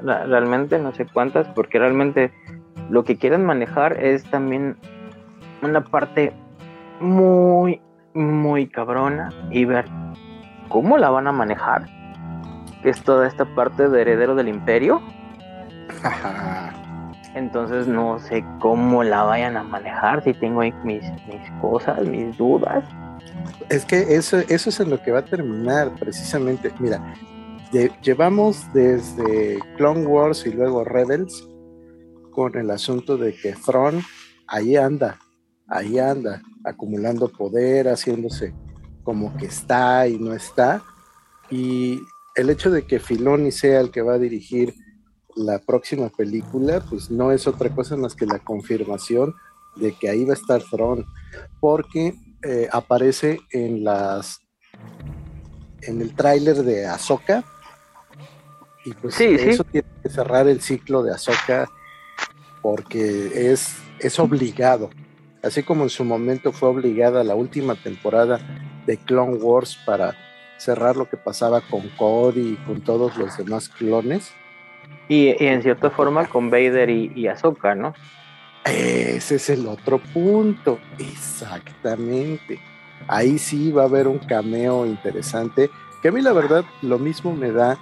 Realmente 0.00 0.78
no 0.78 0.92
sé 0.92 1.06
cuántas, 1.06 1.46
porque 1.48 1.78
realmente 1.78 2.32
lo 2.88 3.04
que 3.04 3.16
quieren 3.16 3.44
manejar 3.44 4.02
es 4.02 4.24
también 4.24 4.76
una 5.62 5.84
parte 5.84 6.32
muy, 7.00 7.80
muy 8.14 8.66
cabrona 8.66 9.30
y 9.50 9.64
ver 9.64 9.84
cómo 10.68 10.96
la 10.96 11.10
van 11.10 11.26
a 11.26 11.32
manejar 11.32 12.00
que 12.82 12.90
es 12.90 13.02
toda 13.02 13.26
esta 13.26 13.44
parte 13.44 13.88
de 13.88 14.00
heredero 14.00 14.34
del 14.34 14.48
imperio. 14.48 15.02
Entonces 17.34 17.86
no 17.86 18.18
sé 18.18 18.44
cómo 18.60 19.04
la 19.04 19.22
vayan 19.22 19.56
a 19.56 19.62
manejar, 19.62 20.22
si 20.24 20.34
tengo 20.34 20.62
ahí 20.62 20.72
mis, 20.84 21.02
mis 21.26 21.50
cosas, 21.60 22.04
mis 22.06 22.36
dudas. 22.36 22.84
Es 23.68 23.84
que 23.84 24.16
eso, 24.16 24.38
eso 24.48 24.70
es 24.70 24.80
en 24.80 24.90
lo 24.90 25.00
que 25.00 25.12
va 25.12 25.20
a 25.20 25.24
terminar 25.24 25.92
precisamente. 25.98 26.72
Mira, 26.80 27.14
llevamos 28.02 28.72
desde 28.72 29.60
Clone 29.76 30.06
Wars 30.06 30.44
y 30.46 30.52
luego 30.52 30.84
Rebels 30.84 31.48
con 32.32 32.56
el 32.56 32.70
asunto 32.70 33.16
de 33.16 33.34
que 33.34 33.52
Thrawn 33.52 34.02
ahí 34.46 34.76
anda, 34.76 35.18
ahí 35.68 35.98
anda, 35.98 36.42
acumulando 36.64 37.28
poder, 37.28 37.88
haciéndose 37.88 38.54
como 39.02 39.36
que 39.36 39.46
está 39.46 40.06
y 40.08 40.18
no 40.18 40.34
está. 40.34 40.82
Y 41.50 42.00
el 42.34 42.50
hecho 42.50 42.70
de 42.70 42.86
que 42.86 42.98
Filoni 42.98 43.50
sea 43.52 43.80
el 43.80 43.90
que 43.90 44.02
va 44.02 44.14
a 44.14 44.18
dirigir 44.18 44.74
la 45.36 45.58
próxima 45.58 46.08
película, 46.08 46.82
pues 46.88 47.10
no 47.10 47.32
es 47.32 47.46
otra 47.46 47.70
cosa 47.74 47.96
más 47.96 48.14
que 48.14 48.26
la 48.26 48.38
confirmación 48.38 49.34
de 49.76 49.92
que 49.92 50.08
ahí 50.08 50.24
va 50.24 50.32
a 50.32 50.36
estar 50.36 50.62
Thrawn, 50.62 51.06
porque 51.60 52.14
eh, 52.42 52.68
aparece 52.72 53.40
en 53.50 53.84
las 53.84 54.40
en 55.82 56.00
el 56.00 56.14
tráiler 56.14 56.56
de 56.62 56.86
Ahsoka 56.86 57.44
y 58.84 58.92
pues 58.94 59.20
eso 59.20 59.64
tiene 59.64 59.88
que 60.02 60.08
cerrar 60.08 60.48
el 60.48 60.60
ciclo 60.60 61.02
de 61.02 61.12
Ahsoka 61.12 61.70
porque 62.62 63.50
es, 63.50 63.76
es 63.98 64.18
obligado, 64.18 64.90
así 65.42 65.62
como 65.62 65.84
en 65.84 65.90
su 65.90 66.04
momento 66.04 66.52
fue 66.52 66.68
obligada 66.68 67.24
la 67.24 67.34
última 67.34 67.74
temporada 67.74 68.38
de 68.86 68.98
Clone 68.98 69.36
Wars 69.36 69.78
para 69.86 70.16
cerrar 70.58 70.96
lo 70.96 71.08
que 71.08 71.16
pasaba 71.16 71.62
con 71.62 71.88
Cody 71.96 72.52
y 72.52 72.56
con 72.66 72.82
todos 72.82 73.16
los 73.16 73.36
demás 73.38 73.68
clones. 73.68 74.30
Y, 75.08 75.34
en 75.44 75.62
cierta 75.62 75.90
forma 75.90 76.26
con 76.26 76.50
Vader 76.50 76.88
y, 76.88 77.12
y 77.14 77.26
Ahsoka, 77.26 77.74
¿no? 77.74 77.94
Ese 78.64 79.36
es 79.36 79.50
el 79.50 79.66
otro 79.66 79.98
punto, 79.98 80.78
exactamente. 80.98 82.60
Ahí 83.08 83.38
sí 83.38 83.72
va 83.72 83.82
a 83.82 83.86
haber 83.86 84.06
un 84.06 84.18
cameo 84.18 84.84
interesante, 84.86 85.70
que 86.02 86.08
a 86.08 86.12
mí 86.12 86.20
la 86.20 86.32
verdad 86.32 86.64
lo 86.82 86.98
mismo 86.98 87.34
me 87.34 87.50
da 87.50 87.78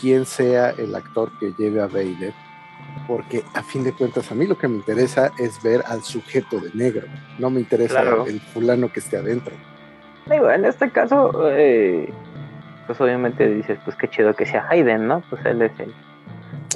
quien 0.00 0.26
sea 0.26 0.70
el 0.70 0.94
actor 0.94 1.30
que 1.38 1.52
lleve 1.58 1.80
a 1.80 1.86
Vader, 1.86 2.32
porque 3.08 3.42
a 3.54 3.62
fin 3.62 3.84
de 3.84 3.92
cuentas 3.92 4.30
a 4.30 4.34
mí 4.34 4.46
lo 4.46 4.58
que 4.58 4.68
me 4.68 4.76
interesa 4.76 5.32
es 5.38 5.62
ver 5.62 5.82
al 5.86 6.02
sujeto 6.02 6.60
de 6.60 6.70
negro, 6.74 7.06
no 7.38 7.50
me 7.50 7.60
interesa 7.60 8.02
el 8.26 8.40
fulano 8.40 8.92
que 8.92 9.00
esté 9.00 9.16
adentro. 9.16 9.54
Digo, 10.26 10.50
en 10.50 10.64
este 10.64 10.90
caso, 10.90 11.50
eh, 11.50 12.12
pues 12.86 13.00
obviamente 13.00 13.48
dices, 13.48 13.78
pues 13.84 13.96
qué 13.96 14.08
chido 14.08 14.34
que 14.34 14.46
sea 14.46 14.66
Hayden, 14.68 15.06
¿no? 15.06 15.22
Pues 15.28 15.44
él 15.44 15.62
es 15.62 15.72
el, 15.78 15.94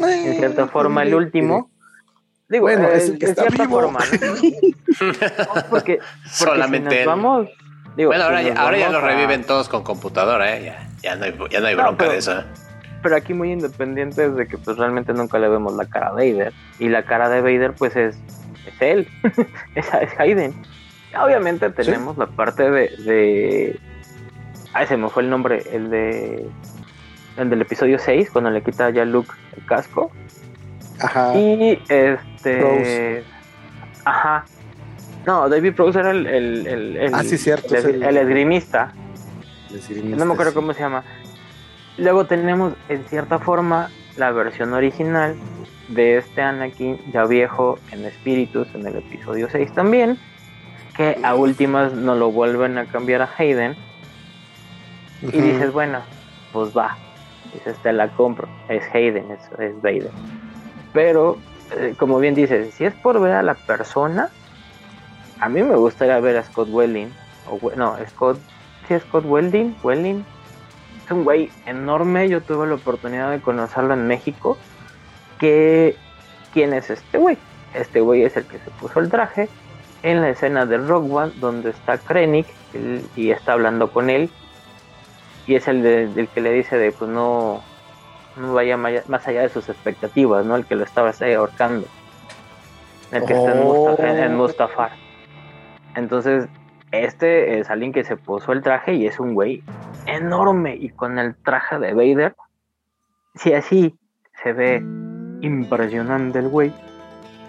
en 0.01 0.35
cierta 0.37 0.63
eh, 0.63 0.69
forma 0.69 1.03
el 1.03 1.15
último. 1.15 1.71
Digo, 2.49 2.63
bueno, 2.63 2.89
es 2.89 3.11
el 3.11 3.19
que 3.19 3.27
está 3.27 3.43
cierta 3.43 3.69
forma, 3.69 3.99
porque, 5.71 5.99
solamente 6.31 7.05
vamos, 7.05 7.49
bueno, 7.95 8.25
ahora, 8.25 8.43
ya, 8.43 8.55
ahora 8.55 8.79
ya 8.79 8.89
lo 8.89 9.03
reviven 9.03 9.45
todos 9.45 9.69
con 9.69 9.83
computadora, 9.83 10.57
¿eh? 10.57 10.65
Ya, 10.65 10.89
ya, 11.03 11.17
no, 11.17 11.27
hay, 11.27 11.35
ya 11.51 11.61
no 11.61 11.67
hay 11.67 11.75
bronca 11.75 12.09
de 12.09 12.17
eso. 12.17 12.39
¿eh? 12.39 12.45
pero 13.03 13.17
aquí 13.17 13.35
muy 13.35 13.53
independiente 13.53 14.27
es 14.27 14.35
de 14.35 14.47
que 14.47 14.59
pues 14.59 14.77
realmente 14.77 15.13
nunca 15.13 15.39
le 15.39 15.49
vemos 15.49 15.75
la 15.75 15.87
cara 15.87 16.09
a 16.09 16.13
Vader 16.13 16.53
y 16.79 16.89
la 16.89 17.05
cara 17.05 17.29
de 17.29 17.41
Vader 17.41 17.73
pues 17.73 17.95
es, 17.97 18.17
es 18.67 18.83
él, 18.83 19.09
es, 19.75 19.87
es 19.87 20.21
Hayden. 20.21 20.55
Obviamente 21.19 21.71
tenemos 21.71 22.19
la 22.19 22.27
parte 22.27 22.71
de, 22.71 22.89
de... 22.99 23.81
Ah, 24.75 24.83
ese 24.83 24.97
me 24.97 25.09
fue 25.09 25.23
el 25.23 25.31
nombre, 25.31 25.63
el 25.73 25.91
de... 25.91 26.49
El 27.39 27.51
del 27.51 27.63
episodio 27.63 27.99
6, 27.99 28.31
cuando 28.31 28.51
le 28.51 28.63
quita 28.63 28.91
ya 28.91 29.05
Luke 29.05 29.31
el 29.57 29.65
casco. 29.65 30.11
Ajá. 31.01 31.37
Y 31.37 31.81
este... 31.89 33.25
Ajá. 34.05 34.45
No, 35.27 35.49
David 35.49 35.75
Prowse 35.75 36.01
era 36.01 36.11
el, 36.11 36.27
el, 36.27 36.67
el, 36.97 37.15
ah, 37.15 37.23
sí, 37.23 37.37
cierto, 37.39 37.77
el, 37.77 38.03
el, 38.03 38.17
esgrimista. 38.17 38.93
No 40.05 40.25
me 40.25 40.33
acuerdo 40.33 40.55
cómo 40.55 40.73
se 40.73 40.81
llama. 40.81 41.05
Luego 41.99 42.25
tenemos 42.27 42.73
en 42.89 43.05
cierta 43.05 43.39
forma 43.39 43.91
la 44.17 44.31
versión 44.33 44.73
original 44.73 45.37
de 45.89 46.19
este 46.19 46.43
Anakin 46.43 46.99
ya 47.13 47.25
viejo 47.25 47.79
en 47.93 48.05
espíritus 48.05 48.69
en 48.75 48.87
el 48.87 48.97
episodio 48.97 49.49
6 49.51 49.73
también, 49.73 50.19
que 50.97 51.19
a 51.23 51.35
últimas 51.35 51.93
no 51.93 52.15
lo 52.15 52.31
vuelven 52.31 52.79
a 52.79 52.87
cambiar 52.87 53.23
a 53.23 53.31
Hayden. 53.37 53.77
Y 55.23 55.41
dices, 55.41 55.73
bueno, 55.73 56.01
pues 56.53 56.77
va. 56.77 56.97
Dices, 57.53 57.77
te 57.83 57.93
la 57.93 58.09
compro. 58.09 58.49
Es 58.69 58.85
Hayden, 58.95 59.31
es, 59.31 59.41
es 59.59 59.81
Vader. 59.81 60.11
Pero, 60.93 61.39
eh, 61.77 61.95
como 61.99 62.19
bien 62.19 62.35
dices, 62.35 62.75
si 62.75 62.85
es 62.85 62.95
por 62.95 63.21
ver 63.21 63.33
a 63.33 63.43
la 63.43 63.55
persona, 63.55 64.31
a 65.41 65.49
mí 65.49 65.63
me 65.63 65.77
gustaría 65.77 66.19
ver 66.21 66.37
a 66.37 66.43
Scott 66.43 66.69
Welling. 66.71 67.13
O, 67.51 67.71
no, 67.77 67.97
Scott, 68.09 68.39
si 68.87 68.95
es 68.95 69.03
Scott 69.03 69.25
Welding, 69.27 69.77
Welling, 69.83 70.25
es 71.05 71.11
un 71.11 71.25
güey 71.25 71.51
enorme. 71.67 72.29
Yo 72.29 72.43
tuve 72.43 72.67
la 72.67 72.75
oportunidad 72.75 73.31
de 73.31 73.41
conocerlo 73.41 73.95
en 73.95 74.07
México. 74.07 74.59
Que, 75.39 75.97
¿Quién 76.53 76.75
es 76.75 76.91
este 76.91 77.19
güey? 77.19 77.39
Este 77.75 78.01
güey 78.01 78.25
es 78.25 78.37
el 78.37 78.45
que 78.45 78.59
se 78.59 78.71
puso 78.81 79.01
el 79.01 79.11
traje 79.11 79.49
en 80.03 80.21
la 80.21 80.31
escena 80.31 80.67
de 80.67 80.79
Rock 80.79 81.13
One, 81.13 81.33
donde 81.37 81.71
está 81.71 81.99
Krennic 81.99 82.47
y 83.17 83.31
está 83.31 83.53
hablando 83.53 83.91
con 83.91 84.11
él. 84.11 84.31
Y 85.49 85.57
es 85.57 85.67
el 85.67 85.83
del 85.83 86.29
que 86.29 86.41
le 86.41 86.53
dice 86.53 86.77
de 86.77 86.93
pues 86.93 87.11
no, 87.11 87.63
no 88.37 88.55
vaya 88.55 88.77
más 88.77 89.27
allá 89.27 89.43
de 89.43 89.49
sus 89.49 89.69
expectativas, 89.69 90.47
¿no? 90.47 90.55
El 90.55 90.67
que 90.67 90.77
lo 90.77 90.85
estaba 90.85 91.11
ahorcando. 91.37 91.87
El 93.11 93.25
que 93.25 93.33
está 93.33 93.53
en, 93.53 94.19
en 94.19 94.37
Mustafar. 94.37 94.93
Entonces, 95.97 96.47
este 96.93 97.59
es 97.59 97.71
alguien 97.71 97.93
que 97.93 98.05
se 98.05 98.17
puso 98.17 98.53
el 98.53 98.63
traje 98.63 98.95
y 98.95 99.07
es 99.07 99.19
un 99.19 99.35
güey 99.35 99.63
enorme 100.07 100.77
y 100.77 100.91
con 100.91 101.19
el 101.19 101.35
traje 101.35 101.79
de 101.79 101.95
Vader. 101.95 102.37
Si 103.35 103.55
así 103.55 103.99
se 104.43 104.53
ve 104.53 104.83
impresionante 105.41 106.39
el 106.39 106.49
güey. 106.49 106.73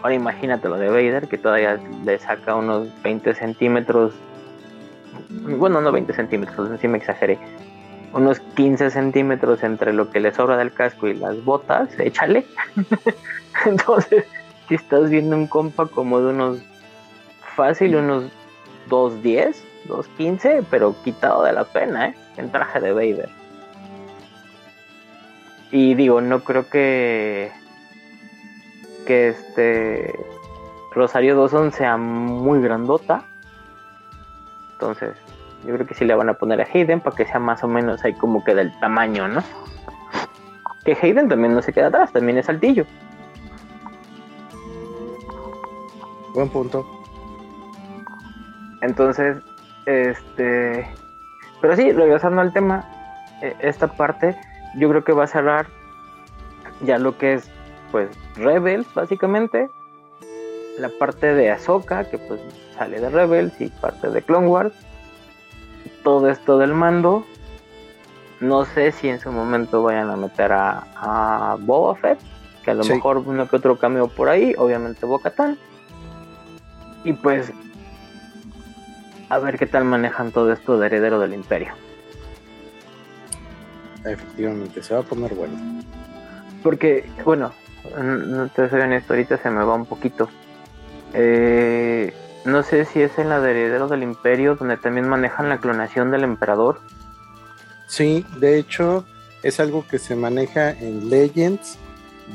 Ahora 0.02 0.14
imagínate 0.14 0.70
lo 0.70 0.78
de 0.78 0.88
Vader 0.88 1.28
que 1.28 1.38
todavía 1.38 1.78
le 2.06 2.18
saca 2.20 2.56
unos 2.56 2.90
20 3.04 3.34
centímetros. 3.36 4.14
Bueno, 5.30 5.82
no 5.82 5.92
20 5.92 6.14
centímetros, 6.14 6.80
si 6.80 6.88
me 6.88 6.98
exageré. 6.98 7.38
Unos 8.14 8.40
15 8.40 8.90
centímetros 8.90 9.64
entre 9.64 9.94
lo 9.94 10.10
que 10.10 10.20
le 10.20 10.34
sobra 10.34 10.58
del 10.58 10.74
casco 10.74 11.08
y 11.08 11.14
las 11.14 11.44
botas, 11.44 11.90
échale. 12.00 12.46
Entonces, 13.66 14.26
si 14.68 14.76
estás 14.76 15.10
viendo 15.10 15.36
un 15.36 15.48
compa 15.48 15.86
como 15.86 16.20
de 16.20 16.28
unos 16.28 16.64
fácil, 17.56 17.96
unos 17.96 18.26
2.10, 18.90 19.56
2.15, 19.88 20.66
pero 20.70 20.96
quitado 21.04 21.44
de 21.44 21.54
la 21.54 21.66
pena, 21.66 22.08
¿eh? 22.08 22.16
En 22.38 22.52
traje 22.52 22.80
de 22.80 22.94
Vader. 22.94 23.30
Y 25.72 25.94
digo, 25.96 26.22
no 26.22 26.44
creo 26.44 26.70
que. 26.70 27.52
que 29.06 29.30
este. 29.30 30.14
Rosario 30.92 31.36
Dawson 31.36 31.72
sea 31.72 31.98
muy 31.98 32.62
grandota. 32.62 33.24
Entonces, 34.74 35.16
yo 35.66 35.74
creo 35.76 35.86
que 35.86 35.94
sí 35.94 36.06
le 36.06 36.16
van 36.16 36.30
a 36.30 36.34
poner 36.34 36.62
a 36.62 36.68
Hayden 36.72 37.02
para 37.02 37.16
que 37.16 37.26
sea 37.26 37.40
más 37.40 37.64
o 37.64 37.68
menos 37.68 38.04
ahí 38.04 38.14
como 38.14 38.44
que 38.44 38.56
del 38.56 38.78
tamaño, 38.80 39.28
¿no? 39.28 39.44
Que 40.86 40.98
Hayden 41.00 41.28
también 41.28 41.54
no 41.54 41.62
se 41.62 41.74
queda 41.74 41.88
atrás, 41.88 42.12
también 42.14 42.38
es 42.38 42.48
altillo. 42.50 42.86
Buen 46.34 46.50
punto. 46.50 46.86
Entonces, 48.82 49.38
este. 49.86 50.88
Pero 51.62 51.76
sí, 51.76 51.92
regresando 51.92 52.42
al 52.42 52.54
tema, 52.54 52.86
e, 53.42 53.56
esta 53.60 53.88
parte 53.88 54.38
yo 54.76 54.90
creo 54.90 55.04
que 55.04 55.12
va 55.12 55.26
a 55.26 55.28
cerrar 55.28 55.68
ya 56.82 56.98
lo 56.98 57.18
que 57.18 57.34
es, 57.34 57.52
pues, 57.92 58.10
Rebels, 58.36 58.88
básicamente. 58.94 59.70
La 60.78 60.90
parte 60.98 61.34
de 61.34 61.52
Ahsoka, 61.52 62.06
que 62.06 62.18
pues 62.18 62.40
sale 62.78 63.02
de 63.02 63.10
Rebels, 63.10 63.60
y 63.60 63.68
parte 63.68 64.10
de 64.10 64.22
Clone 64.22 64.48
Wars. 64.48 64.74
Todo 66.04 66.30
esto 66.30 66.58
del 66.58 66.74
mando. 66.74 67.26
No 68.40 68.66
sé 68.66 68.92
si 68.92 69.10
en 69.10 69.20
su 69.20 69.32
momento 69.32 69.84
vayan 69.84 70.10
a 70.10 70.16
meter 70.16 70.54
a, 70.54 70.86
a 70.96 71.58
Boba 71.60 71.96
Fett, 71.96 72.20
que 72.64 72.72
a 72.72 72.74
lo 72.74 72.86
mejor 72.86 73.18
uno 73.18 73.50
que 73.50 73.58
otro 73.58 73.78
cambio 73.78 74.08
por 74.08 74.30
ahí, 74.30 74.56
obviamente 74.58 75.06
Boca 75.06 75.34
Y 77.04 77.14
pues 77.14 77.52
a 79.30 79.38
ver 79.40 79.58
qué 79.58 79.68
tal 79.68 79.86
manejan 79.86 80.32
todo 80.32 80.52
esto 80.52 80.80
de 80.80 80.88
heredero 80.88 81.20
del 81.20 81.34
imperio. 81.34 81.74
Efectivamente, 84.04 84.82
se 84.82 84.94
va 84.94 85.02
a 85.02 85.04
poner 85.04 85.34
bueno. 85.36 85.56
Porque, 86.64 87.10
bueno, 87.24 87.52
no 88.02 88.48
te 88.50 88.70
soy 88.70 88.82
honesto, 88.82 89.14
ahorita 89.14 89.38
se 89.38 89.50
me 89.50 89.64
va 89.64 89.76
un 89.76 89.86
poquito. 89.86 90.30
Eh, 91.14 92.14
no 92.50 92.64
sé 92.64 92.86
si 92.86 93.02
es 93.02 93.18
en 93.18 93.30
la 93.30 93.40
de 93.40 93.52
heredero 93.52 93.88
del 93.88 94.04
imperio 94.04 94.56
donde 94.56 94.78
también 94.78 95.08
manejan 95.08 95.50
la 95.50 95.60
clonación 95.60 96.12
del 96.12 96.24
emperador. 96.24 96.80
Sí, 97.88 98.26
de 98.38 98.58
hecho 98.60 99.06
es 99.44 99.60
algo 99.60 99.86
que 99.88 100.00
se 100.00 100.16
maneja 100.16 100.72
en 100.72 101.10
Legends 101.10 101.78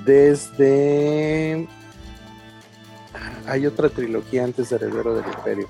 desde... 0.04 1.68
Hay 3.46 3.66
otra 3.66 3.88
trilogía 3.88 4.42
antes 4.44 4.70
de 4.70 4.76
Heredero 4.76 5.14
del 5.14 5.26
Imperio 5.26 5.68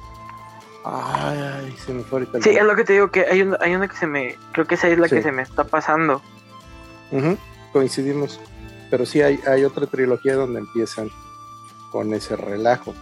Ay, 0.84 1.74
se 1.84 1.94
me 1.94 2.02
fue 2.02 2.20
ahorita. 2.20 2.42
Sí, 2.42 2.50
es 2.50 2.62
lo 2.62 2.76
que 2.76 2.84
te 2.84 2.92
digo, 2.92 3.10
que 3.10 3.24
hay 3.24 3.40
una, 3.40 3.56
hay 3.60 3.74
una 3.74 3.88
que 3.88 3.96
se 3.96 4.06
me. 4.06 4.36
Creo 4.52 4.66
que 4.66 4.74
esa 4.74 4.88
es 4.88 4.98
la 4.98 5.08
que 5.08 5.22
se 5.22 5.32
me 5.32 5.40
está 5.42 5.64
pasando. 5.64 6.20
coincidimos. 7.72 8.38
Pero 8.90 9.06
sí 9.06 9.22
hay, 9.22 9.40
hay 9.46 9.64
otra 9.64 9.86
trilogía 9.86 10.34
donde 10.34 10.60
empiezan 10.60 11.10
con 11.90 12.12
ese 12.12 12.36
relajo. 12.36 12.94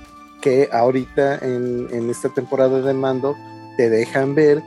Que 0.43 0.69
ahorita 0.71 1.39
en, 1.39 1.89
en 1.91 2.11
esta 2.11 2.29
temporada 2.29 2.83
de 2.83 2.93
mando 2.93 3.35
te 3.79 3.89
dejan 3.89 4.35
ver 4.35 4.63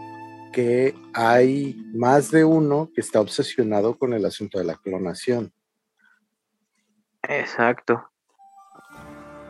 que 0.52 0.96
hay 1.14 1.76
más 1.94 2.32
de 2.32 2.46
uno 2.46 2.90
que 2.96 3.02
está 3.02 3.20
obsesionado 3.20 3.98
con 4.00 4.14
el 4.14 4.26
asunto 4.26 4.58
de 4.58 4.64
la 4.64 4.76
clonación. 4.76 5.52
Exacto. 7.24 8.10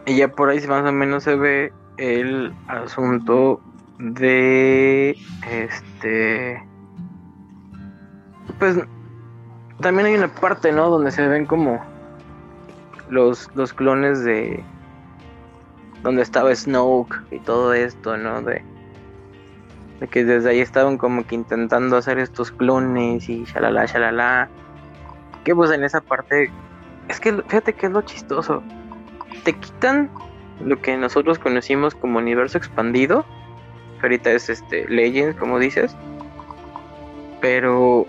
Y 0.06 0.18
ya 0.18 0.30
por 0.30 0.50
ahí 0.50 0.66
más 0.68 0.84
o 0.84 0.92
menos 0.92 1.24
se 1.24 1.36
ve 1.36 1.72
el 1.98 2.54
asunto 2.68 3.62
de 3.98 5.16
este 5.50 6.62
pues 8.60 8.78
también 9.82 10.08
hay 10.08 10.16
una 10.16 10.34
parte 10.34 10.72
no 10.72 10.90
donde 10.90 11.12
se 11.12 11.28
ven 11.28 11.46
como 11.46 11.84
los, 13.10 13.50
los 13.56 13.74
clones 13.74 14.24
de 14.24 14.64
donde 16.06 16.22
estaba 16.22 16.54
Snoke 16.54 17.20
y 17.32 17.40
todo 17.40 17.74
esto 17.74 18.16
no 18.16 18.44
de, 18.44 18.64
de 20.00 20.08
que 20.08 20.24
desde 20.24 20.52
ahí 20.52 20.60
estaban 20.60 21.00
como 21.00 21.26
que 21.26 21.34
intentando 21.34 21.98
hacer 21.98 22.20
estos 22.20 22.52
clones 22.52 23.28
y 23.28 23.44
shalala 23.46 23.88
shalala. 23.88 24.48
Que 25.44 25.56
pues 25.56 25.72
en 25.72 25.84
esa 25.84 26.02
parte 26.02 26.52
es 27.08 27.20
que 27.20 27.34
fíjate 27.34 27.74
que 27.74 27.88
es 27.88 27.92
lo 27.92 28.04
chistoso. 28.04 28.62
Te 29.44 29.54
quitan 29.54 30.12
lo 30.64 30.80
que 30.80 30.96
nosotros 30.96 31.40
conocimos 31.40 31.96
como 31.96 32.20
universo 32.20 32.60
expandido, 32.60 33.26
ahorita 34.04 34.32
es 34.32 34.50
este 34.50 34.88
Legends, 34.88 35.36
como 35.40 35.58
dices, 35.58 35.96
pero 37.42 38.06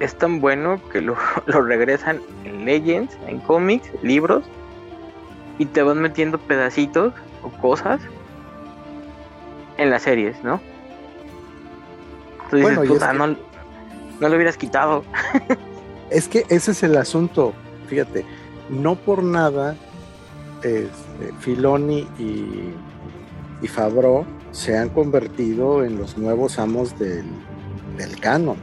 es 0.00 0.16
tan 0.16 0.40
bueno 0.40 0.80
que 0.90 1.02
lo, 1.02 1.16
regresan 1.46 2.22
en 2.44 2.64
Legends, 2.64 3.18
en 3.26 3.40
cómics, 3.40 3.90
libros, 4.02 4.44
y 5.58 5.66
te 5.66 5.82
van 5.82 6.00
metiendo 6.00 6.38
pedacitos 6.38 7.12
o 7.42 7.50
cosas 7.60 8.00
en 9.76 9.90
las 9.90 10.02
series, 10.02 10.42
¿no? 10.42 10.60
Tú 12.50 12.56
dices, 12.56 12.78
puta, 12.78 13.12
no, 13.12 13.26
no 13.26 13.36
lo 14.20 14.34
hubieras 14.34 14.56
quitado. 14.56 15.04
es 16.10 16.28
que 16.28 16.44
ese 16.48 16.70
es 16.70 16.82
el 16.82 16.96
asunto, 16.96 17.52
fíjate, 17.88 18.24
no 18.70 18.94
por 18.94 19.22
nada 19.22 19.76
este, 20.62 21.32
Filoni 21.40 22.06
y, 22.18 22.72
y 23.62 23.68
Fabro 23.68 24.26
se 24.50 24.76
han 24.76 24.88
convertido 24.88 25.84
en 25.84 25.98
los 25.98 26.16
nuevos 26.16 26.58
amos 26.58 26.98
del, 26.98 27.26
del 27.96 28.18
canon. 28.20 28.56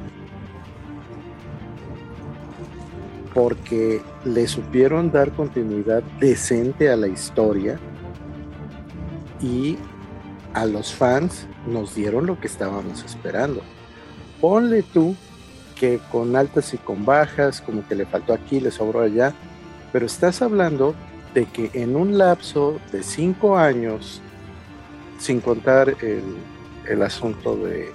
Porque 3.36 4.02
le 4.24 4.48
supieron 4.48 5.12
dar 5.12 5.32
continuidad 5.34 6.02
decente 6.20 6.90
a 6.90 6.96
la 6.96 7.08
historia 7.08 7.78
y 9.40 9.78
a 10.56 10.66
los 10.66 10.94
fans 10.94 11.46
nos 11.68 11.94
dieron 11.94 12.26
lo 12.26 12.40
que 12.40 12.48
estábamos 12.48 13.04
esperando. 13.04 13.62
Ponle 14.42 14.82
tú 14.82 15.16
que 15.76 16.00
con 16.12 16.36
altas 16.36 16.74
y 16.74 16.78
con 16.78 17.06
bajas, 17.06 17.62
como 17.62 17.86
que 17.88 17.96
le 17.96 18.06
faltó 18.06 18.34
aquí, 18.34 18.60
le 18.60 18.72
sobró 18.72 19.02
allá, 19.02 19.34
pero 19.92 20.06
estás 20.06 20.42
hablando 20.42 20.96
de 21.34 21.46
que 21.46 21.70
en 21.74 21.96
un 21.96 22.18
lapso 22.18 22.80
de 22.92 23.04
cinco 23.04 23.58
años, 23.58 24.22
sin 25.20 25.42
contar 25.42 25.96
el, 26.02 27.02
asunto 27.02 27.58
de, 27.58 27.92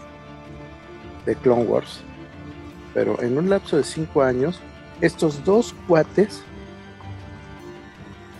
de 1.24 1.34
Clone 1.36 1.64
Wars, 1.64 2.00
pero 2.92 3.20
en 3.22 3.38
un 3.38 3.48
lapso 3.48 3.78
de 3.78 3.84
cinco 3.84 4.22
años, 4.22 4.60
estos 5.00 5.44
dos 5.44 5.74
cuates 5.86 6.42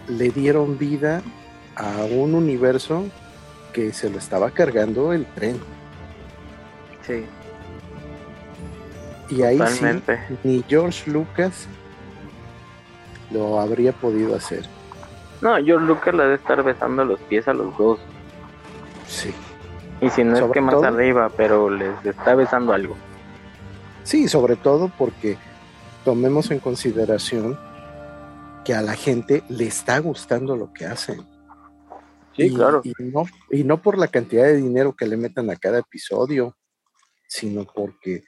le 0.09 0.31
dieron 0.31 0.79
vida 0.79 1.23
a 1.77 2.05
un 2.05 2.35
universo 2.35 3.05
que 3.73 3.93
se 3.93 4.11
lo 4.11 4.19
estaba 4.19 4.51
cargando 4.51 5.13
el 5.13 5.25
tren. 5.27 5.59
Sí. 7.07 7.25
Y 9.31 9.43
ahí 9.43 9.61
sí, 9.69 9.85
ni 10.43 10.65
George 10.69 11.11
Lucas 11.11 11.69
lo 13.31 13.61
habría 13.61 13.93
podido 13.93 14.35
hacer. 14.35 14.65
No, 15.41 15.57
George 15.65 15.87
Lucas 15.87 16.15
le 16.15 16.23
debe 16.25 16.35
estar 16.35 16.63
besando 16.63 17.05
los 17.05 17.21
pies 17.21 17.47
a 17.49 17.55
los 17.55 17.77
dos. 17.79 18.01
Sí. 19.07 19.33
Y 20.01 20.11
si 20.11 20.25
no 20.25 20.37
es 20.37 20.53
que 20.53 20.61
más 20.61 20.83
arriba, 20.83 21.31
pero 21.37 21.71
les 21.71 22.05
está 22.05 22.35
besando 22.35 22.73
algo. 22.73 22.97
Sí, 24.03 24.29
sobre 24.29 24.57
todo 24.57 24.91
porque 24.99 25.39
tomemos 26.05 26.51
en 26.51 26.59
consideración 26.59 27.59
que 28.65 28.75
a 28.75 28.83
la 28.83 28.95
gente 28.95 29.43
le 29.49 29.67
está 29.67 29.99
gustando 29.99 30.57
lo 30.57 30.73
que 30.73 30.87
hacen. 30.87 31.27
Sí, 32.37 32.55
claro. 32.55 32.81
Y 32.85 32.93
no, 32.99 33.25
y 33.51 33.65
no 33.65 33.83
por 33.83 33.99
la 33.99 34.09
cantidad 34.09 34.45
de 34.45 34.57
dinero 34.57 34.95
que 34.95 35.07
le 35.07 35.17
metan 35.17 35.51
a 35.51 35.57
cada 35.57 35.79
episodio, 35.79 36.57
sino 37.27 37.65
porque 37.65 38.23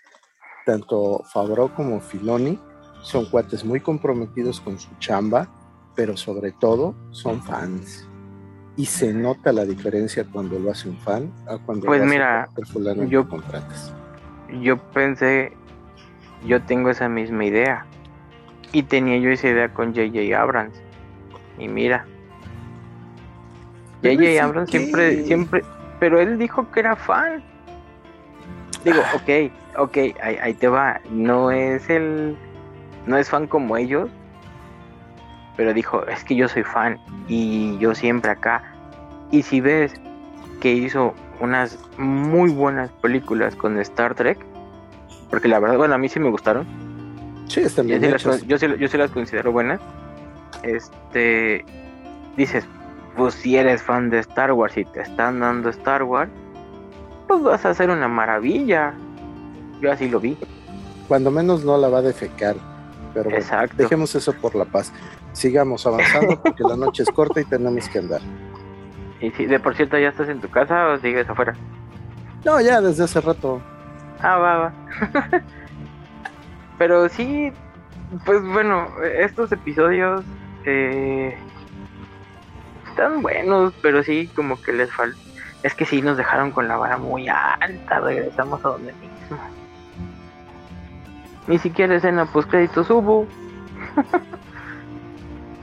tanto 0.67 1.23
Fabro 1.33 1.75
como 1.75 2.01
Filoni 2.01 2.59
son 3.03 3.27
cuates 3.27 3.65
muy 3.65 3.81
comprometidos 3.81 4.61
con 4.61 4.79
su 4.79 4.91
chamba 4.99 5.49
pero 5.95 6.17
sobre 6.17 6.53
todo 6.53 6.95
son 7.11 7.43
fans. 7.43 8.09
Y 8.77 8.87
se 8.87 9.13
nota 9.13 9.53
la 9.53 9.65
diferencia 9.65 10.25
cuando 10.25 10.59
lo 10.59 10.71
hace 10.71 10.89
un 10.89 10.97
fan 10.99 11.31
a 11.47 11.59
cuando 11.59 11.87
pues 11.87 12.01
lo 12.01 12.07
mira, 12.07 12.45
hace 12.45 13.09
yo, 13.09 13.29
contratas. 13.29 13.93
Yo 14.63 14.79
pensé, 14.93 15.53
yo 16.47 16.63
tengo 16.63 16.91
esa 16.91 17.09
misma 17.09 17.45
idea. 17.45 17.87
Y 18.73 18.83
tenía 18.85 19.19
yo 19.19 19.31
esa 19.31 19.49
idea 19.49 19.69
con 19.69 19.93
JJ 19.93 20.35
Abrams. 20.35 20.81
Y 21.59 21.69
mira. 21.69 22.07
JJ 24.03 24.41
Abrams 24.41 24.71
siempre, 24.71 25.25
siempre, 25.25 25.63
pero 26.01 26.21
él 26.21 26.39
dijo 26.39 26.71
que 26.71 26.81
era 26.81 26.97
fan. 26.97 27.43
Digo, 28.85 29.01
ah. 29.05 29.17
ok, 29.17 29.53
ok, 29.77 29.97
ahí, 30.23 30.37
ahí 30.43 30.55
te 30.55 30.69
va. 30.69 31.01
No 31.11 31.51
es 31.51 31.89
el, 31.89 32.37
no 33.07 33.17
es 33.17 33.29
fan 33.29 33.47
como 33.47 33.77
ellos, 33.77 34.11
pero 35.57 35.73
dijo, 35.73 36.05
es 36.07 36.25
que 36.25 36.35
yo 36.35 36.49
soy 36.49 36.65
fan 36.65 36.99
y 37.29 37.79
yo 37.79 37.95
siempre 37.95 38.33
acá. 38.33 38.63
Y 39.31 39.43
si 39.43 39.61
ves 39.61 39.95
que 40.61 40.73
hizo 40.73 41.15
unas 41.41 41.79
muy 41.99 42.51
buenas 42.51 42.91
películas 42.91 43.55
con 43.57 43.79
Star 43.79 44.15
Trek, 44.15 44.39
porque 45.33 45.49
la 45.49 45.59
verdad, 45.59 45.79
bueno, 45.79 45.95
a 45.95 45.99
mí 45.99 46.11
sí 46.11 46.21
me 46.21 46.29
gustaron. 46.29 46.67
Sí, 47.49 47.61
están 47.61 47.87
bien. 47.87 48.03
Yo, 48.03 48.19
sí, 48.59 48.67
yo, 48.79 48.89
sí, 48.89 48.97
las 48.99 49.11
considero 49.11 49.51
buenas. 49.51 49.81
Este, 50.63 51.65
dices, 52.37 52.67
pues 53.17 53.33
si 53.33 53.57
eres 53.57 53.83
fan 53.83 54.11
de 54.11 54.19
Star 54.19 54.53
Wars 54.53 54.77
y 54.77 54.85
te 54.85 55.01
están 55.01 55.41
dando 55.41 55.71
Star 55.71 56.03
Wars, 56.03 56.31
pues 57.27 57.43
vas 57.43 57.65
a 57.65 57.71
hacer 57.71 57.89
una 57.89 58.09
maravilla. 58.09 58.93
Yo 59.81 59.91
así 59.91 60.11
lo 60.11 60.21
vi. 60.21 60.37
Cuando 61.09 61.31
menos 61.31 61.65
no 61.65 61.79
la 61.79 61.89
va 61.89 62.01
a 62.01 62.03
defecar. 62.03 62.57
Pero 63.15 63.31
bueno, 63.31 63.47
dejemos 63.79 64.15
eso 64.15 64.35
por 64.35 64.55
la 64.55 64.67
paz 64.67 64.93
sigamos 65.33 65.87
avanzando 65.87 66.39
porque 66.43 66.63
la 66.63 66.77
noche 66.77 67.05
es 67.05 67.09
corta 67.09 67.41
y 67.41 67.45
tenemos 67.45 67.89
que 67.89 68.01
andar. 68.01 68.21
Y 69.23 69.31
si 69.31 69.47
de 69.47 69.59
por 69.59 69.75
cierto 69.75 69.99
ya 69.99 70.09
estás 70.09 70.29
en 70.29 70.43
tu 70.43 70.51
casa 70.51 70.89
o 70.89 70.99
sigues 70.99 71.27
afuera? 71.27 71.55
No, 72.45 72.61
ya 72.61 72.83
desde 72.83 73.05
hace 73.05 73.21
rato. 73.21 73.63
Ah, 74.23 74.39
va, 74.39 74.57
va. 74.59 74.73
pero 76.79 77.09
sí, 77.09 77.53
pues 78.25 78.43
bueno, 78.43 78.89
estos 79.19 79.51
episodios 79.53 80.25
eh, 80.65 81.37
están 82.89 83.23
buenos, 83.23 83.75
pero 83.83 84.03
sí 84.03 84.29
como 84.35 84.61
que 84.61 84.73
les 84.73 84.93
falta. 84.93 85.19
Es 85.63 85.75
que 85.75 85.85
sí 85.85 86.03
nos 86.03 86.17
dejaron 86.17 86.51
con 86.51 86.67
la 86.69 86.77
vara 86.77 86.99
muy 86.99 87.29
alta, 87.29 88.01
regresamos 88.01 88.65
a 88.65 88.71
donde 88.71 88.93
mismo. 88.95 89.39
Ni 91.47 91.59
siquiera 91.59 91.95
escena 91.95 92.27
post 92.27 92.51
créditos 92.51 92.91
hubo. 92.91 93.27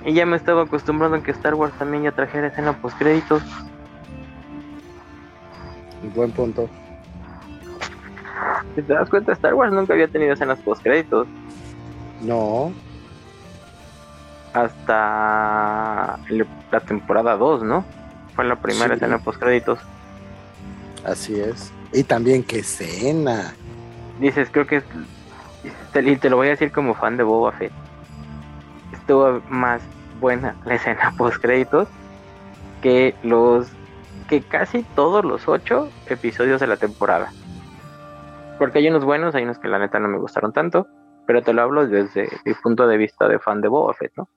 Y 0.06 0.14
ya 0.14 0.26
me 0.26 0.38
estaba 0.38 0.64
acostumbrando 0.64 1.18
a 1.18 1.22
que 1.23 1.31
Star 1.31 1.56
Wars 1.56 1.73
también 1.73 2.03
ya 2.03 2.14
trajera 2.14 2.48
escena 2.48 2.73
post 2.73 2.98
créditos. 2.98 3.44
Buen 6.15 6.31
punto. 6.31 6.69
Si 8.80 8.88
te 8.88 8.93
das 8.93 9.10
cuenta, 9.10 9.34
Star 9.34 9.53
Wars 9.53 9.73
nunca 9.73 9.93
había 9.93 10.07
tenido 10.07 10.34
escenas 10.34 10.60
post 10.60 10.81
créditos. 10.81 11.27
No. 12.22 12.72
Hasta 14.53 16.19
la 16.72 16.80
temporada 16.80 17.35
2, 17.35 17.64
¿no? 17.64 17.85
Fue 18.35 18.45
la 18.45 18.56
primera 18.56 18.93
escena 18.93 19.19
post 19.19 19.39
créditos. 19.39 19.80
Así 21.06 21.39
es. 21.39 21.72
Y 21.91 22.03
también 22.03 22.43
qué 22.43 22.60
escena. 22.60 23.53
Dices, 24.19 24.49
creo 24.51 24.65
que 24.65 24.81
te, 25.93 26.15
te 26.15 26.30
lo 26.30 26.38
voy 26.38 26.47
a 26.47 26.51
decir 26.51 26.72
como 26.72 26.93
fan 26.93 27.18
de 27.18 27.23
Boba 27.23 27.51
Fett 27.51 27.72
estuvo 29.10 29.41
más 29.49 29.81
buena 30.19 30.56
la 30.65 30.76
escena 30.76 31.14
post 31.18 31.38
créditos 31.41 31.88
que 32.81 33.15
los 33.23 33.68
que 34.27 34.41
casi 34.43 34.84
todos 34.95 35.26
los 35.26 35.47
ocho 35.47 35.89
episodios 36.06 36.61
de 36.61 36.68
la 36.68 36.77
temporada. 36.77 37.34
Porque 38.60 38.80
hay 38.80 38.90
unos 38.90 39.06
buenos, 39.06 39.34
hay 39.34 39.44
unos 39.44 39.57
que 39.57 39.69
la 39.69 39.80
neta 39.80 39.99
no 39.99 40.10
me 40.10 40.19
gustaron 40.19 40.52
tanto, 40.52 40.86
pero 41.26 41.41
te 41.41 41.53
lo 41.53 41.61
hablo 41.61 41.88
desde 41.88 42.27
mi 42.45 42.53
punto 42.53 42.86
de 42.86 42.98
vista 42.98 43.27
de 43.27 43.40
fan 43.40 43.61
de 43.61 43.69
Boba 43.69 43.94
Fett, 43.94 44.11
¿no? 44.18 44.27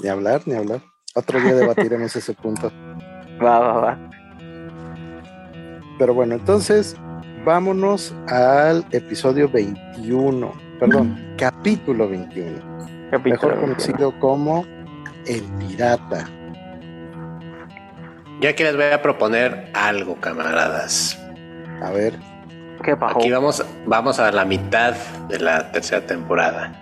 Ni 0.00 0.08
hablar, 0.08 0.42
ni 0.46 0.54
hablar. 0.54 0.80
Otro 1.14 1.40
día 1.40 1.54
debatiremos 1.54 2.14
ese 2.16 2.34
punto. 2.34 2.70
Va, 3.42 3.60
va, 3.60 3.80
va. 3.80 4.10
Pero 5.98 6.14
bueno, 6.14 6.34
entonces 6.34 6.96
vámonos 7.44 8.14
al 8.28 8.84
episodio 8.90 9.48
21, 9.48 10.52
perdón, 10.78 11.34
capítulo 11.38 12.08
21. 12.08 13.10
mejor 13.24 13.60
conocido 13.60 14.18
como 14.18 14.64
El 15.26 15.42
Pirata. 15.58 16.24
Yo 18.40 18.50
aquí 18.50 18.62
les 18.62 18.76
voy 18.76 18.84
a 18.84 19.02
proponer 19.02 19.70
algo, 19.74 20.16
camaradas. 20.20 21.18
A 21.82 21.90
ver. 21.90 22.14
¿Qué? 22.82 22.96
Aquí 23.00 23.30
vamos, 23.30 23.64
vamos 23.86 24.18
a 24.20 24.30
la 24.32 24.44
mitad 24.44 24.94
de 25.28 25.38
la 25.40 25.72
tercera 25.72 26.06
temporada. 26.06 26.72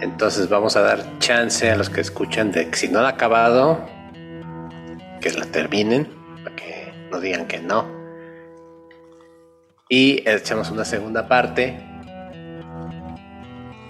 Entonces 0.00 0.48
vamos 0.48 0.76
a 0.76 0.82
dar 0.82 1.18
chance 1.18 1.70
a 1.70 1.76
los 1.76 1.90
que 1.90 2.00
escuchan 2.00 2.52
de 2.52 2.70
que 2.70 2.76
si 2.76 2.88
no 2.88 3.00
han 3.00 3.06
acabado, 3.06 3.86
que 5.20 5.30
la 5.32 5.44
terminen, 5.46 6.08
para 6.42 6.56
que 6.56 6.92
no 7.10 7.20
digan 7.20 7.46
que 7.46 7.60
no. 7.60 7.86
Y 9.88 10.22
echamos 10.28 10.70
una 10.70 10.84
segunda 10.84 11.28
parte 11.28 11.78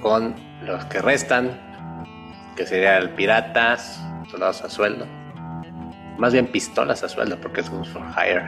con 0.01 0.35
los 0.63 0.85
que 0.87 1.01
restan, 1.01 1.61
que 2.57 2.67
sería 2.67 2.99
el 2.99 3.11
piratas, 3.11 4.01
soldados 4.31 4.63
a 4.63 4.71
sueldo. 4.71 5.07
Más 6.19 6.33
bien 6.33 6.47
pistolas 6.47 7.03
a 7.03 7.09
sueldo, 7.09 7.41
porque 7.41 7.61
es 7.61 7.71
Guns 7.71 7.89
for 7.89 8.03
Hire. 8.17 8.45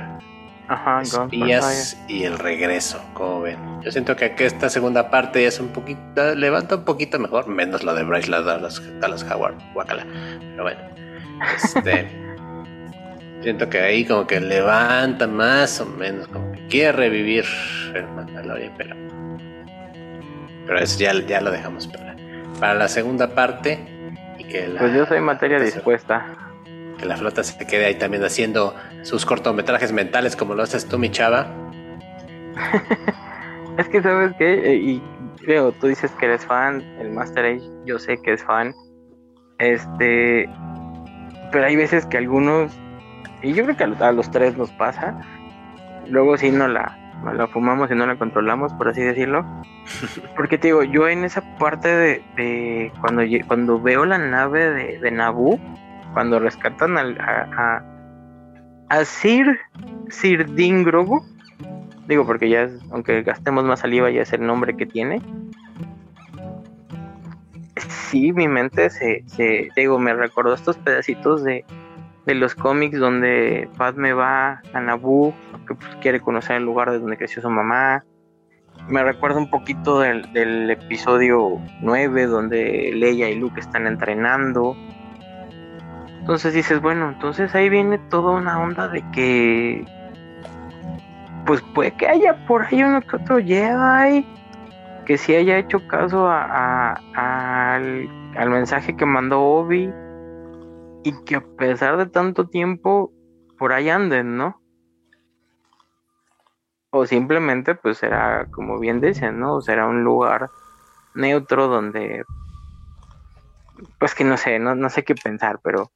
Ajá, 0.73 1.03
espías 1.03 1.99
y 2.09 2.25
el 2.25 2.39
regreso, 2.39 2.99
como 3.13 3.43
ven. 3.43 3.59
Yo 3.83 3.93
siento 3.93 4.17
que 4.17 4.25
aquí 4.25 4.45
esta 4.45 4.71
segunda 4.71 5.11
parte 5.11 5.45
es 5.45 5.61
un 5.61 5.69
poquito, 5.69 6.35
levanta 6.35 6.77
un 6.77 6.85
poquito 6.85 7.19
mejor, 7.19 7.47
menos 7.47 7.85
la 7.85 7.93
de 7.93 8.03
Bryce 8.05 8.31
Dallas, 8.31 8.81
Dallas 8.99 9.23
Howard, 9.31 9.57
guacala. 9.75 10.07
Pero 10.41 10.63
bueno, 10.63 10.81
este, 11.63 12.09
siento 13.43 13.69
que 13.69 13.81
ahí 13.81 14.07
como 14.07 14.27
que 14.27 14.41
levanta 14.41 15.27
más 15.27 15.79
o 15.79 15.85
menos, 15.85 16.27
como 16.29 16.51
que 16.53 16.67
quiere 16.69 16.93
revivir 16.93 17.45
el 17.95 18.07
Mandalorian, 18.09 18.73
pero, 18.79 18.97
pero 20.67 20.79
eso 20.79 20.99
ya, 20.99 21.13
ya 21.27 21.43
lo 21.43 21.51
dejamos 21.51 21.87
para, 21.87 22.17
para 22.59 22.75
la 22.75 22.89
segunda 22.89 23.29
parte. 23.29 23.79
Y 24.39 24.45
que 24.45 24.69
la, 24.69 24.81
pues 24.81 24.95
yo 24.95 25.05
soy 25.05 25.21
materia 25.21 25.61
dispuesta 25.61 26.42
que 27.03 27.09
la 27.09 27.17
flota 27.17 27.43
se 27.43 27.67
quede 27.67 27.87
ahí 27.87 27.97
también 27.97 28.23
haciendo 28.23 28.77
sus 29.03 29.27
cortometrajes 29.27 29.93
mentales 29.93 30.37
como 30.37 30.55
lo 30.55 30.63
haces 30.63 30.87
tú, 30.87 31.01
mi 31.01 31.11
chava. 31.11 31.49
es 33.77 33.89
que 33.89 34.01
sabes 34.01 34.33
que, 34.37 34.55
eh, 34.55 34.77
y 34.77 35.03
creo, 35.45 35.73
tú 35.73 35.89
dices 35.89 36.13
que 36.13 36.27
eres 36.27 36.47
fan, 36.47 36.81
el 37.01 37.11
Master 37.11 37.45
Age, 37.45 37.69
yo 37.85 37.99
sé 37.99 38.23
que 38.23 38.35
es 38.35 38.45
fan. 38.45 38.73
Este, 39.59 40.49
pero 41.51 41.67
hay 41.67 41.75
veces 41.75 42.07
que 42.07 42.19
algunos, 42.19 42.73
y 43.43 43.53
yo 43.53 43.65
creo 43.65 43.77
que 43.77 44.05
a 44.05 44.13
los, 44.13 44.31
tres 44.31 44.57
nos 44.57 44.71
pasa, 44.71 45.21
luego 46.07 46.37
si 46.37 46.53
no 46.53 46.69
la, 46.69 46.97
la 47.35 47.49
fumamos 47.49 47.91
y 47.91 47.97
no 47.97 48.07
la 48.07 48.17
controlamos, 48.17 48.73
por 48.75 48.89
así 48.89 49.01
decirlo. 49.01 49.45
Porque 50.37 50.57
te 50.57 50.69
digo, 50.69 50.85
yo 50.85 51.09
en 51.09 51.25
esa 51.25 51.43
parte 51.59 51.89
de, 52.37 52.93
cuando, 53.01 53.23
cuando 53.49 53.81
veo 53.81 54.05
la 54.05 54.19
nave 54.19 54.71
de, 54.71 54.99
de 55.01 55.11
Naboo, 55.11 55.59
cuando 56.13 56.39
rescatan 56.39 56.99
al, 56.99 57.21
a, 57.21 57.83
a, 58.89 59.05
Sir, 59.05 59.59
Sir 60.09 60.55
Dingrogo, 60.55 61.25
digo 62.09 62.27
porque 62.27 62.49
ya 62.49 62.63
es, 62.63 62.81
aunque 62.91 63.23
gastemos 63.23 63.65
más 63.65 63.81
saliva, 63.81 64.11
ya 64.11 64.23
es 64.23 64.33
el 64.33 64.47
nombre 64.47 64.77
que 64.77 64.87
tiene. 64.87 65.21
Sí, 67.89 68.33
mi 68.33 68.47
mente 68.47 68.91
se, 68.91 69.25
se 69.27 69.71
digo, 69.75 69.99
me 69.99 70.13
recordó 70.13 70.53
estos 70.53 70.77
pedacitos 70.77 71.43
de, 71.43 71.65
de 72.27 72.35
los 72.35 72.55
cómics 72.55 72.99
donde 72.99 73.69
Padme 73.77 74.13
va 74.13 74.63
a 74.73 74.81
Naboo, 74.81 75.35
que 75.67 75.75
pues, 75.75 75.97
quiere 75.97 76.21
conocer 76.21 76.57
el 76.57 76.65
lugar 76.65 76.91
de 76.91 76.99
donde 76.99 77.17
creció 77.17 77.43
su 77.43 77.51
mamá. 77.51 78.05
Me 78.89 79.03
recuerda 79.03 79.39
un 79.39 79.51
poquito 79.51 80.01
del, 80.01 80.33
del 80.33 80.71
episodio 80.71 81.61
9, 81.81 82.27
donde 82.27 82.93
Leia 82.95 83.31
y 83.31 83.37
Luke 83.37 83.61
están 83.61 83.87
entrenando. 83.87 84.77
Entonces 86.23 86.55
dices, 86.55 86.81
bueno, 86.81 87.09
entonces 87.09 87.53
ahí 87.53 87.69
viene 87.69 87.99
toda 87.99 88.31
una 88.31 88.63
onda 88.63 88.87
de 88.87 89.03
que 89.11 89.85
pues 91.45 91.61
puede 91.75 91.91
que 91.97 92.07
haya 92.07 92.47
por 92.47 92.63
ahí 92.63 92.81
uno 92.85 93.01
que 93.01 93.17
otro 93.17 93.39
Jedi 93.39 94.25
que 95.05 95.19
sí 95.19 95.35
haya 95.35 95.59
hecho 95.59 95.85
caso 95.89 96.29
a, 96.29 96.93
al, 96.93 98.09
al, 98.37 98.51
mensaje 98.51 98.97
que 98.97 99.05
mandó 99.05 99.41
Obi 99.41 99.93
y 101.03 101.25
que 101.25 101.35
a 101.35 101.45
pesar 101.59 101.97
de 101.97 102.07
tanto 102.07 102.49
tiempo 102.49 103.13
por 103.59 103.73
ahí 103.73 103.91
anden, 103.91 104.37
¿no? 104.37 104.63
O 106.91 107.05
simplemente 107.05 107.75
pues 107.75 107.99
será, 107.99 108.47
como 108.53 108.79
bien 108.79 109.01
dicen, 109.01 109.41
¿no? 109.41 109.61
Será 109.61 109.89
un 109.89 110.05
lugar 110.05 110.51
neutro 111.17 111.67
donde 111.67 112.25
pues 113.99 114.15
que 114.15 114.23
no 114.23 114.37
sé, 114.37 114.61
no, 114.61 114.77
no 114.77 114.89
sé 114.89 115.03
qué 115.03 115.17
pensar, 115.17 115.59
pero 115.65 115.91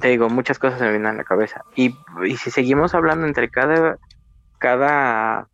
te 0.00 0.08
digo, 0.08 0.28
muchas 0.28 0.58
cosas 0.58 0.80
me 0.80 0.90
vienen 0.90 1.06
a 1.06 1.12
la 1.12 1.24
cabeza. 1.24 1.64
Y, 1.74 1.94
si 2.36 2.50
seguimos 2.50 2.94
hablando 2.94 3.26
entre 3.26 3.48
cada, 3.48 3.98
cada 4.58 5.48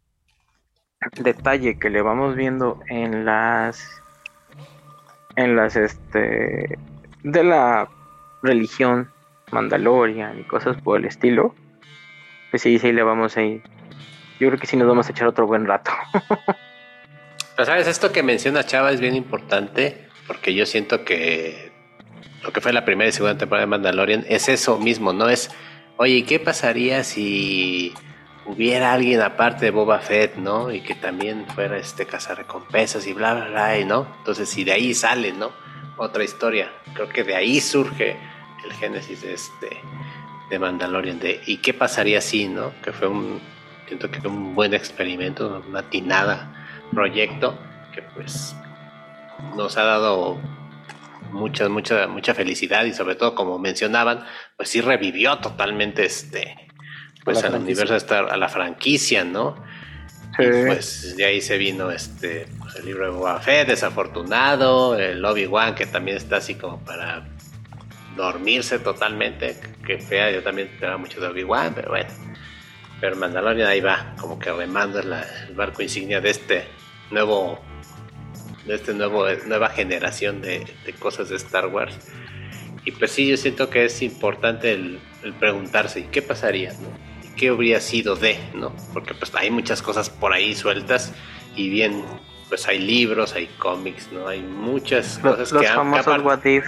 detalle 1.22 1.78
que 1.78 1.90
le 1.90 2.02
vamos 2.02 2.36
viendo 2.36 2.80
en 2.88 3.24
las 3.24 4.02
en 5.36 5.56
las 5.56 5.76
este 5.76 6.78
de 7.22 7.44
la 7.44 7.88
religión 8.42 9.10
Mandalorian 9.52 10.38
y 10.38 10.44
cosas 10.44 10.76
por 10.82 10.98
el 10.98 11.06
estilo 11.06 11.54
pues 12.50 12.62
sí, 12.62 12.78
sí 12.78 12.92
le 12.92 13.02
vamos 13.02 13.36
a 13.36 13.42
ir. 13.42 13.62
Yo 14.38 14.48
creo 14.48 14.58
que 14.58 14.66
sí 14.66 14.76
nos 14.76 14.88
vamos 14.88 15.08
a 15.08 15.12
echar 15.12 15.28
otro 15.28 15.46
buen 15.46 15.66
rato. 15.66 15.92
Pero 17.56 17.66
sabes 17.66 17.86
esto 17.86 18.10
que 18.12 18.22
menciona 18.22 18.64
Chava 18.64 18.90
es 18.90 19.00
bien 19.00 19.14
importante 19.14 20.08
porque 20.26 20.54
yo 20.54 20.66
siento 20.66 21.04
que 21.04 21.69
lo 22.42 22.52
que 22.52 22.60
fue 22.60 22.72
la 22.72 22.84
primera 22.84 23.08
y 23.08 23.12
segunda 23.12 23.38
temporada 23.38 23.66
de 23.66 23.70
Mandalorian, 23.70 24.24
es 24.28 24.48
eso 24.48 24.78
mismo, 24.78 25.12
¿no? 25.12 25.28
Es, 25.28 25.50
oye, 25.96 26.24
¿qué 26.24 26.38
pasaría 26.38 27.04
si 27.04 27.92
hubiera 28.46 28.92
alguien 28.92 29.20
aparte 29.20 29.66
de 29.66 29.70
Boba 29.70 29.98
Fett, 30.00 30.36
¿no? 30.36 30.72
Y 30.72 30.80
que 30.80 30.94
también 30.94 31.46
fuera 31.54 31.76
este 31.76 32.06
recompensas 32.34 33.06
y 33.06 33.12
bla, 33.12 33.34
bla, 33.34 33.48
bla, 33.48 33.84
¿no? 33.84 34.06
Entonces, 34.18 34.48
si 34.48 34.64
de 34.64 34.72
ahí 34.72 34.94
sale, 34.94 35.32
¿no? 35.32 35.52
Otra 35.96 36.24
historia. 36.24 36.72
Creo 36.94 37.08
que 37.08 37.24
de 37.24 37.36
ahí 37.36 37.60
surge 37.60 38.16
el 38.64 38.72
génesis 38.72 39.22
de 39.22 39.34
este 39.34 39.68
de 40.48 40.58
Mandalorian 40.58 41.20
de 41.20 41.40
y 41.46 41.58
qué 41.58 41.72
pasaría 41.72 42.20
si, 42.20 42.48
¿no? 42.48 42.72
Que 42.82 42.92
fue 42.92 43.08
un 43.08 43.40
siento 43.86 44.10
que 44.10 44.20
fue 44.20 44.30
un 44.30 44.54
buen 44.54 44.72
experimento, 44.72 45.62
una 45.68 45.82
tinada 45.82 46.52
proyecto 46.92 47.58
que 47.92 48.02
pues 48.02 48.54
nos 49.56 49.76
ha 49.76 49.82
dado 49.82 50.38
mucha, 51.30 51.68
mucha, 51.68 52.06
mucha 52.06 52.34
felicidad 52.34 52.84
y 52.84 52.92
sobre 52.92 53.14
todo, 53.14 53.34
como 53.34 53.58
mencionaban, 53.58 54.24
pues 54.56 54.68
sí 54.68 54.80
revivió 54.80 55.38
totalmente 55.38 56.04
este, 56.04 56.56
pues 57.24 57.42
al 57.44 57.54
universo, 57.54 57.96
a 58.14 58.36
la 58.36 58.48
franquicia, 58.48 59.24
¿no? 59.24 59.62
Y 60.38 60.66
pues 60.66 61.16
de 61.16 61.24
ahí 61.24 61.40
se 61.40 61.58
vino 61.58 61.90
este, 61.90 62.46
pues, 62.58 62.76
el 62.76 62.86
libro 62.86 63.04
de 63.04 63.10
Boba 63.10 63.40
Fett, 63.40 63.68
desafortunado, 63.68 64.98
el 64.98 65.24
Obi-Wan 65.24 65.74
que 65.74 65.86
también 65.86 66.16
está 66.16 66.36
así 66.36 66.54
como 66.54 66.78
para 66.84 67.26
dormirse 68.16 68.78
totalmente, 68.78 69.60
que 69.86 69.98
fea, 69.98 70.30
yo 70.30 70.42
también 70.42 70.68
esperaba 70.68 70.98
mucho 70.98 71.20
de 71.20 71.28
Obi-Wan, 71.28 71.74
pero 71.74 71.90
bueno. 71.90 72.10
Pero 73.00 73.16
Mandalorian 73.16 73.68
ahí 73.68 73.80
va, 73.80 74.14
como 74.18 74.38
que 74.38 74.52
remando 74.52 74.98
el 74.98 75.54
barco 75.54 75.82
insignia 75.82 76.20
de 76.20 76.30
este 76.30 76.64
nuevo 77.10 77.58
de 78.70 78.76
esta 78.76 78.92
nueva 78.92 79.68
generación 79.70 80.40
de, 80.40 80.64
cosas 81.00 81.28
de 81.28 81.36
Star 81.36 81.66
Wars. 81.66 81.96
Y 82.84 82.92
pues 82.92 83.10
sí, 83.10 83.26
yo 83.26 83.36
siento 83.36 83.68
que 83.68 83.84
es 83.84 84.00
importante 84.00 84.72
el, 84.72 85.00
preguntarse, 85.40 86.06
¿qué 86.10 86.22
pasaría? 86.22 86.72
¿Qué 87.36 87.48
habría 87.48 87.80
sido 87.80 88.14
de? 88.14 88.38
¿no? 88.54 88.72
Porque 88.92 89.12
pues 89.14 89.34
hay 89.34 89.50
muchas 89.50 89.82
cosas 89.82 90.08
por 90.08 90.32
ahí 90.32 90.54
sueltas 90.54 91.12
y 91.56 91.68
bien, 91.68 92.04
pues 92.48 92.68
hay 92.68 92.78
libros, 92.78 93.34
hay 93.34 93.48
cómics, 93.58 94.08
¿no? 94.12 94.28
Hay 94.28 94.40
muchas 94.40 95.18
cosas 95.18 95.52
que 95.52 95.66
han... 95.66 96.24
What 96.24 96.44
if. 96.44 96.64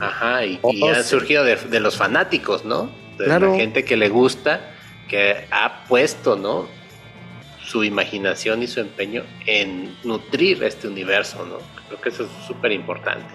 Ajá, 0.00 0.46
y, 0.46 0.58
oh, 0.62 0.72
han 0.88 1.04
surgido 1.04 1.44
de, 1.44 1.80
los 1.80 1.96
fanáticos, 1.96 2.64
¿no? 2.64 2.88
De 3.18 3.26
la 3.26 3.40
gente 3.56 3.84
que 3.84 3.96
le 3.96 4.08
gusta, 4.08 4.74
que 5.08 5.44
ha 5.50 5.84
puesto, 5.86 6.36
¿no? 6.36 6.68
Su 7.72 7.82
imaginación 7.82 8.62
y 8.62 8.66
su 8.66 8.80
empeño 8.80 9.24
en 9.46 9.96
nutrir 10.04 10.62
este 10.62 10.88
universo, 10.88 11.46
¿no? 11.46 11.56
Creo 11.88 12.00
que 12.02 12.10
eso 12.10 12.24
es 12.24 12.46
súper 12.46 12.70
importante. 12.70 13.32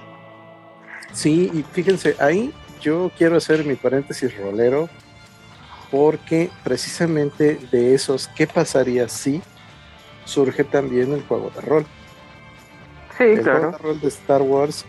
Sí, 1.11 1.49
y 1.51 1.63
fíjense, 1.63 2.15
ahí 2.19 2.53
yo 2.79 3.11
quiero 3.17 3.37
hacer 3.37 3.65
mi 3.65 3.73
paréntesis 3.73 4.37
rolero, 4.37 4.89
porque 5.89 6.51
precisamente 6.63 7.57
de 7.71 7.95
esos, 7.95 8.27
¿qué 8.27 8.45
pasaría 8.45 9.09
si? 9.09 9.41
surge 10.25 10.63
también 10.65 11.13
el 11.13 11.23
juego 11.23 11.51
de 11.55 11.61
rol. 11.61 11.85
Sí, 13.17 13.23
el 13.23 13.41
claro. 13.41 13.59
juego 13.59 13.71
de 13.71 13.77
rol 13.79 14.01
de 14.01 14.07
Star 14.09 14.41
Wars, 14.43 14.85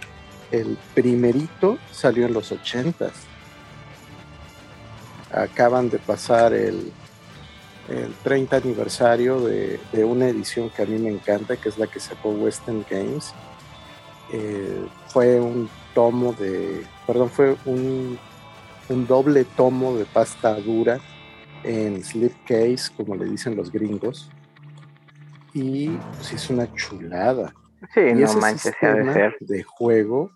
el 0.51 0.77
primerito 0.95 1.79
salió 1.91 2.27
en 2.27 2.35
los 2.35 2.53
ochentas. 2.53 3.13
Acaban 5.33 5.89
de 5.89 5.99
pasar 5.99 6.53
el, 6.53 6.93
el 7.89 8.13
30 8.23 8.57
aniversario 8.57 9.41
de, 9.41 9.81
de, 9.93 10.05
una 10.05 10.29
edición 10.29 10.71
que 10.71 10.83
a 10.83 10.87
mí 10.87 10.99
me 10.99 11.11
encanta, 11.11 11.57
que 11.57 11.69
es 11.69 11.79
la 11.79 11.87
que 11.87 12.01
sacó 12.01 12.31
Western 12.31 12.85
Games. 12.89 13.33
Eh, 14.33 14.87
fue 15.09 15.41
un 15.41 15.69
tomo 15.95 16.33
de, 16.35 16.85
perdón, 17.07 17.31
fue 17.31 17.57
un, 17.65 18.19
un 18.89 19.07
doble 19.07 19.45
tomo 19.45 19.97
de 19.97 20.05
pasta 20.05 20.55
dura 20.61 21.01
en 21.65 22.05
slipcase, 22.05 22.93
como 22.97 23.15
le 23.15 23.25
dicen 23.25 23.57
los 23.57 23.73
gringos. 23.73 24.31
Y 25.55 25.89
pues 25.89 26.33
es 26.35 26.51
una 26.51 26.73
chulada. 26.75 27.55
Sí, 27.95 28.01
y 28.01 28.13
no 28.15 28.27
ese 28.27 28.39
manches, 28.39 28.65
de 28.65 28.71
sistema 28.71 29.13
ser. 29.13 29.37
de 29.41 29.63
juego 29.63 30.31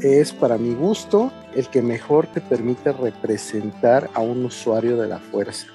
es 0.00 0.32
para 0.32 0.58
mi 0.58 0.74
gusto 0.74 1.32
el 1.54 1.68
que 1.68 1.80
mejor 1.80 2.26
te 2.26 2.40
permite 2.40 2.92
representar 2.92 4.10
a 4.14 4.20
un 4.20 4.44
usuario 4.44 4.96
de 4.96 5.08
la 5.08 5.18
fuerza. 5.18 5.68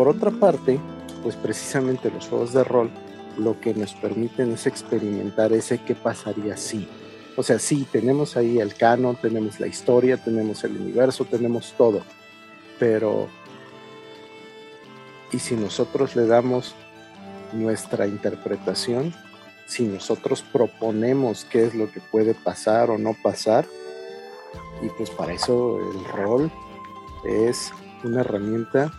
Por 0.00 0.08
otra 0.08 0.30
parte, 0.30 0.80
pues 1.22 1.36
precisamente 1.36 2.10
los 2.10 2.26
juegos 2.26 2.54
de 2.54 2.64
rol 2.64 2.90
lo 3.36 3.60
que 3.60 3.74
nos 3.74 3.92
permiten 3.92 4.52
es 4.52 4.66
experimentar 4.66 5.52
ese 5.52 5.76
qué 5.76 5.94
pasaría 5.94 6.56
si. 6.56 6.88
O 7.36 7.42
sea, 7.42 7.58
sí, 7.58 7.86
tenemos 7.92 8.34
ahí 8.38 8.60
el 8.60 8.74
canon, 8.74 9.16
tenemos 9.16 9.60
la 9.60 9.66
historia, 9.66 10.16
tenemos 10.16 10.64
el 10.64 10.78
universo, 10.78 11.26
tenemos 11.26 11.74
todo. 11.76 12.00
Pero, 12.78 13.28
¿y 15.32 15.38
si 15.38 15.54
nosotros 15.54 16.16
le 16.16 16.24
damos 16.24 16.74
nuestra 17.52 18.06
interpretación? 18.06 19.12
Si 19.66 19.82
nosotros 19.82 20.42
proponemos 20.50 21.44
qué 21.44 21.66
es 21.66 21.74
lo 21.74 21.92
que 21.92 22.00
puede 22.00 22.32
pasar 22.32 22.88
o 22.88 22.96
no 22.96 23.14
pasar, 23.22 23.66
y 24.80 24.88
pues 24.96 25.10
para 25.10 25.34
eso 25.34 25.78
el 25.92 26.04
rol 26.06 26.50
es 27.26 27.70
una 28.02 28.22
herramienta 28.22 28.90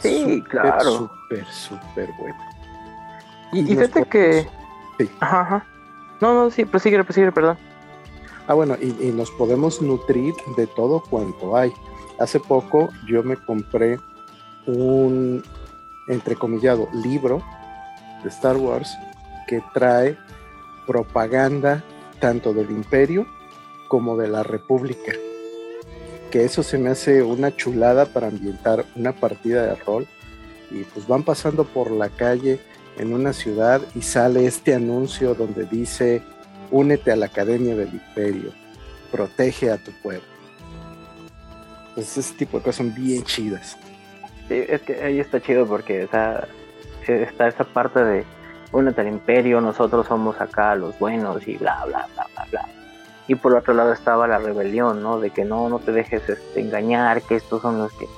Sí, 0.00 0.22
súper, 0.22 0.42
claro. 0.44 0.90
súper, 0.90 1.46
súper 1.46 2.12
buena. 2.18 2.50
Y, 3.52 3.64
fíjate 3.64 4.04
que. 4.04 4.48
Sí. 4.98 5.10
Ajá, 5.20 5.40
ajá. 5.40 5.66
No, 6.20 6.34
no, 6.34 6.50
sí, 6.50 6.64
prosigue, 6.64 7.02
prosigue, 7.04 7.32
perdón. 7.32 7.56
Ah, 8.46 8.54
bueno, 8.54 8.76
y, 8.80 8.96
y 9.00 9.12
nos 9.12 9.30
podemos 9.32 9.80
nutrir 9.80 10.34
de 10.56 10.66
todo 10.66 11.02
cuanto 11.08 11.56
hay. 11.56 11.72
Hace 12.18 12.40
poco 12.40 12.90
yo 13.06 13.22
me 13.22 13.36
compré 13.36 13.98
un, 14.66 15.42
entrecomillado, 16.10 16.88
libro 16.92 17.42
de 18.22 18.28
Star 18.28 18.56
Wars 18.56 18.96
que 19.46 19.62
trae 19.72 20.16
propaganda 20.86 21.82
tanto 22.20 22.52
del 22.52 22.70
imperio 22.70 23.26
como 23.88 24.16
de 24.16 24.28
la 24.28 24.42
república. 24.42 25.12
Que 26.30 26.44
eso 26.44 26.62
se 26.62 26.78
me 26.78 26.90
hace 26.90 27.22
una 27.22 27.54
chulada 27.54 28.06
para 28.06 28.28
ambientar 28.28 28.84
una 28.94 29.12
partida 29.12 29.62
de 29.66 29.74
rol. 29.76 30.06
Y 30.70 30.84
pues 30.84 31.06
van 31.06 31.24
pasando 31.24 31.64
por 31.64 31.90
la 31.90 32.08
calle 32.08 32.60
en 32.96 33.12
una 33.12 33.32
ciudad 33.32 33.80
y 33.94 34.02
sale 34.02 34.46
este 34.46 34.74
anuncio 34.74 35.34
donde 35.34 35.64
dice 35.64 36.22
únete 36.70 37.10
a 37.10 37.16
la 37.16 37.26
Academia 37.26 37.74
del 37.74 37.92
Imperio, 37.92 38.52
protege 39.10 39.70
a 39.70 39.76
tu 39.78 39.90
pueblo. 40.02 40.22
Entonces 41.88 42.18
ese 42.18 42.34
tipo 42.34 42.58
de 42.58 42.64
cosas 42.64 42.76
son 42.76 42.94
bien 42.94 43.24
chidas. 43.24 43.76
Sí, 44.48 44.64
es 44.68 44.80
que 44.82 45.02
ahí 45.02 45.18
está 45.18 45.40
chido 45.40 45.66
porque 45.66 46.02
está, 46.02 46.46
está 47.06 47.48
esa 47.48 47.64
parte 47.64 48.04
de 48.04 48.24
únete 48.72 49.00
al 49.00 49.08
imperio, 49.08 49.60
nosotros 49.60 50.06
somos 50.06 50.40
acá 50.40 50.74
los 50.76 50.98
buenos 50.98 51.46
y 51.46 51.56
bla, 51.56 51.84
bla, 51.86 52.06
bla, 52.14 52.26
bla, 52.34 52.46
bla. 52.50 52.68
Y 53.30 53.36
por 53.36 53.54
otro 53.54 53.74
lado 53.74 53.92
estaba 53.92 54.26
la 54.26 54.38
rebelión, 54.38 55.04
¿no? 55.04 55.20
De 55.20 55.30
que 55.30 55.44
no, 55.44 55.68
no 55.68 55.78
te 55.78 55.92
dejes 55.92 56.28
este, 56.28 56.60
engañar, 56.60 57.22
que 57.22 57.36
estos 57.36 57.62
son 57.62 57.78
los 57.78 57.92
que... 57.92 58.08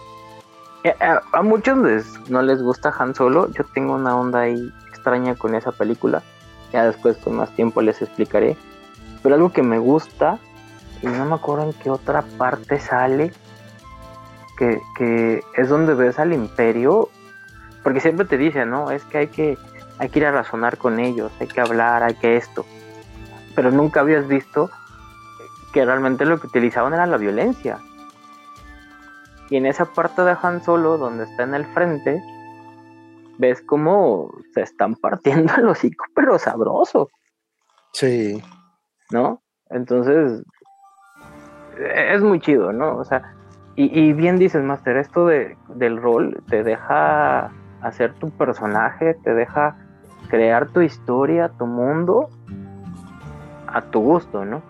Eh, 0.84 0.94
A, 1.00 1.20
a 1.34 1.42
muchos 1.42 1.76
les, 1.76 2.30
no 2.30 2.40
les 2.40 2.62
gusta 2.62 2.94
Han 2.98 3.14
Solo, 3.14 3.50
yo 3.50 3.62
tengo 3.74 3.94
una 3.94 4.16
onda 4.16 4.40
ahí 4.40 4.72
extraña 4.88 5.34
con 5.34 5.54
esa 5.54 5.70
película, 5.70 6.22
ya 6.72 6.86
después 6.86 7.18
con 7.18 7.36
más 7.36 7.54
tiempo 7.54 7.82
les 7.82 8.00
explicaré, 8.00 8.56
pero 9.22 9.34
algo 9.34 9.52
que 9.52 9.62
me 9.62 9.78
gusta, 9.78 10.38
y 11.02 11.08
no 11.08 11.26
me 11.26 11.34
acuerdo 11.34 11.64
en 11.64 11.74
qué 11.74 11.90
otra 11.90 12.22
parte 12.38 12.80
sale, 12.80 13.34
que, 14.56 14.80
que 14.96 15.42
es 15.58 15.68
donde 15.68 15.92
ves 15.92 16.18
al 16.18 16.32
imperio, 16.32 17.10
porque 17.82 18.00
siempre 18.00 18.24
te 18.24 18.38
dicen, 18.38 18.70
¿no? 18.70 18.90
Es 18.90 19.04
que 19.04 19.18
hay 19.18 19.28
que, 19.28 19.58
hay 19.98 20.08
que 20.08 20.20
ir 20.20 20.24
a 20.24 20.32
razonar 20.32 20.78
con 20.78 21.00
ellos, 21.00 21.30
hay 21.38 21.48
que 21.48 21.60
hablar, 21.60 22.02
hay 22.02 22.14
que 22.14 22.36
esto, 22.36 22.64
pero 23.54 23.70
nunca 23.70 24.00
habías 24.00 24.26
visto 24.26 24.70
que 25.72 25.84
realmente 25.84 26.24
lo 26.24 26.38
que 26.38 26.46
utilizaban 26.46 26.92
era 26.94 27.06
la 27.06 27.16
violencia. 27.16 27.78
Y 29.50 29.56
en 29.56 29.66
esa 29.66 29.86
parte 29.86 30.22
de 30.22 30.36
Han 30.40 30.62
Solo, 30.62 30.98
donde 30.98 31.24
está 31.24 31.42
en 31.42 31.54
el 31.54 31.66
frente, 31.66 32.22
ves 33.38 33.62
cómo 33.62 34.30
se 34.54 34.62
están 34.62 34.94
partiendo 34.94 35.54
el 35.56 35.68
hocico, 35.68 36.04
pero 36.14 36.38
sabroso, 36.38 37.08
Sí, 37.92 38.42
¿no? 39.10 39.42
Entonces, 39.68 40.42
es 41.94 42.22
muy 42.22 42.40
chido, 42.40 42.72
¿no? 42.72 42.96
O 42.96 43.04
sea, 43.04 43.34
y, 43.76 44.00
y 44.00 44.12
bien 44.12 44.38
dices, 44.38 44.62
Master, 44.62 44.96
esto 44.96 45.26
de, 45.26 45.56
del 45.68 46.00
rol 46.00 46.42
te 46.48 46.62
deja 46.62 47.52
hacer 47.82 48.14
tu 48.14 48.30
personaje, 48.30 49.14
te 49.22 49.34
deja 49.34 49.76
crear 50.28 50.68
tu 50.68 50.80
historia, 50.80 51.50
tu 51.58 51.66
mundo 51.66 52.28
a 53.66 53.82
tu 53.82 54.00
gusto, 54.00 54.44
¿no? 54.44 54.62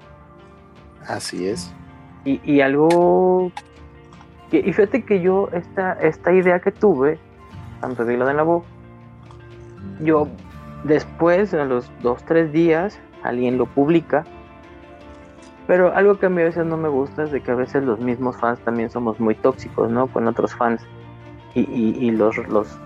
Así 1.09 1.47
es. 1.47 1.73
Y, 2.25 2.41
y 2.45 2.61
algo 2.61 3.51
que, 4.51 4.59
y 4.59 4.73
fíjate 4.73 5.05
que 5.05 5.21
yo 5.21 5.49
esta, 5.53 5.95
esta 5.95 6.33
idea 6.33 6.61
que 6.61 6.71
tuve, 6.71 7.19
tanto 7.81 8.05
de 8.05 8.17
la 8.17 8.27
de 8.27 8.35
la 8.35 8.43
voz, 8.43 8.65
yo 10.01 10.29
después, 10.85 11.53
en 11.53 11.69
los 11.69 11.91
dos, 12.03 12.25
tres 12.25 12.53
días, 12.53 12.99
alguien 13.23 13.59
lo 13.59 13.67
publica, 13.67 14.25
pero 15.67 15.95
algo 15.95 16.19
que 16.19 16.27
a 16.27 16.29
mí 16.29 16.43
a 16.43 16.47
veces 16.47 16.67
no 16.67 16.77
me 16.77 16.89
gusta 16.89 17.25
es 17.25 17.33
de 17.33 17.41
que 17.41 17.51
a 17.51 17.55
veces 17.55 17.85
los 17.85 18.01
mismos 18.01 18.37
fans 18.37 18.59
también 18.61 18.91
somos 18.91 19.19
muy 19.21 19.35
tóxicos, 19.35 19.91
¿no? 19.91 20.07
Con 20.09 20.27
otros 20.29 20.55
fans 20.55 20.83
y, 21.55 21.61
y, 21.61 21.97
y 21.99 22.11
los, 22.11 22.37
los, 22.49 22.79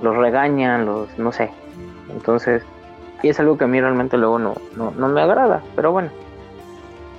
los 0.00 0.16
regañan, 0.16 0.86
los, 0.86 1.18
no 1.18 1.32
sé. 1.32 1.50
Entonces, 2.10 2.62
y 3.22 3.28
es 3.28 3.40
algo 3.40 3.58
que 3.58 3.64
a 3.64 3.66
mí 3.66 3.80
realmente 3.80 4.16
luego 4.16 4.38
no, 4.38 4.54
no, 4.76 4.90
no 4.92 5.08
me 5.08 5.20
agrada, 5.20 5.62
pero 5.76 5.92
bueno. 5.92 6.10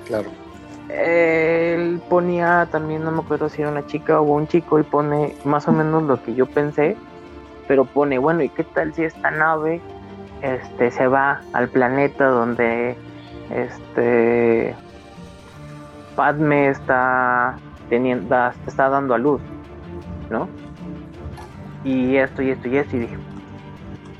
Claro. 0.07 0.30
Él 0.89 2.01
ponía 2.09 2.67
también, 2.71 3.03
no 3.03 3.11
me 3.11 3.21
acuerdo 3.21 3.49
si 3.49 3.61
era 3.61 3.71
una 3.71 3.85
chica 3.88 4.19
o 4.19 4.23
un 4.23 4.47
chico, 4.47 4.80
y 4.80 4.84
pone 4.84 5.35
más 5.45 5.67
o 5.67 5.71
menos 5.71 6.03
lo 6.03 6.21
que 6.21 6.35
yo 6.35 6.45
pensé, 6.45 6.97
pero 7.67 7.85
pone, 7.85 8.17
bueno, 8.17 8.43
¿y 8.43 8.49
qué 8.49 8.63
tal 8.63 8.93
si 8.93 9.03
esta 9.03 9.31
nave 9.31 9.81
este, 10.41 10.91
se 10.91 11.07
va 11.07 11.41
al 11.53 11.69
planeta 11.69 12.27
donde 12.27 12.97
este 13.49 14.75
Padme 16.15 16.69
está 16.69 17.55
teniendo, 17.89 18.35
está 18.67 18.89
dando 18.89 19.15
a 19.15 19.17
luz, 19.17 19.41
¿no? 20.30 20.47
Y 21.84 22.17
esto 22.17 22.41
y 22.41 22.51
esto 22.51 22.67
y 22.67 22.77
esto, 22.77 22.95
y 22.97 22.99
dije, 22.99 23.17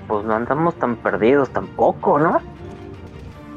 pues 0.07 0.26
no 0.26 0.34
andamos 0.34 0.76
tan 0.76 0.95
perdidos 0.95 1.49
tampoco, 1.49 2.18
¿no? 2.19 2.41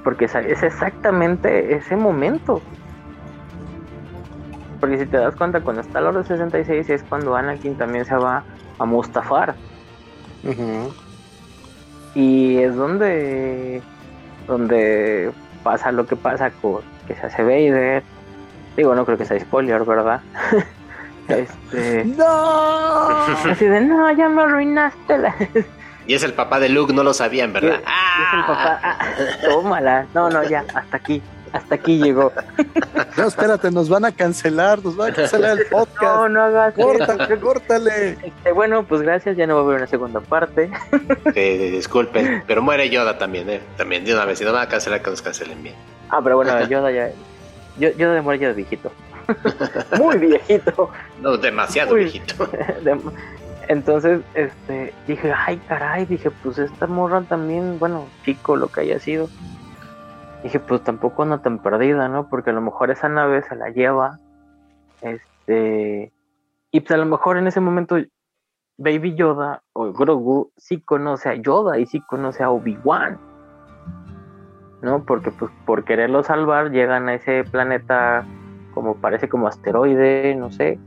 Porque 0.06 0.26
es 0.26 0.62
exactamente 0.62 1.74
ese 1.74 1.96
momento. 1.96 2.62
Porque 4.78 4.98
si 4.98 5.06
te 5.06 5.16
das 5.16 5.34
cuenta, 5.34 5.60
cuando 5.60 5.82
está 5.82 6.00
la 6.00 6.10
hora 6.10 6.22
66 6.22 6.90
es 6.90 7.02
cuando 7.02 7.34
Anakin 7.34 7.76
también 7.76 8.04
se 8.04 8.14
va 8.14 8.44
a 8.78 8.84
Mustafar. 8.84 9.56
Y 12.14 12.58
es 12.58 12.76
donde, 12.76 13.82
donde 14.46 15.32
pasa 15.64 15.90
lo 15.90 16.06
que 16.06 16.14
pasa 16.14 16.52
con 16.52 16.82
que 17.08 17.16
se 17.16 17.26
hace 17.26 17.42
Vader. 17.42 18.04
Digo, 18.76 18.94
no 18.94 19.04
creo 19.04 19.18
que 19.18 19.24
sea 19.24 19.40
spoiler, 19.40 19.82
¿verdad? 19.82 20.20
este, 21.28 22.04
¡No! 22.16 23.08
así 23.50 23.66
de, 23.66 23.80
no, 23.80 24.12
ya 24.12 24.28
me 24.28 24.42
arruinaste 24.42 25.18
la... 25.18 25.34
Y 26.06 26.14
es 26.14 26.22
el 26.22 26.32
papá 26.34 26.60
de 26.60 26.68
Luke, 26.68 26.92
no 26.92 27.02
lo 27.02 27.12
sabían, 27.14 27.52
¿verdad? 27.52 27.74
Es 27.80 28.34
el 28.34 28.40
papá, 28.46 28.80
ah, 28.82 28.98
tómala. 29.48 30.06
No, 30.14 30.30
no, 30.30 30.42
ya, 30.44 30.64
hasta 30.74 30.96
aquí, 30.96 31.20
hasta 31.52 31.74
aquí 31.74 31.98
llegó. 31.98 32.32
No, 33.16 33.24
espérate, 33.28 33.70
nos 33.70 33.88
van 33.88 34.04
a 34.04 34.12
cancelar, 34.12 34.84
nos 34.84 34.94
van 34.94 35.10
a 35.12 35.14
cancelar 35.14 35.52
el 35.58 35.64
No, 35.70 35.78
podcast. 35.78 36.28
no 36.28 36.42
hagas 36.42 36.74
Córtale, 36.74 37.24
eso. 37.34 37.40
córtale. 37.40 38.10
Este, 38.22 38.52
bueno, 38.52 38.82
pues 38.84 39.00
gracias, 39.00 39.38
ya 39.38 39.46
no 39.46 39.54
va 39.54 39.60
a 39.62 39.64
haber 39.64 39.76
una 39.78 39.86
segunda 39.86 40.20
parte. 40.20 40.70
Eh, 41.34 41.70
disculpen, 41.72 42.44
pero 42.46 42.60
muere 42.62 42.88
Yoda 42.90 43.16
también, 43.16 43.48
¿eh? 43.48 43.60
También, 43.78 44.04
de 44.04 44.12
una 44.12 44.26
vez. 44.26 44.38
Si 44.38 44.44
no 44.44 44.52
van 44.52 44.62
a 44.62 44.68
cancelar, 44.68 45.00
que 45.02 45.10
nos 45.10 45.22
cancelen 45.22 45.62
bien. 45.62 45.74
Ah, 46.10 46.20
pero 46.22 46.36
bueno, 46.36 46.60
Yoda 46.68 46.90
ya. 46.90 47.08
Yo, 47.78 47.88
Yoda 47.96 48.12
de 48.14 48.20
muere 48.20 48.38
ya 48.38 48.48
de 48.48 48.54
viejito. 48.54 48.92
Muy 49.98 50.18
viejito. 50.18 50.90
No, 51.22 51.36
demasiado 51.38 51.94
viejito. 51.94 52.46
De- 52.82 53.00
Entonces, 53.68 54.22
este, 54.34 54.92
dije, 55.06 55.32
ay, 55.32 55.56
caray, 55.68 56.06
dije, 56.06 56.30
pues 56.30 56.58
esta 56.58 56.86
morra 56.86 57.22
también, 57.22 57.78
bueno, 57.78 58.04
chico, 58.24 58.56
lo 58.56 58.68
que 58.68 58.82
haya 58.82 59.00
sido. 59.00 59.28
Dije, 60.42 60.60
pues 60.60 60.82
tampoco 60.82 61.24
anda 61.24 61.38
tan 61.38 61.58
perdida, 61.58 62.08
¿no? 62.08 62.28
Porque 62.28 62.50
a 62.50 62.52
lo 62.52 62.60
mejor 62.60 62.90
esa 62.90 63.08
nave 63.08 63.42
se 63.42 63.56
la 63.56 63.70
lleva, 63.70 64.20
este, 65.00 66.12
y 66.70 66.80
pues 66.80 66.90
a 66.90 66.96
lo 66.96 67.06
mejor 67.06 67.38
en 67.38 67.46
ese 67.46 67.60
momento 67.60 67.96
Baby 68.78 69.14
Yoda 69.14 69.62
o 69.72 69.92
Grogu 69.92 70.52
sí 70.56 70.80
conoce 70.80 71.28
a 71.28 71.34
Yoda 71.34 71.78
y 71.78 71.86
sí 71.86 72.00
conoce 72.00 72.42
a 72.42 72.50
Obi-Wan. 72.50 73.18
¿No? 74.82 75.04
Porque 75.04 75.30
pues 75.30 75.50
por 75.64 75.84
quererlo 75.84 76.22
salvar 76.22 76.70
llegan 76.70 77.08
a 77.08 77.14
ese 77.14 77.44
planeta 77.44 78.26
como 78.74 78.96
parece 78.96 79.28
como 79.28 79.48
asteroide, 79.48 80.34
no 80.34 80.52
sé, 80.52 80.78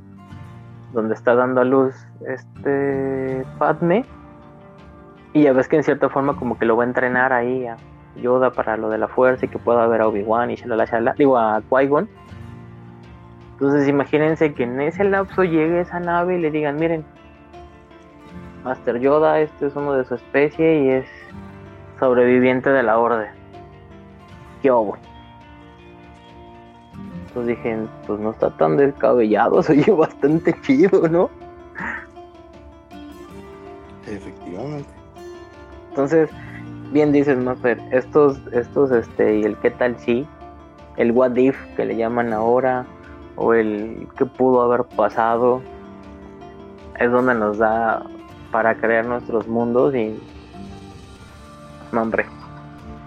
donde 0.94 1.14
está 1.14 1.36
dando 1.36 1.62
a 1.62 1.66
luz 1.66 1.96
este 2.28 3.46
Padme. 3.58 4.06
Y 5.34 5.44
ya 5.44 5.54
ves 5.54 5.68
que 5.68 5.76
en 5.76 5.84
cierta 5.84 6.10
forma 6.10 6.36
como 6.36 6.58
que 6.58 6.66
lo 6.66 6.76
va 6.76 6.84
a 6.84 6.88
entrenar 6.88 7.34
ahí 7.34 7.68
a 7.68 7.78
Yoda 8.16 8.52
para 8.52 8.78
lo 8.78 8.90
de 8.90 8.98
la 8.98 9.08
fuerza 9.08 9.46
y 9.46 9.50
que 9.50 9.60
pueda 9.60 9.86
ver 9.88 10.02
a 10.02 10.08
Obi-Wan 10.08 10.52
y 10.52 10.56
shalala, 10.56 10.86
shalala, 10.86 11.14
digo 11.18 11.38
a 11.38 11.62
Qui-Gon. 11.70 12.10
Entonces 13.54 13.88
imagínense 13.88 14.54
que 14.54 14.64
en 14.64 14.80
ese 14.82 15.04
lapso 15.04 15.44
llegue 15.44 15.82
esa 15.82 16.00
nave 16.00 16.38
y 16.38 16.42
le 16.42 16.50
digan, 16.50 16.78
miren, 16.78 17.06
Master 18.64 19.00
Yoda, 19.00 19.40
este 19.40 19.68
es 19.68 19.76
uno 19.76 19.94
de 19.94 20.06
su 20.06 20.16
especie 20.16 20.84
y 20.84 20.90
es 20.90 21.06
sobreviviente 22.00 22.70
de 22.70 22.84
la 22.84 22.98
orden. 22.98 23.30
¿Qué 24.62 24.70
hago? 24.70 24.98
Entonces 27.30 27.58
dije, 27.58 27.78
pues 28.08 28.20
no 28.20 28.32
está 28.32 28.50
tan 28.58 28.76
descabellado, 28.78 29.62
soy 29.64 29.82
bastante 29.84 30.56
chido, 30.62 31.08
¿no? 31.08 31.30
Efectivamente. 34.08 34.90
Entonces, 35.90 36.30
bien 36.92 37.12
dices, 37.12 37.38
Master, 37.38 37.80
estos, 37.92 38.40
estos, 38.52 38.92
este, 38.92 39.38
y 39.38 39.44
el 39.44 39.56
qué 39.58 39.70
tal 39.70 39.98
sí, 40.00 40.28
el 40.98 41.12
what 41.12 41.36
if 41.36 41.56
que 41.76 41.86
le 41.86 41.96
llaman 41.96 42.34
ahora, 42.34 42.86
o 43.36 43.54
el 43.54 44.08
qué 44.18 44.26
pudo 44.26 44.62
haber 44.64 44.84
pasado, 44.96 45.62
es 47.00 47.12
donde 47.12 47.36
nos 47.36 47.60
da 47.60 48.04
para 48.52 48.76
crear 48.76 49.06
nuestros 49.06 49.48
mundos 49.48 49.94
y, 49.94 50.20
no, 51.92 52.02
hombre, 52.02 52.26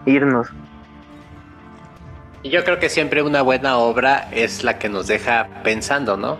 irnos. 0.06 0.48
Y 2.42 2.50
yo 2.50 2.64
creo 2.64 2.78
que 2.78 2.88
siempre 2.88 3.22
una 3.22 3.42
buena 3.42 3.78
obra 3.78 4.28
es 4.32 4.64
la 4.64 4.78
que 4.78 4.88
nos 4.88 5.06
deja 5.06 5.62
pensando, 5.62 6.16
¿no? 6.16 6.38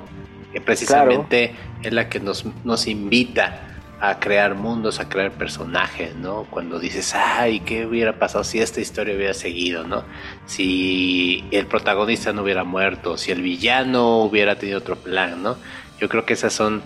Que 0.52 0.60
precisamente 0.60 1.54
es 1.82 1.92
la 1.92 2.08
que 2.08 2.18
nos, 2.18 2.44
nos 2.64 2.86
invita 2.86 3.60
a 4.00 4.18
crear 4.18 4.56
mundos, 4.56 4.98
a 4.98 5.08
crear 5.08 5.30
personajes, 5.30 6.16
¿no? 6.16 6.44
Cuando 6.50 6.80
dices, 6.80 7.14
ay, 7.14 7.60
¿qué 7.60 7.86
hubiera 7.86 8.18
pasado 8.18 8.42
si 8.42 8.58
esta 8.58 8.80
historia 8.80 9.14
hubiera 9.14 9.32
seguido, 9.32 9.84
¿no? 9.84 10.02
Si 10.44 11.44
el 11.52 11.66
protagonista 11.66 12.32
no 12.32 12.42
hubiera 12.42 12.64
muerto, 12.64 13.16
si 13.16 13.30
el 13.30 13.42
villano 13.42 14.22
hubiera 14.22 14.56
tenido 14.56 14.78
otro 14.78 14.96
plan, 14.96 15.40
¿no? 15.40 15.56
Yo 16.00 16.08
creo 16.08 16.26
que 16.26 16.32
esas 16.32 16.52
son 16.52 16.82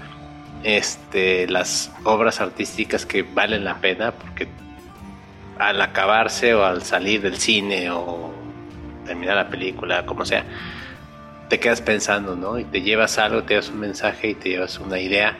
este, 0.63 1.49
las 1.49 1.91
obras 2.05 2.43
artísticas 2.43 3.07
que 3.07 3.23
valen 3.23 3.65
la 3.65 3.81
pena 3.81 4.13
porque 4.13 4.47
al 5.59 5.81
acabarse 5.81 6.55
o 6.55 6.67
al 6.67 6.83
salir 6.83 7.23
del 7.23 7.39
cine 7.39 7.91
o 7.91 8.36
terminar 9.07 9.37
la 9.37 9.49
película, 9.49 10.05
como 10.05 10.25
sea, 10.25 10.45
te 11.49 11.61
quedas 11.61 11.81
pensando, 11.81 12.37
¿no? 12.37 12.59
Y 12.59 12.65
te 12.65 12.83
llevas 12.83 13.19
algo, 13.19 13.43
te 13.43 13.55
llevas 13.55 13.69
un 13.71 13.81
mensaje 13.81 14.31
y 14.31 14.35
te 14.35 14.51
llevas 14.51 14.79
una 14.79 14.99
idea 14.99 15.37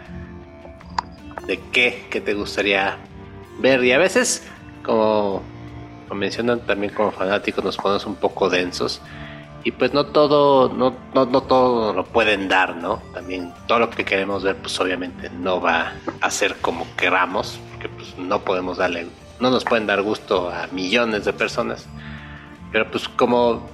de 1.47 1.61
qué, 1.73 2.07
que 2.11 2.21
te 2.21 2.35
gustaría 2.35 2.97
ver. 3.59 3.83
Y 3.85 3.93
a 3.93 3.99
veces, 3.99 4.47
como, 4.83 5.43
mencionan 6.13 6.61
también 6.61 6.93
como 6.93 7.11
fanáticos, 7.11 7.65
nos 7.65 7.77
ponemos 7.77 8.07
un 8.07 8.17
poco 8.17 8.49
densos 8.49 9.01
y 9.65 9.73
pues 9.73 9.93
no 9.93 10.07
todo, 10.07 10.73
no, 10.73 10.95
no, 11.13 11.27
no, 11.27 11.43
todo 11.43 11.93
lo 11.93 12.05
pueden 12.05 12.49
dar, 12.49 12.77
¿no? 12.77 13.03
También 13.13 13.53
todo 13.67 13.81
lo 13.81 13.91
que 13.91 14.05
queremos 14.05 14.45
ver, 14.45 14.55
pues 14.57 14.79
obviamente 14.79 15.29
no 15.31 15.61
va 15.61 15.93
a 16.21 16.31
ser 16.31 16.55
como 16.61 16.87
queramos, 16.97 17.59
porque 17.73 17.89
pues 17.89 18.17
no 18.17 18.43
podemos 18.43 18.77
darle, 18.77 19.09
no 19.41 19.51
nos 19.51 19.65
pueden 19.65 19.89
dar 19.89 20.03
gusto 20.03 20.51
a 20.51 20.69
millones 20.69 21.25
de 21.25 21.33
personas. 21.33 21.89
Pero 22.73 22.91
pues 22.91 23.09
como, 23.09 23.69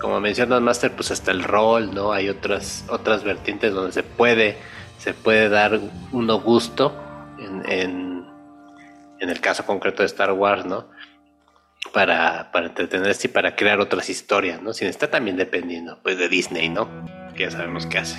como 0.00 0.20
menciona 0.20 0.60
Master, 0.60 0.92
pues 0.92 1.10
hasta 1.10 1.30
el 1.30 1.42
rol, 1.42 1.94
¿no? 1.94 2.12
Hay 2.12 2.28
otras, 2.28 2.84
otras 2.88 3.24
vertientes 3.24 3.72
donde 3.72 3.92
se 3.92 4.02
puede, 4.02 4.56
se 4.98 5.14
puede 5.14 5.48
dar 5.48 5.80
uno 6.12 6.40
gusto 6.40 6.94
en, 7.38 7.62
en, 7.70 8.26
en 9.20 9.30
el 9.30 9.40
caso 9.40 9.64
concreto 9.66 10.02
de 10.02 10.06
Star 10.06 10.32
Wars, 10.32 10.64
¿no? 10.64 10.86
para, 11.92 12.50
para 12.52 12.66
entretenerse 12.66 13.28
y 13.28 13.30
para 13.30 13.56
crear 13.56 13.80
otras 13.80 14.10
historias, 14.10 14.60
¿no? 14.60 14.72
Sin 14.72 14.88
estar 14.88 15.08
también 15.08 15.36
dependiendo, 15.36 15.98
pues, 16.02 16.18
de 16.18 16.28
Disney, 16.28 16.68
¿no? 16.68 16.88
Que 17.34 17.44
ya 17.44 17.50
sabemos 17.50 17.86
qué 17.86 17.98
hace. 17.98 18.18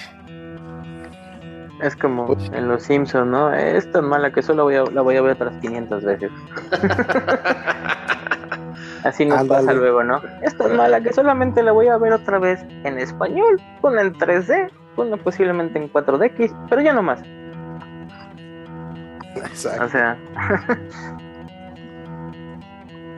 Es 1.82 1.96
como 1.96 2.26
pues 2.26 2.50
en 2.54 2.68
Los 2.68 2.84
Simpsons, 2.84 3.28
¿no? 3.28 3.54
Es 3.54 3.90
tan 3.92 4.06
mala 4.06 4.32
que 4.32 4.42
solo 4.42 4.64
voy 4.64 4.76
a, 4.76 4.84
la 4.84 5.02
voy 5.02 5.16
a 5.16 5.22
ver 5.22 5.34
otras 5.34 5.56
500 5.62 6.04
veces. 6.04 6.32
Así 9.04 9.26
nos 9.26 9.48
pasa 9.48 9.74
luego, 9.74 10.04
¿no? 10.04 10.22
Es 10.42 10.58
tan 10.58 10.76
mala 10.76 11.02
que 11.02 11.14
solamente 11.14 11.64
la 11.64 11.72
voy 11.72 11.88
a 11.88 11.98
ver 11.98 12.14
otra 12.14 12.40
vez 12.40 12.66
en 12.84 12.98
español, 12.98 13.62
con 13.80 13.98
en 14.00 14.14
3D, 14.14 14.72
con 14.96 15.18
posiblemente 15.20 15.80
en 15.80 15.92
4DX, 15.92 16.68
pero 16.70 16.82
ya 16.82 16.94
no 16.94 17.04
más. 17.04 17.22
Exacto. 19.36 19.86
O 19.86 19.90
sea, 19.90 20.18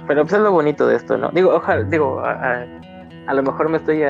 Pero 0.10 0.24
pues 0.24 0.34
es 0.34 0.40
lo 0.40 0.52
bonito 0.52 0.88
de 0.88 0.96
esto, 0.96 1.20
¿no? 1.20 1.30
Digo, 1.30 1.54
ojalá, 1.54 1.84
digo, 1.84 2.20
a, 2.20 2.66
lo 3.32 3.44
mejor 3.44 3.70
me 3.70 3.78
estoy 3.78 4.02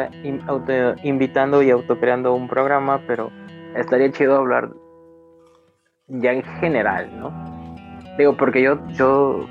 auto 0.48 0.96
invitando 1.04 1.62
y 1.62 1.72
autocreando 1.72 2.34
un 2.34 2.48
programa, 2.48 3.02
pero 3.06 3.34
estaría 3.76 4.12
chido 4.12 4.38
hablar 4.38 4.72
ya 6.08 6.34
en 6.34 6.44
general, 6.44 7.10
¿no? 7.20 7.32
Digo, 8.18 8.36
porque 8.36 8.62
yo, 8.62 8.86
yo, 8.90 9.46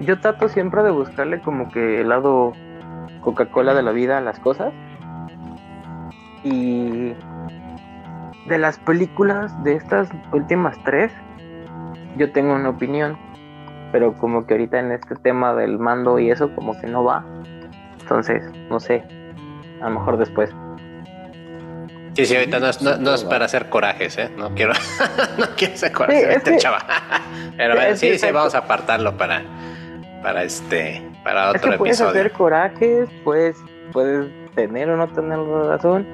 yo 0.00 0.20
trato 0.20 0.48
siempre 0.48 0.82
de 0.82 0.90
buscarle 0.90 1.40
como 1.40 1.70
que 1.70 2.00
el 2.00 2.08
lado 2.08 2.52
Coca-Cola 3.22 3.74
de 3.74 3.82
la 3.82 3.92
vida 3.92 4.18
a 4.18 4.20
las 4.20 4.38
cosas. 4.40 4.72
Y 6.44 7.14
de 8.48 8.58
las 8.58 8.78
películas 8.78 9.62
de 9.64 9.74
estas 9.74 10.08
últimas 10.32 10.76
tres, 10.84 11.12
yo 12.16 12.30
tengo 12.32 12.54
una 12.54 12.70
opinión 12.70 13.16
pero 13.92 14.12
como 14.14 14.46
que 14.46 14.54
ahorita 14.54 14.78
en 14.78 14.92
este 14.92 15.14
tema 15.16 15.54
del 15.54 15.78
mando 15.78 16.18
y 16.18 16.30
eso 16.30 16.54
como 16.54 16.78
que 16.78 16.86
no 16.86 17.04
va. 17.04 17.24
Entonces, 18.00 18.42
no 18.68 18.80
sé, 18.80 19.02
a 19.80 19.88
lo 19.88 19.98
mejor 19.98 20.16
después. 20.18 20.54
Sí, 22.16 22.24
sí, 22.24 22.34
ahorita 22.34 22.60
no 22.60 22.68
es, 22.68 22.80
no, 22.80 23.14
es 23.14 23.24
para 23.24 23.44
hacer 23.44 23.68
corajes, 23.68 24.16
¿eh? 24.16 24.30
No 24.36 24.54
quiero, 24.54 24.72
no 25.38 25.46
quiero 25.56 25.74
hacer 25.74 25.92
corajes, 25.92 26.36
este 26.36 26.56
chava. 26.56 26.78
Pero 27.56 27.96
sí, 27.96 28.18
sí, 28.18 28.26
vamos 28.32 28.54
a 28.54 28.58
apartarlo 28.58 29.16
para, 29.16 29.42
para 30.22 30.42
este, 30.42 31.02
para 31.22 31.50
otro 31.50 31.64
es 31.64 31.70
que 31.72 31.78
puedes 31.78 32.00
hacer 32.00 32.32
corajes, 32.32 33.08
pues, 33.22 33.56
puedes 33.92 34.26
tener 34.54 34.88
o 34.88 34.96
no 34.96 35.08
tener 35.08 35.38
razón. 35.38 36.06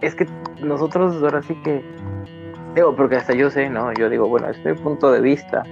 Es 0.00 0.14
que 0.14 0.26
nosotros 0.60 1.22
ahora 1.22 1.42
sí 1.42 1.54
que, 1.62 1.84
digo, 2.74 2.96
porque 2.96 3.16
hasta 3.16 3.34
yo 3.34 3.50
sé, 3.50 3.70
¿no? 3.70 3.92
Yo 3.94 4.10
digo, 4.10 4.28
bueno, 4.28 4.48
es 4.50 4.58
mi 4.64 4.74
punto 4.74 5.12
de 5.12 5.20
vista 5.20 5.62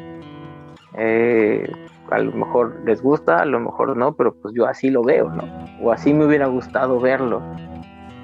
eh, 0.95 1.71
a 2.11 2.19
lo 2.19 2.33
mejor 2.33 2.83
les 2.85 3.03
gusta, 3.03 3.39
a 3.39 3.45
lo 3.45 3.61
mejor 3.61 3.97
no, 3.97 4.13
pero 4.15 4.35
pues 4.35 4.55
yo 4.55 4.67
así 4.67 4.91
lo 4.91 5.03
veo, 5.03 5.31
¿no? 5.31 5.45
O 5.83 5.93
así 5.93 6.13
me 6.13 6.27
hubiera 6.27 6.47
gustado 6.47 7.01
verlo. 7.01 7.41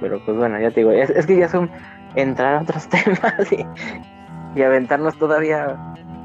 Pero 0.01 0.25
pues 0.25 0.37
bueno, 0.37 0.61
ya 0.61 0.71
te 0.71 0.81
digo, 0.81 0.93
es, 0.93 1.27
que 1.27 1.37
ya 1.37 1.49
son 1.49 1.71
entrar 2.15 2.57
a 2.57 2.63
otros 2.63 2.89
temas 2.89 3.53
y, 3.53 4.63
aventarnos 4.63 5.17
todavía. 5.19 5.77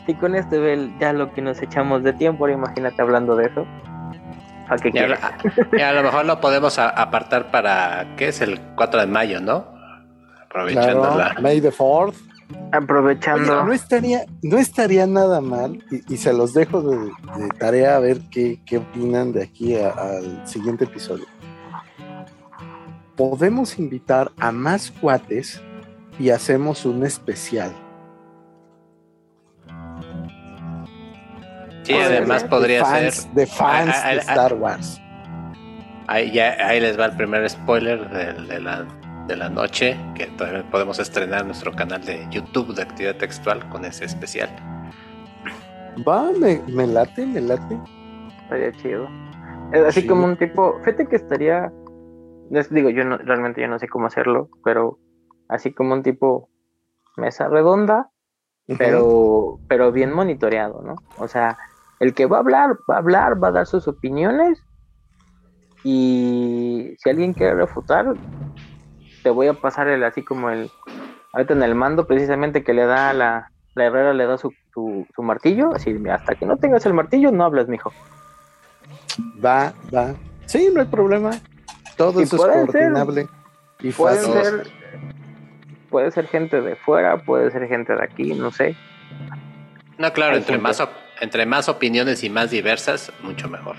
Y 0.08 0.16
con 0.16 0.36
este 0.36 0.60
Bel 0.60 0.94
ya 1.00 1.14
lo 1.14 1.32
que 1.32 1.42
nos 1.42 1.62
echamos 1.62 2.04
de 2.04 2.14
tiempo, 2.14 2.48
imagínate 2.50 3.02
hablando 3.02 3.36
de 3.36 3.46
eso. 3.46 3.66
¿A, 4.70 4.78
qué 4.78 4.92
a, 5.00 5.90
a, 5.90 5.94
lo 5.94 6.04
mejor 6.04 6.26
lo 6.26 6.40
podemos 6.40 6.80
apartar 6.80 7.52
para, 7.52 8.16
¿qué 8.18 8.30
es? 8.30 8.42
El 8.42 8.60
4 8.76 9.02
de 9.02 9.08
mayo, 9.08 9.40
¿no? 9.42 9.66
Aprovechando 10.42 11.18
la... 11.18 11.36
May 11.42 11.62
the 11.62 11.72
4 11.72 12.14
Aprovechando. 12.72 13.64
no, 13.66 13.74
estaría, 13.74 14.26
no 14.42 14.58
estaría 14.58 15.06
nada 15.06 15.42
mal, 15.42 15.84
y, 16.08 16.18
se 16.18 16.34
los 16.34 16.54
dejo 16.54 16.82
de, 16.82 17.12
tarea 17.60 17.96
a 17.96 18.00
ver 18.00 18.20
qué, 18.32 18.60
opinan 18.78 19.32
de 19.32 19.44
aquí 19.44 19.76
al 19.76 20.48
siguiente 20.48 20.86
episodio. 20.86 21.26
Podemos 23.16 23.78
invitar 23.78 24.32
a 24.40 24.52
más 24.52 24.92
cuates 24.92 25.62
y 26.20 26.30
hacemos 26.30 26.86
un 26.86 27.06
especial. 27.06 27.72
Sí, 31.84 31.94
además 31.94 32.44
podría 32.46 32.86
ser. 32.86 33.14
De 33.34 33.46
fans 33.46 33.96
de 34.04 34.18
Star 34.18 34.54
Wars. 34.54 35.00
Ahí, 36.08 36.32
ya, 36.32 36.56
ahí 36.66 36.80
les 36.80 37.00
va 37.00 37.06
el 37.06 37.16
primer 37.16 37.50
spoiler 37.50 38.10
de, 38.10 38.60
la 38.60 38.86
de 39.28 39.36
la 39.36 39.50
noche, 39.50 39.98
que 40.16 40.28
todavía 40.28 40.70
podemos 40.70 41.00
estrenar 41.00 41.46
nuestro 41.46 41.72
canal 41.72 42.04
de 42.04 42.28
YouTube 42.30 42.74
de 42.76 42.82
actividad 42.82 43.16
textual 43.16 43.68
con 43.70 43.86
ese 43.86 44.06
especial. 44.06 44.50
Va, 46.08 46.32
me, 46.38 46.62
me 46.68 46.88
late, 46.88 47.26
me 47.26 47.42
late. 47.42 47.80
Estaría 48.44 48.72
chido. 48.74 49.08
Es 49.72 49.84
así 49.84 50.06
como 50.06 50.26
un 50.26 50.36
tipo, 50.36 50.78
fíjate 50.80 51.08
que 51.08 51.16
estaría, 51.16 51.72
les 52.50 52.70
digo, 52.70 52.90
yo 52.90 53.04
no, 53.04 53.18
realmente 53.18 53.62
yo 53.62 53.68
no 53.68 53.80
sé 53.80 53.88
cómo 53.88 54.08
hacerlo, 54.08 54.50
pero 54.64 55.00
así 55.48 55.74
como 55.74 55.94
un 55.94 56.04
tipo 56.04 56.50
mesa 57.18 57.48
redonda, 57.48 58.10
pero, 58.78 59.60
pero 59.68 59.92
bien 59.92 60.14
monitoreado, 60.14 60.82
¿no? 60.82 60.96
O 61.18 61.28
sea, 61.28 61.58
el 62.00 62.14
que 62.14 62.26
va 62.26 62.38
a 62.38 62.40
hablar, 62.40 62.78
va 62.90 62.96
a 62.96 63.00
hablar, 63.00 63.44
va 63.44 63.50
a 63.50 63.52
dar 63.52 63.66
sus 63.66 63.88
opiniones 63.88 64.64
y 65.84 66.96
si 66.98 67.10
alguien 67.10 67.34
quiere 67.34 67.56
refutar, 67.56 68.14
te 69.22 69.30
voy 69.30 69.48
a 69.48 69.54
pasar 69.54 69.88
el 69.90 70.04
así 70.04 70.24
como 70.24 70.50
el, 70.50 70.70
ahorita 71.34 71.54
en 71.54 71.64
el 71.64 71.76
mando 71.76 72.08
precisamente 72.08 72.64
que 72.64 72.74
le 72.74 72.86
da 72.86 73.14
la, 73.14 73.52
la 73.76 73.86
herrera 73.86 74.14
le 74.14 74.26
da 74.26 74.38
su, 74.38 74.52
su, 74.74 75.06
martillo, 75.22 75.74
así 75.74 75.96
hasta 76.10 76.36
que 76.36 76.46
no 76.46 76.58
tengas 76.58 76.86
el 76.86 76.94
martillo 76.94 77.32
no 77.32 77.44
hablas, 77.44 77.68
mijo. 77.68 77.92
Va, 79.44 79.74
va. 79.94 80.14
Sí, 80.46 80.70
no 80.74 80.82
hay 80.82 80.88
problema. 80.88 81.32
Todo 81.96 82.22
eso 82.22 82.36
es 82.36 82.42
coordinable 82.42 83.28
y 83.80 83.92
fácil. 83.92 84.34
Ser, 84.34 84.68
puede 85.90 86.12
ser 86.12 86.28
gente 86.28 86.62
de 86.62 86.76
fuera, 86.76 87.18
puede 87.18 87.52
ser 87.52 87.68
gente 87.68 87.94
de 87.94 88.04
aquí, 88.04 88.34
no 88.34 88.52
sé. 88.52 88.76
No, 89.98 90.12
claro, 90.12 90.36
entre 90.36 90.58
más, 90.58 90.82
entre 91.22 91.46
más 91.46 91.70
opiniones 91.70 92.24
y 92.24 92.30
más 92.30 92.50
diversas, 92.50 93.12
mucho 93.22 93.48
mejor. 93.48 93.76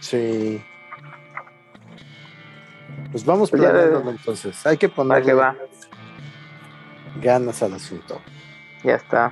Sí. 0.00 0.62
Pues 3.10 3.24
vamos 3.24 3.50
pues 3.50 3.62
planeándolo 3.62 4.10
entonces. 4.10 4.66
Hay 4.66 4.76
que 4.76 4.88
ponerle 4.88 5.34
va. 5.34 5.54
ganas 7.20 7.62
al 7.62 7.74
asunto. 7.74 8.20
Ya 8.82 8.94
está. 8.94 9.30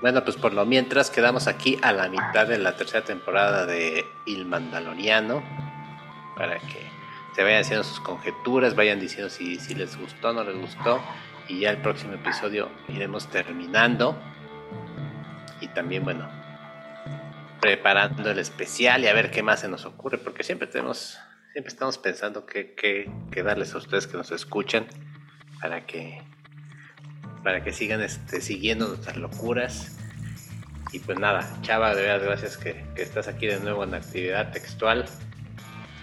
Bueno, 0.00 0.22
pues 0.22 0.36
por 0.36 0.54
lo 0.54 0.64
mientras 0.64 1.10
quedamos 1.10 1.48
aquí 1.48 1.76
a 1.82 1.92
la 1.92 2.08
mitad 2.08 2.46
de 2.46 2.58
la 2.58 2.76
tercera 2.76 3.04
temporada 3.04 3.66
de 3.66 4.06
Il 4.26 4.44
Mandaloriano 4.46 5.42
para 6.36 6.58
que 6.60 6.88
se 7.34 7.42
vayan 7.42 7.62
haciendo 7.62 7.82
sus 7.82 7.98
conjeturas, 8.00 8.76
vayan 8.76 9.00
diciendo 9.00 9.28
si, 9.28 9.56
si 9.56 9.74
les 9.74 9.98
gustó 9.98 10.30
o 10.30 10.32
no 10.32 10.44
les 10.44 10.56
gustó 10.56 11.02
y 11.48 11.60
ya 11.60 11.70
el 11.70 11.78
próximo 11.78 12.14
episodio 12.14 12.68
iremos 12.88 13.28
terminando. 13.28 14.16
Y 15.60 15.68
también 15.68 16.04
bueno 16.04 16.28
preparando 17.60 18.30
el 18.30 18.38
especial 18.38 19.02
y 19.02 19.08
a 19.08 19.12
ver 19.12 19.32
qué 19.32 19.42
más 19.42 19.60
se 19.60 19.68
nos 19.68 19.84
ocurre 19.84 20.18
porque 20.18 20.44
siempre 20.44 20.68
tenemos 20.68 21.18
siempre 21.52 21.72
estamos 21.72 21.98
pensando 21.98 22.46
qué, 22.46 22.76
qué 22.76 23.42
darles 23.42 23.74
a 23.74 23.78
ustedes 23.78 24.06
que 24.06 24.16
nos 24.16 24.30
escuchan 24.30 24.86
para 25.60 25.84
que 25.84 26.22
para 27.42 27.62
que 27.62 27.72
sigan 27.72 28.02
este, 28.02 28.40
siguiendo 28.40 28.88
nuestras 28.88 29.16
locuras. 29.16 29.96
Y 30.92 31.00
pues 31.00 31.18
nada, 31.18 31.48
Chava, 31.62 31.94
de 31.94 32.02
verdad, 32.02 32.26
gracias 32.26 32.56
que, 32.56 32.84
estás 32.96 33.28
aquí 33.28 33.46
de 33.46 33.60
nuevo 33.60 33.84
en 33.84 33.94
actividad 33.94 34.52
textual. 34.52 35.06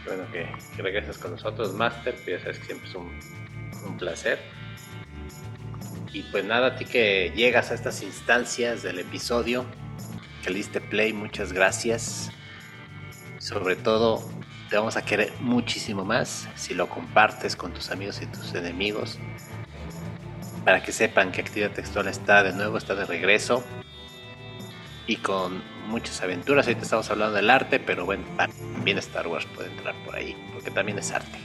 Bueno, 0.05 0.23
que, 0.31 0.47
que 0.75 0.81
regresas 0.81 1.17
con 1.17 1.31
nosotros, 1.31 1.73
Master, 1.73 2.15
que 2.23 2.31
ya 2.31 2.39
sabes 2.39 2.59
que 2.59 2.65
siempre 2.65 2.87
es 2.87 2.95
un, 2.95 3.97
placer. 3.97 4.39
Y 6.11 6.23
pues 6.23 6.43
nada, 6.43 6.67
a 6.67 6.75
ti 6.75 6.85
que 6.85 7.31
llegas 7.35 7.71
a 7.71 7.75
estas 7.75 8.01
instancias 8.01 8.81
del 8.81 8.99
episodio, 8.99 9.65
que 10.43 10.49
le 10.49 10.63
play, 10.63 11.13
muchas 11.13 11.53
gracias. 11.53 12.31
Sobre 13.37 13.75
todo, 13.75 14.27
te 14.69 14.77
vamos 14.77 14.97
a 14.97 15.05
querer 15.05 15.31
muchísimo 15.39 16.03
más 16.03 16.47
si 16.55 16.73
lo 16.73 16.89
compartes 16.89 17.55
con 17.55 17.73
tus 17.73 17.91
amigos 17.91 18.21
y 18.21 18.25
tus 18.25 18.53
enemigos 18.55 19.19
para 20.65 20.81
que 20.81 20.91
sepan 20.91 21.31
que 21.31 21.41
Actividad 21.41 21.71
Textual 21.71 22.07
está 22.07 22.43
de 22.43 22.51
nuevo, 22.51 22.77
está 22.77 22.95
de 22.95 23.05
regreso 23.05 23.63
y 25.07 25.17
con 25.17 25.61
muchas 25.87 26.21
aventuras. 26.21 26.65
Ahorita 26.65 26.81
estamos 26.81 27.09
hablando 27.11 27.35
del 27.35 27.49
arte, 27.51 27.79
pero 27.79 28.05
bueno, 28.05 28.23
también 28.35 28.97
Star 28.97 29.27
Wars 29.27 29.45
puede 29.55 29.69
entrar 29.69 29.93
por 30.03 30.15
ahí, 30.15 30.35
porque 30.51 30.71
también 30.71 30.97
es 30.97 31.11
arte. 31.11 31.37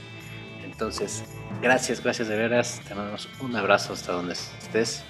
Entonces, 0.63 1.23
gracias, 1.61 2.03
gracias 2.03 2.27
de 2.27 2.35
veras. 2.35 2.81
Te 2.87 2.95
mandamos 2.95 3.29
un 3.39 3.55
abrazo 3.55 3.93
hasta 3.93 4.11
donde 4.13 4.33
estés. 4.33 5.03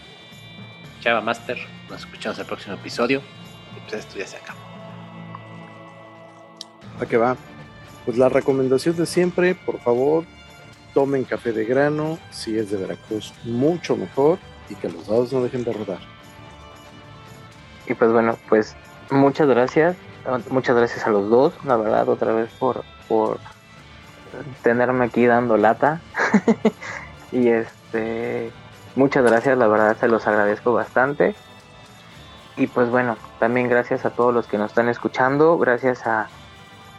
Chava 1.00 1.22
Master, 1.22 1.58
nos 1.90 2.02
escuchamos 2.02 2.38
el 2.40 2.46
próximo 2.46 2.76
episodio. 2.76 3.22
Y 3.78 3.80
pues 3.90 4.06
esto 4.06 4.20
ya 4.20 4.28
se 4.28 4.36
acabó. 4.36 4.60
¿A 7.00 7.06
qué 7.06 7.16
va? 7.16 7.38
Pues 8.06 8.18
la 8.18 8.28
recomendación 8.28 8.98
de 8.98 9.06
siempre, 9.06 9.56
por 9.56 9.80
favor, 9.80 10.26
tomen 10.94 11.24
café 11.24 11.52
de 11.52 11.66
grano, 11.66 12.20
si 12.32 12.58
es 12.58 12.72
de 12.72 12.78
Veracruz, 12.78 13.34
mucho 13.44 13.96
mejor 13.96 14.40
y 14.70 14.76
que 14.76 14.90
los 14.90 15.08
dados 15.08 15.34
no 15.34 15.44
dejen 15.44 15.64
de 15.64 15.74
rodar. 15.74 16.00
Y 17.88 17.94
pues 17.94 18.12
bueno, 18.12 18.38
pues 18.50 18.76
muchas 19.10 19.48
gracias, 19.48 19.96
muchas 20.50 20.76
gracias 20.76 21.06
a 21.06 21.10
los 21.10 21.30
dos, 21.30 21.54
la 21.66 21.78
verdad, 21.78 22.08
otra 22.10 22.34
vez 22.34 22.50
por, 22.60 22.84
por 23.08 23.40
tenerme 24.64 25.06
aquí 25.06 25.26
dando 25.26 25.58
lata. 25.58 26.02
y 27.32 27.50
este, 27.50 28.52
muchas 28.96 29.24
gracias, 29.24 29.58
la 29.58 29.68
verdad 29.68 29.98
se 29.98 30.08
los 30.08 30.28
agradezco 30.28 30.74
bastante. 30.74 31.36
Y 32.58 32.68
pues 32.68 32.90
bueno, 32.90 33.18
también 33.40 33.70
gracias 33.70 34.06
a 34.06 34.12
todos 34.12 34.34
los 34.34 34.46
que 34.46 34.58
nos 34.58 34.72
están 34.72 34.90
escuchando, 34.90 35.58
gracias 35.58 36.06
a, 36.06 36.28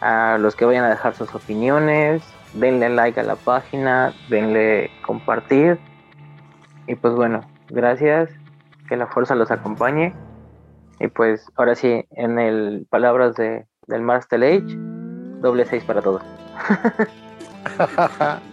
a 0.01 0.37
los 0.37 0.55
que 0.55 0.65
vayan 0.65 0.83
a 0.83 0.89
dejar 0.89 1.15
sus 1.15 1.33
opiniones, 1.33 2.23
denle 2.53 2.89
like 2.89 3.19
a 3.19 3.23
la 3.23 3.35
página, 3.35 4.13
denle 4.29 4.89
compartir. 5.05 5.79
Y 6.87 6.95
pues 6.95 7.13
bueno, 7.13 7.41
gracias, 7.69 8.29
que 8.87 8.97
la 8.97 9.07
fuerza 9.07 9.35
los 9.35 9.51
acompañe. 9.51 10.13
Y 10.99 11.07
pues 11.07 11.45
ahora 11.55 11.75
sí, 11.75 12.05
en 12.11 12.39
el 12.39 12.85
palabras 12.89 13.35
de, 13.35 13.65
del 13.87 14.01
Master 14.01 14.43
Age, 14.43 14.75
doble 15.41 15.65
seis 15.65 15.83
para 15.83 16.01
todos. 16.01 16.23